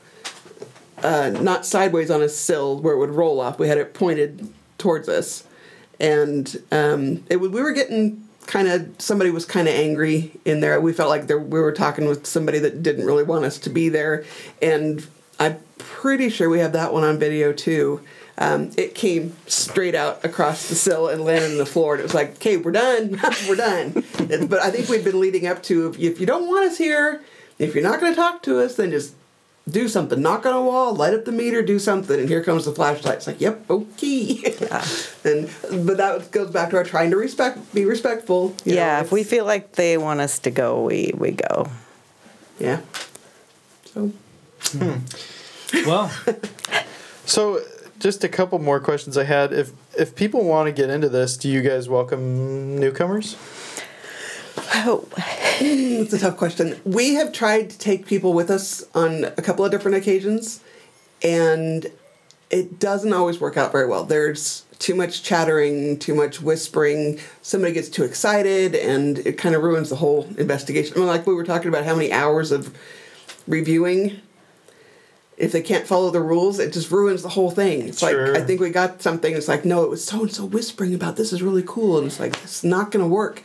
uh, 1.02 1.30
not 1.30 1.66
sideways 1.66 2.10
on 2.10 2.22
a 2.22 2.28
sill 2.28 2.80
where 2.80 2.94
it 2.94 2.98
would 2.98 3.10
roll 3.10 3.40
off. 3.40 3.58
We 3.58 3.68
had 3.68 3.78
it 3.78 3.94
pointed 3.94 4.52
towards 4.78 5.08
us, 5.08 5.44
and 6.00 6.56
um, 6.72 7.24
it 7.28 7.36
we 7.36 7.48
were 7.48 7.72
getting 7.72 8.26
kind 8.46 8.68
of 8.68 8.94
somebody 8.98 9.30
was 9.30 9.44
kind 9.44 9.68
of 9.68 9.74
angry 9.74 10.32
in 10.44 10.60
there. 10.60 10.80
We 10.80 10.92
felt 10.92 11.10
like 11.10 11.26
there, 11.26 11.38
we 11.38 11.60
were 11.60 11.72
talking 11.72 12.06
with 12.06 12.26
somebody 12.26 12.58
that 12.60 12.82
didn't 12.82 13.06
really 13.06 13.24
want 13.24 13.44
us 13.44 13.58
to 13.60 13.70
be 13.70 13.88
there, 13.88 14.24
and 14.62 15.06
I'm 15.38 15.58
pretty 15.78 16.30
sure 16.30 16.48
we 16.48 16.60
have 16.60 16.72
that 16.72 16.92
one 16.92 17.04
on 17.04 17.18
video 17.18 17.52
too. 17.52 18.02
Um, 18.38 18.70
it 18.76 18.94
came 18.94 19.34
straight 19.46 19.94
out 19.94 20.22
across 20.24 20.68
the 20.68 20.74
sill 20.74 21.08
and 21.08 21.24
landed 21.24 21.52
on 21.52 21.58
the 21.58 21.66
floor, 21.66 21.94
and 21.94 22.00
it 22.00 22.02
was 22.02 22.14
like, 22.14 22.32
"Okay, 22.36 22.56
we're 22.58 22.72
done, 22.72 23.18
we're 23.48 23.56
done." 23.56 24.04
But 24.48 24.60
I 24.60 24.70
think 24.70 24.88
we'd 24.88 25.04
been 25.04 25.20
leading 25.20 25.46
up 25.46 25.62
to 25.64 25.88
if 25.98 26.20
you, 26.20 26.26
don't 26.26 26.46
want 26.46 26.66
us 26.66 26.76
here, 26.76 27.22
if 27.58 27.74
you're 27.74 27.82
not 27.82 27.98
going 28.00 28.12
to 28.12 28.16
talk 28.16 28.42
to 28.42 28.60
us, 28.60 28.76
then 28.76 28.90
just 28.90 29.14
do 29.68 29.88
something. 29.88 30.20
Knock 30.20 30.44
on 30.44 30.52
a 30.52 30.60
wall, 30.62 30.94
light 30.94 31.14
up 31.14 31.24
the 31.24 31.32
meter, 31.32 31.62
do 31.62 31.78
something. 31.78 32.20
And 32.20 32.28
here 32.28 32.44
comes 32.44 32.66
the 32.66 32.72
flashlight. 32.72 33.16
It's 33.16 33.26
like, 33.26 33.40
"Yep, 33.40 33.70
okay." 33.70 34.54
Yeah. 34.60 34.84
and 35.24 35.50
but 35.86 35.96
that 35.96 36.30
goes 36.30 36.50
back 36.50 36.70
to 36.70 36.76
our 36.76 36.84
trying 36.84 37.10
to 37.12 37.16
respect, 37.16 37.74
be 37.74 37.86
respectful. 37.86 38.54
you 38.66 38.74
know, 38.74 38.80
yeah, 38.80 39.00
if 39.00 39.10
we 39.10 39.24
feel 39.24 39.46
like 39.46 39.72
they 39.72 39.96
want 39.96 40.20
us 40.20 40.38
to 40.40 40.50
go, 40.50 40.82
we 40.82 41.12
we 41.16 41.30
go. 41.30 41.70
yeah. 42.58 42.80
So 43.84 44.12
Well, 45.86 46.12
So, 47.26 47.60
just 47.98 48.24
a 48.24 48.28
couple 48.28 48.58
more 48.58 48.80
questions 48.80 49.16
I 49.16 49.24
had. 49.24 49.52
If 49.52 49.72
if 49.98 50.14
people 50.14 50.44
want 50.44 50.66
to 50.66 50.72
get 50.72 50.90
into 50.90 51.08
this, 51.08 51.36
do 51.36 51.48
you 51.48 51.62
guys 51.62 51.88
welcome 51.88 52.78
newcomers? 52.78 53.36
Oh, 54.74 55.06
It's 55.58 56.12
a 56.12 56.18
tough 56.18 56.36
question. 56.36 56.78
We 56.84 57.14
have 57.14 57.32
tried 57.32 57.70
to 57.70 57.78
take 57.78 58.06
people 58.06 58.34
with 58.34 58.50
us 58.50 58.84
on 58.94 59.24
a 59.24 59.42
couple 59.42 59.64
of 59.64 59.70
different 59.70 59.96
occasions, 59.96 60.60
and 61.22 61.86
it 62.50 62.78
doesn't 62.78 63.12
always 63.12 63.40
work 63.40 63.56
out 63.56 63.72
very 63.72 63.86
well. 63.88 64.04
There's 64.04 64.64
too 64.78 64.94
much 64.94 65.22
chattering, 65.22 65.98
too 65.98 66.14
much 66.14 66.42
whispering. 66.42 67.18
Somebody 67.40 67.72
gets 67.72 67.88
too 67.88 68.04
excited, 68.04 68.74
and 68.74 69.18
it 69.20 69.38
kind 69.38 69.54
of 69.54 69.62
ruins 69.62 69.88
the 69.88 69.96
whole 69.96 70.24
investigation. 70.36 70.94
I 70.96 70.98
mean, 70.98 71.08
like 71.08 71.26
we 71.26 71.34
were 71.34 71.44
talking 71.44 71.68
about 71.68 71.84
how 71.84 71.94
many 71.94 72.12
hours 72.12 72.52
of 72.52 72.76
reviewing. 73.46 74.20
If 75.36 75.52
they 75.52 75.60
can't 75.60 75.86
follow 75.86 76.10
the 76.10 76.20
rules, 76.22 76.58
it 76.58 76.72
just 76.72 76.90
ruins 76.90 77.22
the 77.22 77.28
whole 77.28 77.50
thing. 77.50 77.88
It's 77.88 77.98
Sure. 78.00 78.32
like 78.32 78.42
I 78.42 78.46
think 78.46 78.60
we 78.60 78.70
got 78.70 79.02
something. 79.02 79.34
It's 79.34 79.48
like 79.48 79.64
no, 79.66 79.84
it 79.84 79.90
was 79.90 80.02
so 80.04 80.22
and 80.22 80.32
so 80.32 80.46
whispering 80.46 80.94
about 80.94 81.16
this 81.16 81.32
is 81.32 81.42
really 81.42 81.64
cool, 81.66 81.98
and 81.98 82.06
it's 82.06 82.18
like 82.18 82.34
it's 82.42 82.64
not 82.64 82.90
going 82.90 83.04
to 83.04 83.08
work. 83.08 83.42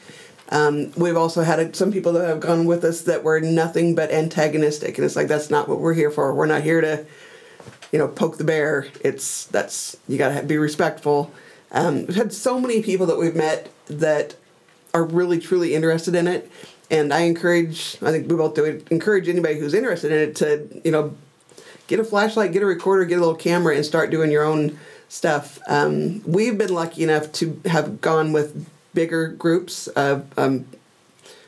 Um, 0.50 0.92
we've 0.98 1.18
also 1.18 1.44
had 1.44 1.76
some 1.76 1.92
people 1.92 2.14
that 2.14 2.28
have 2.28 2.40
gone 2.40 2.66
with 2.66 2.84
us 2.84 3.02
that 3.02 3.24
were 3.24 3.40
nothing 3.40 3.96
but 3.96 4.12
antagonistic, 4.12 4.98
and 4.98 5.06
it's 5.06 5.16
like 5.16 5.28
that's 5.28 5.50
not 5.50 5.68
what 5.68 5.80
we're 5.80 5.94
here 5.94 6.12
for. 6.12 6.34
We're 6.34 6.46
not 6.46 6.62
here 6.62 6.82
to, 6.82 7.06
you 7.92 8.00
know, 8.00 8.08
poke 8.08 8.38
the 8.38 8.44
bear. 8.44 8.88
It's 9.02 9.46
that's 9.48 9.98
you 10.08 10.18
got 10.18 10.38
to 10.40 10.44
be 10.46 10.58
respectful. 10.58 11.32
Um, 11.74 12.06
we've 12.06 12.16
had 12.16 12.34
so 12.34 12.60
many 12.60 12.82
people 12.82 13.06
that 13.08 13.18
we've 13.18 13.36
met 13.36 13.70
that 13.88 14.36
are 14.94 15.04
really 15.06 15.40
truly 15.40 15.74
interested 15.74 16.16
in 16.16 16.28
it, 16.28 16.50
and 16.90 17.14
I 17.14 17.22
encourage. 17.22 17.98
I 18.02 18.12
think 18.12 18.30
we 18.30 18.36
both 18.38 18.56
do 18.56 18.82
encourage 18.92 19.28
anybody 19.30 19.58
who's 19.60 19.74
interested 19.74 20.12
in 20.12 20.30
it 20.30 20.36
to 20.38 20.82
you 20.86 20.92
know 20.92 21.16
get 21.92 22.00
a 22.00 22.04
flashlight, 22.06 22.54
get 22.54 22.64
a 22.64 22.66
recorder, 22.66 23.04
get 23.04 23.18
a 23.18 23.20
little 23.20 23.36
camera, 23.36 23.76
and 23.76 23.86
start 23.86 24.10
doing 24.10 24.32
your 24.32 24.44
own 24.44 24.80
stuff. 25.10 25.60
Um, 25.68 26.24
we've 26.26 26.58
been 26.58 26.74
lucky 26.74 27.04
enough 27.04 27.34
to 27.34 27.60
have 27.66 28.00
gone 28.00 28.32
with 28.32 28.66
bigger 28.94 29.28
groups, 29.28 29.90
um, 29.98 30.66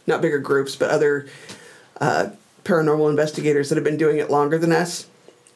not 0.05 0.21
bigger 0.21 0.39
groups, 0.39 0.75
but 0.75 0.89
other 0.89 1.27
uh, 2.01 2.31
paranormal 2.65 3.09
investigators 3.09 3.69
that 3.69 3.75
have 3.75 3.85
been 3.85 3.95
doing 3.95 4.17
it 4.17 4.29
longer 4.29 4.57
than 4.57 4.73
us. 4.73 5.07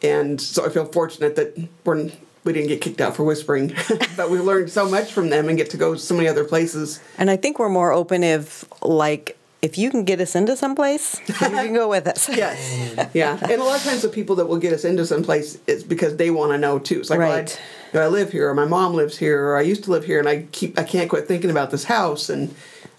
And 0.02 0.40
so 0.40 0.66
I 0.66 0.70
feel 0.70 0.86
fortunate 0.86 1.36
that 1.36 1.68
we're, 1.84 2.10
we 2.46 2.54
didn't 2.54 2.70
get 2.70 2.80
kicked 2.80 3.02
out 3.02 3.14
for 3.14 3.26
whispering, 3.26 3.76
but 4.16 4.30
we 4.30 4.40
learned 4.40 4.70
so 4.70 4.88
much 4.90 5.12
from 5.12 5.30
them 5.30 5.50
and 5.50 5.58
get 5.58 5.70
to 5.72 5.78
go 5.78 5.96
so 5.96 6.16
many 6.16 6.30
other 6.30 6.46
places. 6.46 7.02
and 7.18 7.30
I 7.30 7.36
think 7.36 7.60
we're 7.60 7.68
more 7.68 7.92
open 7.92 8.24
if 8.24 8.64
like 8.82 9.37
if 9.62 9.78
you 9.78 9.90
can 9.90 10.04
get 10.04 10.22
us 10.22 10.36
into 10.36 10.56
someplace, 10.56 11.20
you 11.28 11.34
can 11.34 11.74
go 11.74 11.90
with 11.90 12.08
us. 12.08 12.30
Yes. 12.30 13.10
yeah. 13.14 13.38
And 13.42 13.54
a 13.62 13.64
lot 13.64 13.78
of 13.78 13.84
times 13.84 14.02
the 14.04 14.10
people 14.10 14.36
that 14.38 14.48
will 14.48 14.60
get 14.60 14.74
us 14.74 14.86
into 14.86 15.06
some 15.06 15.24
place 15.24 15.58
is 15.68 15.84
because 15.84 16.18
they 16.18 16.30
want 16.30 16.52
to 16.52 16.58
know 16.58 16.78
too. 16.80 17.00
It's 17.00 17.10
like, 17.10 17.20
well, 17.20 17.32
I, 17.32 17.40
Right. 17.40 17.62
you 17.94 18.00
know, 18.00 18.06
I 18.06 18.10
live 18.10 18.32
here, 18.32 18.50
or 18.50 18.54
my 18.54 18.66
mom 18.66 18.94
lives 18.94 19.18
here, 19.18 19.44
or 19.48 19.58
I 19.58 19.62
used 19.62 19.84
to 19.86 19.92
live 19.92 20.06
here, 20.06 20.20
and 20.20 20.30
I 20.30 20.44
keep 20.52 20.78
I 20.78 20.84
can't 20.84 21.10
quit 21.10 21.28
thinking 21.28 21.50
about 21.50 21.72
this 21.72 21.86
house, 21.86 22.30
and 22.30 22.54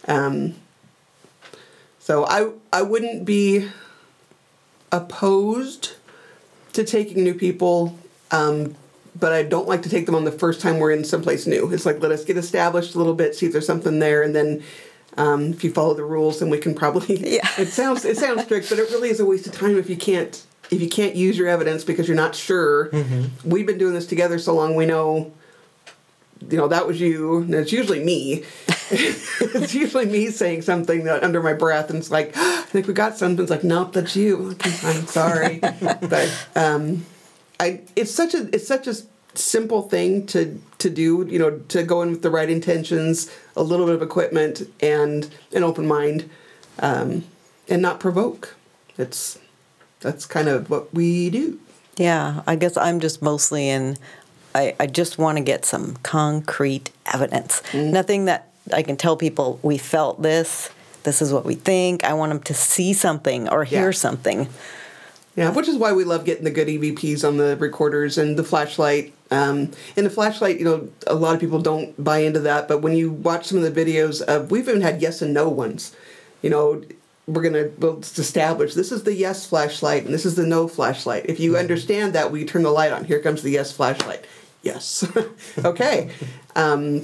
um, 0.09 0.55
so 2.01 2.25
I 2.27 2.51
I 2.73 2.83
wouldn't 2.83 3.25
be 3.25 3.69
opposed 4.91 5.93
to 6.73 6.85
taking 6.85 7.23
new 7.23 7.35
people. 7.35 7.99
Um, 8.31 8.75
but 9.19 9.33
I 9.33 9.43
don't 9.43 9.67
like 9.67 9.83
to 9.83 9.89
take 9.89 10.07
them 10.07 10.15
on 10.15 10.25
the 10.25 10.31
first 10.33 10.61
time 10.61 10.79
we're 10.79 10.93
in 10.93 11.03
someplace 11.05 11.47
new. 11.47 11.73
It's 11.73 11.85
like 11.85 12.01
let 12.01 12.13
us 12.13 12.25
get 12.25 12.37
established 12.37 12.95
a 12.95 12.99
little 12.99 13.15
bit, 13.15 13.35
see 13.35 13.47
if 13.47 13.53
there's 13.53 13.67
something 13.67 13.99
there, 13.99 14.23
and 14.23 14.35
then 14.35 14.63
Um, 15.17 15.53
if 15.53 15.65
you 15.65 15.73
follow 15.73 15.95
the 15.95 16.05
rules, 16.05 16.39
then 16.41 16.51
we 16.51 16.59
can 16.59 16.75
probably. 16.75 17.17
Yeah. 17.39 17.49
It 17.59 17.69
sounds 17.69 18.05
it 18.05 18.17
sounds 18.17 18.45
strict, 18.45 18.69
but 18.69 18.79
it 18.79 18.91
really 18.91 19.11
is 19.11 19.21
a 19.21 19.25
waste 19.25 19.47
of 19.47 19.53
time 19.53 19.77
if 19.77 19.91
you 19.91 19.97
can't 19.97 20.41
if 20.71 20.81
you 20.81 20.89
can't 20.89 21.17
use 21.17 21.37
your 21.39 21.49
evidence 21.49 21.85
because 21.85 22.07
you're 22.07 22.17
not 22.17 22.35
sure. 22.35 22.91
We've 23.45 23.67
been 23.67 23.79
doing 23.79 23.95
this 23.95 24.07
together 24.07 24.39
so 24.39 24.55
long, 24.55 24.75
we 24.75 24.87
know. 24.87 25.33
You 26.49 26.57
know 26.57 26.69
that 26.69 26.87
was 26.87 27.01
you, 27.01 27.39
and 27.39 27.55
it's 27.55 27.73
usually 27.73 28.05
me. 28.05 28.45
it's 28.91 29.75
usually 29.75 30.07
me 30.07 30.31
saying 30.31 30.63
something 30.63 31.03
that 31.05 31.25
under 31.25 31.43
my 31.43 31.53
breath, 31.53 31.91
and 31.91 31.99
it's 31.99 32.13
like, 32.13 32.33
I 32.37 32.63
think 32.63 32.87
we 32.87 32.95
got 32.95 33.19
something. 33.19 33.43
It's 33.43 33.51
like, 33.51 33.65
nope, 33.65 33.93
that's 33.93 34.15
you. 34.15 34.57
I'm 34.63 35.07
sorry, 35.07 35.59
but 35.83 36.49
um, 36.55 37.05
I 37.59 37.81
it's 37.97 38.15
such 38.15 38.35
a 38.35 38.49
it's 38.55 38.69
such 38.69 38.87
a 38.87 38.95
simple 39.39 39.83
thing 39.83 40.27
to 40.29 40.61
to 40.79 40.91
do. 40.91 41.27
You 41.29 41.39
know, 41.39 41.51
to 41.69 41.83
go 41.83 42.03
in 42.03 42.11
with 42.11 42.23
the 42.23 42.31
right 42.31 42.49
intentions, 42.51 43.31
a 43.57 43.63
little 43.63 43.87
bit 43.87 43.95
of 43.95 44.03
equipment, 44.03 44.63
and 44.81 45.29
an 45.53 45.63
open 45.65 45.87
mind, 45.87 46.29
um, 46.81 47.25
and 47.69 47.81
not 47.83 48.01
provoke. 48.01 48.57
It's 48.97 49.39
that's 50.01 50.27
kind 50.27 50.49
of 50.49 50.71
what 50.71 50.93
we 50.95 51.31
do. 51.31 51.59
Yeah, 51.97 52.43
I 52.47 52.57
guess 52.57 52.77
I'm 52.77 53.01
just 53.01 53.23
mostly 53.23 53.69
in. 53.69 53.97
I, 54.55 54.75
I 54.81 54.87
just 54.87 55.19
want 55.19 55.39
to 55.39 55.45
get 55.45 55.65
some 55.65 55.97
concrete 56.03 56.91
evidence. 57.13 57.63
Nothing 57.75 58.25
that 58.27 58.49
I 58.73 58.83
can 58.83 58.97
tell 58.97 59.17
people 59.17 59.59
we 59.63 59.79
felt 59.79 60.23
this. 60.23 60.71
This 61.05 61.21
is 61.23 61.33
what 61.33 61.45
we 61.45 61.55
think. 61.55 62.03
I 62.05 62.13
want 62.15 62.31
them 62.33 62.43
to 62.43 62.55
see 62.55 62.93
something 62.93 63.49
or 63.49 63.65
hear 63.65 63.87
Yeah. 63.87 63.91
something. 63.93 64.49
Yeah, 65.37 65.51
which 65.51 65.69
is 65.69 65.77
why 65.77 65.93
we 65.93 66.03
love 66.05 66.25
getting 66.25 66.45
the 66.45 66.51
good 66.51 66.67
EVPs 66.69 67.27
on 67.27 67.37
the 67.37 67.57
recorders 67.57 68.19
and 68.19 68.37
the 68.37 68.43
flashlight. 68.43 69.13
Um, 69.31 69.73
and 69.97 70.07
the 70.07 70.11
flashlight, 70.11 70.59
you 70.59 70.65
know, 70.65 70.89
a 71.07 71.15
lot 71.15 71.35
of 71.35 71.41
people 71.41 71.61
don't 71.61 72.03
buy 72.03 72.19
into 72.19 72.41
that, 72.41 72.67
but 72.67 72.79
when 72.79 72.95
you 72.95 73.13
watch 73.13 73.47
some 73.47 73.63
of 73.63 73.75
the 73.75 73.85
videos 73.85 74.23
of, 74.23 74.51
we've 74.51 74.69
even 74.69 74.81
had 74.81 75.03
yes 75.03 75.21
and 75.21 75.35
no 75.35 75.49
ones. 75.49 75.95
You 76.43 76.51
know, 76.51 76.83
we're 77.29 77.43
gonna 77.43 77.69
we'll 77.79 77.99
establish 77.99 78.75
this 78.75 78.91
is 78.91 79.03
the 79.03 79.15
yes 79.15 79.45
flashlight 79.45 80.05
and 80.07 80.15
this 80.15 80.25
is 80.25 80.35
the 80.35 80.47
no 80.47 80.67
flashlight. 80.67 81.27
If 81.27 81.39
you 81.39 81.59
understand 81.59 82.15
that, 82.15 82.33
we 82.33 82.45
turn 82.45 82.63
the 82.63 82.71
light 82.71 82.91
on. 82.91 83.05
Here 83.05 83.21
comes 83.21 83.43
the 83.43 83.51
yes 83.51 83.71
flashlight. 83.71 84.25
Yes, 84.63 85.07
okay. 85.65 86.11
Um, 86.57 87.03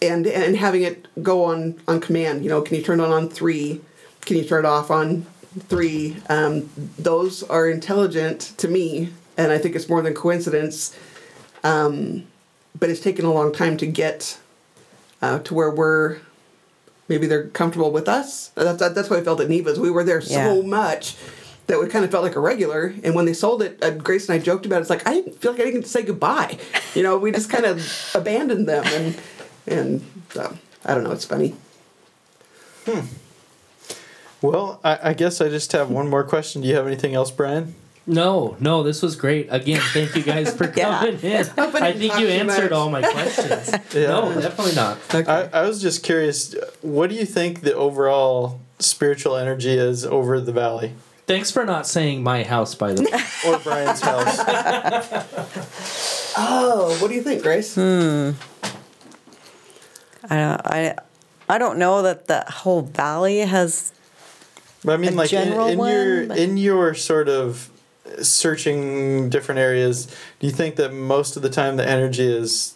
and 0.00 0.26
and 0.26 0.56
having 0.56 0.82
it 0.82 1.06
go 1.22 1.44
on 1.44 1.80
on 1.88 2.00
command. 2.00 2.44
You 2.44 2.50
know, 2.50 2.62
can 2.62 2.76
you 2.76 2.82
turn 2.82 3.00
it 3.00 3.04
on 3.04 3.10
on 3.10 3.28
three? 3.28 3.80
Can 4.24 4.36
you 4.36 4.44
turn 4.44 4.64
it 4.64 4.68
off 4.68 4.90
on 4.90 5.26
three? 5.68 6.16
Um, 6.28 6.70
those 6.98 7.42
are 7.42 7.68
intelligent 7.68 8.40
to 8.58 8.68
me, 8.68 9.12
and 9.36 9.50
I 9.50 9.58
think 9.58 9.74
it's 9.74 9.88
more 9.88 10.00
than 10.00 10.14
coincidence. 10.14 10.96
Um, 11.64 12.26
but 12.78 12.90
it's 12.90 13.00
taken 13.00 13.24
a 13.24 13.32
long 13.32 13.52
time 13.52 13.76
to 13.78 13.86
get 13.86 14.38
uh, 15.20 15.40
to 15.40 15.54
where 15.54 15.70
we're 15.70 16.18
maybe 17.08 17.26
they're 17.26 17.48
comfortable 17.48 17.90
with 17.90 18.08
us. 18.08 18.48
That's 18.50 18.78
that's 18.78 19.10
what 19.10 19.18
I 19.18 19.22
felt 19.22 19.40
at 19.40 19.48
Neva's. 19.48 19.80
We 19.80 19.90
were 19.90 20.04
there 20.04 20.20
so 20.20 20.62
much 20.62 21.16
that 21.66 21.80
we 21.80 21.88
kind 21.88 22.04
of 22.04 22.10
felt 22.10 22.22
like 22.22 22.36
a 22.36 22.40
regular. 22.40 22.94
And 23.02 23.14
when 23.14 23.24
they 23.24 23.32
sold 23.32 23.62
it, 23.62 23.82
uh, 23.82 23.90
Grace 23.90 24.28
and 24.28 24.38
I 24.38 24.42
joked 24.42 24.66
about 24.66 24.78
it. 24.78 24.80
It's 24.82 24.90
like 24.90 25.06
I 25.06 25.14
didn't 25.14 25.40
feel 25.40 25.52
like 25.52 25.60
I 25.60 25.64
didn't 25.64 25.80
get 25.80 25.84
to 25.84 25.90
say 25.90 26.02
goodbye. 26.02 26.58
You 26.94 27.02
know, 27.02 27.16
we 27.16 27.32
just 27.32 27.50
kind 27.50 27.64
of 27.64 28.10
abandoned 28.14 28.68
them, 28.68 28.84
and 28.86 29.20
and 29.66 30.04
so 30.30 30.56
I 30.84 30.94
don't 30.94 31.04
know. 31.04 31.12
It's 31.12 31.24
funny. 31.24 31.54
Hmm. 32.86 33.06
Well, 34.42 34.78
I, 34.84 35.10
I 35.10 35.14
guess 35.14 35.40
I 35.40 35.48
just 35.48 35.72
have 35.72 35.88
one 35.88 36.08
more 36.08 36.22
question. 36.22 36.60
Do 36.60 36.68
you 36.68 36.74
have 36.74 36.86
anything 36.86 37.14
else, 37.14 37.30
Brian? 37.30 37.74
No, 38.06 38.56
no, 38.60 38.82
this 38.82 39.00
was 39.00 39.16
great. 39.16 39.48
Again, 39.50 39.80
thank 39.92 40.14
you 40.14 40.22
guys 40.22 40.54
for 40.54 40.70
Yeah. 40.76 40.98
coming 41.00 41.20
in. 41.20 41.46
hope 41.58 41.74
I 41.74 41.88
I 41.88 41.92
think 41.94 42.18
you 42.18 42.26
answered 42.28 42.70
much. 42.70 42.72
all 42.72 42.90
my 42.90 43.00
questions. 43.00 43.70
Yeah. 43.94 44.08
No, 44.08 44.40
definitely 44.40 44.74
not. 44.74 44.98
I, 45.14 45.48
I 45.52 45.62
was 45.62 45.80
just 45.80 46.02
curious. 46.02 46.54
What 46.82 47.08
do 47.10 47.16
you 47.16 47.24
think 47.24 47.62
the 47.62 47.74
overall 47.74 48.60
spiritual 48.78 49.36
energy 49.36 49.70
is 49.78 50.04
over 50.04 50.40
the 50.40 50.52
valley 50.52 50.92
Thanks 51.26 51.50
for 51.50 51.64
not 51.64 51.86
saying 51.86 52.22
my 52.22 52.42
house, 52.42 52.74
by 52.74 52.92
the 52.92 53.02
way. 53.04 53.50
or 53.50 53.58
Brian's 53.60 54.00
house? 54.02 54.36
Oh, 56.36 56.94
what 57.00 57.08
do 57.08 57.14
you 57.14 57.22
think, 57.22 57.42
Grace? 57.42 57.74
Hmm. 57.76 58.32
I 60.28 60.36
I 60.64 60.94
I 61.48 61.58
don't 61.58 61.78
know 61.78 62.02
that 62.02 62.26
the 62.26 62.44
whole 62.48 62.82
valley 62.82 63.38
has. 63.40 63.92
But 64.84 64.94
I 64.94 64.96
mean, 64.98 65.14
A 65.14 65.16
like 65.16 65.32
in, 65.32 65.44
general 65.48 65.66
in 65.68 65.78
your 65.78 66.18
one, 66.18 66.28
but- 66.28 66.38
in 66.38 66.56
your 66.58 66.92
sort 66.94 67.28
of 67.30 67.70
searching 68.22 69.28
different 69.30 69.58
areas, 69.58 70.06
do 70.40 70.46
you 70.46 70.52
think 70.52 70.76
that 70.76 70.92
most 70.92 71.36
of 71.36 71.42
the 71.42 71.50
time 71.50 71.76
the 71.76 71.88
energy 71.88 72.26
is 72.26 72.74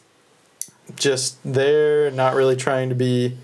just 0.97 1.37
there, 1.45 2.11
not 2.11 2.35
really 2.35 2.57
trying 2.57 2.89
to 2.89 2.95
be 2.95 3.37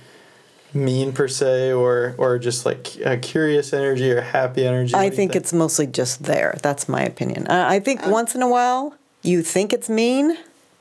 mean 0.72 1.12
per 1.12 1.28
se, 1.28 1.72
or 1.72 2.14
or 2.18 2.38
just 2.38 2.66
like 2.66 2.96
a 3.04 3.16
curious 3.16 3.72
energy 3.72 4.10
or 4.10 4.20
happy 4.22 4.66
energy? 4.66 4.94
I 4.94 5.00
do 5.02 5.04
you 5.06 5.16
think 5.16 5.36
it's 5.36 5.52
mostly 5.52 5.86
just 5.86 6.24
there. 6.24 6.58
That's 6.62 6.88
my 6.88 7.02
opinion. 7.02 7.46
I 7.48 7.76
I 7.76 7.80
think 7.80 8.02
um, 8.04 8.10
once 8.10 8.34
in 8.34 8.42
a 8.42 8.48
while 8.48 8.94
you 9.22 9.42
think 9.42 9.72
it's 9.72 9.88
mean, 9.88 10.36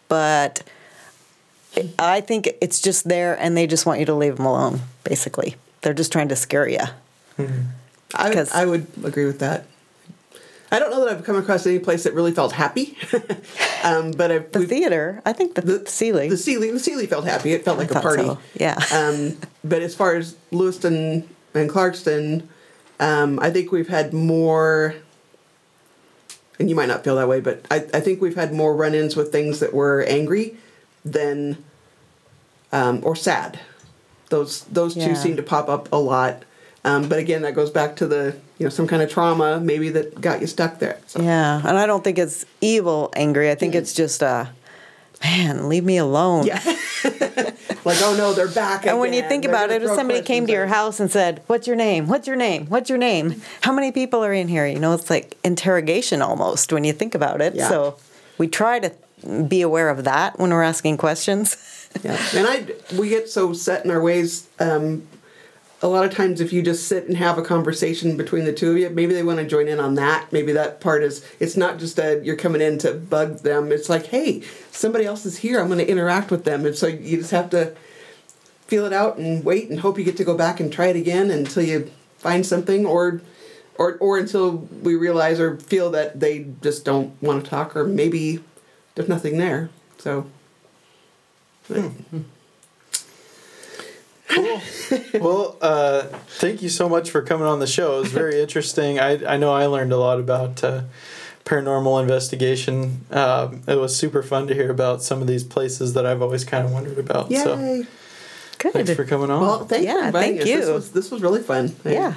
but 0.07 0.63
I 1.99 2.21
think 2.21 2.49
it's 2.61 2.79
just 2.81 3.07
there, 3.07 3.35
and 3.39 3.55
they 3.57 3.67
just 3.67 3.85
want 3.85 3.99
you 3.99 4.05
to 4.07 4.13
leave 4.13 4.37
them 4.37 4.45
alone. 4.45 4.81
Basically, 5.03 5.55
they're 5.81 5.93
just 5.93 6.11
trying 6.11 6.29
to 6.29 6.35
scare 6.35 6.67
you. 6.67 6.79
Mm-hmm. 7.37 7.61
I, 8.15 8.31
'Cause- 8.33 8.51
I 8.51 8.65
would 8.65 8.87
agree 9.03 9.25
with 9.25 9.39
that. 9.39 9.65
I 10.73 10.79
don't 10.79 10.89
know 10.89 11.05
that 11.05 11.15
I've 11.17 11.23
come 11.23 11.35
across 11.35 11.67
any 11.67 11.77
place 11.77 12.03
that 12.03 12.15
really 12.15 12.31
felt 12.31 12.51
happy, 12.51 12.97
um, 13.83 14.09
but 14.09 14.31
I've, 14.31 14.51
The 14.51 14.65
theater, 14.65 15.21
I 15.23 15.31
think 15.31 15.53
the, 15.53 15.61
the 15.61 15.85
ceiling. 15.85 16.31
the 16.31 16.37
Seeley, 16.37 16.71
the 16.71 16.79
Seeley 16.79 17.05
felt 17.05 17.25
happy. 17.25 17.53
It 17.53 17.63
felt 17.63 17.77
like 17.77 17.91
a 17.91 17.99
party. 18.01 18.23
so, 18.23 18.39
yeah. 18.55 18.79
Um, 18.91 19.37
but 19.63 19.83
as 19.83 19.93
far 19.93 20.15
as 20.15 20.35
Lewiston 20.49 21.29
and 21.53 21.69
Clarkston, 21.69 22.47
um, 22.99 23.39
I 23.39 23.51
think 23.51 23.71
we've 23.71 23.87
had 23.87 24.13
more. 24.13 24.95
And 26.59 26.69
you 26.71 26.75
might 26.75 26.87
not 26.87 27.03
feel 27.03 27.17
that 27.17 27.27
way, 27.27 27.39
but 27.39 27.65
I, 27.69 27.77
I 27.93 27.99
think 27.99 28.19
we've 28.19 28.35
had 28.35 28.51
more 28.51 28.75
run-ins 28.75 29.15
with 29.15 29.31
things 29.31 29.59
that 29.59 29.73
were 29.73 30.01
angry 30.07 30.57
than 31.05 31.63
um, 32.71 32.99
or 33.03 33.15
sad. 33.15 33.59
Those 34.29 34.63
those 34.65 34.95
two 34.95 35.15
seem 35.15 35.35
to 35.35 35.43
pop 35.43 35.69
up 35.69 35.87
a 35.91 35.97
lot. 35.97 36.45
Um, 36.83 37.07
but 37.07 37.19
again, 37.19 37.43
that 37.43 37.53
goes 37.53 37.69
back 37.69 37.95
to 37.97 38.07
the 38.07 38.35
you 38.57 38.65
know 38.65 38.69
some 38.69 38.87
kind 38.87 39.01
of 39.01 39.09
trauma 39.09 39.59
maybe 39.59 39.89
that 39.89 40.19
got 40.19 40.41
you 40.41 40.47
stuck 40.47 40.79
there. 40.79 40.99
So. 41.07 41.21
yeah, 41.21 41.61
and 41.65 41.77
I 41.77 41.85
don't 41.85 42.03
think 42.03 42.17
it's 42.17 42.45
evil 42.61 43.11
angry. 43.15 43.49
I 43.51 43.55
think 43.55 43.75
it's 43.75 43.93
just 43.93 44.21
a 44.21 44.49
man, 45.23 45.69
leave 45.69 45.83
me 45.83 45.97
alone. 45.97 46.45
Yeah. 46.45 46.61
like 47.85 47.97
oh 48.01 48.15
no, 48.17 48.33
they're 48.33 48.47
back. 48.47 48.85
And 48.85 48.99
when 48.99 49.13
you 49.13 49.21
think 49.21 49.43
They're 49.43 49.51
about 49.51 49.71
it, 49.71 49.83
if 49.83 49.91
somebody 49.91 50.21
came 50.21 50.45
to 50.47 50.53
your 50.53 50.67
house 50.67 50.99
and 50.99 51.11
said, 51.11 51.41
"What's 51.47 51.67
your 51.67 51.75
name? 51.75 52.07
What's 52.07 52.27
your 52.27 52.35
name? 52.35 52.67
What's 52.67 52.89
your 52.89 52.97
name? 52.97 53.41
How 53.61 53.73
many 53.73 53.91
people 53.91 54.23
are 54.23 54.33
in 54.33 54.47
here?" 54.47 54.67
You 54.67 54.79
know, 54.79 54.93
it's 54.93 55.09
like 55.09 55.37
interrogation 55.43 56.21
almost 56.21 56.71
when 56.71 56.83
you 56.83 56.93
think 56.93 57.15
about 57.15 57.41
it. 57.41 57.55
Yeah. 57.55 57.69
So 57.69 57.97
we 58.37 58.47
try 58.47 58.79
to 58.79 58.91
be 59.47 59.61
aware 59.61 59.89
of 59.89 60.03
that 60.03 60.37
when 60.39 60.51
we're 60.51 60.63
asking 60.63 60.97
questions. 60.97 61.89
Yeah, 62.03 62.19
and 62.35 62.47
I 62.47 62.65
we 62.97 63.09
get 63.09 63.29
so 63.29 63.53
set 63.53 63.85
in 63.85 63.91
our 63.91 64.01
ways. 64.01 64.47
Um, 64.59 65.07
a 65.83 65.87
lot 65.87 66.05
of 66.05 66.13
times, 66.13 66.39
if 66.39 66.53
you 66.53 66.61
just 66.61 66.87
sit 66.87 67.09
and 67.09 67.17
have 67.17 67.37
a 67.37 67.41
conversation 67.41 68.15
between 68.15 68.45
the 68.45 68.53
two 68.53 68.71
of 68.71 68.77
you, 68.77 68.89
maybe 68.89 69.13
they 69.13 69.21
want 69.21 69.39
to 69.39 69.45
join 69.45 69.67
in 69.67 69.81
on 69.81 69.95
that. 69.95 70.31
Maybe 70.31 70.53
that 70.53 70.79
part 70.79 71.03
is 71.03 71.25
it's 71.41 71.57
not 71.57 71.77
just 71.77 71.97
that 71.97 72.23
you're 72.23 72.37
coming 72.37 72.61
in 72.61 72.77
to 72.79 72.93
bug 72.93 73.39
them. 73.39 73.69
It's 73.69 73.89
like, 73.89 74.05
hey, 74.05 74.43
somebody 74.71 75.05
else 75.05 75.25
is 75.25 75.39
here. 75.39 75.59
I'm 75.59 75.67
going 75.67 75.79
to 75.79 75.87
interact 75.87 76.31
with 76.31 76.45
them, 76.45 76.65
and 76.65 76.73
so 76.73 76.87
you 76.87 77.17
just 77.17 77.31
have 77.31 77.49
to 77.49 77.75
feel 78.65 78.85
it 78.85 78.93
out 78.93 79.17
and 79.17 79.43
wait 79.43 79.69
and 79.69 79.81
hope 79.81 79.97
you 79.97 80.05
get 80.05 80.15
to 80.17 80.23
go 80.23 80.37
back 80.37 80.61
and 80.61 80.71
try 80.71 80.87
it 80.87 80.95
again 80.95 81.29
until 81.29 81.63
you 81.63 81.91
find 82.17 82.45
something, 82.45 82.85
or 82.85 83.21
or 83.77 83.97
or 83.97 84.17
until 84.17 84.51
we 84.81 84.95
realize 84.95 85.37
or 85.37 85.57
feel 85.57 85.91
that 85.91 86.17
they 86.17 86.47
just 86.61 86.85
don't 86.85 87.21
want 87.21 87.43
to 87.43 87.49
talk, 87.49 87.75
or 87.75 87.83
maybe 87.83 88.41
there's 88.95 89.09
nothing 89.09 89.37
there. 89.37 89.69
So. 89.97 90.27
Cool. 94.33 94.61
well, 95.21 95.57
uh, 95.61 96.03
thank 96.37 96.61
you 96.61 96.69
so 96.69 96.89
much 96.89 97.09
for 97.09 97.21
coming 97.21 97.47
on 97.47 97.59
the 97.59 97.67
show. 97.67 97.97
It 97.97 97.99
was 98.01 98.11
very 98.11 98.41
interesting. 98.41 98.99
I, 98.99 99.33
I 99.33 99.37
know 99.37 99.53
I 99.53 99.65
learned 99.65 99.91
a 99.91 99.97
lot 99.97 100.19
about 100.19 100.63
uh, 100.63 100.83
paranormal 101.45 102.01
investigation. 102.01 103.05
Um, 103.11 103.61
it 103.67 103.75
was 103.75 103.95
super 103.95 104.23
fun 104.23 104.47
to 104.47 104.53
hear 104.53 104.71
about 104.71 105.01
some 105.01 105.21
of 105.21 105.27
these 105.27 105.43
places 105.43 105.93
that 105.93 106.05
I've 106.05 106.21
always 106.21 106.43
kind 106.43 106.65
of 106.65 106.71
wondered 106.71 106.97
about. 106.97 107.31
So 107.31 107.83
Good. 108.57 108.73
thanks 108.73 108.93
for 108.93 109.05
coming 109.05 109.29
on. 109.29 109.41
Well, 109.41 109.65
thank 109.65 109.83
you. 109.83 109.89
Yeah, 109.89 110.01
for 110.01 110.05
inviting 110.07 110.37
thank 110.37 110.41
us. 110.41 110.45
This 110.47 110.67
you. 110.67 110.73
was, 110.73 110.91
this 110.91 111.11
was 111.11 111.21
really 111.21 111.41
fun. 111.41 111.75
yeah. 111.85 112.15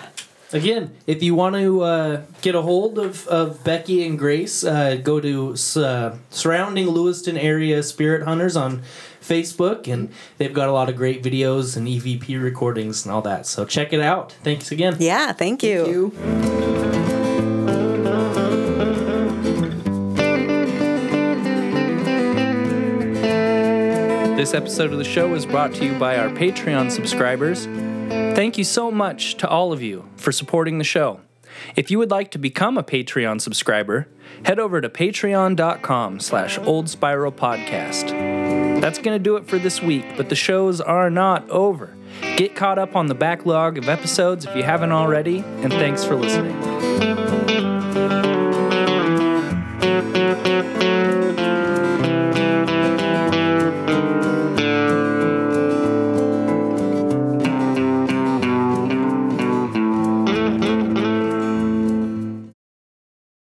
Again, 0.52 0.94
if 1.09 1.24
you 1.24 1.34
want 1.34 1.56
to 1.56 1.82
uh, 1.82 2.22
get 2.40 2.55
a 2.55 2.62
hold 2.62 3.01
of, 3.01 3.26
of 3.26 3.64
Becky 3.64 4.06
and 4.06 4.16
Grace, 4.16 4.62
uh, 4.62 4.94
go 4.94 5.18
to 5.18 5.56
uh, 5.76 6.16
surrounding 6.30 6.86
Lewiston 6.86 7.36
area 7.36 7.82
Spirit 7.82 8.22
Hunters 8.22 8.56
on 8.56 8.82
Facebook, 9.27 9.93
and 9.93 10.11
they've 10.39 10.53
got 10.53 10.69
a 10.69 10.73
lot 10.73 10.89
of 10.89 10.97
great 10.97 11.23
videos 11.23 11.77
and 11.77 11.86
EVP 11.86 12.43
recordings 12.43 13.05
and 13.05 13.12
all 13.15 13.23
that. 13.23 13.47
So 13.47 13.65
check 13.65 13.93
it 13.93 14.01
out. 14.01 14.32
Thanks 14.44 14.70
again. 14.70 14.97
Yeah. 14.98 15.32
Thank 15.32 15.62
you. 15.62 15.85
Thank 15.85 15.94
you. 15.94 16.12
This 24.36 24.55
episode 24.55 24.93
of 24.93 24.98
the 24.98 25.05
show 25.05 25.35
is 25.35 25.44
brought 25.44 25.74
to 25.74 25.85
you 25.85 25.98
by 25.98 26.19
our 26.19 26.28
Patreon 26.28 26.90
subscribers 26.90 27.66
Thank 28.36 28.59
you 28.59 28.65
so 28.65 28.90
much 28.90 29.36
to 29.39 29.48
all 29.48 29.73
of 29.73 29.82
you 29.82 30.09
for 30.16 30.31
supporting 30.31 30.78
the 30.78 30.85
show. 30.85 31.20
If 31.74 31.90
you 31.90 31.98
would 31.98 32.11
like 32.11 32.31
to 32.32 32.39
become 32.39 32.77
a 32.77 32.82
Patreon 32.82 33.40
subscriber, 33.40 34.09
head 34.44 34.59
over 34.59 34.81
to 34.82 34.90
patreon.com 34.90 36.20
slash 36.20 36.59
old 36.59 36.90
spiral 36.90 37.32
podcast. 37.32 38.36
That's 38.81 38.98
going 38.98 39.15
to 39.15 39.23
do 39.23 39.36
it 39.36 39.47
for 39.47 39.59
this 39.59 39.82
week, 39.82 40.05
but 40.16 40.28
the 40.28 40.35
shows 40.35 40.81
are 40.81 41.11
not 41.11 41.48
over. 41.51 41.94
Get 42.36 42.55
caught 42.55 42.78
up 42.78 42.94
on 42.94 43.07
the 43.07 43.15
backlog 43.15 43.78
of 43.78 43.89
episodes 43.89 44.44
if 44.44 44.55
you 44.55 44.62
haven't 44.62 44.93
already, 44.93 45.39
and 45.39 45.73
thanks 45.73 46.05
for 46.05 46.15
listening. 46.15 47.15